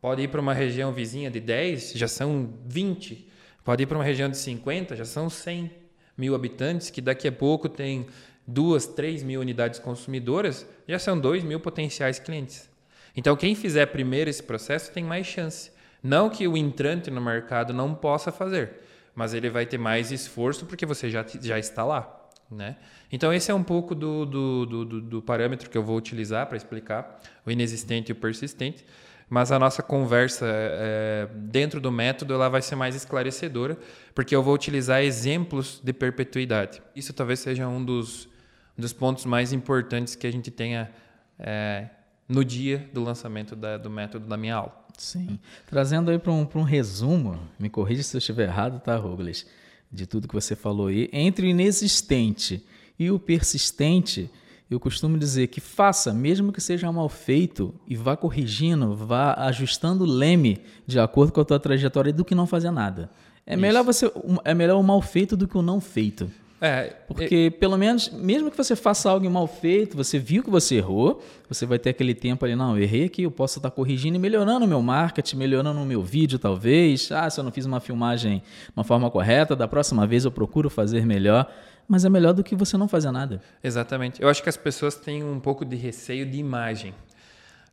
Pode 0.00 0.22
ir 0.22 0.28
para 0.28 0.40
uma 0.40 0.54
região 0.54 0.92
vizinha 0.92 1.30
de 1.30 1.40
10, 1.40 1.92
já 1.94 2.06
são 2.06 2.54
20. 2.66 3.28
Pode 3.64 3.82
ir 3.82 3.86
para 3.86 3.98
uma 3.98 4.04
região 4.04 4.28
de 4.28 4.36
50, 4.36 4.94
já 4.94 5.04
são 5.04 5.28
100 5.28 5.70
mil 6.16 6.34
habitantes, 6.34 6.90
que 6.90 7.00
daqui 7.00 7.26
a 7.26 7.32
pouco 7.32 7.68
tem 7.68 8.06
duas, 8.46 8.86
três 8.86 9.22
mil 9.22 9.40
unidades 9.40 9.78
consumidoras, 9.78 10.66
já 10.86 10.98
são 10.98 11.18
2 11.18 11.44
mil 11.44 11.60
potenciais 11.60 12.18
clientes. 12.18 12.68
Então, 13.16 13.36
quem 13.36 13.54
fizer 13.54 13.86
primeiro 13.86 14.30
esse 14.30 14.42
processo 14.42 14.92
tem 14.92 15.02
mais 15.02 15.26
chance. 15.26 15.70
Não 16.02 16.30
que 16.30 16.46
o 16.46 16.56
entrante 16.56 17.10
no 17.10 17.20
mercado 17.20 17.74
não 17.74 17.94
possa 17.94 18.30
fazer, 18.30 18.80
mas 19.14 19.34
ele 19.34 19.50
vai 19.50 19.66
ter 19.66 19.78
mais 19.78 20.12
esforço 20.12 20.64
porque 20.64 20.86
você 20.86 21.10
já, 21.10 21.26
já 21.42 21.58
está 21.58 21.84
lá. 21.84 22.14
Né? 22.50 22.76
Então, 23.12 23.32
esse 23.32 23.50
é 23.50 23.54
um 23.54 23.62
pouco 23.62 23.94
do, 23.94 24.24
do, 24.24 24.66
do, 24.66 25.00
do 25.02 25.22
parâmetro 25.22 25.68
que 25.68 25.76
eu 25.76 25.82
vou 25.82 25.96
utilizar 25.96 26.46
para 26.46 26.56
explicar 26.56 27.20
o 27.44 27.50
inexistente 27.50 28.08
e 28.08 28.12
o 28.12 28.16
persistente 28.16 28.86
mas 29.28 29.52
a 29.52 29.58
nossa 29.58 29.82
conversa 29.82 30.46
é, 30.48 31.28
dentro 31.34 31.80
do 31.80 31.92
método 31.92 32.34
ela 32.34 32.48
vai 32.48 32.62
ser 32.62 32.76
mais 32.76 32.94
esclarecedora, 32.94 33.78
porque 34.14 34.34
eu 34.34 34.42
vou 34.42 34.54
utilizar 34.54 35.02
exemplos 35.02 35.80
de 35.82 35.92
perpetuidade. 35.92 36.82
Isso 36.96 37.12
talvez 37.12 37.40
seja 37.40 37.68
um 37.68 37.84
dos, 37.84 38.28
dos 38.76 38.92
pontos 38.92 39.24
mais 39.26 39.52
importantes 39.52 40.14
que 40.14 40.26
a 40.26 40.30
gente 40.30 40.50
tenha 40.50 40.90
é, 41.38 41.88
no 42.28 42.44
dia 42.44 42.88
do 42.92 43.02
lançamento 43.02 43.54
da, 43.54 43.76
do 43.76 43.90
método 43.90 44.26
da 44.26 44.36
minha 44.36 44.56
aula. 44.56 44.86
Sim. 44.96 45.38
Trazendo 45.66 46.10
aí 46.10 46.18
para 46.18 46.32
um, 46.32 46.46
um 46.54 46.62
resumo, 46.62 47.38
me 47.58 47.70
corrija 47.70 48.02
se 48.02 48.16
eu 48.16 48.18
estiver 48.18 48.48
errado, 48.48 48.80
tá, 48.80 48.96
Rugles? 48.96 49.46
De 49.90 50.06
tudo 50.06 50.28
que 50.28 50.34
você 50.34 50.56
falou 50.56 50.88
aí, 50.88 51.08
entre 51.12 51.46
o 51.46 51.48
inexistente 51.48 52.64
e 52.98 53.10
o 53.10 53.18
persistente, 53.18 54.30
eu 54.70 54.78
costumo 54.78 55.16
dizer 55.16 55.46
que 55.46 55.60
faça, 55.60 56.12
mesmo 56.12 56.52
que 56.52 56.60
seja 56.60 56.90
mal 56.92 57.08
feito, 57.08 57.74
e 57.86 57.96
vá 57.96 58.16
corrigindo, 58.16 58.94
vá 58.94 59.32
ajustando 59.34 60.04
o 60.04 60.06
leme 60.06 60.60
de 60.86 61.00
acordo 61.00 61.32
com 61.32 61.40
a 61.40 61.44
tua 61.44 61.58
trajetória 61.58 62.12
do 62.12 62.24
que 62.24 62.34
não 62.34 62.46
fazer 62.46 62.70
nada. 62.70 63.10
É 63.46 63.56
melhor 63.56 63.82
você 63.82 64.12
é 64.44 64.52
melhor 64.52 64.78
o 64.78 64.82
mal 64.82 65.00
feito 65.00 65.34
do 65.36 65.48
que 65.48 65.56
o 65.56 65.62
não 65.62 65.80
feito. 65.80 66.30
É, 66.60 66.92
Porque, 67.06 67.52
pelo 67.52 67.78
menos, 67.78 68.10
mesmo 68.10 68.50
que 68.50 68.56
você 68.56 68.74
faça 68.74 69.08
algo 69.08 69.30
mal 69.30 69.46
feito, 69.46 69.96
você 69.96 70.18
viu 70.18 70.42
que 70.42 70.50
você 70.50 70.74
errou, 70.76 71.22
você 71.48 71.64
vai 71.64 71.78
ter 71.78 71.90
aquele 71.90 72.14
tempo 72.14 72.44
ali, 72.44 72.56
não, 72.56 72.76
eu 72.76 72.82
errei 72.82 73.04
aqui, 73.04 73.22
eu 73.22 73.30
posso 73.30 73.60
estar 73.60 73.70
corrigindo 73.70 74.16
e 74.16 74.18
melhorando 74.18 74.64
o 74.64 74.68
meu 74.68 74.82
marketing, 74.82 75.36
melhorando 75.36 75.80
o 75.80 75.86
meu 75.86 76.02
vídeo, 76.02 76.36
talvez. 76.36 77.12
Ah, 77.12 77.30
se 77.30 77.38
eu 77.38 77.44
não 77.44 77.52
fiz 77.52 77.64
uma 77.64 77.78
filmagem 77.78 78.38
de 78.38 78.72
uma 78.76 78.82
forma 78.82 79.08
correta, 79.08 79.54
da 79.54 79.68
próxima 79.68 80.04
vez 80.04 80.24
eu 80.24 80.32
procuro 80.32 80.68
fazer 80.68 81.06
melhor. 81.06 81.48
Mas 81.88 82.04
é 82.04 82.10
melhor 82.10 82.34
do 82.34 82.44
que 82.44 82.54
você 82.54 82.76
não 82.76 82.86
fazer 82.86 83.10
nada. 83.10 83.40
Exatamente. 83.64 84.20
Eu 84.22 84.28
acho 84.28 84.42
que 84.42 84.48
as 84.48 84.58
pessoas 84.58 84.94
têm 84.94 85.24
um 85.24 85.40
pouco 85.40 85.64
de 85.64 85.74
receio 85.74 86.26
de 86.26 86.36
imagem. 86.36 86.94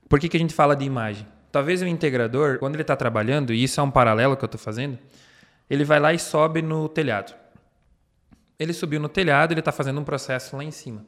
Por 0.07 0.19
que, 0.19 0.29
que 0.29 0.37
a 0.37 0.39
gente 0.39 0.53
fala 0.53 0.75
de 0.75 0.85
imagem? 0.85 1.27
Talvez 1.51 1.81
o 1.81 1.85
integrador, 1.85 2.59
quando 2.59 2.75
ele 2.75 2.81
está 2.81 2.95
trabalhando, 2.95 3.53
e 3.53 3.63
isso 3.63 3.79
é 3.79 3.83
um 3.83 3.91
paralelo 3.91 4.37
que 4.37 4.43
eu 4.43 4.47
estou 4.47 4.59
fazendo, 4.59 4.97
ele 5.69 5.83
vai 5.83 5.99
lá 5.99 6.13
e 6.13 6.19
sobe 6.19 6.61
no 6.61 6.87
telhado. 6.87 7.33
Ele 8.59 8.71
subiu 8.73 8.99
no 8.99 9.09
telhado, 9.09 9.51
ele 9.51 9.59
está 9.59 9.71
fazendo 9.71 9.99
um 9.99 10.03
processo 10.03 10.55
lá 10.55 10.63
em 10.63 10.71
cima. 10.71 11.05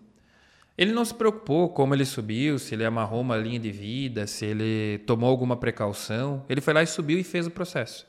Ele 0.78 0.91
não 0.91 1.03
se 1.03 1.14
preocupou 1.14 1.70
como 1.70 1.93
ele 1.93 2.05
subiu, 2.05 2.58
se 2.58 2.76
ele 2.76 2.86
amarrou 2.86 3.20
uma 3.22 3.36
linha 3.36 3.60
de 3.60 3.72
vida, 3.72 4.26
se 4.26 4.45
ele 4.45 4.99
tomou 4.99 5.30
alguma 5.30 5.58
precaução. 5.58 6.45
Ele 6.47 6.62
foi 6.62 6.74
lá 6.74 6.82
e 6.82 6.88
subiu 6.88 7.20
e 7.20 7.24
fez 7.24 7.45
o 7.45 7.51
processo. 7.51 8.07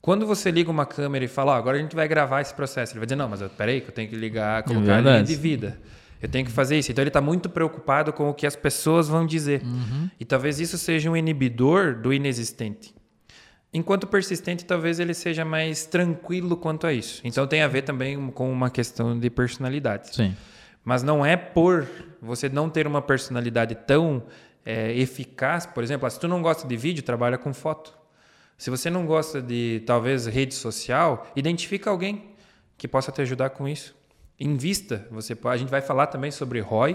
Quando 0.00 0.26
você 0.26 0.50
liga 0.50 0.70
uma 0.70 0.86
câmera 0.86 1.24
e 1.24 1.28
fala, 1.28 1.52
oh, 1.52 1.54
agora 1.54 1.76
a 1.76 1.80
gente 1.80 1.94
vai 1.94 2.08
gravar 2.08 2.40
esse 2.40 2.54
processo, 2.54 2.92
ele 2.92 3.00
vai 3.00 3.06
dizer, 3.06 3.16
não, 3.16 3.28
mas 3.28 3.42
peraí, 3.52 3.80
que 3.80 3.88
eu 3.88 3.94
tenho 3.94 4.08
que 4.08 4.16
ligar, 4.16 4.62
colocar 4.62 4.92
é 4.92 4.96
a 4.96 5.00
linha 5.00 5.22
de 5.22 5.34
vida. 5.34 5.78
Eu 6.22 6.28
tenho 6.28 6.44
que 6.44 6.52
fazer 6.52 6.78
isso. 6.78 6.90
Então 6.90 7.02
ele 7.02 7.08
está 7.08 7.20
muito 7.20 7.48
preocupado 7.48 8.12
com 8.12 8.28
o 8.28 8.34
que 8.34 8.46
as 8.46 8.56
pessoas 8.56 9.08
vão 9.08 9.26
dizer. 9.26 9.62
Uhum. 9.62 10.10
E 10.18 10.24
talvez 10.24 10.60
isso 10.60 10.76
seja 10.76 11.10
um 11.10 11.16
inibidor 11.16 11.94
do 11.94 12.12
inexistente. 12.12 12.94
Enquanto 13.72 14.06
persistente, 14.06 14.64
talvez 14.64 14.98
ele 14.98 15.14
seja 15.14 15.44
mais 15.44 15.86
tranquilo 15.86 16.56
quanto 16.56 16.86
a 16.86 16.92
isso. 16.92 17.20
Então 17.24 17.46
tem 17.46 17.62
a 17.62 17.68
ver 17.68 17.82
também 17.82 18.30
com 18.32 18.50
uma 18.50 18.68
questão 18.68 19.18
de 19.18 19.30
personalidade. 19.30 20.14
Sim. 20.14 20.36
Mas 20.84 21.02
não 21.02 21.24
é 21.24 21.36
por 21.36 21.86
você 22.20 22.48
não 22.48 22.68
ter 22.68 22.86
uma 22.86 23.00
personalidade 23.00 23.74
tão 23.74 24.22
é, 24.64 24.92
eficaz, 24.98 25.66
por 25.66 25.84
exemplo, 25.84 26.10
se 26.10 26.18
tu 26.18 26.26
não 26.26 26.42
gosta 26.42 26.66
de 26.66 26.76
vídeo, 26.76 27.02
trabalha 27.02 27.38
com 27.38 27.54
foto. 27.54 27.99
Se 28.60 28.68
você 28.68 28.90
não 28.90 29.06
gosta 29.06 29.40
de 29.40 29.82
talvez 29.86 30.26
rede 30.26 30.54
social, 30.54 31.26
identifica 31.34 31.88
alguém 31.88 32.34
que 32.76 32.86
possa 32.86 33.10
te 33.10 33.22
ajudar 33.22 33.48
com 33.48 33.66
isso. 33.66 33.96
Invista. 34.38 35.08
Você 35.10 35.34
a 35.44 35.56
gente 35.56 35.70
vai 35.70 35.80
falar 35.80 36.08
também 36.08 36.30
sobre 36.30 36.60
ROI 36.60 36.94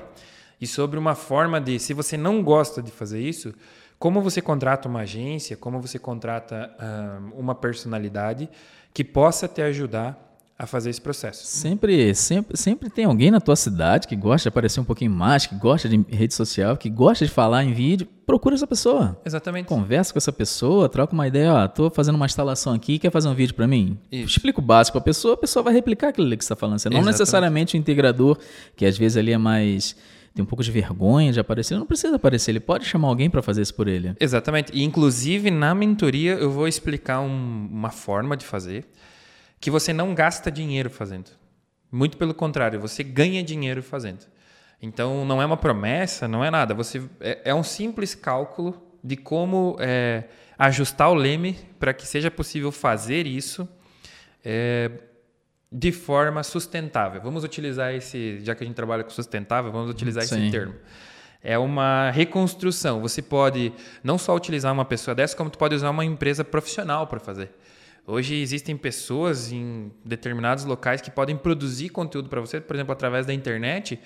e 0.61 0.67
sobre 0.67 0.99
uma 0.99 1.15
forma 1.15 1.59
de, 1.59 1.79
se 1.79 1.91
você 1.91 2.15
não 2.17 2.43
gosta 2.43 2.83
de 2.83 2.91
fazer 2.91 3.19
isso, 3.19 3.51
como 3.97 4.21
você 4.21 4.43
contrata 4.43 4.87
uma 4.87 4.99
agência, 4.99 5.57
como 5.57 5.81
você 5.81 5.97
contrata 5.97 6.71
uh, 6.77 7.33
uma 7.35 7.55
personalidade 7.55 8.47
que 8.93 9.03
possa 9.03 9.47
te 9.47 9.63
ajudar 9.63 10.24
a 10.57 10.65
fazer 10.65 10.89
esse 10.89 11.01
processo. 11.01 11.45
Sempre, 11.45 12.15
sempre, 12.15 12.57
sempre 12.57 12.89
tem 12.89 13.03
alguém 13.03 13.29
na 13.29 13.41
tua 13.41 13.57
cidade 13.57 14.07
que 14.07 14.15
gosta 14.15 14.43
de 14.43 14.49
aparecer 14.49 14.79
um 14.79 14.85
pouquinho 14.85 15.11
mais, 15.11 15.45
que 15.45 15.55
gosta 15.55 15.89
de 15.89 16.05
rede 16.09 16.33
social, 16.33 16.77
que 16.77 16.89
gosta 16.89 17.25
de 17.25 17.31
falar 17.31 17.63
em 17.65 17.73
vídeo. 17.73 18.07
Procura 18.25 18.55
essa 18.55 18.65
pessoa. 18.65 19.19
Exatamente. 19.25 19.67
Conversa 19.67 20.13
com 20.13 20.17
essa 20.17 20.31
pessoa, 20.31 20.87
troca 20.87 21.13
uma 21.13 21.27
ideia. 21.27 21.53
Ó, 21.53 21.67
tô 21.67 21.89
fazendo 21.89 22.15
uma 22.15 22.25
instalação 22.25 22.73
aqui, 22.73 22.97
quer 22.97 23.11
fazer 23.11 23.27
um 23.27 23.35
vídeo 23.35 23.53
para 23.53 23.67
mim? 23.67 23.99
Isso. 24.09 24.37
Explica 24.37 24.59
o 24.59 24.63
básico 24.63 24.97
a 24.97 25.01
pessoa, 25.01 25.33
a 25.33 25.37
pessoa 25.37 25.61
vai 25.61 25.73
replicar 25.73 26.09
aquilo 26.09 26.25
ali 26.25 26.37
que 26.37 26.43
você 26.45 26.53
está 26.53 26.55
falando. 26.55 26.79
Você 26.79 26.89
não 26.89 26.99
Exatamente. 26.99 27.19
necessariamente 27.19 27.75
o 27.75 27.77
integrador, 27.77 28.37
que 28.77 28.85
às 28.85 28.97
vezes 28.97 29.17
ali 29.17 29.33
é 29.33 29.37
mais 29.37 29.95
tem 30.33 30.43
um 30.43 30.45
pouco 30.45 30.61
de 30.61 30.69
vergonha 30.69 31.31
de 31.31 31.39
aparecer, 31.39 31.75
ele 31.75 31.79
não 31.79 31.87
precisa 31.87 32.17
aparecer, 32.17 32.51
ele 32.51 32.59
pode 32.59 32.83
chamar 32.83 33.07
alguém 33.07 33.29
para 33.29 33.41
fazer 33.41 33.61
isso 33.61 33.73
por 33.73 33.87
ele. 33.87 34.13
Exatamente. 34.19 34.69
E, 34.73 34.83
inclusive, 34.83 35.49
na 35.49 35.73
mentoria, 35.73 36.33
eu 36.33 36.51
vou 36.51 36.67
explicar 36.67 37.21
um, 37.21 37.69
uma 37.71 37.89
forma 37.89 38.35
de 38.35 38.45
fazer 38.45 38.85
que 39.65 39.71
você 39.71 39.91
não 39.91 40.13
gasta 40.13 40.51
dinheiro 40.51 40.91
fazendo. 40.91 41.31
Muito 41.91 42.17
pelo 42.17 42.35
contrário, 42.35 42.79
você 42.79 43.01
ganha 43.01 43.43
dinheiro 43.43 43.81
fazendo. 43.81 44.19
Então, 44.79 45.25
não 45.25 45.41
é 45.41 45.45
uma 45.45 45.57
promessa, 45.57 46.27
não 46.27 46.45
é 46.45 46.51
nada. 46.51 46.75
Você 46.75 47.01
É, 47.19 47.41
é 47.45 47.55
um 47.55 47.63
simples 47.63 48.13
cálculo 48.13 48.79
de 49.03 49.17
como 49.17 49.75
é, 49.79 50.25
ajustar 50.55 51.09
o 51.09 51.15
leme 51.15 51.57
para 51.79 51.95
que 51.95 52.05
seja 52.05 52.29
possível 52.29 52.71
fazer 52.71 53.25
isso. 53.25 53.67
É, 54.43 54.91
de 55.71 55.91
forma 55.91 56.43
sustentável. 56.43 57.19
Vamos 57.19 57.43
utilizar 57.43 57.91
esse, 57.91 58.41
já 58.41 58.53
que 58.53 58.63
a 58.63 58.67
gente 58.67 58.75
trabalha 58.75 59.03
com 59.03 59.09
sustentável, 59.09 59.71
vamos 59.71 59.89
utilizar 59.89 60.23
Sim. 60.25 60.43
esse 60.43 60.51
termo. 60.51 60.75
É 61.41 61.57
uma 61.57 62.11
reconstrução. 62.11 63.01
Você 63.01 63.19
pode 63.19 63.73
não 64.03 64.19
só 64.19 64.35
utilizar 64.35 64.71
uma 64.71 64.85
pessoa 64.85 65.15
dessa, 65.15 65.35
como 65.35 65.49
tu 65.49 65.57
pode 65.57 65.73
usar 65.73 65.89
uma 65.89 66.05
empresa 66.05 66.43
profissional 66.43 67.07
para 67.07 67.19
fazer. 67.19 67.49
Hoje 68.07 68.35
existem 68.35 68.77
pessoas 68.77 69.51
em 69.51 69.91
determinados 70.03 70.63
locais 70.63 71.01
que 71.01 71.09
podem 71.09 71.35
produzir 71.35 71.89
conteúdo 71.89 72.29
para 72.29 72.39
você, 72.39 72.61
por 72.61 72.75
exemplo, 72.75 72.93
através 72.93 73.25
da 73.25 73.33
internet. 73.33 73.99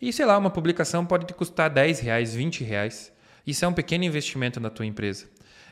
E 0.00 0.12
sei 0.12 0.26
lá, 0.26 0.36
uma 0.36 0.50
publicação 0.50 1.06
pode 1.06 1.26
te 1.26 1.32
custar 1.32 1.70
10 1.70 2.00
reais, 2.00 2.34
20 2.34 2.62
reais. 2.62 3.10
Isso 3.46 3.64
é 3.64 3.68
um 3.68 3.72
pequeno 3.72 4.04
investimento 4.04 4.60
na 4.60 4.68
tua 4.68 4.84
empresa. 4.84 5.26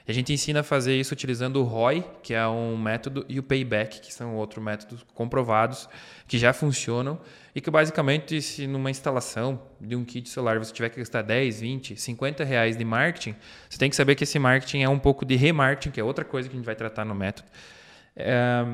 A 0.07 0.13
gente 0.13 0.33
ensina 0.33 0.61
a 0.61 0.63
fazer 0.63 0.95
isso 0.95 1.15
utilizando 1.15 1.57
o 1.61 1.65
ROI, 1.65 2.05
que 2.23 2.35
é 2.35 2.47
um 2.47 2.77
método, 2.77 3.25
e 3.27 3.39
o 3.39 3.43
Payback, 3.43 4.01
que 4.01 4.13
são 4.13 4.37
outros 4.37 4.63
métodos 4.63 5.03
comprovados, 5.15 5.89
que 6.29 6.37
já 6.39 6.53
funcionam, 6.53 7.19
e 7.55 7.61
que 7.61 7.71
basicamente, 7.71 8.43
se 8.43 8.67
numa 8.67 8.91
instalação 8.91 9.63
de 9.81 9.97
um 9.97 10.05
kit 10.05 10.29
celular 10.29 10.59
você 10.59 10.75
tiver 10.75 10.91
que 10.91 10.99
gastar 10.99 11.23
10, 11.23 11.61
20, 11.61 11.97
50 11.97 12.45
reais 12.45 12.77
de 12.77 12.85
marketing, 12.85 13.35
você 13.69 13.79
tem 13.79 13.89
que 13.89 13.97
saber 13.97 14.15
que 14.15 14.25
esse 14.25 14.39
marketing 14.39 14.83
é 14.83 14.89
um 14.89 14.99
pouco 14.99 15.25
de 15.25 15.37
remarketing, 15.37 15.91
que 15.91 16.01
é 16.01 16.05
outra 16.05 16.25
coisa 16.25 16.51
que 16.51 16.55
a 16.55 16.59
gente 16.59 16.67
vai 16.67 16.77
tratar 16.77 17.07
no 17.07 17.15
método, 17.15 17.49
é, 18.15 18.67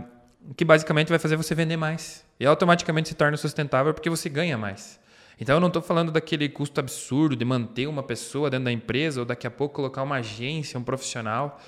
que 0.57 0.65
basicamente 0.65 1.09
vai 1.09 1.19
fazer 1.19 1.37
você 1.37 1.55
vender 1.55 1.77
mais. 1.77 2.25
E 2.41 2.47
automaticamente 2.47 3.09
se 3.11 3.15
torna 3.15 3.37
sustentável 3.37 3.95
porque 3.95 4.11
você 4.11 4.29
ganha 4.29 4.59
mais. 4.59 5.00
Então 5.41 5.57
eu 5.57 5.61
não 5.61 5.69
estou 5.69 5.81
falando 5.81 6.13
daquele 6.13 6.49
custo 6.49 6.79
absurdo 6.79 7.35
de 7.35 7.45
manter 7.45 7.87
uma 7.87 8.03
pessoa 8.03 8.51
dentro 8.51 8.67
da 8.67 8.73
empresa 8.73 9.21
ou 9.21 9.27
daqui 9.27 9.47
a 9.47 9.51
pouco 9.51 9.75
colocar 9.77 10.03
uma 10.03 10.17
agência, 10.17 10.79
um 10.79 10.85
profissional. 10.85 11.59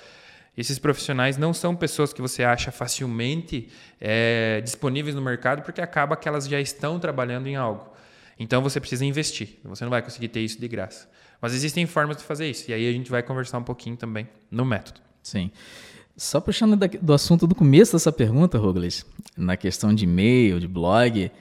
Esses 0.55 0.77
profissionais 0.77 1.37
não 1.37 1.51
são 1.53 1.75
pessoas 1.75 2.13
que 2.13 2.21
você 2.21 2.43
acha 2.43 2.71
facilmente 2.71 3.69
é, 3.99 4.61
disponíveis 4.61 5.15
no 5.15 5.21
mercado 5.21 5.63
porque 5.63 5.81
acaba 5.81 6.15
que 6.15 6.27
elas 6.27 6.47
já 6.47 6.61
estão 6.61 6.99
trabalhando 6.99 7.47
em 7.47 7.55
algo. 7.55 7.91
Então 8.37 8.61
você 8.61 8.79
precisa 8.79 9.03
investir. 9.03 9.59
Você 9.63 9.83
não 9.83 9.89
vai 9.89 10.03
conseguir 10.03 10.27
ter 10.27 10.41
isso 10.41 10.59
de 10.59 10.67
graça. 10.67 11.09
Mas 11.41 11.55
existem 11.55 11.87
formas 11.87 12.17
de 12.17 12.23
fazer 12.23 12.47
isso. 12.47 12.69
E 12.69 12.73
aí 12.73 12.87
a 12.87 12.91
gente 12.91 13.09
vai 13.09 13.23
conversar 13.23 13.57
um 13.57 13.63
pouquinho 13.63 13.97
também 13.97 14.29
no 14.51 14.63
método. 14.63 15.01
Sim. 15.23 15.49
Só 16.15 16.39
puxando 16.39 16.77
do 17.01 17.13
assunto 17.13 17.47
do 17.47 17.55
começo 17.55 17.93
dessa 17.93 18.11
pergunta, 18.11 18.59
Rogles, 18.59 19.03
na 19.35 19.57
questão 19.57 19.93
de 19.95 20.03
e-mail, 20.03 20.59
de 20.59 20.67
blog, 20.67 21.31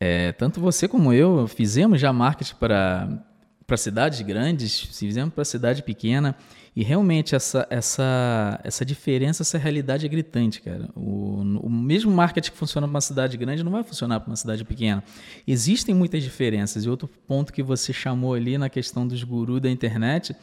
é, 0.00 0.32
tanto 0.32 0.60
você 0.60 0.88
como 0.88 1.12
eu 1.12 1.46
fizemos 1.46 2.00
já 2.00 2.12
marketing 2.12 2.54
para 2.54 3.24
para 3.70 3.76
cidades 3.76 4.20
grandes, 4.22 4.80
fizemos 4.80 5.32
para 5.32 5.44
cidade 5.44 5.80
pequena 5.84 6.34
e 6.74 6.82
realmente 6.82 7.36
essa, 7.36 7.64
essa, 7.70 8.60
essa 8.64 8.84
diferença, 8.84 9.44
essa 9.44 9.56
realidade 9.58 10.04
é 10.04 10.08
gritante, 10.08 10.60
cara. 10.60 10.88
O, 10.96 11.40
o 11.62 11.70
mesmo 11.70 12.10
marketing 12.10 12.50
que 12.50 12.56
funciona 12.56 12.88
para 12.88 12.94
uma 12.94 13.00
cidade 13.00 13.36
grande 13.36 13.62
não 13.62 13.70
vai 13.70 13.84
funcionar 13.84 14.18
para 14.18 14.28
uma 14.28 14.34
cidade 14.34 14.64
pequena. 14.64 15.04
Existem 15.46 15.94
muitas 15.94 16.20
diferenças. 16.24 16.84
E 16.84 16.88
outro 16.88 17.08
ponto 17.28 17.52
que 17.52 17.62
você 17.62 17.92
chamou 17.92 18.34
ali 18.34 18.58
na 18.58 18.68
questão 18.68 19.06
dos 19.06 19.22
gurus 19.22 19.60
da 19.60 19.70
internet, 19.70 20.34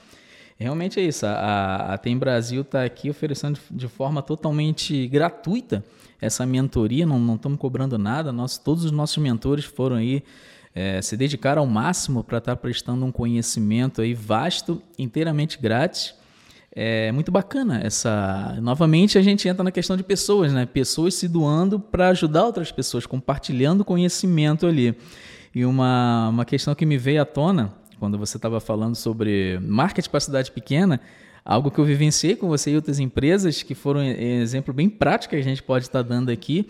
realmente 0.57 0.97
é 0.97 1.03
isso. 1.03 1.25
A, 1.25 1.95
a 1.95 1.97
Tem 1.97 2.17
Brasil 2.17 2.61
está 2.61 2.85
aqui 2.85 3.09
oferecendo 3.09 3.59
de 3.69 3.89
forma 3.89 4.21
totalmente 4.21 5.05
gratuita 5.07 5.83
essa 6.21 6.45
mentoria, 6.45 7.05
não, 7.05 7.19
não 7.19 7.35
estamos 7.35 7.59
cobrando 7.59 7.97
nada, 7.97 8.31
nós, 8.31 8.57
todos 8.57 8.85
os 8.85 8.91
nossos 8.91 9.17
mentores 9.17 9.65
foram 9.65 9.97
aí 9.97 10.23
é, 10.73 11.01
se 11.01 11.17
dedicar 11.17 11.57
ao 11.57 11.65
máximo 11.65 12.23
para 12.23 12.37
estar 12.37 12.55
tá 12.55 12.61
prestando 12.61 13.05
um 13.05 13.11
conhecimento 13.11 14.01
aí 14.01 14.13
vasto, 14.13 14.81
inteiramente 14.97 15.57
grátis. 15.59 16.13
É 16.71 17.11
muito 17.11 17.31
bacana 17.31 17.81
essa. 17.81 18.55
Novamente 18.61 19.17
a 19.17 19.21
gente 19.23 19.47
entra 19.49 19.63
na 19.63 19.71
questão 19.71 19.97
de 19.97 20.03
pessoas, 20.03 20.53
né? 20.53 20.67
Pessoas 20.67 21.15
se 21.15 21.27
doando 21.27 21.79
para 21.79 22.09
ajudar 22.09 22.45
outras 22.45 22.71
pessoas, 22.71 23.07
compartilhando 23.07 23.83
conhecimento 23.83 24.67
ali. 24.67 24.95
E 25.55 25.65
uma, 25.65 26.29
uma 26.29 26.45
questão 26.45 26.75
que 26.75 26.85
me 26.85 26.95
veio 26.95 27.23
à 27.23 27.25
tona 27.25 27.73
quando 27.99 28.17
você 28.17 28.37
estava 28.37 28.59
falando 28.59 28.95
sobre 28.95 29.57
marketing 29.59 30.09
para 30.09 30.19
cidade 30.19 30.51
pequena, 30.51 31.01
algo 31.47 31.71
que 31.71 31.79
eu 31.79 31.85
vivenciei 31.85 32.35
com 32.35 32.49
você 32.49 32.71
e 32.71 32.75
outras 32.75 32.99
empresas, 32.99 33.63
que 33.63 33.73
foram 33.73 34.01
um 34.01 34.03
exemplo 34.03 34.73
bem 34.73 34.89
prático 34.89 35.29
que 35.29 35.39
a 35.39 35.41
gente 35.41 35.63
pode 35.63 35.85
estar 35.85 36.01
dando 36.01 36.29
aqui. 36.29 36.67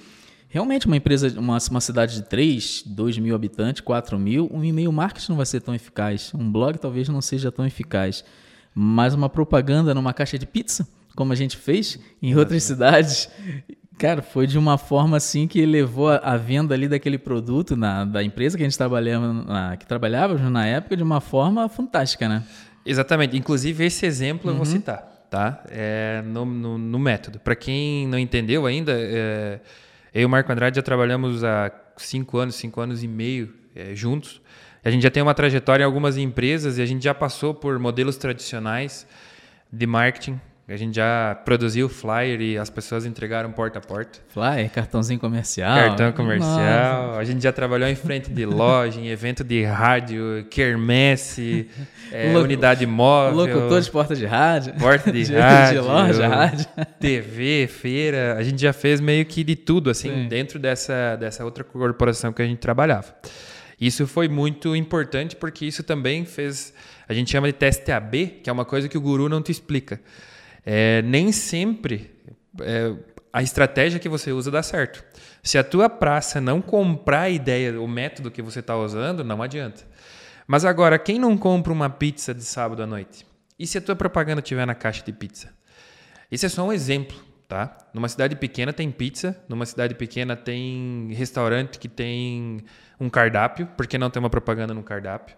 Realmente, 0.48 0.86
uma 0.86 0.96
empresa, 0.96 1.34
uma, 1.40 1.58
uma 1.72 1.82
cidade 1.82 2.14
de 2.14 2.22
3, 2.22 2.84
2 2.86 3.18
mil 3.18 3.34
habitantes, 3.34 3.82
4 3.82 4.20
mil, 4.20 4.48
um 4.54 4.64
e-mail 4.64 4.92
marketing 4.92 5.32
não 5.32 5.38
vai 5.38 5.48
ser 5.48 5.62
tão 5.62 5.74
eficaz. 5.74 6.32
Um 6.32 6.52
blog 6.52 6.78
talvez 6.78 7.10
não 7.10 7.22
seja 7.22 7.52
tão 7.52 7.66
eficaz. 7.66 8.24
Mas 8.74 9.16
uma 9.16 9.28
propaganda 9.28 9.96
numa 9.96 10.14
caixa 10.14 10.38
de 10.38 10.46
pizza, 10.46 10.88
como 11.16 11.34
a 11.34 11.36
gente 11.36 11.58
fez 11.58 12.00
em 12.22 12.36
outras 12.38 12.62
cidades, 12.62 13.30
cara, 13.98 14.22
foi 14.22 14.46
de 14.46 14.60
uma 14.60 14.78
forma 14.78 15.18
assim 15.18 15.48
que 15.48 15.66
levou 15.66 16.10
a, 16.10 16.18
a 16.18 16.38
venda 16.38 16.76
ali 16.76 16.88
daquele 16.88 17.18
produto 17.18 17.76
na, 17.76 18.06
da 18.06 18.24
empresa 18.24 18.56
que 18.56 18.64
a 18.64 18.68
gente 18.68 18.78
trabalhava, 18.78 19.34
na, 19.34 19.76
que 19.76 19.88
trabalhávamos 19.88 20.52
na 20.52 20.68
época 20.68 20.96
de 20.96 21.02
uma 21.02 21.20
forma 21.20 21.68
fantástica, 21.68 22.30
né? 22.30 22.44
Exatamente. 22.90 23.38
Inclusive, 23.38 23.86
esse 23.86 24.06
exemplo 24.06 24.50
uhum. 24.50 24.56
eu 24.56 24.64
vou 24.64 24.66
uhum. 24.66 24.80
citar, 24.80 25.26
tá? 25.30 25.64
É, 25.70 26.22
no, 26.26 26.46
no, 26.46 26.78
no 26.78 27.00
método. 27.00 27.40
Para 27.40 27.56
quem 27.56 28.08
não 28.08 28.18
entendeu 28.18 28.66
ainda, 28.66 28.94
é, 28.96 29.60
eu 30.14 30.22
e 30.22 30.26
o 30.26 30.30
Marco 30.30 30.52
Andrade 30.52 30.78
já 30.78 30.82
trabalhamos 30.82 31.44
há 31.44 31.72
cinco 31.98 32.38
anos, 32.38 32.56
cinco 32.56 32.80
anos 32.80 33.04
e 33.04 33.08
meio 33.08 33.54
é, 33.76 33.94
juntos. 33.94 34.42
A 34.84 34.90
gente 34.90 35.04
já 35.04 35.12
tem 35.12 35.22
uma 35.22 35.34
trajetória 35.34 35.84
em 35.84 35.86
algumas 35.86 36.18
empresas 36.18 36.78
e 36.78 36.82
a 36.82 36.86
gente 36.86 37.04
já 37.04 37.14
passou 37.14 37.54
por 37.54 37.78
modelos 37.78 38.16
tradicionais 38.16 39.06
de 39.72 39.86
marketing 39.86 40.40
a 40.70 40.76
gente 40.76 40.98
já 40.98 41.34
produziu 41.46 41.88
flyer 41.88 42.42
e 42.42 42.58
as 42.58 42.70
pessoas 42.70 43.06
entregaram 43.06 43.50
porta 43.54 43.80
a 43.80 43.82
porta. 43.82 44.20
Flyer, 44.28 44.70
cartãozinho 44.70 45.18
comercial. 45.18 45.74
Cartão 45.74 46.12
comercial. 46.12 47.08
Nossa. 47.08 47.20
A 47.20 47.24
gente 47.24 47.42
já 47.42 47.54
trabalhou 47.54 47.88
em 47.88 47.96
frente 47.96 48.30
de 48.30 48.46
loja, 48.46 49.00
em 49.00 49.08
evento 49.08 49.46
de 49.46 49.64
rádio, 49.64 50.46
quermesse, 50.50 51.70
é, 52.12 52.34
Loco, 52.34 52.44
unidade 52.44 52.86
móvel. 52.86 53.46
Locutor 53.46 53.80
de 53.80 53.90
porta 53.90 54.14
de 54.14 54.26
rádio. 54.26 54.74
Porta 54.74 55.10
de, 55.10 55.24
de 55.24 55.36
rádio. 55.38 55.82
De 55.82 55.88
loja, 55.88 56.28
rádio. 56.28 56.66
TV, 57.00 57.68
feira. 57.68 58.36
A 58.38 58.44
gente 58.44 58.62
já 58.62 58.74
fez 58.74 59.00
meio 59.00 59.26
que 59.26 59.46
de 59.46 59.56
tudo, 59.56 59.90
assim, 59.90 60.10
Sim. 60.10 60.28
dentro 60.28 60.60
dessa, 60.60 61.16
dessa 61.16 61.46
outra 61.46 61.64
corporação 61.64 62.34
que 62.34 62.42
a 62.42 62.46
gente 62.46 62.60
trabalhava. 62.60 63.16
Isso 63.80 64.06
foi 64.06 64.28
muito 64.28 64.76
importante 64.76 65.34
porque 65.34 65.66
isso 65.66 65.82
também 65.82 66.26
fez. 66.26 66.74
A 67.08 67.14
gente 67.14 67.32
chama 67.32 67.48
de 67.48 67.54
teste 67.54 67.90
AB, 67.90 68.42
que 68.44 68.50
é 68.50 68.54
uma 68.54 68.66
coisa 68.66 68.90
que 68.90 68.98
o 68.98 69.02
guru 69.02 69.30
não 69.30 69.42
te 69.42 69.50
explica 69.50 70.02
é, 70.70 71.02
nem 71.02 71.32
sempre 71.32 72.12
é, 72.60 72.94
a 73.32 73.42
estratégia 73.42 74.02
que 74.02 74.10
você 74.10 74.34
usa 74.34 74.52
dá 74.52 74.62
certo. 74.62 75.02
Se 75.42 75.58
a 75.58 75.64
tua 75.64 75.90
praça 75.90 76.42
não 76.42 76.62
comprar 76.62 77.22
a 77.22 77.30
ideia, 77.30 77.80
o 77.80 77.88
método 77.88 78.30
que 78.30 78.42
você 78.42 78.60
está 78.60 78.76
usando, 78.76 79.24
não 79.24 79.42
adianta. 79.42 79.88
Mas 80.46 80.66
agora, 80.66 81.00
quem 81.00 81.18
não 81.18 81.38
compra 81.38 81.72
uma 81.72 81.90
pizza 81.90 82.34
de 82.34 82.44
sábado 82.44 82.84
à 82.84 82.86
noite? 82.86 83.26
E 83.58 83.66
se 83.66 83.78
a 83.78 83.82
tua 83.82 83.96
propaganda 83.96 84.42
estiver 84.42 84.68
na 84.68 84.76
caixa 84.76 85.02
de 85.06 85.14
pizza? 85.14 85.54
Isso 86.30 86.46
é 86.46 86.50
só 86.50 86.66
um 86.66 86.74
exemplo, 86.74 87.18
tá? 87.48 87.78
Numa 87.94 88.10
cidade 88.10 88.36
pequena 88.36 88.74
tem 88.74 88.92
pizza, 88.92 89.42
numa 89.48 89.66
cidade 89.66 89.96
pequena 89.96 90.36
tem 90.36 91.14
restaurante 91.14 91.80
que 91.80 91.88
tem 91.88 92.66
um 93.00 93.10
cardápio, 93.10 93.70
porque 93.78 93.98
não 93.98 94.10
tem 94.10 94.20
uma 94.20 94.30
propaganda 94.30 94.74
no 94.74 94.84
cardápio? 94.84 95.38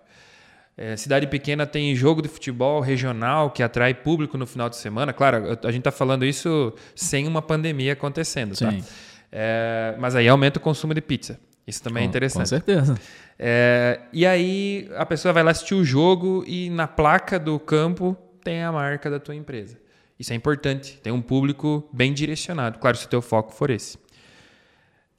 É, 0.81 0.95
cidade 0.95 1.27
pequena 1.27 1.65
tem 1.65 1.93
jogo 1.93 2.21
de 2.21 2.29
futebol 2.29 2.79
regional 2.79 3.51
que 3.51 3.61
atrai 3.61 3.93
público 3.93 4.37
no 4.37 4.47
final 4.47 4.69
de 4.69 4.77
semana. 4.77 5.11
Claro, 5.11 5.59
a 5.61 5.71
gente 5.71 5.79
está 5.79 5.91
falando 5.91 6.23
isso 6.23 6.73
sem 6.95 7.27
uma 7.27 7.41
pandemia 7.41 7.91
acontecendo, 7.91 8.57
tá? 8.57 8.71
Sim. 8.71 8.79
tá? 8.79 8.87
É, 9.29 9.95
mas 9.99 10.15
aí 10.15 10.25
aumenta 10.29 10.57
o 10.57 10.61
consumo 10.61 10.93
de 10.93 11.01
pizza. 11.01 11.37
Isso 11.67 11.83
também 11.83 12.03
é 12.03 12.05
com, 12.05 12.07
é 12.07 12.09
interessante. 12.09 12.43
Com 12.43 12.45
certeza. 12.45 12.97
É, 13.37 13.99
e 14.13 14.25
aí 14.25 14.89
a 14.95 15.05
pessoa 15.05 15.33
vai 15.33 15.43
lá 15.43 15.51
assistir 15.51 15.75
o 15.75 15.83
jogo 15.83 16.45
e 16.47 16.69
na 16.69 16.87
placa 16.87 17.37
do 17.37 17.59
campo 17.59 18.15
tem 18.41 18.63
a 18.63 18.71
marca 18.71 19.09
da 19.09 19.19
tua 19.19 19.35
empresa. 19.35 19.77
Isso 20.17 20.31
é 20.31 20.35
importante. 20.37 20.97
Tem 21.03 21.11
um 21.11 21.21
público 21.21 21.89
bem 21.91 22.13
direcionado. 22.13 22.79
Claro, 22.79 22.95
se 22.95 23.05
o 23.05 23.09
teu 23.09 23.21
foco 23.21 23.51
for 23.51 23.69
esse. 23.69 23.97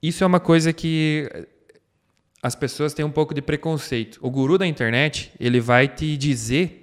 Isso 0.03 0.25
é 0.25 0.27
uma 0.27 0.41
coisa 0.41 0.73
que 0.73 1.31
as 2.43 2.55
pessoas 2.55 2.95
têm 2.95 3.05
um 3.05 3.11
pouco 3.11 3.35
de 3.35 3.43
preconceito. 3.43 4.19
O 4.23 4.31
guru 4.31 4.57
da 4.57 4.67
internet, 4.67 5.33
ele 5.39 5.61
vai 5.61 5.87
te 5.89 6.17
dizer 6.17 6.81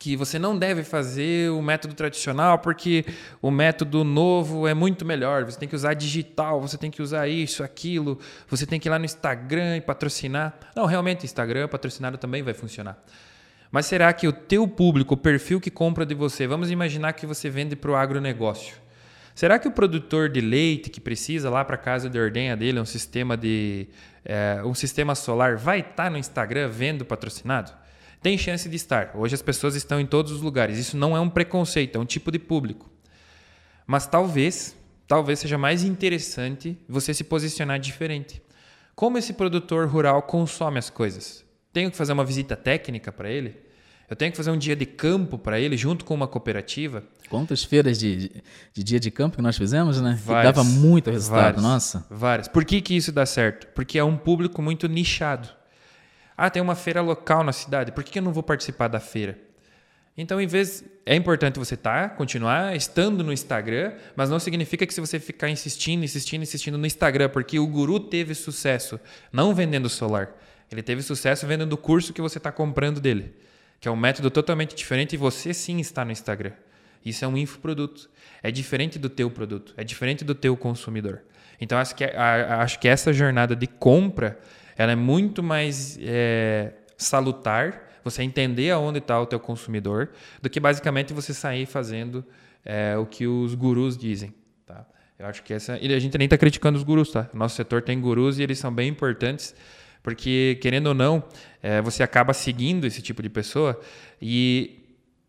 que 0.00 0.16
você 0.16 0.38
não 0.38 0.58
deve 0.58 0.82
fazer 0.82 1.50
o 1.50 1.60
método 1.60 1.92
tradicional 1.92 2.58
porque 2.58 3.04
o 3.42 3.50
método 3.50 4.02
novo 4.02 4.66
é 4.66 4.72
muito 4.72 5.04
melhor. 5.04 5.44
Você 5.44 5.58
tem 5.58 5.68
que 5.68 5.76
usar 5.76 5.92
digital, 5.92 6.58
você 6.58 6.78
tem 6.78 6.90
que 6.90 7.02
usar 7.02 7.28
isso, 7.28 7.62
aquilo, 7.62 8.18
você 8.48 8.64
tem 8.66 8.80
que 8.80 8.88
ir 8.88 8.90
lá 8.90 8.98
no 8.98 9.04
Instagram 9.04 9.76
e 9.76 9.80
patrocinar. 9.80 10.58
Não, 10.74 10.86
realmente, 10.86 11.26
Instagram 11.26 11.68
patrocinado 11.68 12.16
também 12.16 12.42
vai 12.42 12.54
funcionar. 12.54 12.98
Mas 13.70 13.86
será 13.86 14.10
que 14.12 14.26
o 14.26 14.32
teu 14.32 14.66
público, 14.66 15.14
o 15.14 15.18
perfil 15.18 15.60
que 15.60 15.70
compra 15.70 16.04
de 16.04 16.14
você, 16.14 16.46
vamos 16.46 16.70
imaginar 16.70 17.12
que 17.12 17.26
você 17.26 17.48
vende 17.48 17.76
para 17.76 17.90
o 17.90 17.94
agronegócio. 17.94 18.74
Será 19.34 19.58
que 19.58 19.68
o 19.68 19.70
produtor 19.70 20.28
de 20.28 20.40
leite 20.40 20.90
que 20.90 21.00
precisa 21.00 21.48
lá 21.48 21.64
para 21.64 21.76
casa 21.76 22.10
de 22.10 22.18
ordenha 22.18 22.56
dele 22.56 22.80
um 22.80 22.84
sistema 22.84 23.36
de 23.36 23.88
é, 24.24 24.60
um 24.64 24.74
sistema 24.74 25.14
solar 25.14 25.56
vai 25.56 25.80
estar 25.80 26.04
tá 26.04 26.10
no 26.10 26.18
Instagram 26.18 26.68
vendo 26.68 27.04
patrocinado? 27.04 27.72
Tem 28.22 28.36
chance 28.36 28.68
de 28.68 28.76
estar. 28.76 29.12
Hoje 29.14 29.34
as 29.34 29.40
pessoas 29.40 29.74
estão 29.74 29.98
em 29.98 30.04
todos 30.04 30.30
os 30.30 30.42
lugares. 30.42 30.78
Isso 30.78 30.96
não 30.96 31.16
é 31.16 31.20
um 31.20 31.30
preconceito, 31.30 31.96
é 31.96 31.98
um 31.98 32.04
tipo 32.04 32.30
de 32.30 32.38
público. 32.38 32.90
Mas 33.86 34.06
talvez, 34.06 34.76
talvez 35.08 35.38
seja 35.38 35.56
mais 35.56 35.82
interessante 35.82 36.76
você 36.86 37.14
se 37.14 37.24
posicionar 37.24 37.78
diferente. 37.78 38.42
Como 38.94 39.16
esse 39.16 39.32
produtor 39.32 39.88
rural 39.88 40.22
consome 40.22 40.78
as 40.78 40.90
coisas? 40.90 41.44
Tenho 41.72 41.90
que 41.90 41.96
fazer 41.96 42.12
uma 42.12 42.24
visita 42.24 42.54
técnica 42.56 43.10
para 43.10 43.30
ele? 43.30 43.56
Eu 44.10 44.16
tenho 44.16 44.32
que 44.32 44.36
fazer 44.36 44.50
um 44.50 44.58
dia 44.58 44.74
de 44.74 44.84
campo 44.84 45.38
para 45.38 45.60
ele 45.60 45.76
junto 45.76 46.04
com 46.04 46.12
uma 46.12 46.26
cooperativa. 46.26 47.04
Quantas 47.28 47.62
feiras 47.62 47.96
de, 47.96 48.16
de, 48.16 48.42
de, 48.74 48.82
dia 48.82 48.98
de 48.98 49.08
campo 49.08 49.36
que 49.36 49.42
nós 49.42 49.56
fizemos, 49.56 50.00
né? 50.00 50.18
Várias, 50.20 50.50
que 50.50 50.56
dava 50.56 50.68
muito 50.68 51.12
resultado, 51.12 51.40
várias, 51.40 51.62
nossa. 51.62 52.06
Várias. 52.10 52.48
Por 52.48 52.64
que, 52.64 52.80
que 52.80 52.96
isso 52.96 53.12
dá 53.12 53.24
certo? 53.24 53.68
Porque 53.68 54.00
é 54.00 54.02
um 54.02 54.16
público 54.16 54.60
muito 54.60 54.88
nichado. 54.88 55.48
Ah, 56.36 56.50
tem 56.50 56.60
uma 56.60 56.74
feira 56.74 57.00
local 57.00 57.44
na 57.44 57.52
cidade. 57.52 57.92
Por 57.92 58.02
que, 58.02 58.10
que 58.10 58.18
eu 58.18 58.22
não 58.22 58.32
vou 58.32 58.42
participar 58.42 58.88
da 58.88 58.98
feira? 58.98 59.38
Então, 60.16 60.40
em 60.40 60.46
vez. 60.48 60.82
É 61.06 61.14
importante 61.14 61.58
você 61.58 61.74
estar, 61.74 62.08
tá, 62.08 62.14
continuar 62.14 62.76
estando 62.76 63.24
no 63.24 63.32
Instagram, 63.32 63.94
mas 64.14 64.30
não 64.30 64.38
significa 64.38 64.86
que 64.86 64.94
se 64.94 65.00
você 65.00 65.18
ficar 65.18 65.48
insistindo, 65.48 66.04
insistindo, 66.04 66.42
insistindo 66.42 66.78
no 66.78 66.86
Instagram, 66.86 67.28
porque 67.28 67.58
o 67.58 67.66
guru 67.66 67.98
teve 67.98 68.34
sucesso 68.34 68.98
não 69.32 69.54
vendendo 69.54 69.88
solar. 69.88 70.30
Ele 70.70 70.82
teve 70.82 71.02
sucesso 71.02 71.46
vendendo 71.46 71.72
o 71.72 71.76
curso 71.76 72.12
que 72.12 72.20
você 72.20 72.38
está 72.38 72.52
comprando 72.52 73.00
dele 73.00 73.34
que 73.80 73.88
é 73.88 73.90
um 73.90 73.96
método 73.96 74.30
totalmente 74.30 74.74
diferente 74.74 75.14
e 75.14 75.16
você 75.16 75.54
sim 75.54 75.80
está 75.80 76.04
no 76.04 76.12
Instagram. 76.12 76.52
Isso 77.04 77.24
é 77.24 77.28
um 77.28 77.36
infoproduto. 77.36 78.10
É 78.42 78.50
diferente 78.50 78.98
do 78.98 79.08
teu 79.08 79.30
produto, 79.30 79.72
é 79.76 79.82
diferente 79.82 80.24
do 80.24 80.34
teu 80.34 80.56
consumidor. 80.56 81.22
Então, 81.60 81.78
acho 81.78 81.94
que, 81.94 82.04
acho 82.04 82.78
que 82.78 82.88
essa 82.88 83.12
jornada 83.12 83.56
de 83.56 83.66
compra 83.66 84.38
ela 84.76 84.92
é 84.92 84.96
muito 84.96 85.42
mais 85.42 85.98
é, 86.00 86.72
salutar, 86.96 88.00
você 88.02 88.22
entender 88.22 88.70
aonde 88.70 88.98
está 88.98 89.20
o 89.20 89.26
teu 89.26 89.38
consumidor, 89.38 90.10
do 90.40 90.48
que 90.48 90.58
basicamente 90.58 91.12
você 91.12 91.34
sair 91.34 91.66
fazendo 91.66 92.24
é, 92.64 92.96
o 92.96 93.04
que 93.04 93.26
os 93.26 93.54
gurus 93.54 93.96
dizem. 93.96 94.32
Tá? 94.64 94.86
Eu 95.18 95.26
acho 95.26 95.42
que 95.42 95.52
essa. 95.52 95.78
E 95.78 95.92
a 95.92 95.98
gente 95.98 96.16
nem 96.16 96.24
está 96.24 96.38
criticando 96.38 96.78
os 96.78 96.82
gurus, 96.82 97.10
tá? 97.10 97.28
Nosso 97.34 97.56
setor 97.56 97.82
tem 97.82 98.00
gurus 98.00 98.38
e 98.38 98.42
eles 98.42 98.58
são 98.58 98.72
bem 98.72 98.88
importantes 98.88 99.54
porque, 100.02 100.58
querendo 100.60 100.88
ou 100.88 100.94
não, 100.94 101.22
é, 101.62 101.80
você 101.82 102.02
acaba 102.02 102.32
seguindo 102.32 102.86
esse 102.86 103.02
tipo 103.02 103.22
de 103.22 103.28
pessoa 103.28 103.80
e, 104.20 104.80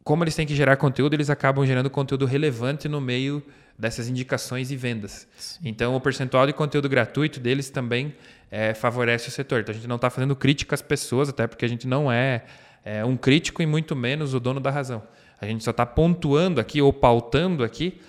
como 0.03 0.23
eles 0.23 0.35
têm 0.35 0.45
que 0.45 0.55
gerar 0.55 0.77
conteúdo, 0.77 1.13
eles 1.13 1.29
acabam 1.29 1.65
gerando 1.65 1.89
conteúdo 1.89 2.25
relevante 2.25 2.87
no 2.87 3.01
meio 3.01 3.43
dessas 3.77 4.07
indicações 4.07 4.71
e 4.71 4.75
vendas. 4.75 5.27
Sim. 5.37 5.59
Então, 5.65 5.95
o 5.95 6.01
percentual 6.01 6.45
de 6.45 6.53
conteúdo 6.53 6.87
gratuito 6.87 7.39
deles 7.39 7.69
também 7.69 8.15
é, 8.49 8.73
favorece 8.73 9.27
o 9.27 9.31
setor. 9.31 9.61
Então, 9.61 9.73
a 9.73 9.75
gente 9.75 9.87
não 9.87 9.95
está 9.95 10.09
fazendo 10.09 10.35
crítica 10.35 10.75
às 10.75 10.81
pessoas, 10.81 11.29
até 11.29 11.47
porque 11.47 11.65
a 11.65 11.67
gente 11.67 11.87
não 11.87 12.11
é, 12.11 12.43
é 12.85 13.03
um 13.03 13.17
crítico 13.17 13.61
e 13.61 13.65
muito 13.65 13.95
menos 13.95 14.33
o 14.33 14.39
dono 14.39 14.59
da 14.59 14.69
razão. 14.69 15.03
A 15.39 15.45
gente 15.45 15.63
só 15.63 15.71
está 15.71 15.85
pontuando 15.85 16.61
aqui 16.61 16.81
ou 16.81 16.93
pautando 16.93 17.63
aqui 17.63 17.99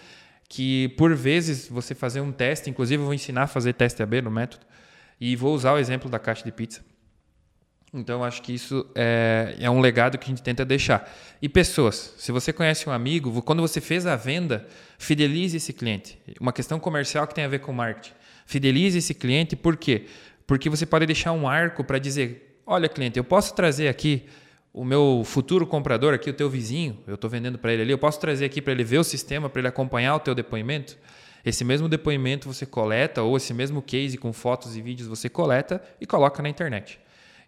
que, 0.49 0.89
por 0.99 1.15
vezes, 1.15 1.67
você 1.67 1.95
fazer 1.95 2.21
um 2.21 2.31
teste, 2.31 2.69
inclusive 2.69 3.01
eu 3.01 3.07
vou 3.07 3.15
ensinar 3.15 3.45
a 3.45 3.47
fazer 3.47 3.73
teste 3.73 4.03
AB 4.03 4.21
no 4.21 4.31
método, 4.31 4.67
e 5.25 5.37
vou 5.37 5.55
usar 5.55 5.75
o 5.75 5.79
exemplo 5.79 6.11
da 6.11 6.19
caixa 6.19 6.43
de 6.43 6.51
pizza. 6.51 6.85
Então, 7.95 8.25
acho 8.25 8.43
que 8.43 8.53
isso 8.53 8.85
é, 8.93 9.55
é 9.61 9.71
um 9.71 9.79
legado 9.79 10.19
que 10.19 10.25
a 10.25 10.29
gente 10.29 10.43
tenta 10.43 10.65
deixar. 10.65 11.09
E 11.41 11.49
pessoas, 11.49 12.13
se 12.19 12.33
você 12.33 12.53
conhece 12.53 12.89
um 12.89 12.93
amigo, 12.93 13.41
quando 13.43 13.63
você 13.63 13.81
fez 13.81 14.05
a 14.05 14.17
venda, 14.17 14.67
fidelize 14.99 15.57
esse 15.57 15.73
cliente. 15.73 16.19
Uma 16.41 16.53
questão 16.53 16.81
comercial 16.81 17.25
que 17.29 17.37
tem 17.37 17.45
a 17.45 17.49
ver 17.49 17.61
com 17.61 17.73
marketing. 17.73 18.15
Fidelize 18.47 18.99
esse 18.99 19.15
cliente, 19.15 19.55
por 19.55 19.77
quê? 19.77 20.07
Porque 20.45 20.69
você 20.69 20.85
pode 20.85 21.07
deixar 21.07 21.31
um 21.31 21.47
arco 21.47 21.85
para 21.85 22.01
dizer: 22.01 22.61
olha, 22.67 22.89
cliente, 22.89 23.17
eu 23.17 23.23
posso 23.23 23.55
trazer 23.55 23.87
aqui 23.87 24.25
o 24.73 24.85
meu 24.85 25.23
futuro 25.25 25.69
comprador, 25.69 26.15
aqui 26.15 26.31
o 26.31 26.35
teu 26.35 26.51
vizinho, 26.51 26.99
eu 27.07 27.15
estou 27.15 27.31
vendendo 27.31 27.59
para 27.59 27.73
ele 27.73 27.83
ali, 27.83 27.93
eu 27.93 27.99
posso 27.99 28.19
trazer 28.19 28.47
aqui 28.47 28.61
para 28.61 28.73
ele 28.73 28.83
ver 28.83 28.99
o 28.99 29.05
sistema, 29.05 29.49
para 29.49 29.61
ele 29.61 29.69
acompanhar 29.69 30.17
o 30.17 30.19
teu 30.19 30.35
depoimento? 30.35 30.99
Esse 31.45 31.65
mesmo 31.65 31.89
depoimento 31.89 32.53
você 32.53 32.65
coleta, 32.65 33.23
ou 33.23 33.37
esse 33.37 33.53
mesmo 33.53 33.83
case 33.83 34.17
com 34.17 34.33
fotos 34.33 34.77
e 34.77 34.83
vídeos 34.83 35.09
você 35.09 35.29
coleta 35.29 35.83
e 36.01 36.07
coloca 36.07 36.43
na 36.43 36.49
internet. 36.49 37.01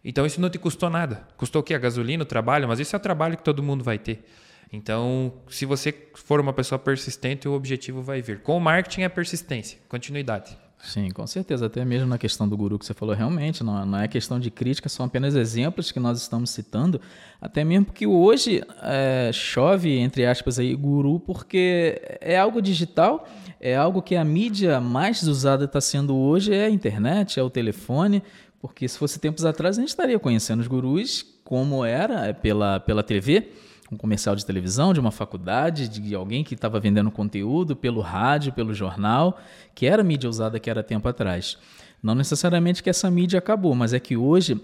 Então 0.05 0.27
isso 0.27 0.41
não 0.41 0.51
te 0.51 0.59
custou 0.59 0.91
nada. 0.91 1.27
Custou 1.37 1.61
o 1.61 1.65
quê? 1.65 1.75
A 1.75 1.79
gasolina, 1.79 2.23
o 2.23 2.27
trabalho, 2.27 2.69
mas 2.69 2.81
isso 2.81 2.95
é 2.95 2.99
o 2.99 3.01
trabalho 3.01 3.37
que 3.37 3.43
todo 3.43 3.63
mundo 3.63 3.83
vai 3.83 3.99
ter. 3.99 4.25
Então, 4.73 5.33
se 5.49 5.65
você 5.65 5.95
for 6.15 6.41
uma 6.41 6.53
pessoa 6.53 6.79
persistente, 6.79 7.47
o 7.47 7.53
objetivo 7.53 8.03
vai 8.03 8.21
vir. 8.21 8.41
Com 8.41 8.57
o 8.57 8.61
marketing 8.61 9.03
é 9.03 9.09
persistência, 9.09 9.79
continuidade. 9.89 10.59
Sim, 10.85 11.11
com 11.11 11.27
certeza. 11.27 11.67
Até 11.67 11.83
mesmo 11.85 12.07
na 12.07 12.19
questão 12.19 12.47
do 12.47 12.57
guru 12.57 12.79
que 12.79 12.85
você 12.85 12.93
falou, 12.93 13.15
realmente, 13.15 13.65
não, 13.65 13.87
não 13.87 13.99
é 13.99 14.07
questão 14.07 14.39
de 14.39 14.51
crítica, 14.51 14.89
são 14.89 15.07
apenas 15.07 15.35
exemplos 15.35 15.91
que 15.91 15.99
nós 15.99 16.21
estamos 16.21 16.51
citando. 16.51 17.01
Até 17.41 17.65
mesmo 17.65 17.87
que 17.87 18.07
hoje 18.07 18.63
é, 18.83 19.31
chove, 19.33 19.97
entre 19.99 20.27
aspas, 20.27 20.59
aí, 20.59 20.75
guru, 20.75 21.19
porque 21.21 22.01
é 22.21 22.37
algo 22.37 22.61
digital 22.61 23.27
é 23.65 23.75
algo 23.75 24.03
que 24.03 24.15
a 24.15 24.23
mídia 24.23 24.79
mais 24.79 25.23
usada 25.23 25.65
está 25.65 25.81
sendo 25.81 26.15
hoje 26.15 26.53
é 26.53 26.67
a 26.67 26.71
internet, 26.71 27.41
é 27.41 27.43
o 27.43 27.49
telefone, 27.49 28.23
porque 28.61 28.87
se 28.87 28.99
fosse 28.99 29.19
tempos 29.19 29.43
atrás 29.47 29.79
a 29.79 29.81
gente 29.81 29.89
estaria 29.89 30.19
conhecendo 30.19 30.61
os 30.61 30.67
gurus 30.67 31.25
como 31.43 31.83
era 31.83 32.27
é 32.27 32.35
pela, 32.35 32.79
pela 32.79 33.03
TV, 33.03 33.53
um 33.91 33.97
comercial 33.97 34.37
de 34.37 34.45
televisão, 34.45 34.93
de 34.93 35.01
uma 35.01 35.11
faculdade, 35.11 35.89
de 35.89 36.15
alguém 36.15 36.45
que 36.45 36.53
estava 36.53 36.79
vendendo 36.79 37.11
conteúdo 37.11 37.75
pelo 37.75 38.03
rádio, 38.03 38.53
pelo 38.53 38.75
jornal, 38.75 39.41
que 39.75 39.87
era 39.87 40.05
mídia 40.05 40.29
usada 40.29 40.61
que 40.61 40.69
era 40.69 40.83
tempo 40.83 41.09
atrás. 41.09 41.57
Não 42.03 42.15
necessariamente 42.15 42.83
que 42.83 42.91
essa 42.91 43.11
mídia 43.11 43.39
acabou, 43.39 43.75
mas 43.75 43.95
é 43.95 43.99
que 43.99 44.15
hoje 44.15 44.61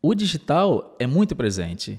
o 0.00 0.14
digital 0.14 0.94
é 1.00 1.08
muito 1.08 1.34
presente. 1.34 1.98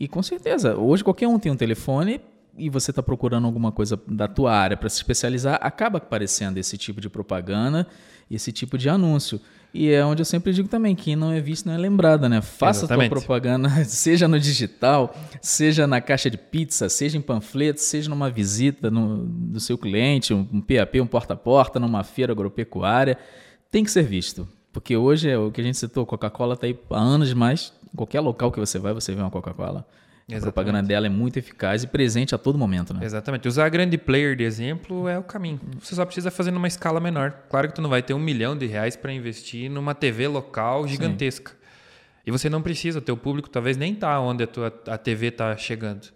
E 0.00 0.08
com 0.08 0.24
certeza, 0.24 0.76
hoje 0.76 1.04
qualquer 1.04 1.28
um 1.28 1.38
tem 1.38 1.52
um 1.52 1.56
telefone 1.56 2.20
e 2.56 2.70
você 2.70 2.90
está 2.90 3.02
procurando 3.02 3.46
alguma 3.46 3.72
coisa 3.72 4.00
da 4.06 4.28
tua 4.28 4.52
área 4.52 4.76
para 4.76 4.88
se 4.88 4.96
especializar, 4.96 5.58
acaba 5.60 5.98
aparecendo 5.98 6.58
esse 6.58 6.78
tipo 6.78 7.00
de 7.00 7.08
propaganda, 7.08 7.86
esse 8.30 8.52
tipo 8.52 8.78
de 8.78 8.88
anúncio. 8.88 9.40
E 9.72 9.90
é 9.90 10.04
onde 10.04 10.22
eu 10.22 10.24
sempre 10.24 10.52
digo 10.52 10.68
também, 10.68 10.94
quem 10.94 11.16
não 11.16 11.32
é 11.32 11.40
visto 11.40 11.66
não 11.66 11.74
é 11.74 11.78
lembrada, 11.78 12.28
né? 12.28 12.40
Faça 12.40 12.84
Exatamente. 12.84 13.06
a 13.06 13.10
tua 13.10 13.20
propaganda, 13.20 13.68
seja 13.84 14.28
no 14.28 14.38
digital, 14.38 15.12
seja 15.42 15.84
na 15.84 16.00
caixa 16.00 16.30
de 16.30 16.38
pizza, 16.38 16.88
seja 16.88 17.18
em 17.18 17.20
panfleto, 17.20 17.80
seja 17.80 18.08
numa 18.08 18.30
visita 18.30 18.88
no, 18.88 19.26
do 19.26 19.58
seu 19.58 19.76
cliente, 19.76 20.32
um, 20.32 20.48
um 20.52 20.60
PAP, 20.60 21.00
um 21.00 21.06
porta 21.06 21.34
a 21.34 21.36
porta, 21.36 21.80
numa 21.80 22.04
feira 22.04 22.32
agropecuária, 22.32 23.18
tem 23.68 23.82
que 23.82 23.90
ser 23.90 24.04
visto. 24.04 24.46
Porque 24.72 24.96
hoje 24.96 25.28
é 25.28 25.36
o 25.36 25.50
que 25.50 25.60
a 25.60 25.64
gente 25.64 25.76
citou, 25.76 26.06
Coca-Cola 26.06 26.54
está 26.54 26.66
aí 26.66 26.78
há 26.90 27.00
anos 27.00 27.28
demais. 27.28 27.72
Em 27.92 27.96
qualquer 27.96 28.20
local 28.20 28.52
que 28.52 28.60
você 28.60 28.78
vai, 28.78 28.92
você 28.92 29.12
vê 29.12 29.20
uma 29.20 29.30
Coca-Cola. 29.30 29.84
Exatamente. 30.26 30.36
A 30.36 30.52
propaganda 30.52 30.82
dela 30.82 31.06
é 31.06 31.10
muito 31.10 31.38
eficaz 31.38 31.82
e 31.82 31.86
presente 31.86 32.34
a 32.34 32.38
todo 32.38 32.58
momento, 32.58 32.94
né? 32.94 33.04
Exatamente. 33.04 33.46
Usar 33.46 33.66
a 33.66 33.68
grande 33.68 33.98
player 33.98 34.34
de 34.34 34.42
exemplo 34.42 35.06
é 35.06 35.18
o 35.18 35.22
caminho. 35.22 35.60
Você 35.80 35.94
só 35.94 36.04
precisa 36.04 36.30
fazer 36.30 36.50
numa 36.50 36.66
escala 36.66 36.98
menor. 36.98 37.32
Claro 37.50 37.68
que 37.68 37.74
tu 37.74 37.82
não 37.82 37.90
vai 37.90 38.02
ter 38.02 38.14
um 38.14 38.18
milhão 38.18 38.56
de 38.56 38.66
reais 38.66 38.96
para 38.96 39.12
investir 39.12 39.70
numa 39.70 39.94
TV 39.94 40.26
local 40.26 40.88
gigantesca. 40.88 41.50
Sim. 41.50 41.56
E 42.26 42.30
você 42.30 42.48
não 42.48 42.62
precisa, 42.62 43.00
o 43.00 43.02
teu 43.02 43.18
público 43.18 43.50
talvez 43.50 43.76
nem 43.76 43.94
tá 43.94 44.18
onde 44.18 44.44
a 44.44 44.46
tua 44.46 44.72
a 44.86 44.96
TV 44.96 45.26
está 45.26 45.54
chegando. 45.58 46.08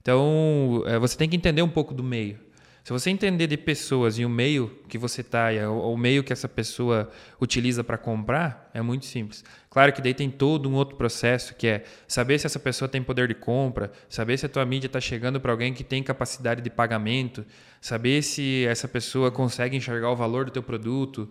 Então, 0.00 0.82
é, 0.86 0.98
você 0.98 1.16
tem 1.18 1.28
que 1.28 1.36
entender 1.36 1.60
um 1.60 1.68
pouco 1.68 1.92
do 1.92 2.02
meio. 2.02 2.38
Se 2.82 2.92
você 2.92 3.10
entender 3.10 3.46
de 3.46 3.56
pessoas 3.56 4.18
e 4.18 4.24
o 4.24 4.28
meio 4.28 4.78
que 4.88 4.96
você 4.96 5.20
está, 5.20 5.48
o 5.70 5.96
meio 5.96 6.24
que 6.24 6.32
essa 6.32 6.48
pessoa 6.48 7.10
utiliza 7.40 7.84
para 7.84 7.98
comprar, 7.98 8.70
é 8.72 8.80
muito 8.80 9.04
simples. 9.04 9.44
Claro 9.68 9.92
que 9.92 10.00
daí 10.00 10.14
tem 10.14 10.30
todo 10.30 10.68
um 10.68 10.74
outro 10.74 10.96
processo 10.96 11.54
que 11.54 11.66
é 11.66 11.84
saber 12.08 12.38
se 12.38 12.46
essa 12.46 12.58
pessoa 12.58 12.88
tem 12.88 13.02
poder 13.02 13.28
de 13.28 13.34
compra, 13.34 13.92
saber 14.08 14.38
se 14.38 14.46
a 14.46 14.48
tua 14.48 14.64
mídia 14.64 14.86
está 14.86 15.00
chegando 15.00 15.40
para 15.40 15.52
alguém 15.52 15.74
que 15.74 15.84
tem 15.84 16.02
capacidade 16.02 16.62
de 16.62 16.70
pagamento, 16.70 17.44
saber 17.80 18.22
se 18.22 18.64
essa 18.66 18.88
pessoa 18.88 19.30
consegue 19.30 19.76
enxergar 19.76 20.10
o 20.10 20.16
valor 20.16 20.46
do 20.46 20.50
teu 20.50 20.62
produto, 20.62 21.28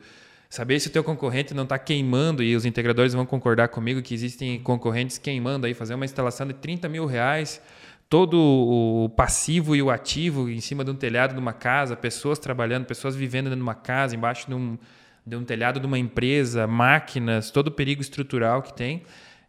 saber 0.49 0.79
se 0.79 0.87
o 0.87 0.91
teu 0.91 1.03
concorrente 1.03 1.53
não 1.53 1.63
está 1.63 1.77
queimando, 1.77 2.41
e 2.41 2.55
os 2.55 2.65
integradores 2.65 3.13
vão 3.13 3.25
concordar 3.25 3.67
comigo 3.69 4.01
que 4.01 4.13
existem 4.13 4.59
concorrentes 4.59 5.17
queimando 5.17 5.65
aí, 5.65 5.73
fazer 5.73 5.95
uma 5.95 6.05
instalação 6.05 6.47
de 6.47 6.53
30 6.53 6.87
mil 6.87 7.05
reais 7.05 7.61
todo 8.09 8.37
o 8.39 9.09
passivo 9.09 9.75
e 9.75 9.81
o 9.81 9.91
ativo 9.91 10.49
em 10.49 10.59
cima 10.59 10.83
de 10.83 10.89
um 10.89 10.95
telhado 10.95 11.33
de 11.35 11.39
uma 11.39 11.53
casa, 11.53 11.95
pessoas 11.95 12.39
trabalhando, 12.39 12.85
pessoas 12.85 13.15
vivendo 13.15 13.45
dentro 13.45 13.57
de 13.57 13.63
uma 13.63 13.75
casa, 13.75 14.15
embaixo 14.15 14.47
de 14.47 14.55
um, 14.55 14.77
de 15.25 15.35
um 15.35 15.43
telhado 15.43 15.79
de 15.79 15.85
uma 15.85 15.99
empresa, 15.99 16.65
máquinas, 16.65 17.51
todo 17.51 17.67
o 17.67 17.71
perigo 17.71 18.01
estrutural 18.01 18.63
que 18.63 18.73
tem. 18.73 19.03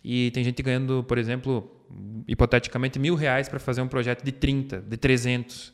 E 0.04 0.30
tem 0.32 0.44
gente 0.44 0.62
ganhando, 0.62 1.02
por 1.04 1.16
exemplo, 1.16 1.74
hipoteticamente 2.28 2.98
mil 2.98 3.14
reais 3.14 3.48
para 3.48 3.58
fazer 3.58 3.80
um 3.80 3.88
projeto 3.88 4.22
de 4.22 4.32
30, 4.32 4.82
de 4.82 4.96
300. 4.96 5.72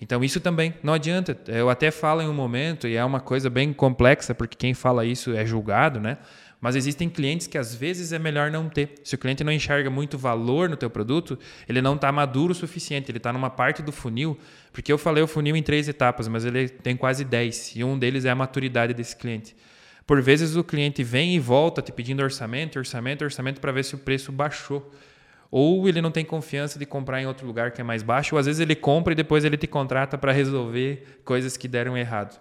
Então 0.00 0.24
isso 0.24 0.40
também 0.40 0.74
não 0.82 0.94
adianta. 0.94 1.38
Eu 1.46 1.68
até 1.68 1.90
falo 1.90 2.22
em 2.22 2.28
um 2.28 2.34
momento, 2.34 2.88
e 2.88 2.96
é 2.96 3.04
uma 3.04 3.20
coisa 3.20 3.50
bem 3.50 3.72
complexa, 3.72 4.34
porque 4.34 4.56
quem 4.56 4.72
fala 4.74 5.04
isso 5.04 5.34
é 5.34 5.44
julgado, 5.44 6.00
né? 6.00 6.18
Mas 6.60 6.76
existem 6.76 7.08
clientes 7.08 7.46
que 7.46 7.58
às 7.58 7.74
vezes 7.74 8.12
é 8.12 8.18
melhor 8.18 8.50
não 8.50 8.68
ter. 8.68 8.94
Se 9.04 9.14
o 9.14 9.18
cliente 9.18 9.44
não 9.44 9.52
enxerga 9.52 9.90
muito 9.90 10.16
valor 10.16 10.68
no 10.68 10.76
teu 10.76 10.88
produto, 10.88 11.38
ele 11.68 11.82
não 11.82 11.94
está 11.94 12.10
maduro 12.10 12.52
o 12.52 12.54
suficiente, 12.54 13.10
ele 13.10 13.18
está 13.18 13.32
numa 13.32 13.50
parte 13.50 13.82
do 13.82 13.92
funil, 13.92 14.38
porque 14.72 14.92
eu 14.92 14.98
falei 14.98 15.22
o 15.22 15.26
funil 15.26 15.56
em 15.56 15.62
três 15.62 15.88
etapas, 15.88 16.26
mas 16.28 16.44
ele 16.44 16.68
tem 16.68 16.96
quase 16.96 17.24
dez, 17.24 17.72
e 17.76 17.84
um 17.84 17.98
deles 17.98 18.24
é 18.24 18.30
a 18.30 18.34
maturidade 18.34 18.94
desse 18.94 19.14
cliente. 19.16 19.54
Por 20.06 20.20
vezes 20.20 20.56
o 20.56 20.64
cliente 20.64 21.02
vem 21.02 21.34
e 21.34 21.38
volta 21.38 21.80
te 21.80 21.90
pedindo 21.90 22.22
orçamento, 22.22 22.78
orçamento, 22.78 23.24
orçamento 23.24 23.60
para 23.60 23.72
ver 23.72 23.84
se 23.84 23.94
o 23.94 23.98
preço 23.98 24.30
baixou 24.30 24.92
ou 25.56 25.88
ele 25.88 26.02
não 26.02 26.10
tem 26.10 26.24
confiança 26.24 26.80
de 26.80 26.84
comprar 26.84 27.22
em 27.22 27.28
outro 27.28 27.46
lugar 27.46 27.70
que 27.70 27.80
é 27.80 27.84
mais 27.84 28.02
baixo, 28.02 28.34
ou 28.34 28.40
às 28.40 28.46
vezes 28.46 28.58
ele 28.58 28.74
compra 28.74 29.12
e 29.12 29.14
depois 29.14 29.44
ele 29.44 29.56
te 29.56 29.68
contrata 29.68 30.18
para 30.18 30.32
resolver 30.32 31.20
coisas 31.24 31.56
que 31.56 31.68
deram 31.68 31.96
errado. 31.96 32.36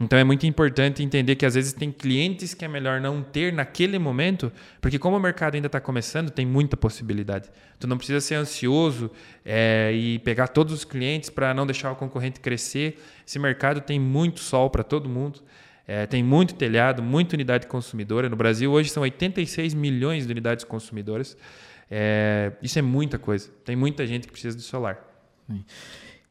Então 0.00 0.18
é 0.18 0.24
muito 0.24 0.44
importante 0.44 1.00
entender 1.00 1.36
que 1.36 1.46
às 1.46 1.54
vezes 1.54 1.72
tem 1.72 1.92
clientes 1.92 2.54
que 2.54 2.64
é 2.64 2.68
melhor 2.68 3.00
não 3.00 3.22
ter 3.22 3.52
naquele 3.52 3.96
momento, 3.96 4.50
porque 4.80 4.98
como 4.98 5.16
o 5.16 5.20
mercado 5.20 5.54
ainda 5.54 5.68
está 5.68 5.80
começando, 5.80 6.30
tem 6.30 6.44
muita 6.44 6.76
possibilidade. 6.76 7.48
Tu 7.78 7.86
não 7.86 7.96
precisa 7.96 8.20
ser 8.20 8.34
ansioso 8.34 9.08
é, 9.44 9.92
e 9.94 10.18
pegar 10.18 10.48
todos 10.48 10.74
os 10.74 10.84
clientes 10.84 11.30
para 11.30 11.54
não 11.54 11.64
deixar 11.64 11.92
o 11.92 11.94
concorrente 11.94 12.40
crescer. 12.40 13.00
Esse 13.24 13.38
mercado 13.38 13.80
tem 13.80 14.00
muito 14.00 14.40
sol 14.40 14.68
para 14.68 14.82
todo 14.82 15.08
mundo. 15.08 15.38
É, 15.86 16.06
tem 16.06 16.24
muito 16.24 16.54
telhado, 16.54 17.04
muita 17.04 17.36
unidade 17.36 17.68
consumidora. 17.68 18.28
No 18.28 18.34
Brasil, 18.34 18.72
hoje 18.72 18.90
são 18.90 19.04
86 19.04 19.74
milhões 19.74 20.26
de 20.26 20.32
unidades 20.32 20.64
consumidoras. 20.64 21.36
É, 21.90 22.52
isso 22.62 22.78
é 22.78 22.82
muita 22.82 23.18
coisa. 23.18 23.48
Tem 23.64 23.74
muita 23.74 24.06
gente 24.06 24.26
que 24.26 24.32
precisa 24.32 24.56
de 24.56 24.62
solar. 24.62 24.98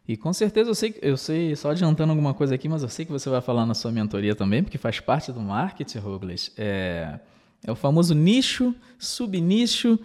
E 0.07 0.15
com 0.15 0.31
certeza 0.31 0.69
eu 0.69 0.75
sei, 0.75 0.95
eu 1.01 1.17
sei, 1.17 1.55
só 1.55 1.71
adiantando 1.71 2.11
alguma 2.11 2.33
coisa 2.33 2.55
aqui, 2.55 2.69
mas 2.69 2.81
eu 2.81 2.89
sei 2.89 3.05
que 3.05 3.11
você 3.11 3.29
vai 3.29 3.41
falar 3.41 3.65
na 3.65 3.73
sua 3.73 3.91
mentoria 3.91 4.35
também, 4.35 4.63
porque 4.63 4.77
faz 4.77 4.99
parte 4.99 5.31
do 5.31 5.41
marketing, 5.41 5.97
Rugles. 5.97 6.53
É, 6.57 7.19
é 7.65 7.71
o 7.71 7.75
famoso 7.75 8.15
nicho, 8.15 8.73
subnicho, 8.97 9.99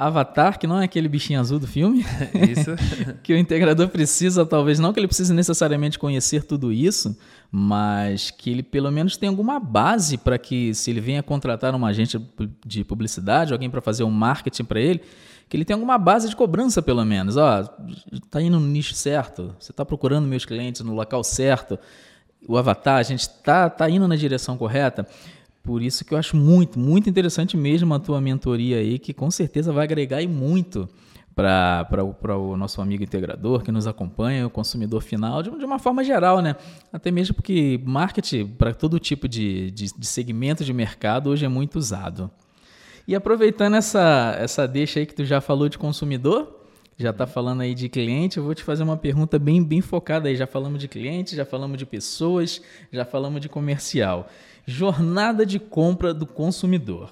Avatar, 0.00 0.58
que 0.58 0.66
não 0.66 0.80
é 0.80 0.84
aquele 0.84 1.08
bichinho 1.10 1.38
azul 1.38 1.58
do 1.58 1.66
filme. 1.66 2.02
Isso. 2.50 2.70
que 3.22 3.34
o 3.34 3.36
integrador 3.36 3.90
precisa, 3.90 4.46
talvez 4.46 4.78
não 4.78 4.94
que 4.94 4.98
ele 4.98 5.06
precise 5.06 5.34
necessariamente 5.34 5.98
conhecer 5.98 6.42
tudo 6.44 6.72
isso, 6.72 7.14
mas 7.52 8.30
que 8.30 8.48
ele 8.48 8.62
pelo 8.62 8.90
menos 8.90 9.18
tenha 9.18 9.28
alguma 9.28 9.60
base 9.60 10.16
para 10.16 10.38
que, 10.38 10.72
se 10.72 10.90
ele 10.90 11.02
venha 11.02 11.22
contratar 11.22 11.74
uma 11.74 11.88
agente 11.88 12.18
de 12.64 12.82
publicidade, 12.82 13.52
alguém 13.52 13.68
para 13.68 13.82
fazer 13.82 14.02
um 14.02 14.10
marketing 14.10 14.64
para 14.64 14.80
ele, 14.80 15.02
que 15.46 15.54
ele 15.54 15.66
tenha 15.66 15.76
alguma 15.76 15.98
base 15.98 16.30
de 16.30 16.34
cobrança, 16.34 16.80
pelo 16.80 17.04
menos. 17.04 17.36
Ó, 17.36 17.64
tá 18.30 18.40
indo 18.40 18.58
no 18.58 18.66
nicho 18.66 18.94
certo, 18.94 19.54
você 19.58 19.70
está 19.70 19.84
procurando 19.84 20.26
meus 20.26 20.46
clientes 20.46 20.80
no 20.80 20.94
local 20.94 21.22
certo, 21.22 21.78
o 22.48 22.56
avatar, 22.56 22.96
a 22.96 23.02
gente 23.02 23.20
está 23.20 23.68
tá 23.68 23.90
indo 23.90 24.08
na 24.08 24.16
direção 24.16 24.56
correta. 24.56 25.06
Por 25.62 25.82
isso 25.82 26.04
que 26.04 26.14
eu 26.14 26.18
acho 26.18 26.36
muito, 26.36 26.78
muito 26.78 27.08
interessante 27.08 27.56
mesmo 27.56 27.92
a 27.94 27.98
tua 27.98 28.20
mentoria 28.20 28.78
aí, 28.78 28.98
que 28.98 29.12
com 29.12 29.30
certeza 29.30 29.72
vai 29.72 29.84
agregar 29.84 30.22
e 30.22 30.26
muito 30.26 30.88
para 31.34 32.04
o 32.38 32.56
nosso 32.56 32.80
amigo 32.80 33.02
integrador 33.02 33.62
que 33.62 33.72
nos 33.72 33.86
acompanha, 33.86 34.46
o 34.46 34.50
consumidor 34.50 35.02
final, 35.02 35.42
de, 35.42 35.50
de 35.50 35.64
uma 35.64 35.78
forma 35.78 36.02
geral, 36.04 36.40
né? 36.40 36.56
Até 36.92 37.10
mesmo 37.10 37.34
porque 37.34 37.80
marketing 37.84 38.46
para 38.46 38.74
todo 38.74 38.98
tipo 38.98 39.28
de, 39.28 39.70
de, 39.70 39.86
de 39.96 40.06
segmento 40.06 40.64
de 40.64 40.72
mercado 40.72 41.30
hoje 41.30 41.44
é 41.44 41.48
muito 41.48 41.78
usado. 41.78 42.30
E 43.06 43.14
aproveitando 43.14 43.74
essa, 43.74 44.36
essa 44.38 44.68
deixa 44.68 45.00
aí 45.00 45.06
que 45.06 45.14
tu 45.14 45.24
já 45.24 45.40
falou 45.40 45.68
de 45.68 45.78
consumidor, 45.78 46.60
já 46.96 47.10
está 47.10 47.26
falando 47.26 47.62
aí 47.62 47.74
de 47.74 47.88
cliente, 47.88 48.36
eu 48.36 48.44
vou 48.44 48.54
te 48.54 48.62
fazer 48.62 48.82
uma 48.82 48.96
pergunta 48.96 49.38
bem, 49.38 49.64
bem 49.64 49.80
focada 49.80 50.28
aí. 50.28 50.36
Já 50.36 50.46
falamos 50.46 50.78
de 50.78 50.86
cliente, 50.86 51.34
já 51.34 51.46
falamos 51.46 51.78
de 51.78 51.86
pessoas, 51.86 52.60
já 52.92 53.06
falamos 53.06 53.40
de 53.40 53.48
comercial. 53.48 54.28
Jornada 54.66 55.44
de 55.44 55.58
compra 55.58 56.12
do 56.12 56.26
consumidor. 56.26 57.10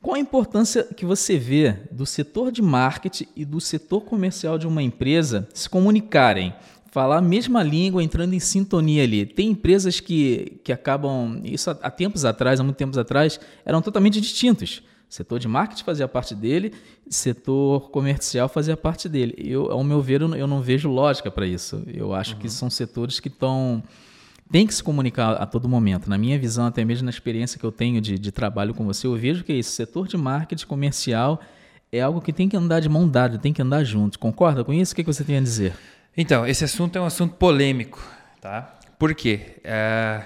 Qual 0.00 0.14
a 0.14 0.20
importância 0.20 0.84
que 0.84 1.04
você 1.04 1.36
vê 1.36 1.72
do 1.90 2.06
setor 2.06 2.52
de 2.52 2.62
marketing 2.62 3.26
e 3.34 3.44
do 3.44 3.60
setor 3.60 4.02
comercial 4.02 4.56
de 4.56 4.66
uma 4.66 4.82
empresa 4.82 5.48
se 5.52 5.68
comunicarem, 5.68 6.54
falar 6.92 7.18
a 7.18 7.20
mesma 7.22 7.62
língua, 7.62 8.02
entrando 8.02 8.32
em 8.32 8.38
sintonia 8.38 9.02
ali? 9.02 9.26
Tem 9.26 9.50
empresas 9.50 9.98
que, 9.98 10.60
que 10.62 10.72
acabam, 10.72 11.40
isso 11.44 11.70
há 11.70 11.90
tempos 11.90 12.24
atrás, 12.24 12.60
há 12.60 12.62
muito 12.62 12.76
tempos 12.76 12.98
atrás, 12.98 13.40
eram 13.64 13.82
totalmente 13.82 14.20
distintos. 14.20 14.82
O 15.08 15.14
setor 15.14 15.38
de 15.38 15.48
marketing 15.48 15.84
fazia 15.84 16.06
parte 16.06 16.34
dele, 16.34 16.72
setor 17.08 17.90
comercial 17.90 18.48
fazia 18.48 18.76
parte 18.76 19.08
dele. 19.08 19.34
Eu, 19.38 19.70
ao 19.70 19.82
meu 19.82 20.00
ver, 20.00 20.20
eu 20.20 20.46
não 20.46 20.60
vejo 20.60 20.88
lógica 20.88 21.30
para 21.30 21.46
isso. 21.46 21.82
Eu 21.86 22.12
acho 22.12 22.34
uhum. 22.34 22.40
que 22.40 22.48
são 22.48 22.68
setores 22.68 23.20
que 23.20 23.28
estão 23.28 23.82
tem 24.50 24.66
que 24.66 24.74
se 24.74 24.82
comunicar 24.82 25.32
a 25.34 25.46
todo 25.46 25.68
momento. 25.68 26.08
Na 26.08 26.16
minha 26.16 26.38
visão, 26.38 26.66
até 26.66 26.84
mesmo 26.84 27.04
na 27.04 27.10
experiência 27.10 27.58
que 27.58 27.64
eu 27.64 27.72
tenho 27.72 28.00
de, 28.00 28.18
de 28.18 28.32
trabalho 28.32 28.74
com 28.74 28.84
você, 28.84 29.06
eu 29.06 29.16
vejo 29.16 29.44
que 29.44 29.52
esse 29.52 29.70
setor 29.70 30.06
de 30.06 30.16
marketing 30.16 30.66
comercial 30.66 31.40
é 31.90 32.00
algo 32.00 32.20
que 32.20 32.32
tem 32.32 32.48
que 32.48 32.56
andar 32.56 32.80
de 32.80 32.88
mão 32.88 33.08
dada, 33.08 33.38
tem 33.38 33.52
que 33.52 33.62
andar 33.62 33.84
junto. 33.84 34.18
Concorda 34.18 34.64
com 34.64 34.72
isso? 34.72 34.92
O 34.92 34.96
que, 34.96 35.02
que 35.04 35.12
você 35.12 35.24
tem 35.24 35.38
a 35.38 35.40
dizer? 35.40 35.74
Então, 36.16 36.46
esse 36.46 36.64
assunto 36.64 36.96
é 36.96 37.00
um 37.00 37.04
assunto 37.04 37.34
polêmico, 37.34 38.00
tá? 38.40 38.78
Por 38.98 39.14
quê? 39.14 39.58
É, 39.62 40.22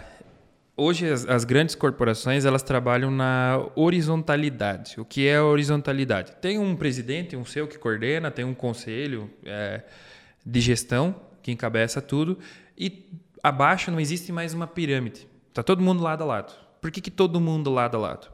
hoje 0.77 1.11
as, 1.11 1.27
as, 1.27 1.45
grandes 1.45 1.75
corporações 1.75 2.45
elas 2.45 2.63
trabalham 2.63 3.11
na 3.11 3.67
horizontalidade. 3.75 5.01
O 5.01 5.05
que 5.05 5.27
é 5.27 5.37
a 5.37 5.45
horizontalidade? 5.45 6.33
Tem 6.41 6.59
um 6.59 6.77
presidente, 6.77 7.37
um 7.37 7.45
seu 7.45 7.67
que 7.67 7.79
coordena, 7.79 8.31
tem 8.31 8.45
um 8.45 8.55
conselho 8.55 9.29
é, 9.45 9.83
de 10.47 10.61
gestão 10.61 11.17
que 11.43 11.51
encabeça 11.51 12.01
tudo 12.01 12.39
e 12.79 13.05
abaixo 13.43 13.91
não 13.91 14.01
existe 14.01 14.33
mais 14.33 14.55
uma 14.55 14.67
pirâmide. 14.67 15.27
Está 15.49 15.63
todo 15.63 15.83
mundo 15.83 16.03
lado 16.03 16.23
a 16.23 16.27
lado. 16.27 16.55
Por 16.81 16.91
que, 16.91 17.01
que 17.01 17.11
todo 17.11 17.41
mundo 17.41 17.71
lado 17.71 17.97
a 17.97 18.01
lado? 18.01 18.29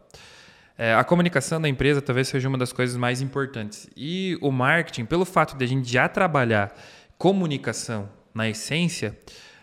É, 0.79 0.95
a 0.95 1.03
comunicação 1.03 1.61
da 1.61 1.69
empresa 1.69 2.03
talvez 2.03 2.29
seja 2.29 2.49
uma 2.49 2.59
das 2.59 2.73
coisas 2.73 2.97
mais 2.97 3.21
importantes. 3.23 3.89
E 3.97 4.39
o 4.41 4.51
marketing, 4.53 5.07
pelo 5.07 5.25
fato 5.25 5.57
de 5.57 5.65
a 5.65 5.69
gente 5.69 5.91
já 5.91 6.09
trabalhar 6.09 6.77
comunicação 7.17 8.09
na 8.35 8.49
essência, 8.49 9.19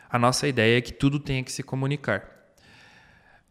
a 0.09 0.17
nossa 0.17 0.47
ideia 0.47 0.77
é 0.77 0.81
que 0.81 0.91
tudo 0.91 1.19
tenha 1.19 1.43
que 1.43 1.51
se 1.51 1.61
comunicar. 1.61 2.33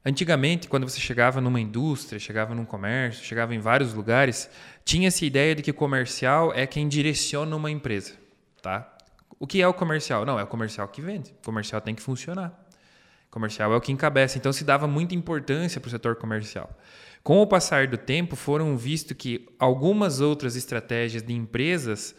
Antigamente, 0.05 0.67
quando 0.67 0.89
você 0.89 0.99
chegava 0.99 1.41
numa 1.41 1.61
indústria, 1.61 2.19
chegava 2.19 2.55
num 2.57 2.65
comércio, 2.65 3.25
chegava 3.25 3.55
em 3.55 3.61
vários 3.61 3.95
lugares, 3.95 4.51
tinha 4.85 5.07
essa 5.07 5.25
ideia 5.25 5.55
de 5.55 5.63
que 5.63 5.73
comercial 5.73 6.53
é 6.53 6.67
quem 6.67 6.89
direciona 6.89 7.55
uma 7.55 7.71
empresa, 7.71 8.15
tá? 8.61 8.92
O 9.43 9.47
que 9.49 9.61
é 9.61 9.67
o 9.67 9.75
comercial? 9.75 10.25
Não, 10.25 10.39
é 10.39 10.45
o 10.45 10.47
comercial 10.47 10.87
que 10.87 11.03
vende. 11.03 11.33
O 11.33 11.45
comercial 11.45 11.81
tem 11.81 11.97
que 11.97 12.01
funcionar. 12.01 12.65
O 13.27 13.33
comercial 13.33 13.73
é 13.73 13.77
o 13.77 13.81
que 13.81 13.91
encabeça. 13.91 14.39
Então 14.39 14.53
se 14.53 14.63
dava 14.63 14.87
muita 14.87 15.17
importância 15.17 15.81
para 15.81 15.89
o 15.89 15.91
setor 15.91 16.15
comercial. 16.15 16.71
Com 17.25 17.43
o 17.43 17.47
passar 17.49 17.89
do 17.89 17.99
tempo, 17.99 18.37
foram 18.37 18.77
visto 18.77 19.17
que 19.17 19.49
algumas 19.59 20.21
outras 20.21 20.55
estratégias 20.55 21.25
de 21.25 21.33
empresas 21.33 22.15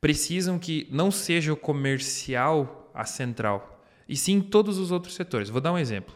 precisam 0.00 0.58
que 0.58 0.88
não 0.90 1.12
seja 1.12 1.52
o 1.52 1.56
comercial 1.56 2.90
a 2.92 3.04
central, 3.04 3.84
e 4.08 4.16
sim 4.16 4.40
todos 4.40 4.78
os 4.78 4.90
outros 4.90 5.14
setores. 5.14 5.48
Vou 5.48 5.60
dar 5.60 5.72
um 5.72 5.78
exemplo. 5.78 6.12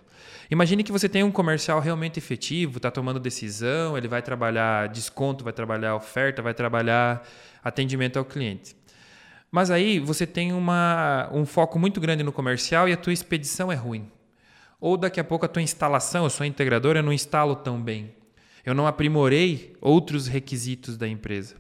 Imagine 0.51 0.83
que 0.83 0.91
você 0.91 1.09
tem 1.09 1.23
um 1.23 1.31
comercial 1.31 1.79
realmente 1.79 2.19
efetivo, 2.19 2.79
está 2.79 2.91
tomando 2.91 3.21
decisão, 3.21 3.97
ele 3.97 4.09
vai 4.09 4.23
trabalhar 4.23 4.89
desconto, 4.89 5.45
vai 5.45 5.53
trabalhar 5.53 5.95
oferta, 5.95 6.43
vai 6.43 6.53
trabalhar 6.53 7.27
atendimento 7.63 8.19
ao 8.19 8.25
cliente. 8.25 8.75
Mas 9.53 9.71
aí 9.71 9.99
você 9.99 10.27
tem 10.27 10.51
uma, 10.51 11.29
um 11.31 11.45
foco 11.45 11.79
muito 11.79 12.01
grande 12.01 12.23
no 12.23 12.33
comercial 12.33 12.89
e 12.89 12.93
a 12.93 12.97
tua 12.97 13.13
expedição 13.13 13.71
é 13.71 13.75
ruim. 13.75 14.11
Ou 14.81 14.97
daqui 14.97 15.21
a 15.21 15.25
pouco 15.25 15.45
a 15.45 15.49
tua 15.49 15.61
instalação, 15.61 16.25
eu 16.25 16.31
sou 16.31 16.47
integrador, 16.47 16.97
eu 16.97 17.03
não 17.03 17.13
instalo 17.13 17.55
tão 17.55 17.79
bem. 17.79 18.15
Eu 18.65 18.75
não 18.75 18.87
aprimorei 18.87 19.77
outros 19.79 20.27
requisitos 20.27 20.97
da 20.97 21.07
empresa. 21.07 21.57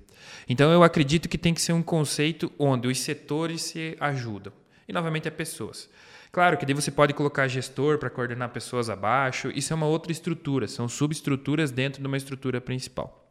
Então 0.49 0.72
eu 0.72 0.82
acredito 0.82 1.28
que 1.28 1.36
tem 1.36 1.53
que 1.53 1.61
ser 1.61 1.74
um 1.74 1.82
conceito 1.82 2.51
onde 2.59 2.88
os 2.88 2.99
setores 2.99 3.61
se 3.61 3.95
ajudam. 4.01 4.55
E 4.88 4.93
novamente 4.93 5.28
é 5.28 5.30
pessoas. 5.30 5.90
Claro 6.32 6.57
que 6.57 6.64
daí 6.64 6.74
você 6.74 6.90
pode 6.90 7.12
colocar 7.12 7.47
gestor 7.47 7.99
para 7.99 8.09
coordenar 8.09 8.49
pessoas 8.49 8.88
abaixo, 8.88 9.53
isso 9.55 9.70
é 9.70 9.76
uma 9.76 9.86
outra 9.86 10.11
estrutura, 10.11 10.66
são 10.66 10.88
subestruturas 10.88 11.70
dentro 11.70 12.01
de 12.01 12.07
uma 12.09 12.16
estrutura 12.16 12.59
principal. 12.59 13.30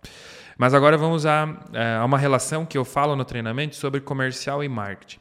Mas 0.61 0.75
agora 0.75 0.95
vamos 0.95 1.25
a, 1.25 1.57
é, 1.73 1.95
a 1.95 2.05
uma 2.05 2.19
relação 2.19 2.67
que 2.67 2.77
eu 2.77 2.85
falo 2.85 3.15
no 3.15 3.25
treinamento 3.25 3.75
sobre 3.75 3.99
comercial 3.99 4.63
e 4.63 4.69
marketing. 4.69 5.17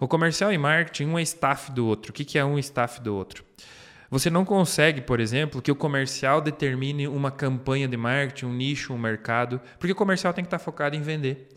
O 0.00 0.08
comercial 0.08 0.50
e 0.50 0.56
marketing, 0.56 1.10
um 1.10 1.18
é 1.18 1.20
staff 1.20 1.70
do 1.70 1.86
outro. 1.86 2.10
O 2.10 2.14
que 2.14 2.38
é 2.38 2.42
um 2.42 2.58
staff 2.58 2.98
do 2.98 3.14
outro? 3.14 3.44
Você 4.10 4.30
não 4.30 4.46
consegue, 4.46 5.02
por 5.02 5.20
exemplo, 5.20 5.60
que 5.60 5.70
o 5.70 5.76
comercial 5.76 6.40
determine 6.40 7.06
uma 7.06 7.30
campanha 7.30 7.86
de 7.86 7.98
marketing, 7.98 8.46
um 8.46 8.54
nicho, 8.54 8.94
um 8.94 8.98
mercado, 8.98 9.60
porque 9.78 9.92
o 9.92 9.94
comercial 9.94 10.32
tem 10.32 10.42
que 10.42 10.46
estar 10.46 10.58
focado 10.58 10.96
em 10.96 11.02
vender. 11.02 11.48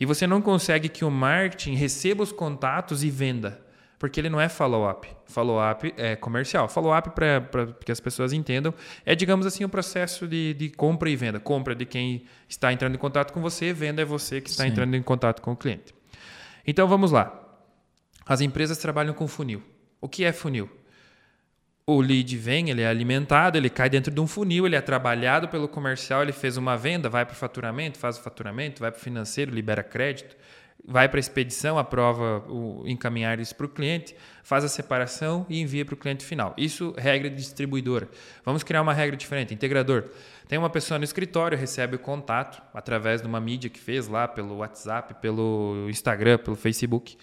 E 0.00 0.06
você 0.06 0.26
não 0.26 0.40
consegue 0.40 0.88
que 0.88 1.04
o 1.04 1.10
marketing 1.10 1.74
receba 1.74 2.22
os 2.22 2.32
contatos 2.32 3.04
e 3.04 3.10
venda 3.10 3.67
porque 3.98 4.20
ele 4.20 4.30
não 4.30 4.40
é 4.40 4.48
follow-up. 4.48 5.08
Follow-up 5.26 5.92
é 5.96 6.14
comercial. 6.14 6.68
Follow-up, 6.68 7.10
para 7.10 7.66
que 7.84 7.90
as 7.90 7.98
pessoas 7.98 8.32
entendam, 8.32 8.72
é, 9.04 9.14
digamos 9.14 9.44
assim, 9.44 9.64
o 9.64 9.66
um 9.66 9.70
processo 9.70 10.28
de, 10.28 10.54
de 10.54 10.70
compra 10.70 11.10
e 11.10 11.16
venda. 11.16 11.40
Compra 11.40 11.74
de 11.74 11.84
quem 11.84 12.24
está 12.48 12.72
entrando 12.72 12.94
em 12.94 12.98
contato 12.98 13.32
com 13.32 13.40
você, 13.40 13.72
venda 13.72 14.00
é 14.00 14.04
você 14.04 14.40
que 14.40 14.50
está 14.50 14.62
Sim. 14.62 14.70
entrando 14.70 14.94
em 14.94 15.02
contato 15.02 15.42
com 15.42 15.52
o 15.52 15.56
cliente. 15.56 15.94
Então 16.66 16.86
vamos 16.86 17.10
lá. 17.10 17.44
As 18.24 18.40
empresas 18.40 18.78
trabalham 18.78 19.14
com 19.14 19.26
funil. 19.26 19.62
O 20.00 20.08
que 20.08 20.24
é 20.24 20.32
funil? 20.32 20.70
O 21.84 22.00
lead 22.02 22.36
vem, 22.36 22.68
ele 22.68 22.82
é 22.82 22.86
alimentado, 22.86 23.56
ele 23.56 23.70
cai 23.70 23.88
dentro 23.88 24.12
de 24.12 24.20
um 24.20 24.26
funil, 24.26 24.66
ele 24.66 24.76
é 24.76 24.80
trabalhado 24.80 25.48
pelo 25.48 25.66
comercial, 25.66 26.20
ele 26.20 26.32
fez 26.32 26.58
uma 26.58 26.76
venda, 26.76 27.08
vai 27.08 27.24
para 27.24 27.32
o 27.32 27.36
faturamento, 27.36 27.98
faz 27.98 28.18
o 28.18 28.22
faturamento, 28.22 28.80
vai 28.80 28.92
para 28.92 29.00
o 29.00 29.02
financeiro, 29.02 29.50
libera 29.50 29.82
crédito, 29.82 30.36
vai 30.84 31.08
para 31.08 31.18
a 31.18 31.20
expedição, 31.20 31.78
aprova 31.78 32.44
o 32.48 32.82
encaminhar 32.86 33.38
isso 33.38 33.54
para 33.54 33.66
o 33.66 33.68
cliente, 33.68 34.16
faz 34.42 34.64
a 34.64 34.68
separação 34.68 35.44
e 35.48 35.60
envia 35.60 35.84
para 35.84 35.94
o 35.94 35.96
cliente 35.96 36.24
final. 36.24 36.54
Isso 36.56 36.94
regra 36.96 37.28
de 37.28 37.36
distribuidora. 37.36 38.08
Vamos 38.44 38.62
criar 38.62 38.80
uma 38.82 38.94
regra 38.94 39.16
diferente. 39.16 39.52
Integrador. 39.52 40.04
Tem 40.48 40.58
uma 40.58 40.70
pessoa 40.70 40.98
no 40.98 41.04
escritório, 41.04 41.58
recebe 41.58 41.96
o 41.96 41.98
contato 41.98 42.62
através 42.72 43.20
de 43.20 43.28
uma 43.28 43.38
mídia 43.38 43.68
que 43.68 43.78
fez 43.78 44.08
lá 44.08 44.26
pelo 44.26 44.56
WhatsApp, 44.56 45.14
pelo 45.20 45.86
Instagram, 45.90 46.38
pelo 46.38 46.56
Facebook. 46.56 47.18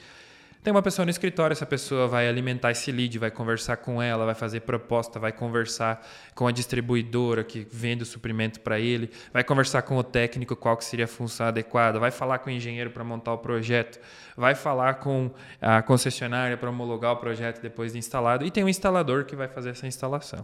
Tem 0.66 0.72
uma 0.72 0.82
pessoa 0.82 1.06
no 1.06 1.12
escritório, 1.12 1.54
essa 1.54 1.64
pessoa 1.64 2.08
vai 2.08 2.28
alimentar 2.28 2.72
esse 2.72 2.92
lead, 2.92 3.20
vai 3.20 3.30
conversar 3.30 3.78
com 3.78 4.02
ela, 4.02 4.26
vai 4.26 4.34
fazer 4.34 4.62
proposta, 4.62 5.20
vai 5.20 5.32
conversar 5.32 6.04
com 6.34 6.48
a 6.48 6.52
distribuidora 6.52 7.44
que 7.44 7.68
vende 7.72 8.02
o 8.02 8.06
suprimento 8.06 8.60
para 8.60 8.80
ele, 8.80 9.12
vai 9.32 9.44
conversar 9.44 9.84
com 9.84 9.96
o 9.96 10.04
técnico 10.04 10.56
qual 10.56 10.76
que 10.76 10.84
seria 10.84 11.06
a 11.06 11.08
função 11.08 11.46
adequada, 11.46 12.00
vai 12.00 12.10
falar 12.10 12.40
com 12.40 12.50
o 12.50 12.52
engenheiro 12.52 12.90
para 12.90 13.04
montar 13.04 13.34
o 13.34 13.38
projeto, 13.38 14.00
vai 14.36 14.56
falar 14.56 14.96
com 14.96 15.30
a 15.62 15.84
concessionária 15.84 16.58
para 16.58 16.68
homologar 16.68 17.12
o 17.12 17.18
projeto 17.18 17.62
depois 17.62 17.94
de 17.94 18.00
instalado 18.00 18.44
e 18.44 18.50
tem 18.50 18.64
um 18.64 18.70
instalador 18.70 19.26
que 19.26 19.36
vai 19.36 19.48
fazer 19.48 19.70
essa 19.70 19.86
instalação. 19.86 20.44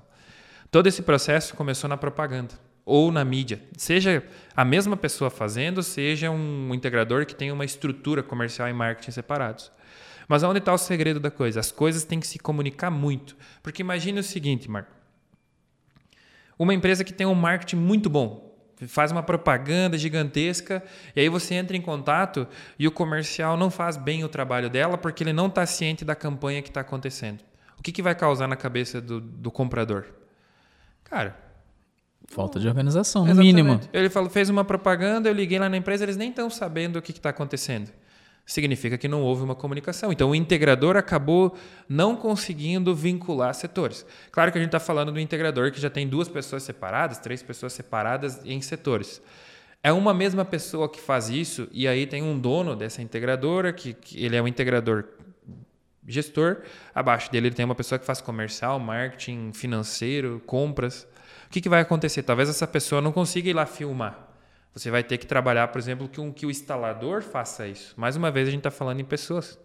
Todo 0.70 0.86
esse 0.86 1.02
processo 1.02 1.56
começou 1.56 1.90
na 1.90 1.98
propaganda 1.98 2.54
ou 2.86 3.12
na 3.12 3.26
mídia. 3.26 3.60
Seja 3.76 4.24
a 4.56 4.64
mesma 4.64 4.96
pessoa 4.96 5.32
fazendo, 5.32 5.82
seja 5.82 6.30
um 6.30 6.76
integrador 6.76 7.26
que 7.26 7.34
tem 7.34 7.52
uma 7.52 7.66
estrutura 7.66 8.22
comercial 8.22 8.70
e 8.70 8.74
marketing 8.74 9.10
separados. 9.10 9.72
Mas 10.32 10.44
onde 10.44 10.60
está 10.60 10.74
o 10.74 10.78
segredo 10.78 11.20
da 11.20 11.30
coisa? 11.30 11.60
As 11.60 11.74
coisas 11.74 12.06
têm 12.06 12.18
que 12.18 12.26
se 12.26 12.40
comunicar 12.40 12.90
muito. 12.90 13.36
Porque 13.62 13.82
imagine 13.82 14.18
o 14.18 14.24
seguinte, 14.24 14.72
Marco. 14.72 14.90
Uma 16.58 16.74
empresa 16.74 17.04
que 17.04 17.12
tem 17.12 17.28
um 17.28 17.36
marketing 17.36 17.76
muito 17.76 18.10
bom, 18.10 18.58
faz 18.88 19.12
uma 19.12 19.22
propaganda 19.22 19.98
gigantesca, 19.98 20.82
e 21.14 21.20
aí 21.20 21.28
você 21.28 21.56
entra 21.56 21.76
em 21.76 21.82
contato 21.82 22.48
e 22.80 22.88
o 22.88 22.92
comercial 22.94 23.58
não 23.58 23.70
faz 23.70 23.98
bem 23.98 24.24
o 24.24 24.30
trabalho 24.30 24.70
dela 24.70 24.98
porque 24.98 25.22
ele 25.22 25.34
não 25.34 25.48
está 25.48 25.66
ciente 25.66 26.06
da 26.06 26.16
campanha 26.16 26.62
que 26.62 26.70
está 26.70 26.80
acontecendo. 26.80 27.42
O 27.78 27.84
que, 27.84 27.92
que 27.92 28.02
vai 28.02 28.16
causar 28.16 28.48
na 28.48 28.56
cabeça 28.56 29.02
do, 29.02 29.20
do 29.20 29.52
comprador? 29.52 30.06
Cara, 31.04 31.36
Falta 32.30 32.58
de 32.58 32.70
organização, 32.70 33.26
no 33.26 33.32
Exatamente. 33.32 33.54
mínimo. 33.54 33.82
Ele 33.92 34.10
falou, 34.10 34.30
fez 34.30 34.50
uma 34.50 34.64
propaganda, 34.64 35.28
eu 35.28 35.34
liguei 35.34 35.60
lá 35.60 35.68
na 35.68 35.76
empresa, 35.76 36.06
eles 36.06 36.16
nem 36.16 36.30
estão 36.30 36.50
sabendo 36.50 37.00
o 37.00 37.02
que 37.02 37.12
está 37.12 37.32
acontecendo 37.32 37.92
significa 38.52 38.98
que 38.98 39.08
não 39.08 39.22
houve 39.22 39.44
uma 39.44 39.56
comunicação. 39.56 40.12
Então, 40.12 40.32
o 40.32 40.36
integrador 40.36 40.98
acabou 40.98 41.56
não 41.88 42.18
conseguindo 42.18 42.94
vincular 42.94 43.54
setores. 43.54 44.06
Claro 44.30 44.52
que 44.52 44.58
a 44.58 44.62
gente 44.62 44.68
está 44.68 44.80
falando 44.80 45.10
do 45.10 45.20
integrador 45.22 45.72
que 45.72 45.80
já 45.80 45.90
tem 45.90 46.06
duas 46.06 46.28
pessoas 46.28 46.64
separadas, 46.64 47.18
três 47.18 47.42
pessoas 47.42 47.72
separadas 47.72 48.42
em 48.44 48.60
setores. 48.60 49.22
É 49.82 49.92
uma 49.94 50.14
mesma 50.14 50.44
pessoa 50.44 50.90
que 50.90 51.00
faz 51.00 51.30
isso, 51.30 51.70
e 51.72 51.88
aí 51.88 52.06
tem 52.06 52.22
um 52.22 52.38
dono 52.38 52.76
dessa 52.76 53.02
integradora, 53.02 53.72
que, 53.72 53.94
que 53.94 54.24
ele 54.24 54.36
é 54.36 54.42
um 54.42 54.48
integrador 54.48 55.06
gestor. 56.06 56.58
Abaixo 56.94 57.32
dele 57.32 57.48
ele 57.48 57.56
tem 57.56 57.64
uma 57.64 57.74
pessoa 57.74 57.98
que 57.98 58.06
faz 58.06 58.20
comercial, 58.20 58.78
marketing, 58.80 59.54
financeiro, 59.54 60.42
compras. 60.46 61.08
O 61.48 61.50
que, 61.50 61.62
que 61.62 61.70
vai 61.70 61.80
acontecer? 61.80 62.22
Talvez 62.24 62.50
essa 62.50 62.68
pessoa 62.68 63.02
não 63.02 63.14
consiga 63.14 63.50
ir 63.50 63.54
lá 63.54 63.66
filmar. 63.66 64.31
Você 64.74 64.90
vai 64.90 65.04
ter 65.04 65.18
que 65.18 65.28
trabalhar, 65.28 65.68
por 65.68 65.80
exemplo, 65.80 66.08
que, 66.08 66.32
que 66.32 66.46
o 66.46 66.52
instalador 66.52 67.22
faça 67.22 67.68
isso. 67.68 67.94
Mais 67.98 68.16
uma 68.16 68.32
vez, 68.32 68.48
a 68.48 68.52
gente 68.52 68.60
está 68.60 68.72
falando 68.72 69.02
em 69.02 69.06
pessoas. 69.06 69.60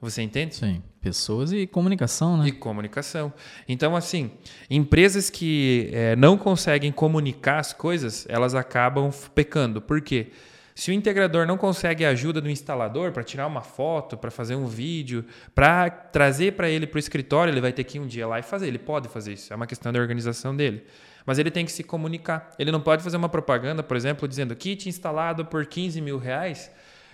Você 0.00 0.22
entende? 0.22 0.54
Sim, 0.54 0.82
pessoas 1.00 1.50
e 1.50 1.66
comunicação, 1.66 2.36
né? 2.36 2.48
E 2.48 2.52
comunicação. 2.52 3.32
Então, 3.66 3.96
assim, 3.96 4.30
empresas 4.70 5.28
que 5.28 5.90
é, 5.92 6.14
não 6.14 6.36
conseguem 6.36 6.92
comunicar 6.92 7.58
as 7.58 7.72
coisas, 7.72 8.24
elas 8.28 8.54
acabam 8.54 9.10
pecando. 9.34 9.80
Por 9.80 10.00
quê? 10.00 10.30
Se 10.72 10.92
o 10.92 10.94
integrador 10.94 11.44
não 11.44 11.56
consegue 11.56 12.04
a 12.04 12.10
ajuda 12.10 12.40
do 12.40 12.48
instalador 12.48 13.10
para 13.10 13.24
tirar 13.24 13.48
uma 13.48 13.62
foto, 13.62 14.16
para 14.16 14.30
fazer 14.30 14.54
um 14.54 14.66
vídeo, 14.66 15.24
para 15.52 15.90
trazer 15.90 16.52
para 16.52 16.70
ele 16.70 16.86
para 16.86 16.98
o 16.98 17.00
escritório, 17.00 17.50
ele 17.50 17.60
vai 17.60 17.72
ter 17.72 17.82
que 17.82 17.98
ir 17.98 18.00
um 18.00 18.06
dia 18.06 18.28
lá 18.28 18.38
e 18.38 18.42
fazer. 18.42 18.68
Ele 18.68 18.78
pode 18.78 19.08
fazer 19.08 19.32
isso, 19.32 19.52
é 19.52 19.56
uma 19.56 19.66
questão 19.66 19.92
da 19.92 19.98
organização 19.98 20.54
dele 20.54 20.84
mas 21.28 21.38
ele 21.38 21.50
tem 21.50 21.66
que 21.66 21.70
se 21.70 21.84
comunicar. 21.84 22.54
Ele 22.58 22.72
não 22.72 22.80
pode 22.80 23.02
fazer 23.02 23.18
uma 23.18 23.28
propaganda, 23.28 23.82
por 23.82 23.98
exemplo, 23.98 24.26
dizendo 24.26 24.56
kit 24.56 24.88
instalado 24.88 25.44
por 25.44 25.66
15 25.66 26.00
mil 26.00 26.16
reais 26.16 26.70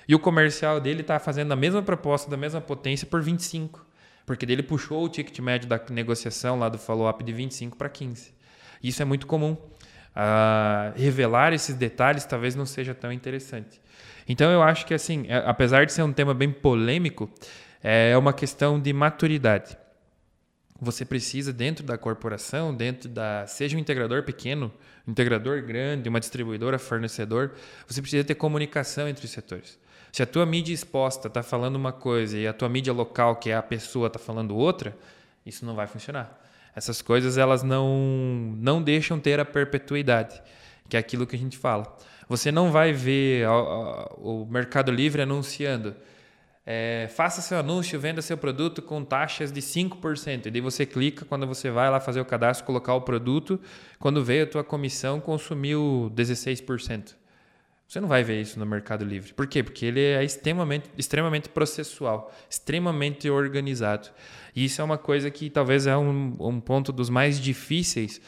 e 0.07 0.15
o 0.15 0.21
comercial 0.21 0.81
dele 0.81 1.01
está 1.01 1.19
fazendo 1.19 1.51
a 1.51 1.57
mesma 1.57 1.83
proposta, 1.83 2.31
da 2.31 2.37
mesma 2.37 2.61
potência 2.61 3.09
por 3.09 3.21
25. 3.21 3.85
Porque 4.25 4.47
dele 4.47 4.63
puxou 4.63 5.03
o 5.03 5.09
ticket 5.09 5.37
médio 5.41 5.69
da 5.69 5.81
negociação 5.91 6.57
lá 6.57 6.69
do 6.69 6.79
follow-up 6.79 7.25
de 7.25 7.33
25 7.33 7.77
para 7.77 7.89
15. 7.89 8.33
Isso 8.81 9.03
é 9.03 9.05
muito 9.05 9.27
comum. 9.27 9.55
Uh, 9.55 10.95
revelar 10.95 11.53
esses 11.53 11.75
detalhes 11.75 12.25
talvez 12.25 12.55
não 12.55 12.67
seja 12.67 12.95
tão 12.95 13.11
interessante. 13.11 13.81
Então 14.29 14.49
eu 14.53 14.63
acho 14.63 14.87
que 14.87 14.95
assim, 14.95 15.25
é, 15.27 15.43
apesar 15.45 15.87
de 15.87 15.93
ser 15.93 16.03
um 16.03 16.13
tema 16.13 16.33
bem 16.33 16.53
polêmico, 16.53 17.29
é 17.83 18.17
uma 18.17 18.33
questão 18.33 18.79
de 18.79 18.93
maturidade 18.93 19.77
você 20.85 21.05
precisa 21.05 21.53
dentro 21.53 21.85
da 21.85 21.99
corporação, 21.99 22.75
dentro 22.75 23.09
da 23.09 23.47
seja 23.47 23.77
um 23.77 23.81
integrador 23.81 24.23
pequeno, 24.23 24.73
um 25.07 25.11
integrador 25.11 25.63
grande, 25.63 26.09
uma 26.09 26.21
distribuidora, 26.21 26.79
fornecedor, 26.79 27.53
você 27.87 28.01
precisa 28.01 28.23
ter 28.23 28.35
comunicação 28.35 29.09
entre 29.09 29.25
os 29.25 29.31
setores. 29.31 29.79
Se 30.13 30.23
a 30.23 30.27
tua 30.27 30.47
mídia 30.47 30.73
exposta 30.73 31.27
está 31.27 31.43
falando 31.43 31.75
uma 31.75 31.93
coisa 31.93 32.39
e 32.39 32.47
a 32.47 32.53
tua 32.53 32.69
mídia 32.69 32.93
local, 32.93 33.37
que 33.37 33.51
é 33.51 33.57
a 33.57 33.63
pessoa, 33.63 34.07
está 34.07 34.19
falando 34.19 34.55
outra, 34.55 34.97
isso 35.45 35.65
não 35.67 35.75
vai 35.75 35.89
funcionar. 35.89 36.41
Essas 36.77 37.03
coisas 37.03 37.37
elas 37.39 37.63
não 37.63 38.55
não 38.57 38.83
deixam 38.83 39.19
ter 39.19 39.41
a 39.41 39.45
perpetuidade, 39.45 40.41
que 40.89 40.97
é 40.97 41.01
aquilo 41.01 41.27
que 41.27 41.35
a 41.35 41.39
gente 41.39 41.59
fala. 41.59 41.97
Você 42.29 42.53
não 42.53 42.71
vai 42.71 42.93
ver 42.93 43.47
o 44.17 44.47
Mercado 44.49 44.91
Livre 44.91 45.23
anunciando 45.23 45.95
é, 46.67 47.09
faça 47.15 47.43
seu 47.43 47.59
anúncio, 47.59 48.01
venda 48.01 48.23
seu 48.23 48.39
produto 48.39 48.81
com 48.81 49.05
taxas 49.05 49.53
de 49.53 49.61
5%. 49.61 50.47
E 50.47 50.51
daí 50.51 50.61
você 50.61 50.87
clica 50.87 51.25
quando 51.25 51.47
você 51.47 51.71
vai 51.71 51.91
lá 51.91 52.01
fazer 52.01 52.21
o 52.21 52.25
cadastro, 52.25 52.65
colocar 52.65 52.95
o 52.95 53.03
produto. 53.03 53.61
Quando 53.99 54.25
veio 54.25 54.45
a 54.45 54.47
tua 54.47 54.65
comissão, 54.65 55.21
consumiu 55.21 56.11
16%. 56.15 57.15
Você 57.87 58.01
não 58.01 58.09
vai 58.09 58.25
ver 58.25 58.41
isso 58.41 58.59
no 58.59 58.65
Mercado 58.65 59.05
Livre. 59.05 59.35
Por 59.35 59.47
quê? 59.47 59.63
Porque 59.63 59.85
ele 59.85 60.01
é 60.01 60.25
extremamente, 60.25 60.89
extremamente 60.97 61.51
processual, 61.51 62.33
extremamente 62.49 63.29
organizado. 63.29 64.09
E 64.57 64.65
isso 64.65 64.81
é 64.81 64.85
uma 64.85 64.97
coisa 64.97 65.31
que 65.31 65.51
talvez 65.51 65.87
é 65.87 65.97
um, 65.97 66.35
um 66.41 66.61
ponto 66.61 66.91
dos 66.91 67.11
mais 67.11 67.39
difíceis, 67.39 68.23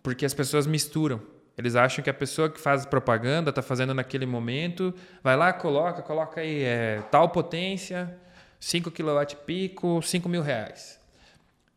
porque 0.00 0.24
as 0.24 0.32
pessoas 0.32 0.66
misturam. 0.66 1.20
Eles 1.56 1.76
acham 1.76 2.02
que 2.02 2.10
a 2.10 2.14
pessoa 2.14 2.50
que 2.50 2.60
faz 2.60 2.84
propaganda 2.84 3.50
está 3.50 3.62
fazendo 3.62 3.94
naquele 3.94 4.26
momento, 4.26 4.92
vai 5.22 5.36
lá, 5.36 5.52
coloca, 5.52 6.02
coloca 6.02 6.40
aí 6.40 6.62
é, 6.64 7.02
tal 7.10 7.28
potência, 7.28 8.16
5 8.58 8.90
kW 8.90 9.36
pico, 9.46 10.02
5 10.02 10.28
mil 10.28 10.42
reais. 10.42 11.00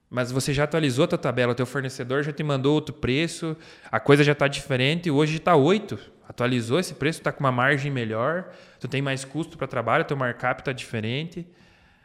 Mas 0.09 0.31
você 0.31 0.53
já 0.53 0.63
atualizou 0.63 1.05
a 1.05 1.07
tua 1.07 1.17
tabela, 1.17 1.51
o 1.51 1.55
teu 1.55 1.65
fornecedor 1.65 2.23
já 2.23 2.31
te 2.31 2.41
mandou 2.43 2.73
outro 2.73 2.95
preço, 2.95 3.55
a 3.91 3.99
coisa 3.99 4.23
já 4.23 4.31
está 4.31 4.47
diferente, 4.47 5.11
hoje 5.11 5.37
está 5.37 5.55
8. 5.55 5.99
Atualizou 6.27 6.79
esse 6.79 6.93
preço, 6.93 7.19
está 7.19 7.31
com 7.31 7.41
uma 7.41 7.51
margem 7.51 7.91
melhor, 7.91 8.49
tu 8.79 8.87
tem 8.87 9.01
mais 9.01 9.23
custo 9.23 9.57
para 9.57 9.67
trabalho, 9.67 10.05
teu 10.05 10.17
markup 10.17 10.61
está 10.61 10.71
diferente. 10.71 11.41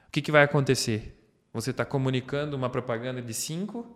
O 0.08 0.12
que, 0.12 0.20
que 0.20 0.32
vai 0.32 0.42
acontecer? 0.42 1.18
Você 1.52 1.70
está 1.70 1.84
comunicando 1.84 2.56
uma 2.56 2.68
propaganda 2.68 3.22
de 3.22 3.32
5 3.32 3.86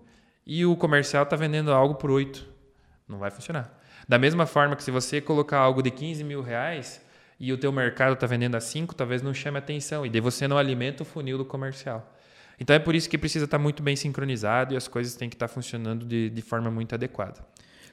e 0.47 0.65
o 0.65 0.77
comercial 0.77 1.25
está 1.25 1.37
vendendo 1.37 1.73
algo 1.73 1.97
por 1.97 2.11
8. 2.11 2.56
Não 3.09 3.19
vai 3.19 3.31
funcionar. 3.31 3.73
Da 4.09 4.19
mesma 4.19 4.47
forma 4.47 4.75
que 4.77 4.83
se 4.83 4.91
você 4.91 5.21
colocar 5.21 5.59
algo 5.59 5.83
de 5.83 5.91
15 5.91 6.25
mil 6.25 6.43
reais 6.43 7.01
e 7.39 7.53
o 7.53 7.59
teu 7.59 7.71
mercado 7.71 8.15
está 8.15 8.27
vendendo 8.27 8.57
a 8.57 8.61
5, 8.61 8.95
talvez 8.95 9.23
não 9.23 9.33
chame 9.33 9.59
atenção. 9.59 10.05
E 10.05 10.11
daí 10.11 10.21
você 10.21 10.49
não 10.49 10.59
alimenta 10.59 11.03
o 11.03 11.07
funil 11.07 11.39
do 11.39 11.45
comercial. 11.45 12.13
Então 12.59 12.75
é 12.75 12.79
por 12.79 12.95
isso 12.95 13.09
que 13.09 13.19
precisa 13.19 13.45
estar 13.45 13.59
tá 13.59 13.63
muito 13.63 13.83
bem 13.83 13.95
sincronizado 13.95 14.75
e 14.75 14.77
as 14.77 14.89
coisas 14.89 15.15
têm 15.15 15.29
que 15.29 15.37
estar 15.37 15.49
tá 15.49 15.55
funcionando 15.55 16.05
de, 16.05 16.31
de 16.31 16.43
forma 16.43 16.71
muito 16.71 16.95
adequada. 16.95 17.45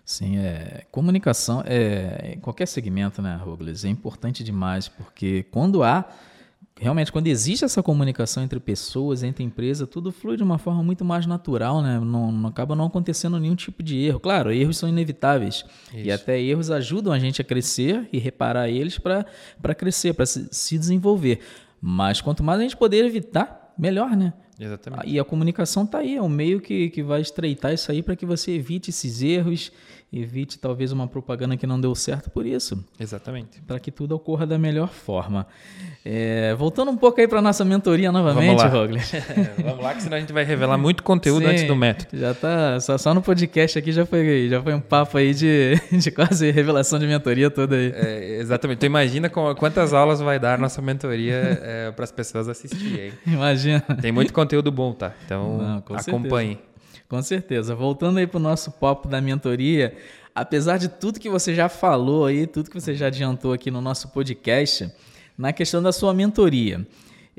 Sim, 0.05 0.37
é, 0.37 0.85
comunicação 0.91 1.63
é, 1.65 2.33
em 2.35 2.39
qualquer 2.39 2.67
segmento, 2.67 3.21
né, 3.21 3.39
Rogles, 3.41 3.85
é 3.85 3.89
importante 3.89 4.43
demais, 4.43 4.89
porque 4.89 5.43
quando 5.43 5.81
há 5.81 6.05
realmente, 6.79 7.11
quando 7.11 7.27
existe 7.27 7.63
essa 7.63 7.83
comunicação 7.83 8.43
entre 8.43 8.59
pessoas, 8.59 9.23
entre 9.23 9.43
empresas, 9.43 9.87
tudo 9.87 10.11
flui 10.11 10.35
de 10.35 10.43
uma 10.43 10.57
forma 10.57 10.83
muito 10.83 11.05
mais 11.05 11.25
natural, 11.25 11.81
né? 11.81 11.99
Não, 11.99 12.31
não 12.31 12.49
acaba 12.49 12.75
não 12.75 12.85
acontecendo 12.85 13.39
nenhum 13.39 13.55
tipo 13.55 13.83
de 13.83 13.97
erro. 13.97 14.19
Claro, 14.19 14.51
erros 14.51 14.77
são 14.77 14.89
inevitáveis. 14.89 15.65
Isso. 15.93 16.07
E 16.07 16.11
até 16.11 16.41
erros 16.41 16.71
ajudam 16.71 17.13
a 17.13 17.19
gente 17.19 17.41
a 17.41 17.45
crescer 17.45 18.07
e 18.11 18.17
reparar 18.17 18.69
eles 18.69 18.97
para 18.97 19.75
crescer, 19.75 20.13
para 20.13 20.25
se, 20.25 20.47
se 20.51 20.77
desenvolver. 20.77 21.39
Mas 21.79 22.21
quanto 22.21 22.43
mais 22.43 22.59
a 22.59 22.63
gente 22.63 22.77
poder 22.77 23.05
evitar, 23.05 23.73
melhor, 23.77 24.15
né? 24.15 24.33
Exatamente. 24.59 25.09
E 25.09 25.19
a 25.19 25.23
comunicação 25.23 25.83
está 25.83 25.99
aí, 25.99 26.15
é 26.15 26.21
um 26.21 26.29
meio 26.29 26.61
que, 26.61 26.89
que 26.89 27.01
vai 27.01 27.21
estreitar 27.21 27.73
isso 27.73 27.91
aí 27.91 28.03
para 28.03 28.15
que 28.15 28.25
você 28.25 28.51
evite 28.51 28.89
esses 28.89 29.21
erros 29.21 29.71
evite 30.21 30.59
talvez 30.59 30.91
uma 30.91 31.07
propaganda 31.07 31.57
que 31.57 31.65
não 31.65 31.79
deu 31.79 31.95
certo 31.95 32.29
por 32.29 32.45
isso. 32.45 32.83
Exatamente. 32.99 33.61
Para 33.61 33.79
que 33.79 33.91
tudo 33.91 34.15
ocorra 34.15 34.45
da 34.45 34.57
melhor 34.59 34.89
forma. 34.89 35.47
É, 36.05 36.53
voltando 36.55 36.91
um 36.91 36.97
pouco 36.97 37.19
aí 37.19 37.27
para 37.27 37.41
nossa 37.41 37.63
mentoria 37.65 38.11
novamente, 38.11 38.63
Rogler. 38.65 39.03
É, 39.33 39.63
vamos 39.63 39.83
lá, 39.83 39.93
que 39.95 40.03
senão 40.03 40.17
a 40.17 40.19
gente 40.19 40.33
vai 40.33 40.43
revelar 40.43 40.77
muito 40.77 41.01
conteúdo 41.01 41.43
Sim, 41.43 41.51
antes 41.51 41.63
do 41.63 41.75
método. 41.75 42.17
Já 42.17 42.33
tá, 42.33 42.79
só, 42.79 42.97
só, 42.97 43.13
no 43.13 43.21
podcast 43.21 43.79
aqui 43.79 43.91
já 43.91 44.05
foi, 44.05 44.47
já 44.49 44.61
foi 44.61 44.73
um 44.73 44.79
papo 44.79 45.17
aí 45.17 45.33
de, 45.33 45.79
de 45.91 46.11
quase 46.11 46.51
revelação 46.51 46.99
de 46.99 47.07
mentoria 47.07 47.49
toda 47.49 47.75
aí. 47.75 47.91
É, 47.95 48.37
exatamente. 48.39 48.79
Tu 48.79 48.85
imagina 48.85 49.29
quantas 49.29 49.93
aulas 49.93 50.19
vai 50.19 50.37
dar 50.39 50.59
nossa 50.59 50.81
mentoria 50.81 51.59
é, 51.61 51.91
para 51.91 52.03
as 52.03 52.11
pessoas 52.11 52.47
assistirem. 52.49 53.13
Imagina. 53.25 53.81
Tem 54.01 54.11
muito 54.11 54.33
conteúdo 54.33 54.71
bom, 54.71 54.93
tá? 54.93 55.13
Então 55.25 55.57
Não, 55.57 55.77
acompanhe. 55.95 56.55
Certeza. 56.55 56.72
Com 57.09 57.21
certeza. 57.21 57.75
Voltando 57.75 58.17
aí 58.17 58.27
para 58.27 58.37
o 58.37 58.41
nosso 58.41 58.71
papo 58.71 59.07
da 59.07 59.21
mentoria, 59.21 59.95
apesar 60.33 60.77
de 60.77 60.87
tudo 60.87 61.19
que 61.19 61.29
você 61.29 61.53
já 61.53 61.69
falou 61.69 62.25
aí, 62.25 62.47
tudo 62.47 62.69
que 62.69 62.79
você 62.79 62.95
já 62.95 63.07
adiantou 63.07 63.53
aqui 63.53 63.69
no 63.69 63.81
nosso 63.81 64.09
podcast, 64.09 64.91
na 65.37 65.53
questão 65.53 65.81
da 65.81 65.91
sua 65.91 66.13
mentoria, 66.13 66.85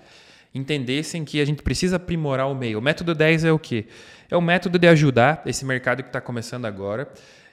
entendessem 0.55 1.26
que 1.26 1.43
a 1.43 1.44
gente 1.44 1.62
precisa 1.62 1.97
aprimorar 1.97 2.51
o 2.51 2.55
meio. 2.55 2.78
O 2.78 2.82
método 2.82 3.14
10 3.14 3.44
é 3.44 3.52
o 3.52 3.59
quê? 3.59 3.86
É 4.30 4.36
o 4.36 4.40
método 4.40 4.78
de 4.78 4.89
ajudar 4.89 5.43
esse 5.44 5.64
mercado 5.64 6.02
que 6.02 6.09
está 6.09 6.22
começando 6.22 6.64
agora 6.64 7.06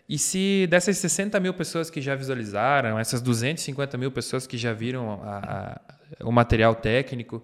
e 0.07 0.19
se 0.19 0.67
dessas 0.69 0.97
60 0.97 1.39
mil 1.39 1.53
pessoas 1.53 1.89
que 1.89 1.99
já 1.99 2.15
visualizaram, 2.15 2.99
essas 2.99 3.21
250 3.21 3.97
mil 3.97 4.11
pessoas 4.11 4.45
que 4.45 4.57
já 4.57 4.71
viram 4.71 5.21
a, 5.23 5.79
a, 6.19 6.25
o 6.25 6.31
material 6.31 6.75
técnico, 6.75 7.43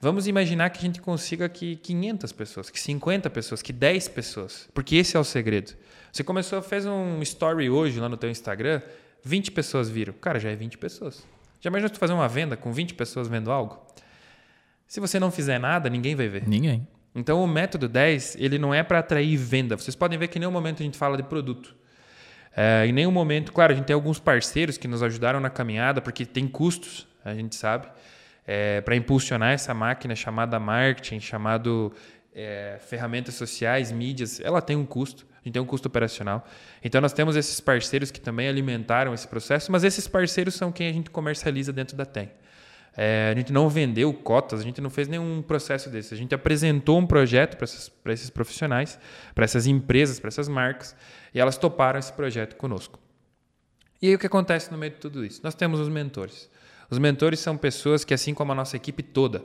vamos 0.00 0.28
imaginar 0.28 0.70
que 0.70 0.78
a 0.78 0.82
gente 0.82 1.00
consiga 1.00 1.48
que 1.48 1.76
500 1.76 2.32
pessoas, 2.32 2.70
que 2.70 2.78
50 2.78 3.28
pessoas, 3.30 3.62
que 3.62 3.72
10 3.72 4.08
pessoas, 4.08 4.68
porque 4.72 4.96
esse 4.96 5.16
é 5.16 5.20
o 5.20 5.24
segredo. 5.24 5.74
Você 6.12 6.22
começou, 6.22 6.62
fez 6.62 6.86
um 6.86 7.20
story 7.22 7.68
hoje 7.68 7.98
lá 7.98 8.08
no 8.08 8.16
teu 8.16 8.30
Instagram, 8.30 8.80
20 9.24 9.50
pessoas 9.50 9.90
viram. 9.90 10.14
Cara, 10.14 10.38
já 10.38 10.50
é 10.50 10.56
20 10.56 10.78
pessoas. 10.78 11.26
Já 11.60 11.68
imaginou 11.68 11.90
tu 11.90 11.98
fazer 11.98 12.12
uma 12.12 12.28
venda 12.28 12.56
com 12.56 12.72
20 12.72 12.94
pessoas 12.94 13.26
vendo 13.26 13.50
algo? 13.50 13.84
Se 14.86 15.00
você 15.00 15.18
não 15.18 15.30
fizer 15.30 15.58
nada, 15.58 15.90
ninguém 15.90 16.14
vai 16.14 16.28
ver. 16.28 16.48
Ninguém. 16.48 16.86
Então 17.14 17.42
o 17.42 17.46
método 17.46 17.88
10, 17.88 18.36
ele 18.38 18.58
não 18.58 18.72
é 18.72 18.82
para 18.82 19.00
atrair 19.00 19.36
venda. 19.36 19.76
Vocês 19.76 19.96
podem 19.96 20.16
ver 20.18 20.28
que 20.28 20.38
em 20.38 20.40
nenhum 20.40 20.52
momento 20.52 20.80
a 20.80 20.84
gente 20.84 20.96
fala 20.96 21.16
de 21.16 21.24
produto. 21.24 21.76
É, 22.60 22.84
em 22.88 22.92
nenhum 22.92 23.12
momento, 23.12 23.52
claro, 23.52 23.72
a 23.72 23.76
gente 23.76 23.84
tem 23.84 23.94
alguns 23.94 24.18
parceiros 24.18 24.76
que 24.76 24.88
nos 24.88 25.00
ajudaram 25.00 25.38
na 25.38 25.48
caminhada, 25.48 26.00
porque 26.00 26.26
tem 26.26 26.48
custos, 26.48 27.06
a 27.24 27.32
gente 27.32 27.54
sabe, 27.54 27.86
é, 28.44 28.80
para 28.80 28.96
impulsionar 28.96 29.52
essa 29.52 29.72
máquina 29.72 30.16
chamada 30.16 30.58
marketing, 30.58 31.20
chamado 31.20 31.92
é, 32.34 32.76
ferramentas 32.80 33.36
sociais, 33.36 33.92
mídias, 33.92 34.40
ela 34.40 34.60
tem 34.60 34.74
um 34.74 34.84
custo, 34.84 35.24
a 35.34 35.44
gente 35.44 35.52
tem 35.52 35.62
um 35.62 35.64
custo 35.64 35.86
operacional. 35.86 36.44
Então 36.82 37.00
nós 37.00 37.12
temos 37.12 37.36
esses 37.36 37.60
parceiros 37.60 38.10
que 38.10 38.20
também 38.20 38.48
alimentaram 38.48 39.14
esse 39.14 39.28
processo, 39.28 39.70
mas 39.70 39.84
esses 39.84 40.08
parceiros 40.08 40.56
são 40.56 40.72
quem 40.72 40.88
a 40.88 40.92
gente 40.92 41.10
comercializa 41.10 41.72
dentro 41.72 41.96
da 41.96 42.04
TEM. 42.04 42.28
É, 42.96 43.30
a 43.32 43.38
gente 43.38 43.52
não 43.52 43.68
vendeu 43.68 44.12
cotas, 44.12 44.60
a 44.60 44.62
gente 44.62 44.80
não 44.80 44.90
fez 44.90 45.06
nenhum 45.08 45.40
processo 45.42 45.88
desse. 45.88 46.12
A 46.12 46.16
gente 46.16 46.34
apresentou 46.34 46.98
um 46.98 47.06
projeto 47.06 47.56
para 47.56 48.12
esses 48.12 48.30
profissionais, 48.30 48.98
para 49.34 49.44
essas 49.44 49.66
empresas, 49.66 50.18
para 50.18 50.28
essas 50.28 50.48
marcas, 50.48 50.96
e 51.32 51.40
elas 51.40 51.56
toparam 51.56 51.98
esse 51.98 52.12
projeto 52.12 52.56
conosco. 52.56 52.98
E 54.00 54.08
aí 54.08 54.14
o 54.14 54.18
que 54.18 54.26
acontece 54.26 54.70
no 54.70 54.78
meio 54.78 54.92
de 54.92 54.98
tudo 54.98 55.24
isso? 55.24 55.40
Nós 55.44 55.54
temos 55.54 55.80
os 55.80 55.88
mentores. 55.88 56.50
Os 56.90 56.98
mentores 56.98 57.40
são 57.40 57.56
pessoas 57.56 58.04
que, 58.04 58.14
assim 58.14 58.32
como 58.32 58.52
a 58.52 58.54
nossa 58.54 58.76
equipe 58.76 59.02
toda, 59.02 59.44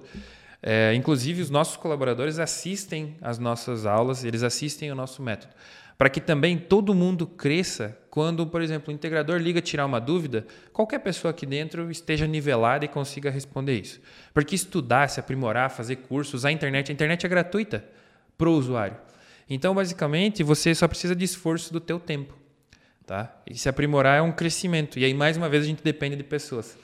é, 0.61 0.93
inclusive 0.93 1.41
os 1.41 1.49
nossos 1.49 1.75
colaboradores 1.75 2.39
assistem 2.39 3.17
às 3.21 3.37
nossas 3.37 3.85
aulas, 3.85 4.23
eles 4.23 4.43
assistem 4.43 4.91
o 4.91 4.95
nosso 4.95 5.21
método 5.21 5.53
para 5.97 6.09
que 6.09 6.19
também 6.19 6.57
todo 6.57 6.93
mundo 6.93 7.25
cresça 7.25 7.97
quando, 8.09 8.45
por 8.45 8.61
exemplo, 8.61 8.91
o 8.91 8.95
integrador 8.95 9.39
liga 9.39 9.61
tirar 9.61 9.85
uma 9.85 9.99
dúvida, 9.99 10.45
qualquer 10.71 10.99
pessoa 10.99 11.31
aqui 11.31 11.45
dentro 11.45 11.89
esteja 11.89 12.27
nivelada 12.27 12.85
e 12.85 12.87
consiga 12.87 13.29
responder 13.29 13.79
isso. 13.79 13.99
Porque 14.33 14.53
estudar, 14.53 15.09
se 15.09 15.19
aprimorar, 15.19 15.71
fazer 15.71 15.95
cursos, 15.95 16.45
a 16.45 16.51
internet, 16.51 16.91
a 16.91 16.93
internet 16.93 17.25
é 17.25 17.29
gratuita 17.29 17.83
para 18.37 18.49
o 18.49 18.53
usuário. 18.53 18.97
Então, 19.49 19.73
basicamente, 19.73 20.43
você 20.43 20.73
só 20.75 20.87
precisa 20.87 21.15
de 21.15 21.25
esforço 21.25 21.73
do 21.73 21.79
teu 21.79 21.99
tempo. 21.99 22.37
Tá? 23.05 23.35
E 23.49 23.57
se 23.57 23.67
aprimorar 23.67 24.19
é 24.19 24.21
um 24.21 24.31
crescimento. 24.31 24.97
E 24.99 25.05
aí, 25.05 25.13
mais 25.13 25.35
uma 25.35 25.49
vez, 25.49 25.63
a 25.63 25.67
gente 25.67 25.83
depende 25.83 26.15
de 26.15 26.23
pessoas. 26.23 26.77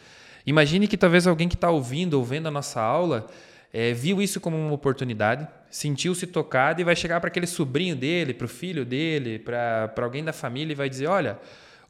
Imagine 0.46 0.88
que 0.88 0.98
talvez 0.98 1.28
alguém 1.28 1.48
que 1.48 1.56
está 1.56 1.70
ouvindo 1.70 2.16
ou 2.16 2.24
vendo 2.24 2.48
a 2.48 2.52
nossa 2.52 2.82
aula 2.82 3.28
é, 3.72 3.94
viu 3.94 4.22
isso 4.22 4.40
como 4.40 4.58
uma 4.58 4.74
oportunidade, 4.74 5.48
sentiu-se 5.70 6.26
tocado 6.26 6.82
e 6.82 6.84
vai 6.84 6.96
chegar 6.96 7.20
para 7.20 7.28
aquele 7.28 7.46
sobrinho 7.46 7.96
dele, 7.96 8.34
para 8.34 8.46
o 8.46 8.48
filho 8.48 8.84
dele, 8.84 9.40
para 9.40 9.94
alguém 10.02 10.24
da 10.24 10.34
família 10.34 10.74
e 10.74 10.76
vai 10.76 10.90
dizer: 10.90 11.08
Olha, 11.08 11.40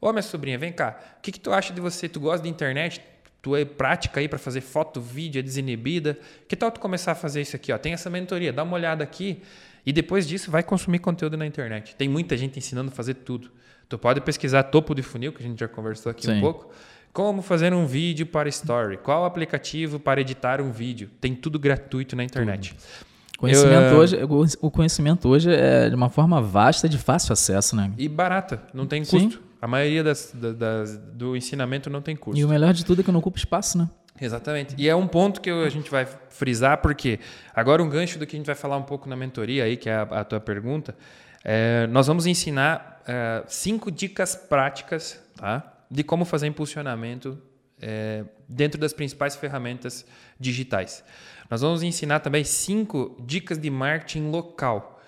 ô 0.00 0.12
minha 0.12 0.22
sobrinha, 0.22 0.58
vem 0.58 0.72
cá, 0.72 0.98
o 1.18 1.22
que, 1.22 1.32
que 1.32 1.40
tu 1.40 1.52
acha 1.52 1.72
de 1.72 1.80
você? 1.80 2.08
Tu 2.08 2.20
gosta 2.20 2.42
de 2.42 2.48
internet? 2.48 3.00
Tu 3.42 3.56
é 3.56 3.64
prática 3.64 4.20
aí 4.20 4.28
para 4.28 4.38
fazer 4.38 4.60
foto, 4.60 5.00
vídeo, 5.00 5.38
é 5.38 5.42
desinibida? 5.42 6.18
Que 6.46 6.54
tal 6.54 6.70
tu 6.70 6.78
começar 6.78 7.12
a 7.12 7.14
fazer 7.14 7.40
isso 7.40 7.56
aqui? 7.56 7.72
Ó? 7.72 7.78
Tem 7.78 7.94
essa 7.94 8.10
mentoria, 8.10 8.52
dá 8.52 8.62
uma 8.62 8.74
olhada 8.74 9.02
aqui 9.02 9.42
e 9.84 9.94
depois 9.94 10.28
disso 10.28 10.50
vai 10.50 10.62
consumir 10.62 10.98
conteúdo 10.98 11.38
na 11.38 11.46
internet. 11.46 11.96
Tem 11.96 12.06
muita 12.06 12.36
gente 12.36 12.58
ensinando 12.58 12.90
a 12.90 12.94
fazer 12.94 13.14
tudo. 13.14 13.50
Tu 13.88 13.98
pode 13.98 14.20
pesquisar 14.20 14.64
topo 14.64 14.94
de 14.94 15.02
funil, 15.02 15.32
que 15.32 15.42
a 15.42 15.46
gente 15.46 15.58
já 15.58 15.66
conversou 15.66 16.10
aqui 16.10 16.26
Sim. 16.26 16.34
um 16.34 16.40
pouco. 16.40 16.70
Como 17.12 17.42
fazer 17.42 17.74
um 17.74 17.86
vídeo 17.86 18.26
para 18.26 18.48
Story? 18.48 18.96
Qual 18.96 19.24
aplicativo 19.24 19.98
para 19.98 20.20
editar 20.20 20.60
um 20.60 20.70
vídeo? 20.70 21.10
Tem 21.20 21.34
tudo 21.34 21.58
gratuito 21.58 22.14
na 22.14 22.22
internet. 22.22 22.74
Tudo. 22.74 23.10
Conhecimento 23.38 23.94
Eu, 23.94 23.96
hoje, 24.30 24.58
o 24.60 24.70
conhecimento 24.70 25.28
hoje 25.28 25.50
é 25.52 25.88
de 25.88 25.94
uma 25.94 26.10
forma 26.10 26.42
vasta, 26.42 26.88
de 26.88 26.98
fácil 26.98 27.32
acesso, 27.32 27.74
né? 27.74 27.90
E 27.96 28.06
barata, 28.06 28.62
não 28.74 28.86
tem 28.86 29.00
custo. 29.00 29.18
Sim. 29.18 29.38
A 29.60 29.66
maioria 29.66 30.04
das, 30.04 30.32
das, 30.34 30.96
do 31.14 31.36
ensinamento 31.36 31.88
não 31.90 32.02
tem 32.02 32.14
custo. 32.14 32.38
E 32.38 32.44
o 32.44 32.48
melhor 32.48 32.72
de 32.74 32.84
tudo 32.84 33.00
é 33.00 33.04
que 33.04 33.10
não 33.10 33.18
ocupa 33.18 33.38
espaço, 33.38 33.78
né? 33.78 33.88
Exatamente. 34.20 34.74
E 34.76 34.88
é 34.88 34.94
um 34.94 35.06
ponto 35.06 35.40
que 35.40 35.50
a 35.50 35.68
gente 35.70 35.90
vai 35.90 36.06
frisar, 36.28 36.78
porque 36.78 37.18
agora 37.54 37.82
um 37.82 37.88
gancho 37.88 38.18
do 38.18 38.26
que 38.26 38.36
a 38.36 38.38
gente 38.38 38.46
vai 38.46 38.54
falar 38.54 38.76
um 38.76 38.82
pouco 38.82 39.08
na 39.08 39.16
mentoria 39.16 39.64
aí, 39.64 39.76
que 39.76 39.88
é 39.88 39.94
a, 39.94 40.02
a 40.02 40.24
tua 40.24 40.40
pergunta, 40.40 40.94
é, 41.42 41.86
nós 41.86 42.06
vamos 42.06 42.26
ensinar 42.26 43.02
é, 43.06 43.42
cinco 43.46 43.90
dicas 43.90 44.36
práticas, 44.36 45.18
tá? 45.34 45.79
De 45.90 46.04
como 46.04 46.24
fazer 46.24 46.46
impulsionamento 46.46 47.40
é, 47.80 48.24
dentro 48.48 48.78
das 48.78 48.92
principais 48.92 49.34
ferramentas 49.36 50.06
digitais. 50.38 51.02
Nós 51.50 51.62
vamos 51.62 51.82
ensinar 51.82 52.20
também 52.20 52.44
cinco 52.44 53.16
dicas 53.20 53.58
de 53.58 53.70
marketing 53.70 54.30
local. 54.30 55.00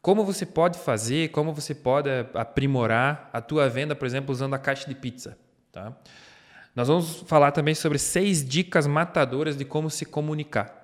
Como 0.00 0.24
você 0.24 0.46
pode 0.46 0.78
fazer, 0.78 1.28
como 1.30 1.52
você 1.52 1.74
pode 1.74 2.08
aprimorar 2.32 3.28
a 3.32 3.40
tua 3.40 3.68
venda, 3.68 3.94
por 3.94 4.06
exemplo, 4.06 4.32
usando 4.32 4.54
a 4.54 4.58
caixa 4.58 4.88
de 4.88 4.94
pizza. 4.94 5.36
Tá? 5.70 5.94
Nós 6.74 6.88
vamos 6.88 7.22
falar 7.26 7.52
também 7.52 7.74
sobre 7.74 7.98
seis 7.98 8.42
dicas 8.42 8.86
matadoras 8.86 9.56
de 9.56 9.64
como 9.64 9.90
se 9.90 10.06
comunicar. 10.06 10.80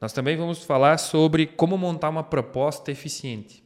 Nós 0.00 0.12
também 0.12 0.36
vamos 0.36 0.64
falar 0.64 0.98
sobre 0.98 1.46
como 1.46 1.78
montar 1.78 2.10
uma 2.10 2.24
proposta 2.24 2.90
eficiente. 2.90 3.64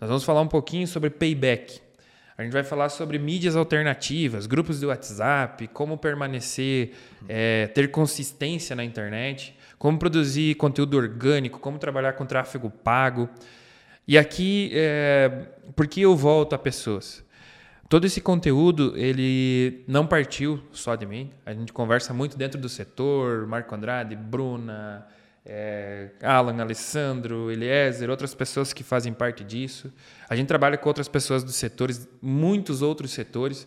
Nós 0.00 0.08
vamos 0.08 0.24
falar 0.24 0.40
um 0.40 0.48
pouquinho 0.48 0.86
sobre 0.86 1.10
payback. 1.10 1.80
A 2.36 2.42
gente 2.42 2.52
vai 2.52 2.64
falar 2.64 2.88
sobre 2.88 3.18
mídias 3.18 3.56
alternativas, 3.56 4.46
grupos 4.46 4.80
de 4.80 4.86
WhatsApp, 4.86 5.68
como 5.68 5.98
permanecer, 5.98 6.92
é, 7.28 7.66
ter 7.68 7.90
consistência 7.90 8.74
na 8.74 8.84
internet 8.84 9.56
como 9.82 9.98
produzir 9.98 10.54
conteúdo 10.54 10.96
orgânico, 10.96 11.58
como 11.58 11.76
trabalhar 11.76 12.12
com 12.12 12.24
tráfego 12.24 12.70
pago. 12.70 13.28
E 14.06 14.16
aqui, 14.16 14.70
é, 14.72 15.48
por 15.74 15.88
que 15.88 16.02
eu 16.02 16.14
volto 16.14 16.54
a 16.54 16.58
pessoas? 16.58 17.24
Todo 17.88 18.06
esse 18.06 18.20
conteúdo, 18.20 18.96
ele 18.96 19.82
não 19.88 20.06
partiu 20.06 20.62
só 20.70 20.94
de 20.94 21.04
mim. 21.04 21.32
A 21.44 21.52
gente 21.52 21.72
conversa 21.72 22.14
muito 22.14 22.38
dentro 22.38 22.60
do 22.60 22.68
setor, 22.68 23.44
Marco 23.48 23.74
Andrade, 23.74 24.14
Bruna, 24.14 25.04
é, 25.44 26.10
Alan, 26.22 26.60
Alessandro, 26.60 27.50
Eliezer, 27.50 28.08
outras 28.08 28.34
pessoas 28.34 28.72
que 28.72 28.84
fazem 28.84 29.12
parte 29.12 29.42
disso. 29.42 29.92
A 30.28 30.36
gente 30.36 30.46
trabalha 30.46 30.76
com 30.76 30.88
outras 30.88 31.08
pessoas 31.08 31.42
dos 31.42 31.56
setores, 31.56 32.08
muitos 32.20 32.82
outros 32.82 33.10
setores. 33.10 33.66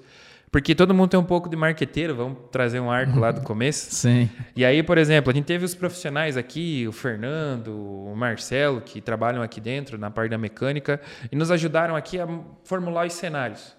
Porque 0.51 0.73
todo 0.73 0.93
mundo 0.93 1.09
tem 1.09 1.19
um 1.19 1.25
pouco 1.25 1.49
de 1.49 1.57
marqueteiro, 1.57 2.15
vamos 2.15 2.37
trazer 2.49 2.79
um 2.79 2.89
arco 2.89 3.19
lá 3.19 3.29
do 3.29 3.41
começo. 3.41 3.93
Sim. 3.93 4.29
E 4.55 4.63
aí, 4.63 4.81
por 4.81 4.97
exemplo, 4.97 5.29
a 5.29 5.33
gente 5.33 5.43
teve 5.43 5.65
os 5.65 5.75
profissionais 5.75 6.37
aqui, 6.37 6.87
o 6.87 6.93
Fernando, 6.93 7.75
o 7.75 8.15
Marcelo, 8.15 8.79
que 8.79 9.01
trabalham 9.01 9.41
aqui 9.41 9.59
dentro, 9.59 9.97
na 9.97 10.09
parte 10.09 10.31
da 10.31 10.37
mecânica, 10.37 11.01
e 11.29 11.35
nos 11.35 11.51
ajudaram 11.51 11.93
aqui 11.93 12.17
a 12.21 12.27
formular 12.63 13.05
os 13.05 13.11
cenários. 13.11 13.75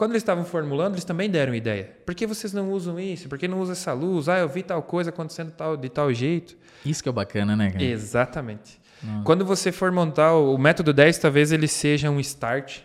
Quando 0.00 0.12
eles 0.12 0.22
estavam 0.22 0.46
formulando, 0.46 0.94
eles 0.94 1.04
também 1.04 1.28
deram 1.28 1.54
ideia. 1.54 1.94
Por 2.06 2.14
que 2.14 2.26
vocês 2.26 2.54
não 2.54 2.72
usam 2.72 2.98
isso? 2.98 3.28
Por 3.28 3.36
que 3.36 3.46
não 3.46 3.60
usam 3.60 3.72
essa 3.72 3.92
luz? 3.92 4.30
Ah, 4.30 4.38
eu 4.38 4.48
vi 4.48 4.62
tal 4.62 4.82
coisa 4.82 5.10
acontecendo 5.10 5.50
tal, 5.50 5.76
de 5.76 5.90
tal 5.90 6.10
jeito. 6.10 6.56
Isso 6.86 7.02
que 7.02 7.08
é 7.10 7.12
bacana, 7.12 7.54
né, 7.54 7.70
cara? 7.70 7.84
Exatamente. 7.84 8.80
Quando 9.24 9.44
você 9.44 9.70
for 9.70 9.92
montar 9.92 10.32
o, 10.32 10.54
o 10.54 10.58
método 10.58 10.94
10, 10.94 11.18
talvez 11.18 11.52
ele 11.52 11.68
seja 11.68 12.08
um 12.08 12.18
start. 12.18 12.78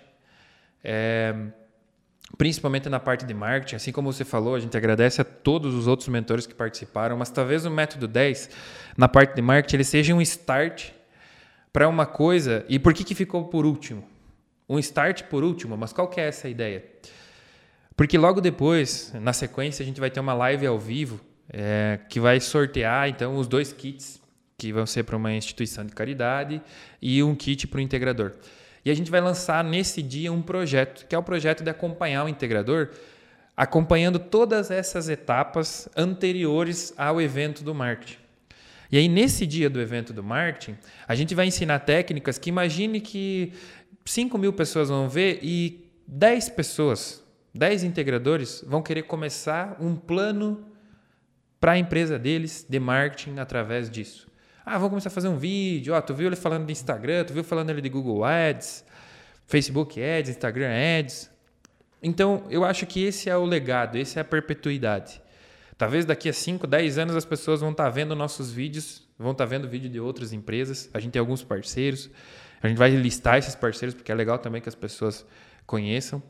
É, 0.83 1.33
principalmente 2.37 2.89
na 2.89 2.99
parte 2.99 3.25
de 3.25 3.33
marketing, 3.33 3.77
assim 3.77 3.93
como 3.93 4.11
você 4.11 4.25
falou, 4.25 4.53
a 4.53 4.59
gente 4.59 4.75
agradece 4.75 5.21
a 5.21 5.23
todos 5.23 5.73
os 5.73 5.87
outros 5.87 6.09
mentores 6.09 6.45
que 6.45 6.53
participaram, 6.53 7.15
mas 7.15 7.29
talvez 7.29 7.65
o 7.65 7.71
método 7.71 8.09
10 8.09 8.49
na 8.97 9.07
parte 9.07 9.33
de 9.33 9.41
marketing 9.41 9.77
ele 9.77 9.83
seja 9.85 10.13
um 10.13 10.21
start 10.21 10.89
para 11.71 11.87
uma 11.87 12.05
coisa. 12.05 12.65
E 12.67 12.77
por 12.77 12.93
que 12.93 13.05
que 13.05 13.15
ficou 13.15 13.45
por 13.45 13.65
último? 13.65 14.14
Um 14.67 14.79
start 14.79 15.23
por 15.23 15.43
último, 15.43 15.77
mas 15.77 15.93
qual 15.93 16.07
que 16.07 16.19
é 16.19 16.27
essa 16.27 16.49
ideia? 16.49 16.83
Porque 17.95 18.17
logo 18.17 18.41
depois, 18.41 19.13
na 19.21 19.31
sequência, 19.31 19.83
a 19.83 19.85
gente 19.85 19.99
vai 19.99 20.09
ter 20.09 20.19
uma 20.19 20.33
live 20.33 20.65
ao 20.67 20.77
vivo 20.77 21.19
é, 21.49 21.99
que 22.09 22.19
vai 22.19 22.39
sortear 22.39 23.07
então 23.07 23.37
os 23.37 23.47
dois 23.47 23.71
kits 23.71 24.21
que 24.57 24.71
vão 24.71 24.85
ser 24.85 25.03
para 25.03 25.15
uma 25.15 25.33
instituição 25.33 25.85
de 25.85 25.93
caridade 25.93 26.61
e 27.01 27.21
um 27.21 27.35
kit 27.35 27.67
para 27.67 27.77
o 27.77 27.81
integrador. 27.81 28.33
E 28.83 28.91
a 28.91 28.93
gente 28.93 29.11
vai 29.11 29.19
lançar 29.19 29.63
nesse 29.63 30.01
dia 30.01 30.31
um 30.31 30.41
projeto, 30.41 31.07
que 31.07 31.15
é 31.15 31.17
o 31.17 31.23
projeto 31.23 31.63
de 31.63 31.69
acompanhar 31.69 32.23
o 32.23 32.29
integrador, 32.29 32.89
acompanhando 33.57 34.19
todas 34.19 34.69
essas 34.69 35.09
etapas 35.09 35.89
anteriores 35.95 36.93
ao 36.97 37.21
evento 37.21 37.63
do 37.63 37.73
marketing. 37.73 38.17
E 38.91 38.97
aí, 38.97 39.07
nesse 39.07 39.47
dia 39.47 39.69
do 39.69 39.81
evento 39.81 40.13
do 40.13 40.23
marketing, 40.23 40.77
a 41.07 41.15
gente 41.15 41.33
vai 41.33 41.47
ensinar 41.47 41.79
técnicas 41.79 42.37
que 42.37 42.49
imagine 42.49 43.01
que 43.01 43.51
5 44.05 44.37
mil 44.37 44.53
pessoas 44.53 44.89
vão 44.89 45.09
ver 45.09 45.39
e 45.41 45.89
10 46.07 46.49
pessoas, 46.49 47.23
10 47.53 47.83
integradores, 47.83 48.63
vão 48.67 48.81
querer 48.81 49.03
começar 49.03 49.77
um 49.79 49.95
plano 49.95 50.63
para 51.59 51.71
a 51.71 51.77
empresa 51.77 52.19
deles 52.19 52.65
de 52.69 52.79
marketing 52.79 53.39
através 53.39 53.89
disso. 53.89 54.27
Ah, 54.63 54.77
vamos 54.77 54.89
começar 54.89 55.09
a 55.09 55.11
fazer 55.11 55.27
um 55.27 55.37
vídeo. 55.37 55.93
Ó, 55.93 56.01
tu 56.01 56.13
viu 56.13 56.27
ele 56.27 56.35
falando 56.35 56.65
de 56.65 56.71
Instagram, 56.71 57.23
tu 57.23 57.33
viu 57.33 57.43
falando 57.43 57.71
ele 57.71 57.81
de 57.81 57.89
Google 57.89 58.23
Ads, 58.23 58.85
Facebook 59.47 60.01
Ads, 60.01 60.29
Instagram 60.29 60.69
Ads. 60.99 61.31
Então, 62.01 62.43
eu 62.49 62.63
acho 62.63 62.85
que 62.85 63.03
esse 63.03 63.29
é 63.29 63.35
o 63.35 63.45
legado, 63.45 63.95
esse 63.95 64.19
é 64.19 64.21
a 64.21 64.25
perpetuidade. 64.25 65.19
Talvez 65.77 66.05
daqui 66.05 66.29
a 66.29 66.33
5, 66.33 66.67
10 66.67 66.97
anos 66.99 67.15
as 67.15 67.25
pessoas 67.25 67.61
vão 67.61 67.71
estar 67.71 67.85
tá 67.85 67.89
vendo 67.89 68.15
nossos 68.15 68.51
vídeos, 68.51 69.03
vão 69.17 69.31
estar 69.31 69.45
tá 69.45 69.49
vendo 69.49 69.67
vídeo 69.67 69.89
de 69.89 69.99
outras 69.99 70.31
empresas. 70.31 70.89
A 70.93 70.99
gente 70.99 71.13
tem 71.13 71.19
alguns 71.19 71.43
parceiros. 71.43 72.09
A 72.65 72.69
gente 72.69 72.77
vai 72.77 72.89
listar 72.89 73.37
esses 73.37 73.55
parceiros 73.55 73.93
porque 73.93 74.11
é 74.11 74.15
legal 74.15 74.37
também 74.37 74.61
que 74.61 74.69
as 74.69 74.75
pessoas 74.75 75.25
conheçam. 75.65 76.21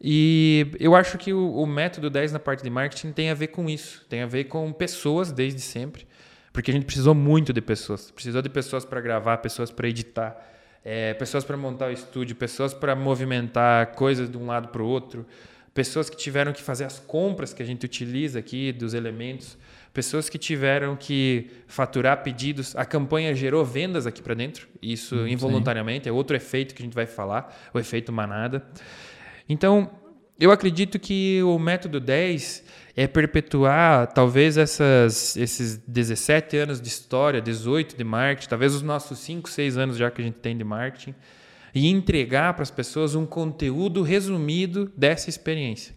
E 0.00 0.72
eu 0.78 0.94
acho 0.94 1.18
que 1.18 1.32
o, 1.32 1.54
o 1.54 1.66
método 1.66 2.10
10 2.10 2.32
na 2.32 2.38
parte 2.38 2.62
de 2.62 2.70
marketing 2.70 3.12
tem 3.12 3.30
a 3.30 3.34
ver 3.34 3.48
com 3.48 3.68
isso, 3.68 4.04
tem 4.08 4.22
a 4.22 4.26
ver 4.26 4.44
com 4.44 4.72
pessoas 4.72 5.32
desde 5.32 5.60
sempre. 5.60 6.06
Porque 6.52 6.70
a 6.70 6.74
gente 6.74 6.86
precisou 6.86 7.14
muito 7.14 7.52
de 7.52 7.60
pessoas. 7.60 8.10
Precisou 8.10 8.40
de 8.40 8.48
pessoas 8.48 8.84
para 8.84 9.00
gravar, 9.00 9.38
pessoas 9.38 9.70
para 9.72 9.88
editar, 9.88 10.36
é, 10.84 11.12
pessoas 11.14 11.44
para 11.44 11.56
montar 11.56 11.88
o 11.88 11.92
estúdio, 11.92 12.36
pessoas 12.36 12.72
para 12.72 12.94
movimentar 12.94 13.94
coisas 13.94 14.30
de 14.30 14.36
um 14.36 14.46
lado 14.46 14.68
para 14.68 14.82
o 14.82 14.86
outro, 14.86 15.26
pessoas 15.72 16.08
que 16.08 16.16
tiveram 16.16 16.52
que 16.52 16.62
fazer 16.62 16.84
as 16.84 17.00
compras 17.00 17.52
que 17.52 17.62
a 17.62 17.66
gente 17.66 17.84
utiliza 17.84 18.38
aqui 18.38 18.70
dos 18.70 18.94
elementos, 18.94 19.58
pessoas 19.94 20.28
que 20.28 20.36
tiveram 20.36 20.96
que 20.96 21.50
faturar 21.66 22.22
pedidos. 22.22 22.76
A 22.76 22.84
campanha 22.84 23.34
gerou 23.34 23.64
vendas 23.64 24.06
aqui 24.06 24.20
para 24.20 24.34
dentro, 24.34 24.68
isso 24.82 25.16
hum, 25.16 25.28
involuntariamente, 25.28 26.04
sim. 26.04 26.10
é 26.10 26.12
outro 26.12 26.36
efeito 26.36 26.74
que 26.74 26.82
a 26.82 26.84
gente 26.84 26.94
vai 26.94 27.06
falar, 27.06 27.56
o 27.72 27.78
efeito 27.78 28.12
manada. 28.12 28.66
Então, 29.48 29.90
Eu 30.36 30.50
acredito 30.50 30.98
que 30.98 31.40
o 31.44 31.56
método 31.60 32.00
10 32.00 32.64
é 32.96 33.06
perpetuar 33.06 34.08
talvez 34.08 34.58
essas, 34.58 35.36
esses 35.36 35.76
17 35.86 36.56
anos 36.56 36.80
de 36.80 36.88
história, 36.88 37.40
18 37.40 37.96
de 37.96 38.02
marketing, 38.02 38.48
talvez 38.48 38.74
os 38.74 38.82
nossos 38.82 39.20
5, 39.20 39.48
6 39.48 39.78
anos 39.78 39.96
já 39.96 40.10
que 40.10 40.20
a 40.20 40.24
gente 40.24 40.38
tem 40.38 40.56
de 40.56 40.64
marketing, 40.64 41.14
e 41.72 41.88
entregar 41.88 42.52
para 42.54 42.64
as 42.64 42.70
pessoas 42.70 43.14
um 43.14 43.24
conteúdo 43.24 44.02
resumido 44.02 44.90
dessa 44.96 45.30
experiência. 45.30 45.94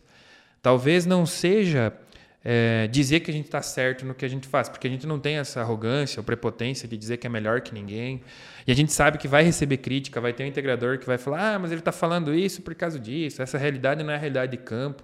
Talvez 0.62 1.06
não 1.06 1.26
seja 1.26 1.92
é, 2.50 2.88
dizer 2.88 3.20
que 3.20 3.30
a 3.30 3.34
gente 3.34 3.48
está 3.48 3.62
certo 3.62 4.06
no 4.06 4.16
que 4.16 4.24
a 4.24 4.28
gente 4.30 4.48
faz, 4.48 4.70
porque 4.70 4.88
a 4.88 4.90
gente 4.90 5.06
não 5.06 5.20
tem 5.20 5.36
essa 5.36 5.60
arrogância 5.60 6.22
ou 6.22 6.24
prepotência 6.24 6.88
de 6.88 6.96
dizer 6.96 7.18
que 7.18 7.28
é 7.28 7.30
melhor 7.30 7.60
que 7.60 7.74
ninguém. 7.74 8.22
E 8.66 8.72
a 8.72 8.74
gente 8.74 8.94
sabe 8.94 9.18
que 9.18 9.28
vai 9.28 9.44
receber 9.44 9.76
crítica, 9.76 10.22
vai 10.22 10.32
ter 10.32 10.46
um 10.46 10.48
integrador 10.48 10.98
que 10.98 11.06
vai 11.06 11.18
falar: 11.18 11.56
ah, 11.56 11.60
mas 11.60 11.72
ele 11.72 11.82
está 11.82 11.92
falando 11.92 12.34
isso 12.34 12.62
por 12.62 12.74
causa 12.74 12.98
disso, 12.98 13.42
essa 13.42 13.58
realidade 13.58 14.02
não 14.02 14.12
é 14.14 14.16
a 14.16 14.18
realidade 14.18 14.54
de 14.54 14.58
campo. 14.60 15.04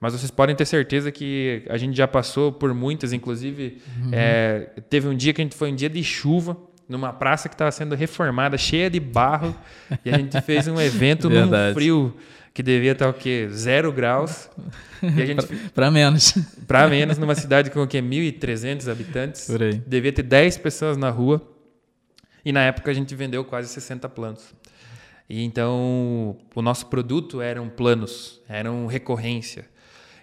Mas 0.00 0.14
vocês 0.14 0.30
podem 0.30 0.56
ter 0.56 0.64
certeza 0.64 1.12
que 1.12 1.62
a 1.68 1.76
gente 1.76 1.94
já 1.94 2.08
passou 2.08 2.50
por 2.50 2.72
muitas, 2.72 3.12
inclusive 3.12 3.82
uhum. 3.98 4.10
é, 4.12 4.70
teve 4.88 5.06
um 5.06 5.14
dia 5.14 5.34
que 5.34 5.42
a 5.42 5.44
gente 5.44 5.54
foi 5.54 5.70
um 5.70 5.74
dia 5.74 5.90
de 5.90 6.02
chuva 6.02 6.56
numa 6.88 7.12
praça 7.12 7.46
que 7.46 7.54
estava 7.54 7.70
sendo 7.72 7.94
reformada, 7.94 8.56
cheia 8.56 8.88
de 8.88 9.00
barro, 9.00 9.54
e 10.02 10.10
a 10.10 10.16
gente 10.16 10.40
fez 10.40 10.66
um 10.66 10.80
evento 10.80 11.28
num 11.28 11.50
frio 11.74 12.14
que 12.54 12.62
devia 12.62 12.92
estar 12.92 13.08
o 13.08 13.12
quê? 13.12 13.48
Zero 13.50 13.92
graus. 13.92 14.48
para 15.74 15.90
menos. 15.90 16.34
Para 16.68 16.88
menos, 16.88 17.18
numa 17.18 17.34
cidade 17.34 17.68
com 17.68 17.82
o 17.82 17.86
quê? 17.86 18.00
1.300 18.00 18.90
habitantes. 18.90 19.46
Por 19.48 19.60
aí. 19.60 19.82
Devia 19.84 20.12
ter 20.12 20.22
10 20.22 20.58
pessoas 20.58 20.96
na 20.96 21.10
rua. 21.10 21.42
E 22.44 22.52
na 22.52 22.62
época 22.62 22.92
a 22.92 22.94
gente 22.94 23.12
vendeu 23.14 23.44
quase 23.44 23.68
60 23.68 24.08
planos. 24.08 24.54
E 25.28 25.42
então 25.42 26.36
o 26.54 26.62
nosso 26.62 26.86
produto 26.86 27.40
eram 27.40 27.68
planos, 27.68 28.40
eram 28.48 28.86
recorrência. 28.86 29.66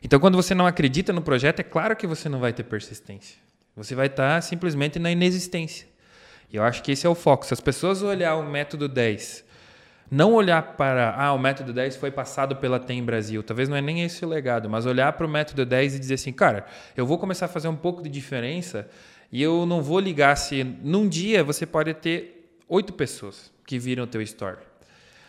Então 0.01 0.19
quando 0.19 0.35
você 0.35 0.55
não 0.55 0.65
acredita 0.65 1.11
no 1.11 1.21
projeto, 1.21 1.59
é 1.59 1.63
claro 1.63 1.95
que 1.95 2.07
você 2.07 2.29
não 2.29 2.39
vai 2.39 2.53
ter 2.53 2.63
persistência. 2.63 3.37
Você 3.75 3.93
vai 3.93 4.07
estar 4.07 4.41
simplesmente 4.41 4.99
na 4.99 5.11
inexistência. 5.11 5.87
E 6.51 6.55
eu 6.55 6.63
acho 6.63 6.81
que 6.81 6.91
esse 6.91 7.05
é 7.05 7.09
o 7.09 7.15
foco. 7.15 7.45
Se 7.45 7.53
as 7.53 7.59
pessoas 7.59 8.01
olhar 8.01 8.35
o 8.35 8.49
método 8.49 8.87
10, 8.87 9.43
não 10.11 10.33
olhar 10.33 10.61
para, 10.75 11.15
ah, 11.17 11.31
o 11.31 11.39
método 11.39 11.71
10 11.71 11.95
foi 11.95 12.11
passado 12.11 12.57
pela 12.57 12.77
TEM 12.77 13.01
Brasil, 13.01 13.41
talvez 13.41 13.69
não 13.69 13.77
é 13.77 13.81
nem 13.81 14.03
esse 14.03 14.25
o 14.25 14.27
legado, 14.27 14.69
mas 14.69 14.85
olhar 14.85 15.13
para 15.13 15.25
o 15.25 15.29
método 15.29 15.65
10 15.65 15.95
e 15.95 15.99
dizer 15.99 16.15
assim, 16.15 16.33
cara, 16.33 16.65
eu 16.97 17.05
vou 17.05 17.17
começar 17.17 17.45
a 17.45 17.49
fazer 17.49 17.69
um 17.69 17.75
pouco 17.77 18.03
de 18.03 18.09
diferença 18.09 18.89
e 19.31 19.41
eu 19.41 19.65
não 19.65 19.81
vou 19.81 20.01
ligar 20.01 20.35
se 20.35 20.65
num 20.65 21.07
dia 21.07 21.45
você 21.45 21.65
pode 21.65 21.93
ter 21.93 22.57
oito 22.67 22.91
pessoas 22.91 23.53
que 23.65 23.79
viram 23.79 24.03
o 24.03 24.07
teu 24.07 24.21
story. 24.21 24.57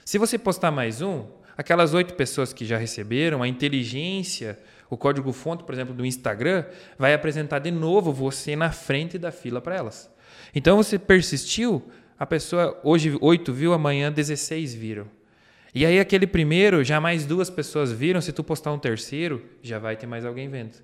Se 0.04 0.18
você 0.18 0.36
postar 0.36 0.72
mais 0.72 1.00
um, 1.00 1.26
aquelas 1.56 1.94
oito 1.94 2.14
pessoas 2.14 2.52
que 2.52 2.64
já 2.64 2.76
receberam, 2.76 3.40
a 3.40 3.46
inteligência, 3.46 4.58
o 4.90 4.96
código-fonte, 4.96 5.62
por 5.62 5.72
exemplo, 5.72 5.94
do 5.94 6.04
Instagram, 6.04 6.64
vai 6.98 7.14
apresentar 7.14 7.60
de 7.60 7.70
novo 7.70 8.12
você 8.12 8.56
na 8.56 8.72
frente 8.72 9.16
da 9.16 9.30
fila 9.30 9.60
para 9.60 9.76
elas. 9.76 10.10
Então 10.52 10.76
você 10.76 10.98
persistiu, 10.98 11.82
a 12.22 12.26
pessoa 12.26 12.78
hoje 12.84 13.18
8 13.20 13.52
viu, 13.52 13.72
amanhã 13.72 14.12
16 14.12 14.74
viram. 14.74 15.08
E 15.74 15.84
aí 15.84 15.98
aquele 15.98 16.24
primeiro, 16.24 16.84
já 16.84 17.00
mais 17.00 17.26
duas 17.26 17.50
pessoas 17.50 17.90
viram, 17.90 18.20
se 18.20 18.32
tu 18.32 18.44
postar 18.44 18.70
um 18.70 18.78
terceiro, 18.78 19.42
já 19.60 19.80
vai 19.80 19.96
ter 19.96 20.06
mais 20.06 20.24
alguém 20.24 20.48
vendo. 20.48 20.76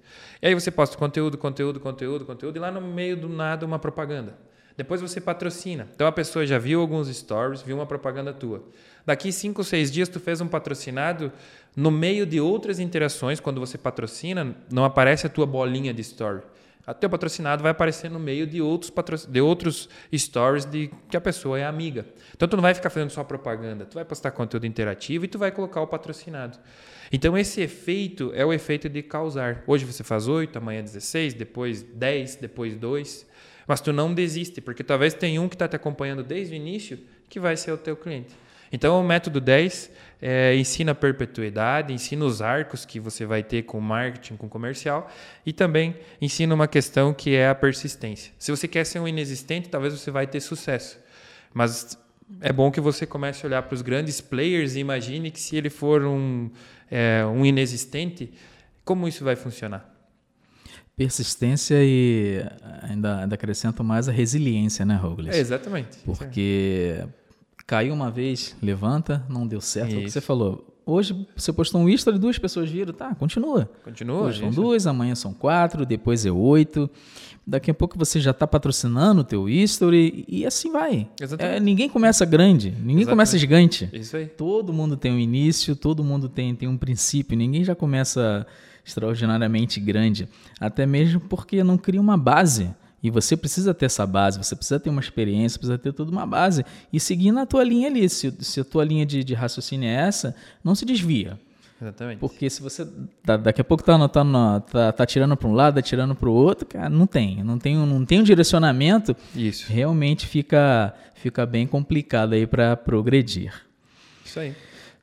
E 0.42 0.48
aí 0.48 0.52
você 0.52 0.68
posta 0.68 0.96
conteúdo, 0.96 1.38
conteúdo, 1.38 1.78
conteúdo, 1.78 2.24
conteúdo, 2.24 2.56
e 2.56 2.58
lá 2.58 2.72
no 2.72 2.80
meio 2.80 3.16
do 3.16 3.28
nada 3.28 3.64
uma 3.64 3.78
propaganda. 3.78 4.36
Depois 4.76 5.00
você 5.00 5.20
patrocina. 5.20 5.86
Então 5.94 6.08
a 6.08 6.12
pessoa 6.12 6.44
já 6.44 6.58
viu 6.58 6.80
alguns 6.80 7.06
stories, 7.06 7.62
viu 7.62 7.76
uma 7.76 7.86
propaganda 7.86 8.32
tua. 8.32 8.64
Daqui 9.06 9.30
cinco, 9.30 9.62
seis 9.62 9.92
dias 9.92 10.08
tu 10.08 10.18
fez 10.18 10.40
um 10.40 10.48
patrocinado, 10.48 11.30
no 11.76 11.92
meio 11.92 12.26
de 12.26 12.40
outras 12.40 12.80
interações, 12.80 13.38
quando 13.38 13.60
você 13.60 13.78
patrocina, 13.78 14.56
não 14.72 14.84
aparece 14.84 15.24
a 15.24 15.30
tua 15.30 15.46
bolinha 15.46 15.94
de 15.94 16.00
story 16.00 16.42
o 16.90 16.94
teu 16.94 17.10
patrocinado 17.10 17.62
vai 17.62 17.72
aparecer 17.72 18.10
no 18.10 18.18
meio 18.18 18.46
de 18.46 18.60
outros, 18.60 19.26
de 19.26 19.40
outros 19.40 19.88
stories 20.14 20.64
de 20.64 20.90
que 21.10 21.16
a 21.16 21.20
pessoa 21.20 21.58
é 21.58 21.64
amiga. 21.64 22.06
Então 22.34 22.48
tu 22.48 22.56
não 22.56 22.62
vai 22.62 22.74
ficar 22.74 22.90
fazendo 22.90 23.10
só 23.10 23.22
propaganda, 23.22 23.84
tu 23.84 23.94
vai 23.94 24.04
postar 24.04 24.30
conteúdo 24.30 24.66
interativo 24.66 25.24
e 25.24 25.28
tu 25.28 25.38
vai 25.38 25.50
colocar 25.50 25.80
o 25.80 25.86
patrocinado. 25.86 26.58
Então 27.12 27.36
esse 27.36 27.60
efeito 27.60 28.32
é 28.34 28.44
o 28.44 28.52
efeito 28.52 28.88
de 28.88 29.02
causar. 29.02 29.62
Hoje 29.66 29.84
você 29.84 30.02
faz 30.04 30.28
8, 30.28 30.56
amanhã 30.56 30.82
16, 30.82 31.34
depois 31.34 31.82
10, 31.82 32.36
depois 32.36 32.76
2. 32.76 33.26
Mas 33.66 33.82
tu 33.82 33.92
não 33.92 34.14
desiste, 34.14 34.62
porque 34.62 34.82
talvez 34.82 35.12
tenha 35.12 35.42
um 35.42 35.48
que 35.48 35.54
está 35.54 35.68
te 35.68 35.76
acompanhando 35.76 36.22
desde 36.22 36.54
o 36.54 36.56
início 36.56 36.98
que 37.28 37.38
vai 37.38 37.54
ser 37.54 37.70
o 37.72 37.76
teu 37.76 37.96
cliente. 37.96 38.34
Então, 38.72 39.00
o 39.00 39.04
método 39.04 39.40
10 39.40 39.90
é, 40.20 40.54
ensina 40.56 40.92
a 40.92 40.94
perpetuidade, 40.94 41.92
ensina 41.92 42.24
os 42.24 42.42
arcos 42.42 42.84
que 42.84 42.98
você 42.98 43.24
vai 43.24 43.42
ter 43.42 43.62
com 43.62 43.80
marketing, 43.80 44.36
com 44.36 44.48
comercial, 44.48 45.10
e 45.46 45.52
também 45.52 45.96
ensina 46.20 46.54
uma 46.54 46.68
questão 46.68 47.14
que 47.14 47.34
é 47.34 47.48
a 47.48 47.54
persistência. 47.54 48.32
Se 48.38 48.50
você 48.50 48.66
quer 48.66 48.84
ser 48.84 48.98
um 48.98 49.08
inexistente, 49.08 49.68
talvez 49.68 49.92
você 49.92 50.10
vai 50.10 50.26
ter 50.26 50.40
sucesso. 50.40 50.98
Mas 51.54 51.96
é 52.40 52.52
bom 52.52 52.70
que 52.70 52.80
você 52.80 53.06
comece 53.06 53.44
a 53.44 53.48
olhar 53.48 53.62
para 53.62 53.74
os 53.74 53.82
grandes 53.82 54.20
players 54.20 54.74
e 54.74 54.80
imagine 54.80 55.30
que 55.30 55.40
se 55.40 55.56
ele 55.56 55.70
for 55.70 56.04
um, 56.04 56.50
é, 56.90 57.24
um 57.24 57.44
inexistente, 57.46 58.32
como 58.84 59.08
isso 59.08 59.24
vai 59.24 59.36
funcionar? 59.36 59.94
Persistência 60.96 61.76
e 61.80 62.44
ainda, 62.82 63.20
ainda 63.20 63.34
acrescento 63.36 63.84
mais 63.84 64.08
a 64.08 64.12
resiliência, 64.12 64.84
né, 64.84 64.96
Roglic? 64.96 65.34
É, 65.34 65.38
exatamente. 65.38 65.96
Porque 66.04 67.04
caiu 67.68 67.92
uma 67.92 68.10
vez, 68.10 68.56
levanta, 68.62 69.22
não 69.28 69.46
deu 69.46 69.60
certo. 69.60 69.94
É 69.94 69.98
o 69.98 70.02
que 70.04 70.10
você 70.10 70.22
falou. 70.22 70.66
Hoje 70.86 71.28
você 71.36 71.52
postou 71.52 71.82
um 71.82 71.88
history, 71.88 72.18
duas 72.18 72.38
pessoas 72.38 72.70
viram, 72.70 72.94
tá, 72.94 73.14
continua. 73.14 73.70
Continua. 73.84 74.22
Hoje 74.22 74.40
são 74.40 74.50
duas, 74.50 74.86
amanhã 74.86 75.14
são 75.14 75.34
quatro, 75.34 75.84
depois 75.84 76.24
é 76.24 76.32
oito. 76.32 76.88
Daqui 77.46 77.70
a 77.70 77.74
pouco 77.74 77.98
você 77.98 78.20
já 78.20 78.30
está 78.30 78.46
patrocinando 78.46 79.20
o 79.20 79.24
teu 79.24 79.50
history 79.50 80.24
e 80.26 80.46
assim 80.46 80.72
vai. 80.72 81.06
É, 81.38 81.60
ninguém 81.60 81.90
começa 81.90 82.24
grande, 82.24 82.70
ninguém 82.70 83.02
Exatamente. 83.02 83.10
começa 83.10 83.38
gigante. 83.38 83.90
Isso 83.92 84.16
aí. 84.16 84.26
Todo 84.26 84.72
mundo 84.72 84.96
tem 84.96 85.12
um 85.12 85.18
início, 85.18 85.76
todo 85.76 86.02
mundo 86.02 86.26
tem, 86.26 86.54
tem 86.54 86.66
um 86.66 86.76
princípio, 86.76 87.36
ninguém 87.36 87.64
já 87.64 87.74
começa 87.74 88.46
extraordinariamente 88.82 89.78
grande. 89.78 90.26
Até 90.58 90.86
mesmo 90.86 91.20
porque 91.20 91.62
não 91.62 91.76
cria 91.76 92.00
uma 92.00 92.16
base. 92.16 92.70
E 93.02 93.10
você 93.10 93.36
precisa 93.36 93.72
ter 93.72 93.86
essa 93.86 94.06
base, 94.06 94.38
você 94.38 94.56
precisa 94.56 94.80
ter 94.80 94.90
uma 94.90 95.00
experiência, 95.00 95.58
precisa 95.58 95.78
ter 95.78 95.92
toda 95.92 96.10
uma 96.10 96.26
base. 96.26 96.64
E 96.92 96.98
seguir 96.98 97.30
na 97.30 97.46
tua 97.46 97.62
linha 97.62 97.88
ali. 97.88 98.08
Se, 98.08 98.32
se 98.40 98.60
a 98.60 98.64
tua 98.64 98.84
linha 98.84 99.06
de, 99.06 99.22
de 99.22 99.34
raciocínio 99.34 99.88
é 99.88 99.94
essa, 99.94 100.34
não 100.64 100.74
se 100.74 100.84
desvia. 100.84 101.38
Exatamente. 101.80 102.18
Porque 102.18 102.50
se 102.50 102.60
você 102.60 102.88
tá, 103.24 103.36
daqui 103.36 103.60
a 103.60 103.64
pouco 103.64 103.84
tá, 103.84 104.08
tá, 104.08 104.60
tá, 104.60 104.92
tá 104.92 105.06
tirando 105.06 105.36
para 105.36 105.48
um 105.48 105.52
lado, 105.52 105.76
tá 105.76 105.82
tirando 105.82 106.12
para 106.12 106.28
o 106.28 106.32
outro, 106.32 106.66
cara, 106.66 106.88
não 106.88 107.06
tem. 107.06 107.42
Não 107.44 107.56
tem, 107.56 107.76
não 107.76 108.04
tem 108.04 108.20
um 108.20 108.24
direcionamento. 108.24 109.16
Isso. 109.34 109.72
Realmente 109.72 110.26
fica, 110.26 110.92
fica 111.14 111.46
bem 111.46 111.68
complicado 111.68 112.32
aí 112.32 112.48
para 112.48 112.76
progredir. 112.76 113.54
Isso 114.24 114.40
aí. 114.40 114.54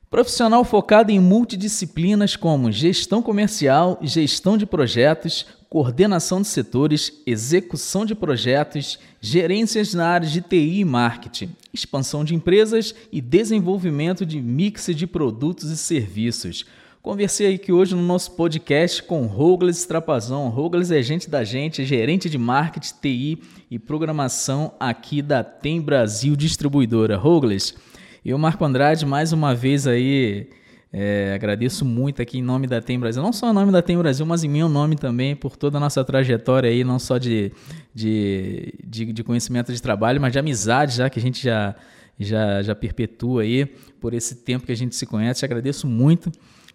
Profissional 0.08 0.64
focado 0.64 1.10
em 1.10 1.18
multidisciplinas 1.18 2.36
como 2.36 2.70
gestão 2.70 3.20
comercial, 3.20 3.98
gestão 4.02 4.56
de 4.56 4.64
projetos, 4.64 5.44
coordenação 5.68 6.40
de 6.40 6.46
setores, 6.46 7.12
execução 7.26 8.06
de 8.06 8.14
projetos, 8.14 9.00
gerências 9.20 9.94
na 9.94 10.06
área 10.06 10.28
de 10.28 10.40
TI 10.40 10.78
e 10.78 10.84
marketing, 10.84 11.50
expansão 11.74 12.24
de 12.24 12.36
empresas 12.36 12.94
e 13.10 13.20
desenvolvimento 13.20 14.24
de 14.24 14.40
mix 14.40 14.86
de 14.94 15.08
produtos 15.08 15.70
e 15.70 15.76
serviços. 15.76 16.64
Conversei 17.02 17.54
aqui 17.54 17.72
hoje 17.72 17.94
no 17.94 18.02
nosso 18.02 18.32
podcast 18.32 19.02
com 19.02 19.26
Rougles 19.26 19.86
Trapazão. 19.86 20.48
Rougles 20.48 20.90
é 20.90 21.02
gente 21.02 21.28
da 21.28 21.42
gente, 21.42 21.82
é 21.82 21.84
gerente 21.84 22.30
de 22.30 22.38
marketing, 22.38 22.94
TI 23.00 23.38
e 23.70 23.78
programação 23.78 24.72
aqui 24.78 25.20
da 25.20 25.44
Tem 25.44 25.80
Brasil 25.80 26.34
Distribuidora. 26.36 27.16
Rougles, 28.26 28.30
eu, 28.30 28.38
Marco 28.38 28.64
Andrade, 28.64 29.06
mais 29.06 29.32
uma 29.32 29.54
vez 29.54 29.86
aí 29.86 30.48
é, 30.92 31.32
agradeço 31.34 31.84
muito 31.84 32.20
aqui 32.20 32.38
em 32.38 32.42
nome 32.42 32.66
da 32.66 32.80
Tem 32.80 32.98
Brasil, 32.98 33.22
não 33.22 33.32
só 33.32 33.50
em 33.50 33.54
nome 33.54 33.70
da 33.70 33.80
Tem 33.80 33.96
Brasil, 33.96 34.26
mas 34.26 34.42
em 34.42 34.48
meu 34.48 34.68
nome 34.68 34.96
também, 34.96 35.36
por 35.36 35.56
toda 35.56 35.76
a 35.78 35.80
nossa 35.80 36.04
trajetória 36.04 36.68
aí, 36.68 36.82
não 36.82 36.98
só 36.98 37.18
de, 37.18 37.52
de, 37.94 38.74
de, 38.84 39.12
de 39.12 39.24
conhecimento 39.24 39.72
de 39.72 39.80
trabalho, 39.80 40.20
mas 40.20 40.32
de 40.32 40.38
amizade, 40.38 40.96
já 40.96 41.08
que 41.08 41.18
a 41.18 41.22
gente 41.22 41.42
já, 41.42 41.74
já, 42.18 42.62
já 42.62 42.74
perpetua 42.74 43.42
aí, 43.42 43.66
por 44.00 44.12
esse 44.12 44.36
tempo 44.36 44.66
que 44.66 44.72
a 44.72 44.76
gente 44.76 44.96
se 44.96 45.06
conhece. 45.06 45.44
Agradeço 45.44 45.86
muito 45.86 46.30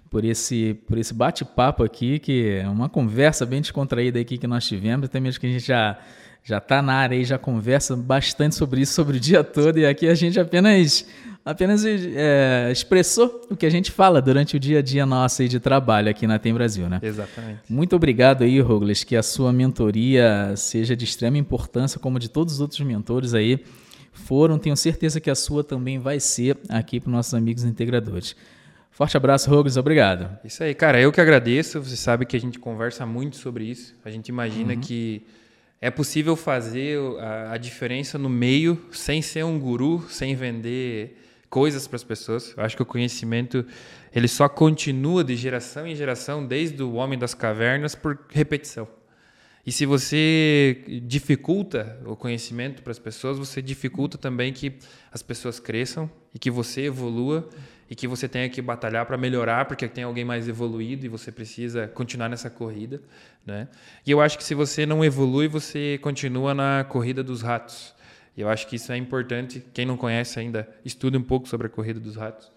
por 0.10 0.24
esse, 0.24 0.76
por 0.88 0.98
esse 0.98 1.14
bate-papo 1.14 1.84
aqui, 1.84 2.20
que 2.20 2.60
é 2.62 2.68
uma 2.68 2.90
conversa 2.90 3.46
bem 3.46 3.62
descontraída 3.62 4.20
aqui 4.20 4.38
que 4.38 4.48
nós 4.48 4.66
tivemos, 4.66 5.06
até 5.06 5.20
mesmo 5.20 5.40
que 5.40 5.48
a 5.48 5.50
gente 5.50 5.66
já 5.66 5.98
já 6.44 6.58
está 6.58 6.82
na 6.82 6.94
área 6.94 7.16
e 7.16 7.24
já 7.24 7.38
conversa 7.38 7.96
bastante 7.96 8.56
sobre 8.56 8.82
isso, 8.82 8.94
sobre 8.94 9.18
o 9.18 9.20
dia 9.20 9.44
todo, 9.44 9.78
e 9.78 9.86
aqui 9.86 10.08
a 10.08 10.16
gente 10.16 10.40
apenas 10.40 11.06
apenas 11.44 11.84
é, 11.86 12.70
expressou 12.72 13.48
o 13.50 13.56
que 13.56 13.66
a 13.66 13.70
gente 13.70 13.92
fala 13.92 14.22
durante 14.22 14.56
o 14.56 14.60
dia 14.60 14.80
a 14.80 14.82
dia 14.82 15.06
nosso 15.06 15.42
aí 15.42 15.48
de 15.48 15.60
trabalho 15.60 16.10
aqui 16.10 16.28
na 16.28 16.40
Tem 16.40 16.54
Brasil, 16.54 16.90
né? 16.90 17.00
Exatamente. 17.02 17.62
Muito 17.70 17.96
obrigado 17.96 18.44
aí, 18.44 18.60
Rogles, 18.60 19.04
que 19.04 19.16
a 19.16 19.24
sua 19.24 19.52
mentoria 19.52 20.54
seja 20.56 20.96
de 20.96 21.06
extrema 21.06 21.38
importância, 21.38 22.00
como 22.00 22.20
de 22.20 22.30
todos 22.30 22.56
os 22.56 22.62
outros 22.62 22.80
mentores 22.82 23.34
aí 23.34 23.64
foram. 24.12 24.60
Tenho 24.60 24.78
certeza 24.78 25.20
que 25.20 25.30
a 25.30 25.36
sua 25.36 25.64
também 25.64 26.00
vai 26.00 26.20
ser 26.20 26.58
aqui 26.70 27.00
para 27.00 27.10
os 27.10 27.14
nossos 27.14 27.34
amigos 27.34 27.64
integradores. 27.64 28.36
Forte 28.92 29.16
abraço, 29.16 29.50
Rogos, 29.50 29.78
obrigado. 29.78 30.38
Isso 30.44 30.64
aí, 30.64 30.76
cara, 30.76 31.00
eu 31.00 31.12
que 31.12 31.22
agradeço. 31.22 31.82
Você 31.82 31.96
sabe 31.96 32.26
que 32.26 32.36
a 32.36 32.40
gente 32.40 32.60
conversa 32.60 33.06
muito 33.06 33.38
sobre 33.38 33.64
isso. 33.64 33.96
A 34.04 34.12
gente 34.12 34.28
imagina 34.28 34.74
uhum. 34.74 34.80
que 34.80 35.26
é 35.80 35.90
possível 35.90 36.36
fazer 36.36 37.00
a, 37.20 37.54
a, 37.54 37.58
diferença 37.58 38.18
no 38.20 38.30
meio 38.30 38.80
sem 38.92 39.22
ser 39.22 39.44
um 39.44 39.58
guru, 39.58 40.06
sem 40.10 40.36
vender 40.36 41.18
coisas 41.52 41.86
para 41.86 41.98
as 41.98 42.04
pessoas. 42.04 42.54
Eu 42.56 42.64
acho 42.64 42.78
que 42.78 42.82
o 42.82 42.86
conhecimento 42.86 43.64
ele 44.16 44.30
só 44.30 44.48
continua 44.48 45.22
de 45.22 45.36
geração 45.36 45.86
em 45.86 45.94
geração 45.94 46.48
desde 46.48 46.82
o 46.82 46.94
homem 46.94 47.20
das 47.20 47.34
cavernas 47.34 47.94
por 47.94 48.18
repetição. 48.30 48.88
E 49.66 49.72
se 49.72 49.86
você 49.86 50.84
dificulta 51.04 52.00
o 52.06 52.16
conhecimento 52.16 52.82
para 52.82 52.92
as 52.92 52.98
pessoas, 52.98 53.38
você 53.38 53.62
dificulta 53.62 54.18
também 54.18 54.52
que 54.52 54.74
as 55.12 55.22
pessoas 55.22 55.60
cresçam 55.60 56.10
e 56.34 56.40
que 56.40 56.50
você 56.50 56.86
evolua 56.86 57.48
e 57.88 57.96
que 57.96 58.08
você 58.08 58.30
tenha 58.30 58.50
que 58.50 58.62
batalhar 58.62 59.06
para 59.06 59.18
melhorar 59.18 59.66
porque 59.66 59.88
tem 59.90 60.06
alguém 60.06 60.24
mais 60.24 60.48
evoluído 60.48 61.06
e 61.06 61.10
você 61.10 61.32
precisa 61.32 61.88
continuar 61.90 62.30
nessa 62.30 62.50
corrida, 62.50 63.02
né? 63.46 63.68
E 64.08 64.10
eu 64.10 64.22
acho 64.22 64.38
que 64.38 64.44
se 64.44 64.56
você 64.56 64.86
não 64.86 65.04
evolui, 65.04 65.50
você 65.50 66.00
continua 66.02 66.54
na 66.54 66.86
corrida 66.86 67.22
dos 67.22 67.42
ratos. 67.42 67.94
Eu 68.38 68.50
acho 68.50 68.68
que 68.68 68.76
isso 68.76 68.92
é 68.92 68.98
importante. 68.98 69.64
Quem 69.74 69.86
não 69.86 69.98
conhece 69.98 70.40
ainda, 70.40 70.68
estude 70.84 71.18
um 71.18 71.24
pouco 71.24 71.48
sobre 71.48 71.68
a 71.68 71.70
corrida 71.70 72.00
dos 72.00 72.16
ratos. 72.16 72.52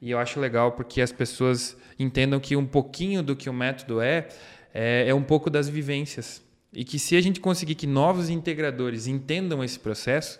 E 0.00 0.10
eu 0.10 0.18
acho 0.18 0.38
legal 0.38 0.72
porque 0.72 1.00
as 1.00 1.10
pessoas 1.10 1.76
entendam 1.98 2.38
que 2.38 2.54
um 2.54 2.66
pouquinho 2.66 3.22
do 3.22 3.34
que 3.34 3.50
o 3.50 3.52
método 3.52 4.00
é 4.00 4.28
é, 4.72 5.08
é 5.08 5.14
um 5.14 5.22
pouco 5.22 5.50
das 5.50 5.68
vivências. 5.68 6.42
E 6.72 6.84
que 6.84 6.98
se 6.98 7.16
a 7.16 7.20
gente 7.20 7.40
conseguir 7.40 7.74
que 7.74 7.86
novos 7.86 8.28
integradores 8.28 9.06
entendam 9.06 9.64
esse 9.64 9.78
processo, 9.78 10.38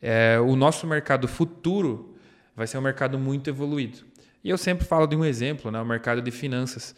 é, 0.00 0.38
o 0.40 0.56
nosso 0.56 0.86
mercado 0.86 1.28
futuro 1.28 2.16
vai 2.54 2.66
ser 2.66 2.78
um 2.78 2.82
mercado 2.82 3.18
muito 3.18 3.48
evoluído. 3.48 4.00
E 4.44 4.50
eu 4.50 4.58
sempre 4.58 4.84
falo 4.84 5.06
de 5.06 5.16
um 5.16 5.24
exemplo, 5.24 5.70
né, 5.70 5.80
o 5.80 5.86
mercado 5.86 6.20
de 6.20 6.30
finanças. 6.30 6.94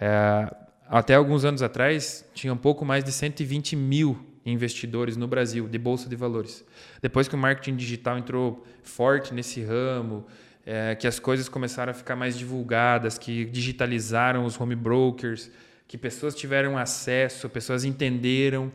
É, 0.00 0.54
até 0.88 1.14
alguns 1.14 1.44
anos 1.44 1.62
atrás, 1.62 2.24
tinha 2.32 2.52
um 2.52 2.56
pouco 2.56 2.84
mais 2.84 3.02
de 3.02 3.10
120 3.10 3.74
mil 3.74 4.16
investidores 4.52 5.16
no 5.16 5.26
Brasil 5.26 5.68
de 5.68 5.78
bolsa 5.78 6.08
de 6.08 6.16
valores. 6.16 6.64
Depois 7.02 7.28
que 7.28 7.34
o 7.34 7.38
marketing 7.38 7.76
digital 7.76 8.16
entrou 8.16 8.64
forte 8.82 9.34
nesse 9.34 9.62
ramo, 9.62 10.26
é, 10.64 10.94
que 10.94 11.06
as 11.06 11.18
coisas 11.18 11.48
começaram 11.48 11.90
a 11.90 11.94
ficar 11.94 12.16
mais 12.16 12.36
divulgadas, 12.38 13.18
que 13.18 13.44
digitalizaram 13.44 14.44
os 14.44 14.60
home 14.60 14.74
brokers, 14.74 15.50
que 15.86 15.96
pessoas 15.96 16.34
tiveram 16.34 16.76
acesso, 16.76 17.48
pessoas 17.48 17.84
entenderam 17.84 18.72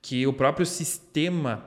que 0.00 0.26
o 0.26 0.32
próprio 0.32 0.64
sistema 0.64 1.64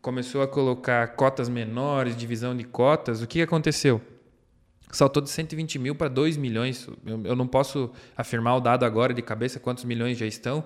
começou 0.00 0.42
a 0.42 0.48
colocar 0.48 1.14
cotas 1.14 1.48
menores, 1.48 2.16
divisão 2.16 2.56
de 2.56 2.64
cotas. 2.64 3.22
O 3.22 3.26
que 3.26 3.40
aconteceu? 3.40 4.00
Saltou 4.90 5.22
de 5.22 5.30
120 5.30 5.78
mil 5.78 5.94
para 5.94 6.08
2 6.08 6.36
milhões. 6.36 6.88
Eu, 7.06 7.22
eu 7.24 7.36
não 7.36 7.46
posso 7.46 7.90
afirmar 8.16 8.56
o 8.56 8.60
dado 8.60 8.84
agora 8.84 9.14
de 9.14 9.22
cabeça 9.22 9.60
quantos 9.60 9.84
milhões 9.84 10.18
já 10.18 10.26
estão, 10.26 10.64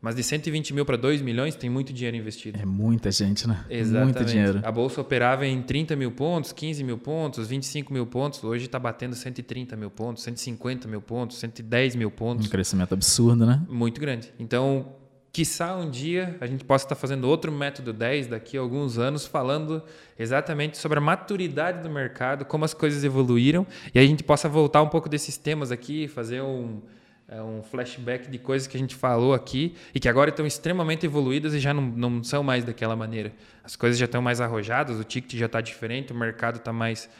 mas 0.00 0.14
de 0.14 0.22
120 0.22 0.74
mil 0.74 0.84
para 0.84 0.96
2 0.96 1.22
milhões 1.22 1.54
tem 1.54 1.68
muito 1.70 1.92
dinheiro 1.92 2.16
investido. 2.16 2.58
É 2.60 2.64
muita 2.64 3.10
gente, 3.10 3.46
né? 3.48 3.64
Exatamente. 3.68 4.16
Muito 4.16 4.30
dinheiro. 4.30 4.60
A 4.62 4.70
bolsa 4.70 5.00
operava 5.00 5.46
em 5.46 5.62
30 5.62 5.96
mil 5.96 6.12
pontos, 6.12 6.52
15 6.52 6.84
mil 6.84 6.98
pontos, 6.98 7.48
25 7.48 7.92
mil 7.92 8.06
pontos. 8.06 8.42
Hoje 8.44 8.66
está 8.66 8.78
batendo 8.78 9.14
130 9.14 9.76
mil 9.76 9.90
pontos, 9.90 10.22
150 10.22 10.88
mil 10.88 11.00
pontos, 11.00 11.38
110 11.38 11.96
mil 11.96 12.10
pontos. 12.10 12.46
Um 12.46 12.50
crescimento 12.50 12.94
absurdo, 12.94 13.46
né? 13.46 13.62
Muito 13.68 14.00
grande. 14.00 14.32
Então, 14.38 14.92
quiçá 15.36 15.76
um 15.76 15.90
dia 15.90 16.36
a 16.40 16.46
gente 16.46 16.64
possa 16.64 16.86
estar 16.86 16.94
fazendo 16.94 17.28
outro 17.28 17.52
método 17.52 17.92
10 17.92 18.28
daqui 18.28 18.56
a 18.56 18.60
alguns 18.60 18.96
anos, 18.96 19.26
falando 19.26 19.82
exatamente 20.18 20.78
sobre 20.78 20.96
a 20.96 21.00
maturidade 21.00 21.82
do 21.82 21.90
mercado, 21.90 22.46
como 22.46 22.64
as 22.64 22.72
coisas 22.72 23.04
evoluíram, 23.04 23.66
e 23.94 23.98
a 23.98 24.02
gente 24.02 24.24
possa 24.24 24.48
voltar 24.48 24.80
um 24.80 24.88
pouco 24.88 25.10
desses 25.10 25.36
temas 25.36 25.70
aqui, 25.70 26.08
fazer 26.08 26.40
um 26.40 26.80
é 27.28 27.42
um 27.42 27.62
flashback 27.62 28.30
de 28.30 28.38
coisas 28.38 28.68
que 28.68 28.76
a 28.76 28.80
gente 28.80 28.94
falou 28.94 29.34
aqui 29.34 29.74
e 29.92 29.98
que 29.98 30.08
agora 30.08 30.30
estão 30.30 30.46
extremamente 30.46 31.04
evoluídas 31.04 31.54
e 31.54 31.58
já 31.58 31.74
não, 31.74 31.82
não 31.82 32.22
são 32.22 32.42
mais 32.42 32.64
daquela 32.64 32.94
maneira. 32.94 33.32
As 33.64 33.74
coisas 33.74 33.98
já 33.98 34.04
estão 34.04 34.22
mais 34.22 34.40
arrojadas, 34.40 35.00
o 35.00 35.04
ticket 35.04 35.38
já 35.38 35.46
está 35.46 35.60
diferente, 35.60 36.12
o 36.12 36.16
mercado 36.16 36.56
está 36.56 36.72
mais 36.72 37.10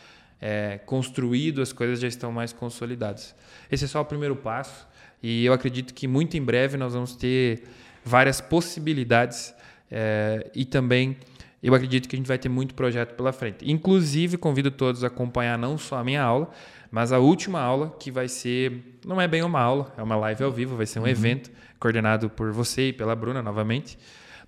é, 0.41 0.79
construído, 0.87 1.61
as 1.61 1.73
coisas 1.73 1.99
já 1.99 2.07
estão 2.07 2.31
mais 2.31 2.53
consolidadas. 2.53 3.35
Esse 3.71 3.85
é 3.85 3.89
só 3.89 4.01
o 4.01 4.05
primeiro 4.05 4.37
passo 4.37 4.87
e 5.21 5.45
eu 5.45 5.53
acredito 5.53 5.93
que 5.93 6.07
muito 6.07 6.37
em 6.37 6.43
breve 6.43 6.77
nós 6.77 6.95
vamos 6.95 7.17
ter 7.17 7.65
várias 8.05 8.41
possibilidades 8.41 9.53
é, 9.91 10.49
e 10.55 10.65
também 10.65 11.17
eu 11.61 11.75
acredito 11.75 12.09
que 12.09 12.15
a 12.15 12.19
gente 12.19 12.29
vai 12.29 12.39
ter 12.39 12.49
muito 12.49 12.75
projeto 12.75 13.15
pela 13.15 13.33
frente. 13.33 13.69
Inclusive, 13.69 14.37
convido 14.37 14.71
todos 14.71 15.03
a 15.03 15.09
acompanhar 15.09 15.59
não 15.59 15.77
só 15.77 15.97
a 15.97 16.05
minha 16.05 16.23
aula, 16.23 16.49
mas 16.97 17.13
a 17.13 17.19
última 17.19 17.61
aula, 17.61 17.95
que 18.01 18.11
vai 18.11 18.27
ser, 18.27 18.99
não 19.05 19.21
é 19.21 19.29
bem 19.29 19.43
uma 19.43 19.61
aula, 19.61 19.93
é 19.99 20.03
uma 20.03 20.17
live 20.17 20.43
ao 20.43 20.51
vivo, 20.51 20.77
vai 20.77 20.87
ser 20.87 20.99
um 20.99 21.03
uhum. 21.03 21.09
evento 21.09 21.51
coordenado 21.79 22.31
por 22.31 22.51
você 22.53 22.89
e 22.89 22.93
pela 22.95 23.15
Bruna 23.15 23.43
novamente, 23.43 23.99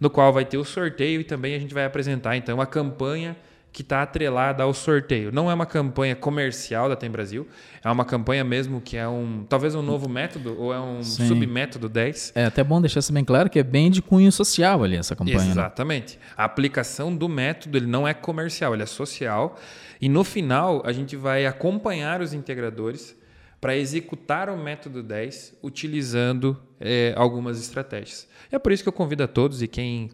no 0.01 0.09
qual 0.09 0.33
vai 0.33 0.47
ter 0.47 0.57
o 0.57 0.65
sorteio 0.65 1.21
e 1.21 1.25
também 1.25 1.55
a 1.55 1.59
gente 1.59 1.75
vai 1.75 1.85
apresentar 1.85 2.39
então 2.39 2.59
a 2.59 2.65
campanha 2.65 3.37
que 3.73 3.83
está 3.83 4.03
atrelada 4.03 4.63
ao 4.63 4.73
sorteio. 4.73 5.31
Não 5.31 5.51
é 5.51 5.55
uma 5.55 5.67
campanha 5.67 6.17
comercial 6.17 6.89
da 6.89 6.97
Tem 6.97 7.11
Brasil, 7.11 7.47
é 7.85 7.91
uma 7.91 8.05
campanha 8.05 8.43
mesmo 8.43 8.81
que 8.81 8.97
é 8.97 9.07
um 9.07 9.45
talvez 9.49 9.75
um 9.75 9.83
novo 9.83 10.09
método 10.09 10.57
ou 10.59 10.73
é 10.73 10.81
um 10.81 11.03
Sim. 11.03 11.29
submétodo 11.29 11.89
10. 11.89 12.33
É 12.35 12.47
até 12.47 12.65
bom 12.65 12.81
deixar 12.81 13.01
isso 13.01 13.13
bem 13.13 13.25
claro 13.25 13.49
que 13.49 13.59
é 13.59 13.63
bem 13.63 13.91
de 13.91 14.03
cunho 14.03 14.33
social 14.33 14.83
ali 14.83 14.97
essa 14.97 15.15
campanha. 15.15 15.39
Né? 15.39 15.51
Exatamente. 15.51 16.17
Né? 16.17 16.23
A 16.37 16.45
aplicação 16.45 17.15
do 17.15 17.29
método 17.29 17.79
ele 17.79 17.87
não 17.87 18.09
é 18.09 18.15
comercial, 18.15 18.75
ele 18.75 18.83
é 18.83 18.87
social. 18.87 19.57
E 20.01 20.09
no 20.09 20.25
final 20.25 20.83
a 20.85 20.93
gente 20.93 21.15
vai 21.17 21.47
acompanhar 21.47 22.21
os 22.21 22.33
integradores 22.33 23.17
para 23.61 23.77
executar 23.77 24.49
o 24.49 24.57
método 24.57 25.03
10 25.03 25.59
utilizando 25.63 26.57
é, 26.81 27.13
algumas 27.17 27.61
estratégias. 27.61 28.29
É 28.51 28.59
por 28.59 28.73
isso 28.73 28.83
que 28.83 28.89
eu 28.89 28.93
convido 28.93 29.25
a 29.25 29.29
todos 29.29 29.63
e 29.63 29.69
quem 29.69 30.11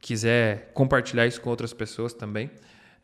quiser 0.00 0.70
compartilhar 0.74 1.26
isso 1.26 1.40
com 1.40 1.50
outras 1.50 1.72
pessoas 1.72 2.12
também 2.12 2.50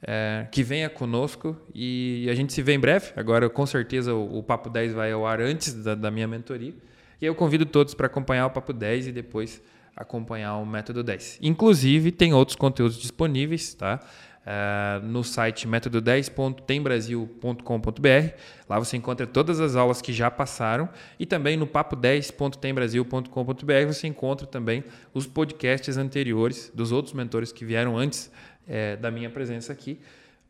é, 0.06 0.46
que 0.50 0.62
venha 0.62 0.90
conosco 0.90 1.56
e 1.74 2.28
a 2.30 2.34
gente 2.34 2.52
se 2.52 2.62
vê 2.62 2.74
em 2.74 2.78
breve. 2.78 3.12
Agora, 3.16 3.48
com 3.48 3.64
certeza, 3.64 4.14
o, 4.14 4.38
o 4.38 4.42
Papo 4.42 4.68
10 4.68 4.92
vai 4.92 5.10
ao 5.10 5.26
ar 5.26 5.40
antes 5.40 5.72
da, 5.82 5.94
da 5.94 6.10
minha 6.10 6.28
mentoria. 6.28 6.74
E 7.20 7.26
eu 7.26 7.34
convido 7.34 7.64
todos 7.64 7.94
para 7.94 8.06
acompanhar 8.06 8.46
o 8.46 8.50
Papo 8.50 8.72
10 8.72 9.08
e 9.08 9.12
depois 9.12 9.62
acompanhar 9.96 10.56
o 10.56 10.66
Método 10.66 11.02
10. 11.02 11.38
Inclusive, 11.40 12.12
tem 12.12 12.34
outros 12.34 12.56
conteúdos 12.56 12.98
disponíveis, 12.98 13.72
tá? 13.74 14.00
Uh, 14.44 15.00
no 15.06 15.24
site 15.24 15.66
método10.tembrasil.com.br. 15.66 18.34
Lá 18.68 18.78
você 18.78 18.98
encontra 18.98 19.26
todas 19.26 19.58
as 19.58 19.74
aulas 19.74 20.02
que 20.02 20.12
já 20.12 20.30
passaram 20.30 20.86
e 21.18 21.24
também 21.24 21.56
no 21.56 21.66
papo10.tembrasil.com.br 21.66 23.86
você 23.86 24.06
encontra 24.06 24.46
também 24.46 24.84
os 25.14 25.26
podcasts 25.26 25.96
anteriores 25.96 26.70
dos 26.74 26.92
outros 26.92 27.14
mentores 27.14 27.52
que 27.52 27.64
vieram 27.64 27.96
antes 27.96 28.30
é, 28.66 28.96
da 28.96 29.10
minha 29.10 29.30
presença 29.30 29.72
aqui, 29.72 30.00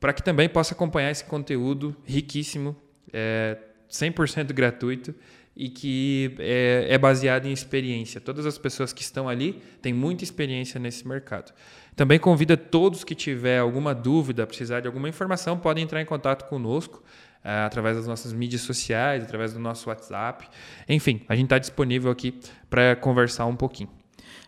para 0.01 0.13
que 0.13 0.23
também 0.23 0.49
possa 0.49 0.75
acompanhar 0.75 1.11
esse 1.11 1.25
conteúdo 1.25 1.97
riquíssimo, 2.05 2.77
é, 3.13 3.57
100% 3.91 4.53
gratuito 4.53 5.15
e 5.57 5.69
que 5.69 6.35
é, 6.39 6.87
é, 6.91 6.99
baseado 6.99 7.47
em 7.47 7.53
experiência. 7.53 8.21
Todas 8.21 8.45
as 8.45 8.59
pessoas 8.59 8.93
que 8.93 9.03
estão 9.03 9.29
ali 9.29 9.63
têm 9.81 9.93
muita 9.93 10.25
experiência 10.25 10.81
nesse 10.81 11.07
mercado. 11.07 11.53
Também 11.95 12.19
convida 12.19 12.57
todos 12.57 13.05
que 13.05 13.15
tiver 13.15 13.61
alguma 13.61 13.95
dúvida, 13.95 14.47
precisar 14.47 14.81
de 14.81 14.89
alguma 14.89 15.09
informação, 15.09 15.57
podem 15.57 15.85
entrar 15.85 16.01
em 16.03 16.05
contato 16.05 16.49
conosco 16.49 17.05
é, 17.45 17.51
através 17.61 17.97
das 17.97 18.07
nossas 18.07 18.33
mídias 18.33 18.63
sociais, 18.63 19.23
através 19.23 19.53
do 19.53 19.61
nosso 19.61 19.89
WhatsApp. 19.89 20.49
Enfim, 20.89 21.23
a 21.29 21.37
gente 21.37 21.45
está 21.45 21.59
disponível 21.59 22.11
aqui 22.11 22.41
para 22.69 22.97
conversar 22.97 23.47
um 23.47 23.55
pouquinho. 23.55 23.91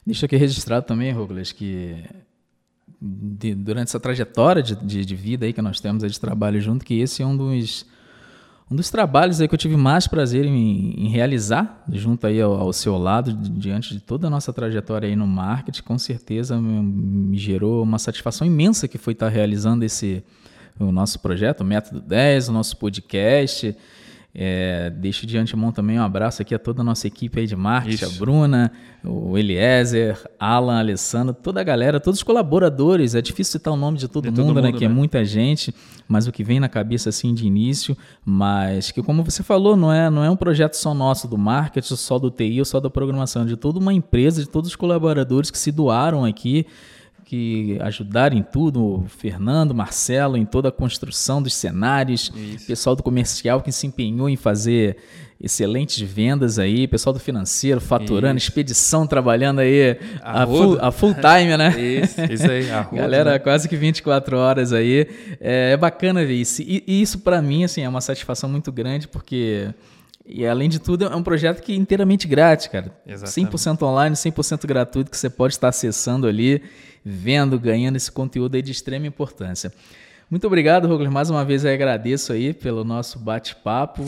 Deixa 0.04 0.26
aqui 0.26 0.36
registrado 0.36 0.86
também, 0.86 1.14
Douglas, 1.14 1.52
que 1.52 2.04
de, 3.00 3.54
durante 3.54 3.88
essa 3.88 4.00
trajetória 4.00 4.62
de, 4.62 4.74
de, 4.76 5.04
de, 5.04 5.14
vida 5.14 5.46
aí 5.46 5.52
que 5.52 5.62
nós 5.62 5.80
temos 5.80 6.10
de 6.10 6.20
trabalho 6.20 6.60
junto, 6.60 6.84
que 6.84 6.94
esse 6.94 7.22
é 7.22 7.26
um 7.26 7.36
dos, 7.36 7.86
um 8.70 8.76
dos 8.76 8.90
trabalhos 8.90 9.40
aí 9.40 9.48
que 9.48 9.54
eu 9.54 9.58
tive 9.58 9.76
mais 9.76 10.06
prazer 10.06 10.44
em, 10.44 10.94
em 10.96 11.08
realizar, 11.08 11.84
junto 11.92 12.26
aí 12.26 12.40
ao, 12.40 12.54
ao, 12.54 12.72
seu 12.72 12.96
lado, 12.96 13.32
diante 13.32 13.94
de 13.94 14.00
toda 14.00 14.26
a 14.26 14.30
nossa 14.30 14.52
trajetória 14.52 15.08
aí 15.08 15.16
no 15.16 15.26
marketing, 15.26 15.82
com 15.82 15.98
certeza 15.98 16.60
me, 16.60 16.82
me 16.82 17.38
gerou 17.38 17.82
uma 17.82 17.98
satisfação 17.98 18.46
imensa 18.46 18.88
que 18.88 18.98
foi 18.98 19.12
estar 19.12 19.28
realizando 19.28 19.84
esse 19.84 20.24
o 20.78 20.92
nosso 20.92 21.18
projeto, 21.20 21.62
o 21.62 21.64
Método 21.64 22.00
10, 22.02 22.50
o 22.50 22.52
nosso 22.52 22.76
podcast, 22.76 23.74
é, 24.38 24.90
deixo 24.90 25.26
de 25.26 25.38
antemão 25.38 25.72
também 25.72 25.98
um 25.98 26.02
abraço 26.02 26.42
aqui 26.42 26.54
a 26.54 26.58
toda 26.58 26.82
a 26.82 26.84
nossa 26.84 27.06
equipe 27.06 27.40
aí 27.40 27.46
de 27.46 27.56
marketing, 27.56 28.04
Isso. 28.04 28.16
a 28.16 28.18
Bruna, 28.18 28.70
o 29.02 29.38
Eliezer, 29.38 30.22
Alan, 30.38 30.78
Alessandro, 30.78 31.32
toda 31.32 31.62
a 31.62 31.64
galera, 31.64 31.98
todos 31.98 32.20
os 32.20 32.22
colaboradores. 32.22 33.14
É 33.14 33.22
difícil 33.22 33.52
citar 33.52 33.72
o 33.72 33.78
nome 33.78 33.96
de 33.96 34.08
todo, 34.08 34.24
de 34.24 34.28
mundo, 34.28 34.36
todo 34.36 34.46
mundo, 34.48 34.60
né? 34.60 34.72
Que 34.72 34.84
é 34.84 34.88
né? 34.88 34.94
muita 34.94 35.24
gente, 35.24 35.74
mas 36.06 36.26
o 36.26 36.32
que 36.32 36.44
vem 36.44 36.60
na 36.60 36.68
cabeça 36.68 37.08
assim 37.08 37.32
de 37.32 37.46
início, 37.46 37.96
mas 38.26 38.90
que 38.90 39.02
como 39.02 39.24
você 39.24 39.42
falou, 39.42 39.74
não 39.74 39.90
é, 39.90 40.10
não 40.10 40.22
é 40.22 40.30
um 40.30 40.36
projeto 40.36 40.74
só 40.74 40.92
nosso 40.92 41.26
do 41.26 41.38
marketing, 41.38 41.96
só 41.96 42.18
do 42.18 42.30
TI 42.30 42.58
ou 42.58 42.66
só 42.66 42.78
da 42.78 42.90
programação, 42.90 43.40
é 43.40 43.46
de 43.46 43.56
toda 43.56 43.78
uma 43.78 43.94
empresa, 43.94 44.42
de 44.42 44.50
todos 44.50 44.68
os 44.68 44.76
colaboradores 44.76 45.50
que 45.50 45.56
se 45.56 45.72
doaram 45.72 46.26
aqui 46.26 46.66
que 47.26 47.76
ajudaram 47.80 48.36
em 48.36 48.42
tudo, 48.42 49.00
o 49.00 49.04
Fernando, 49.08 49.74
Marcelo, 49.74 50.36
em 50.36 50.46
toda 50.46 50.68
a 50.68 50.72
construção 50.72 51.42
dos 51.42 51.54
cenários, 51.54 52.32
Isso. 52.34 52.66
pessoal 52.68 52.94
do 52.94 53.02
comercial 53.02 53.60
que 53.60 53.72
se 53.72 53.84
empenhou 53.84 54.28
em 54.28 54.36
fazer 54.36 54.96
excelentes 55.40 56.00
vendas 56.00 56.56
aí, 56.56 56.86
pessoal 56.86 57.12
do 57.12 57.18
financeiro 57.18 57.80
faturando, 57.80 58.38
isso. 58.38 58.48
expedição 58.48 59.08
trabalhando 59.08 59.58
aí 59.58 59.98
a, 60.22 60.44
a, 60.44 60.46
full, 60.46 60.78
a, 60.80 60.92
full, 60.92 61.14
time, 61.14 61.56
né? 61.56 61.74
Isso, 61.76 62.20
isso 62.32 62.50
aí, 62.50 62.70
a 62.70 62.84
Galera, 62.84 63.32
né? 63.32 63.38
quase 63.40 63.68
que 63.68 63.76
24 63.76 64.38
horas 64.38 64.72
aí. 64.72 65.08
É, 65.40 65.72
é 65.72 65.76
bacana 65.76 66.24
ver 66.24 66.34
isso. 66.34 66.62
E, 66.62 66.84
e 66.86 67.02
isso 67.02 67.18
para 67.18 67.42
mim, 67.42 67.64
assim, 67.64 67.82
é 67.82 67.88
uma 67.88 68.00
satisfação 68.00 68.48
muito 68.48 68.70
grande, 68.70 69.08
porque... 69.08 69.68
E 70.28 70.44
além 70.44 70.68
de 70.68 70.80
tudo, 70.80 71.04
é 71.04 71.14
um 71.14 71.22
projeto 71.22 71.60
que 71.62 71.72
é 71.72 71.76
inteiramente 71.76 72.26
grátis, 72.26 72.66
cara. 72.66 72.90
Exatamente. 73.06 73.52
100% 73.52 73.82
online, 73.82 74.16
100% 74.16 74.66
gratuito, 74.66 75.10
que 75.10 75.16
você 75.16 75.30
pode 75.30 75.54
estar 75.54 75.68
acessando 75.68 76.26
ali, 76.26 76.62
vendo, 77.08 77.56
ganhando 77.56 77.94
esse 77.94 78.10
conteúdo 78.10 78.56
aí 78.56 78.62
de 78.62 78.72
extrema 78.72 79.06
importância. 79.06 79.72
Muito 80.28 80.44
obrigado, 80.44 80.88
Rogler. 80.88 81.08
Mais 81.08 81.30
uma 81.30 81.44
vez 81.44 81.64
eu 81.64 81.72
agradeço 81.72 82.32
aí 82.32 82.52
pelo 82.52 82.82
nosso 82.82 83.16
bate-papo 83.20 84.04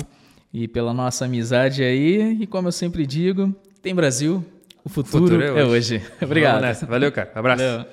e 0.52 0.66
pela 0.66 0.92
nossa 0.92 1.26
amizade 1.26 1.84
aí. 1.84 2.38
E 2.40 2.46
como 2.46 2.66
eu 2.66 2.72
sempre 2.72 3.06
digo, 3.06 3.54
tem 3.80 3.94
Brasil, 3.94 4.44
o 4.84 4.88
futuro, 4.88 5.24
o 5.24 5.28
futuro 5.28 5.42
é, 5.44 5.52
hoje. 5.52 5.60
é 5.60 5.98
hoje. 5.98 6.02
Obrigado. 6.20 6.86
Valeu, 6.88 7.12
cara. 7.12 7.30
Abraço. 7.36 7.62
Valeu. 7.62 7.86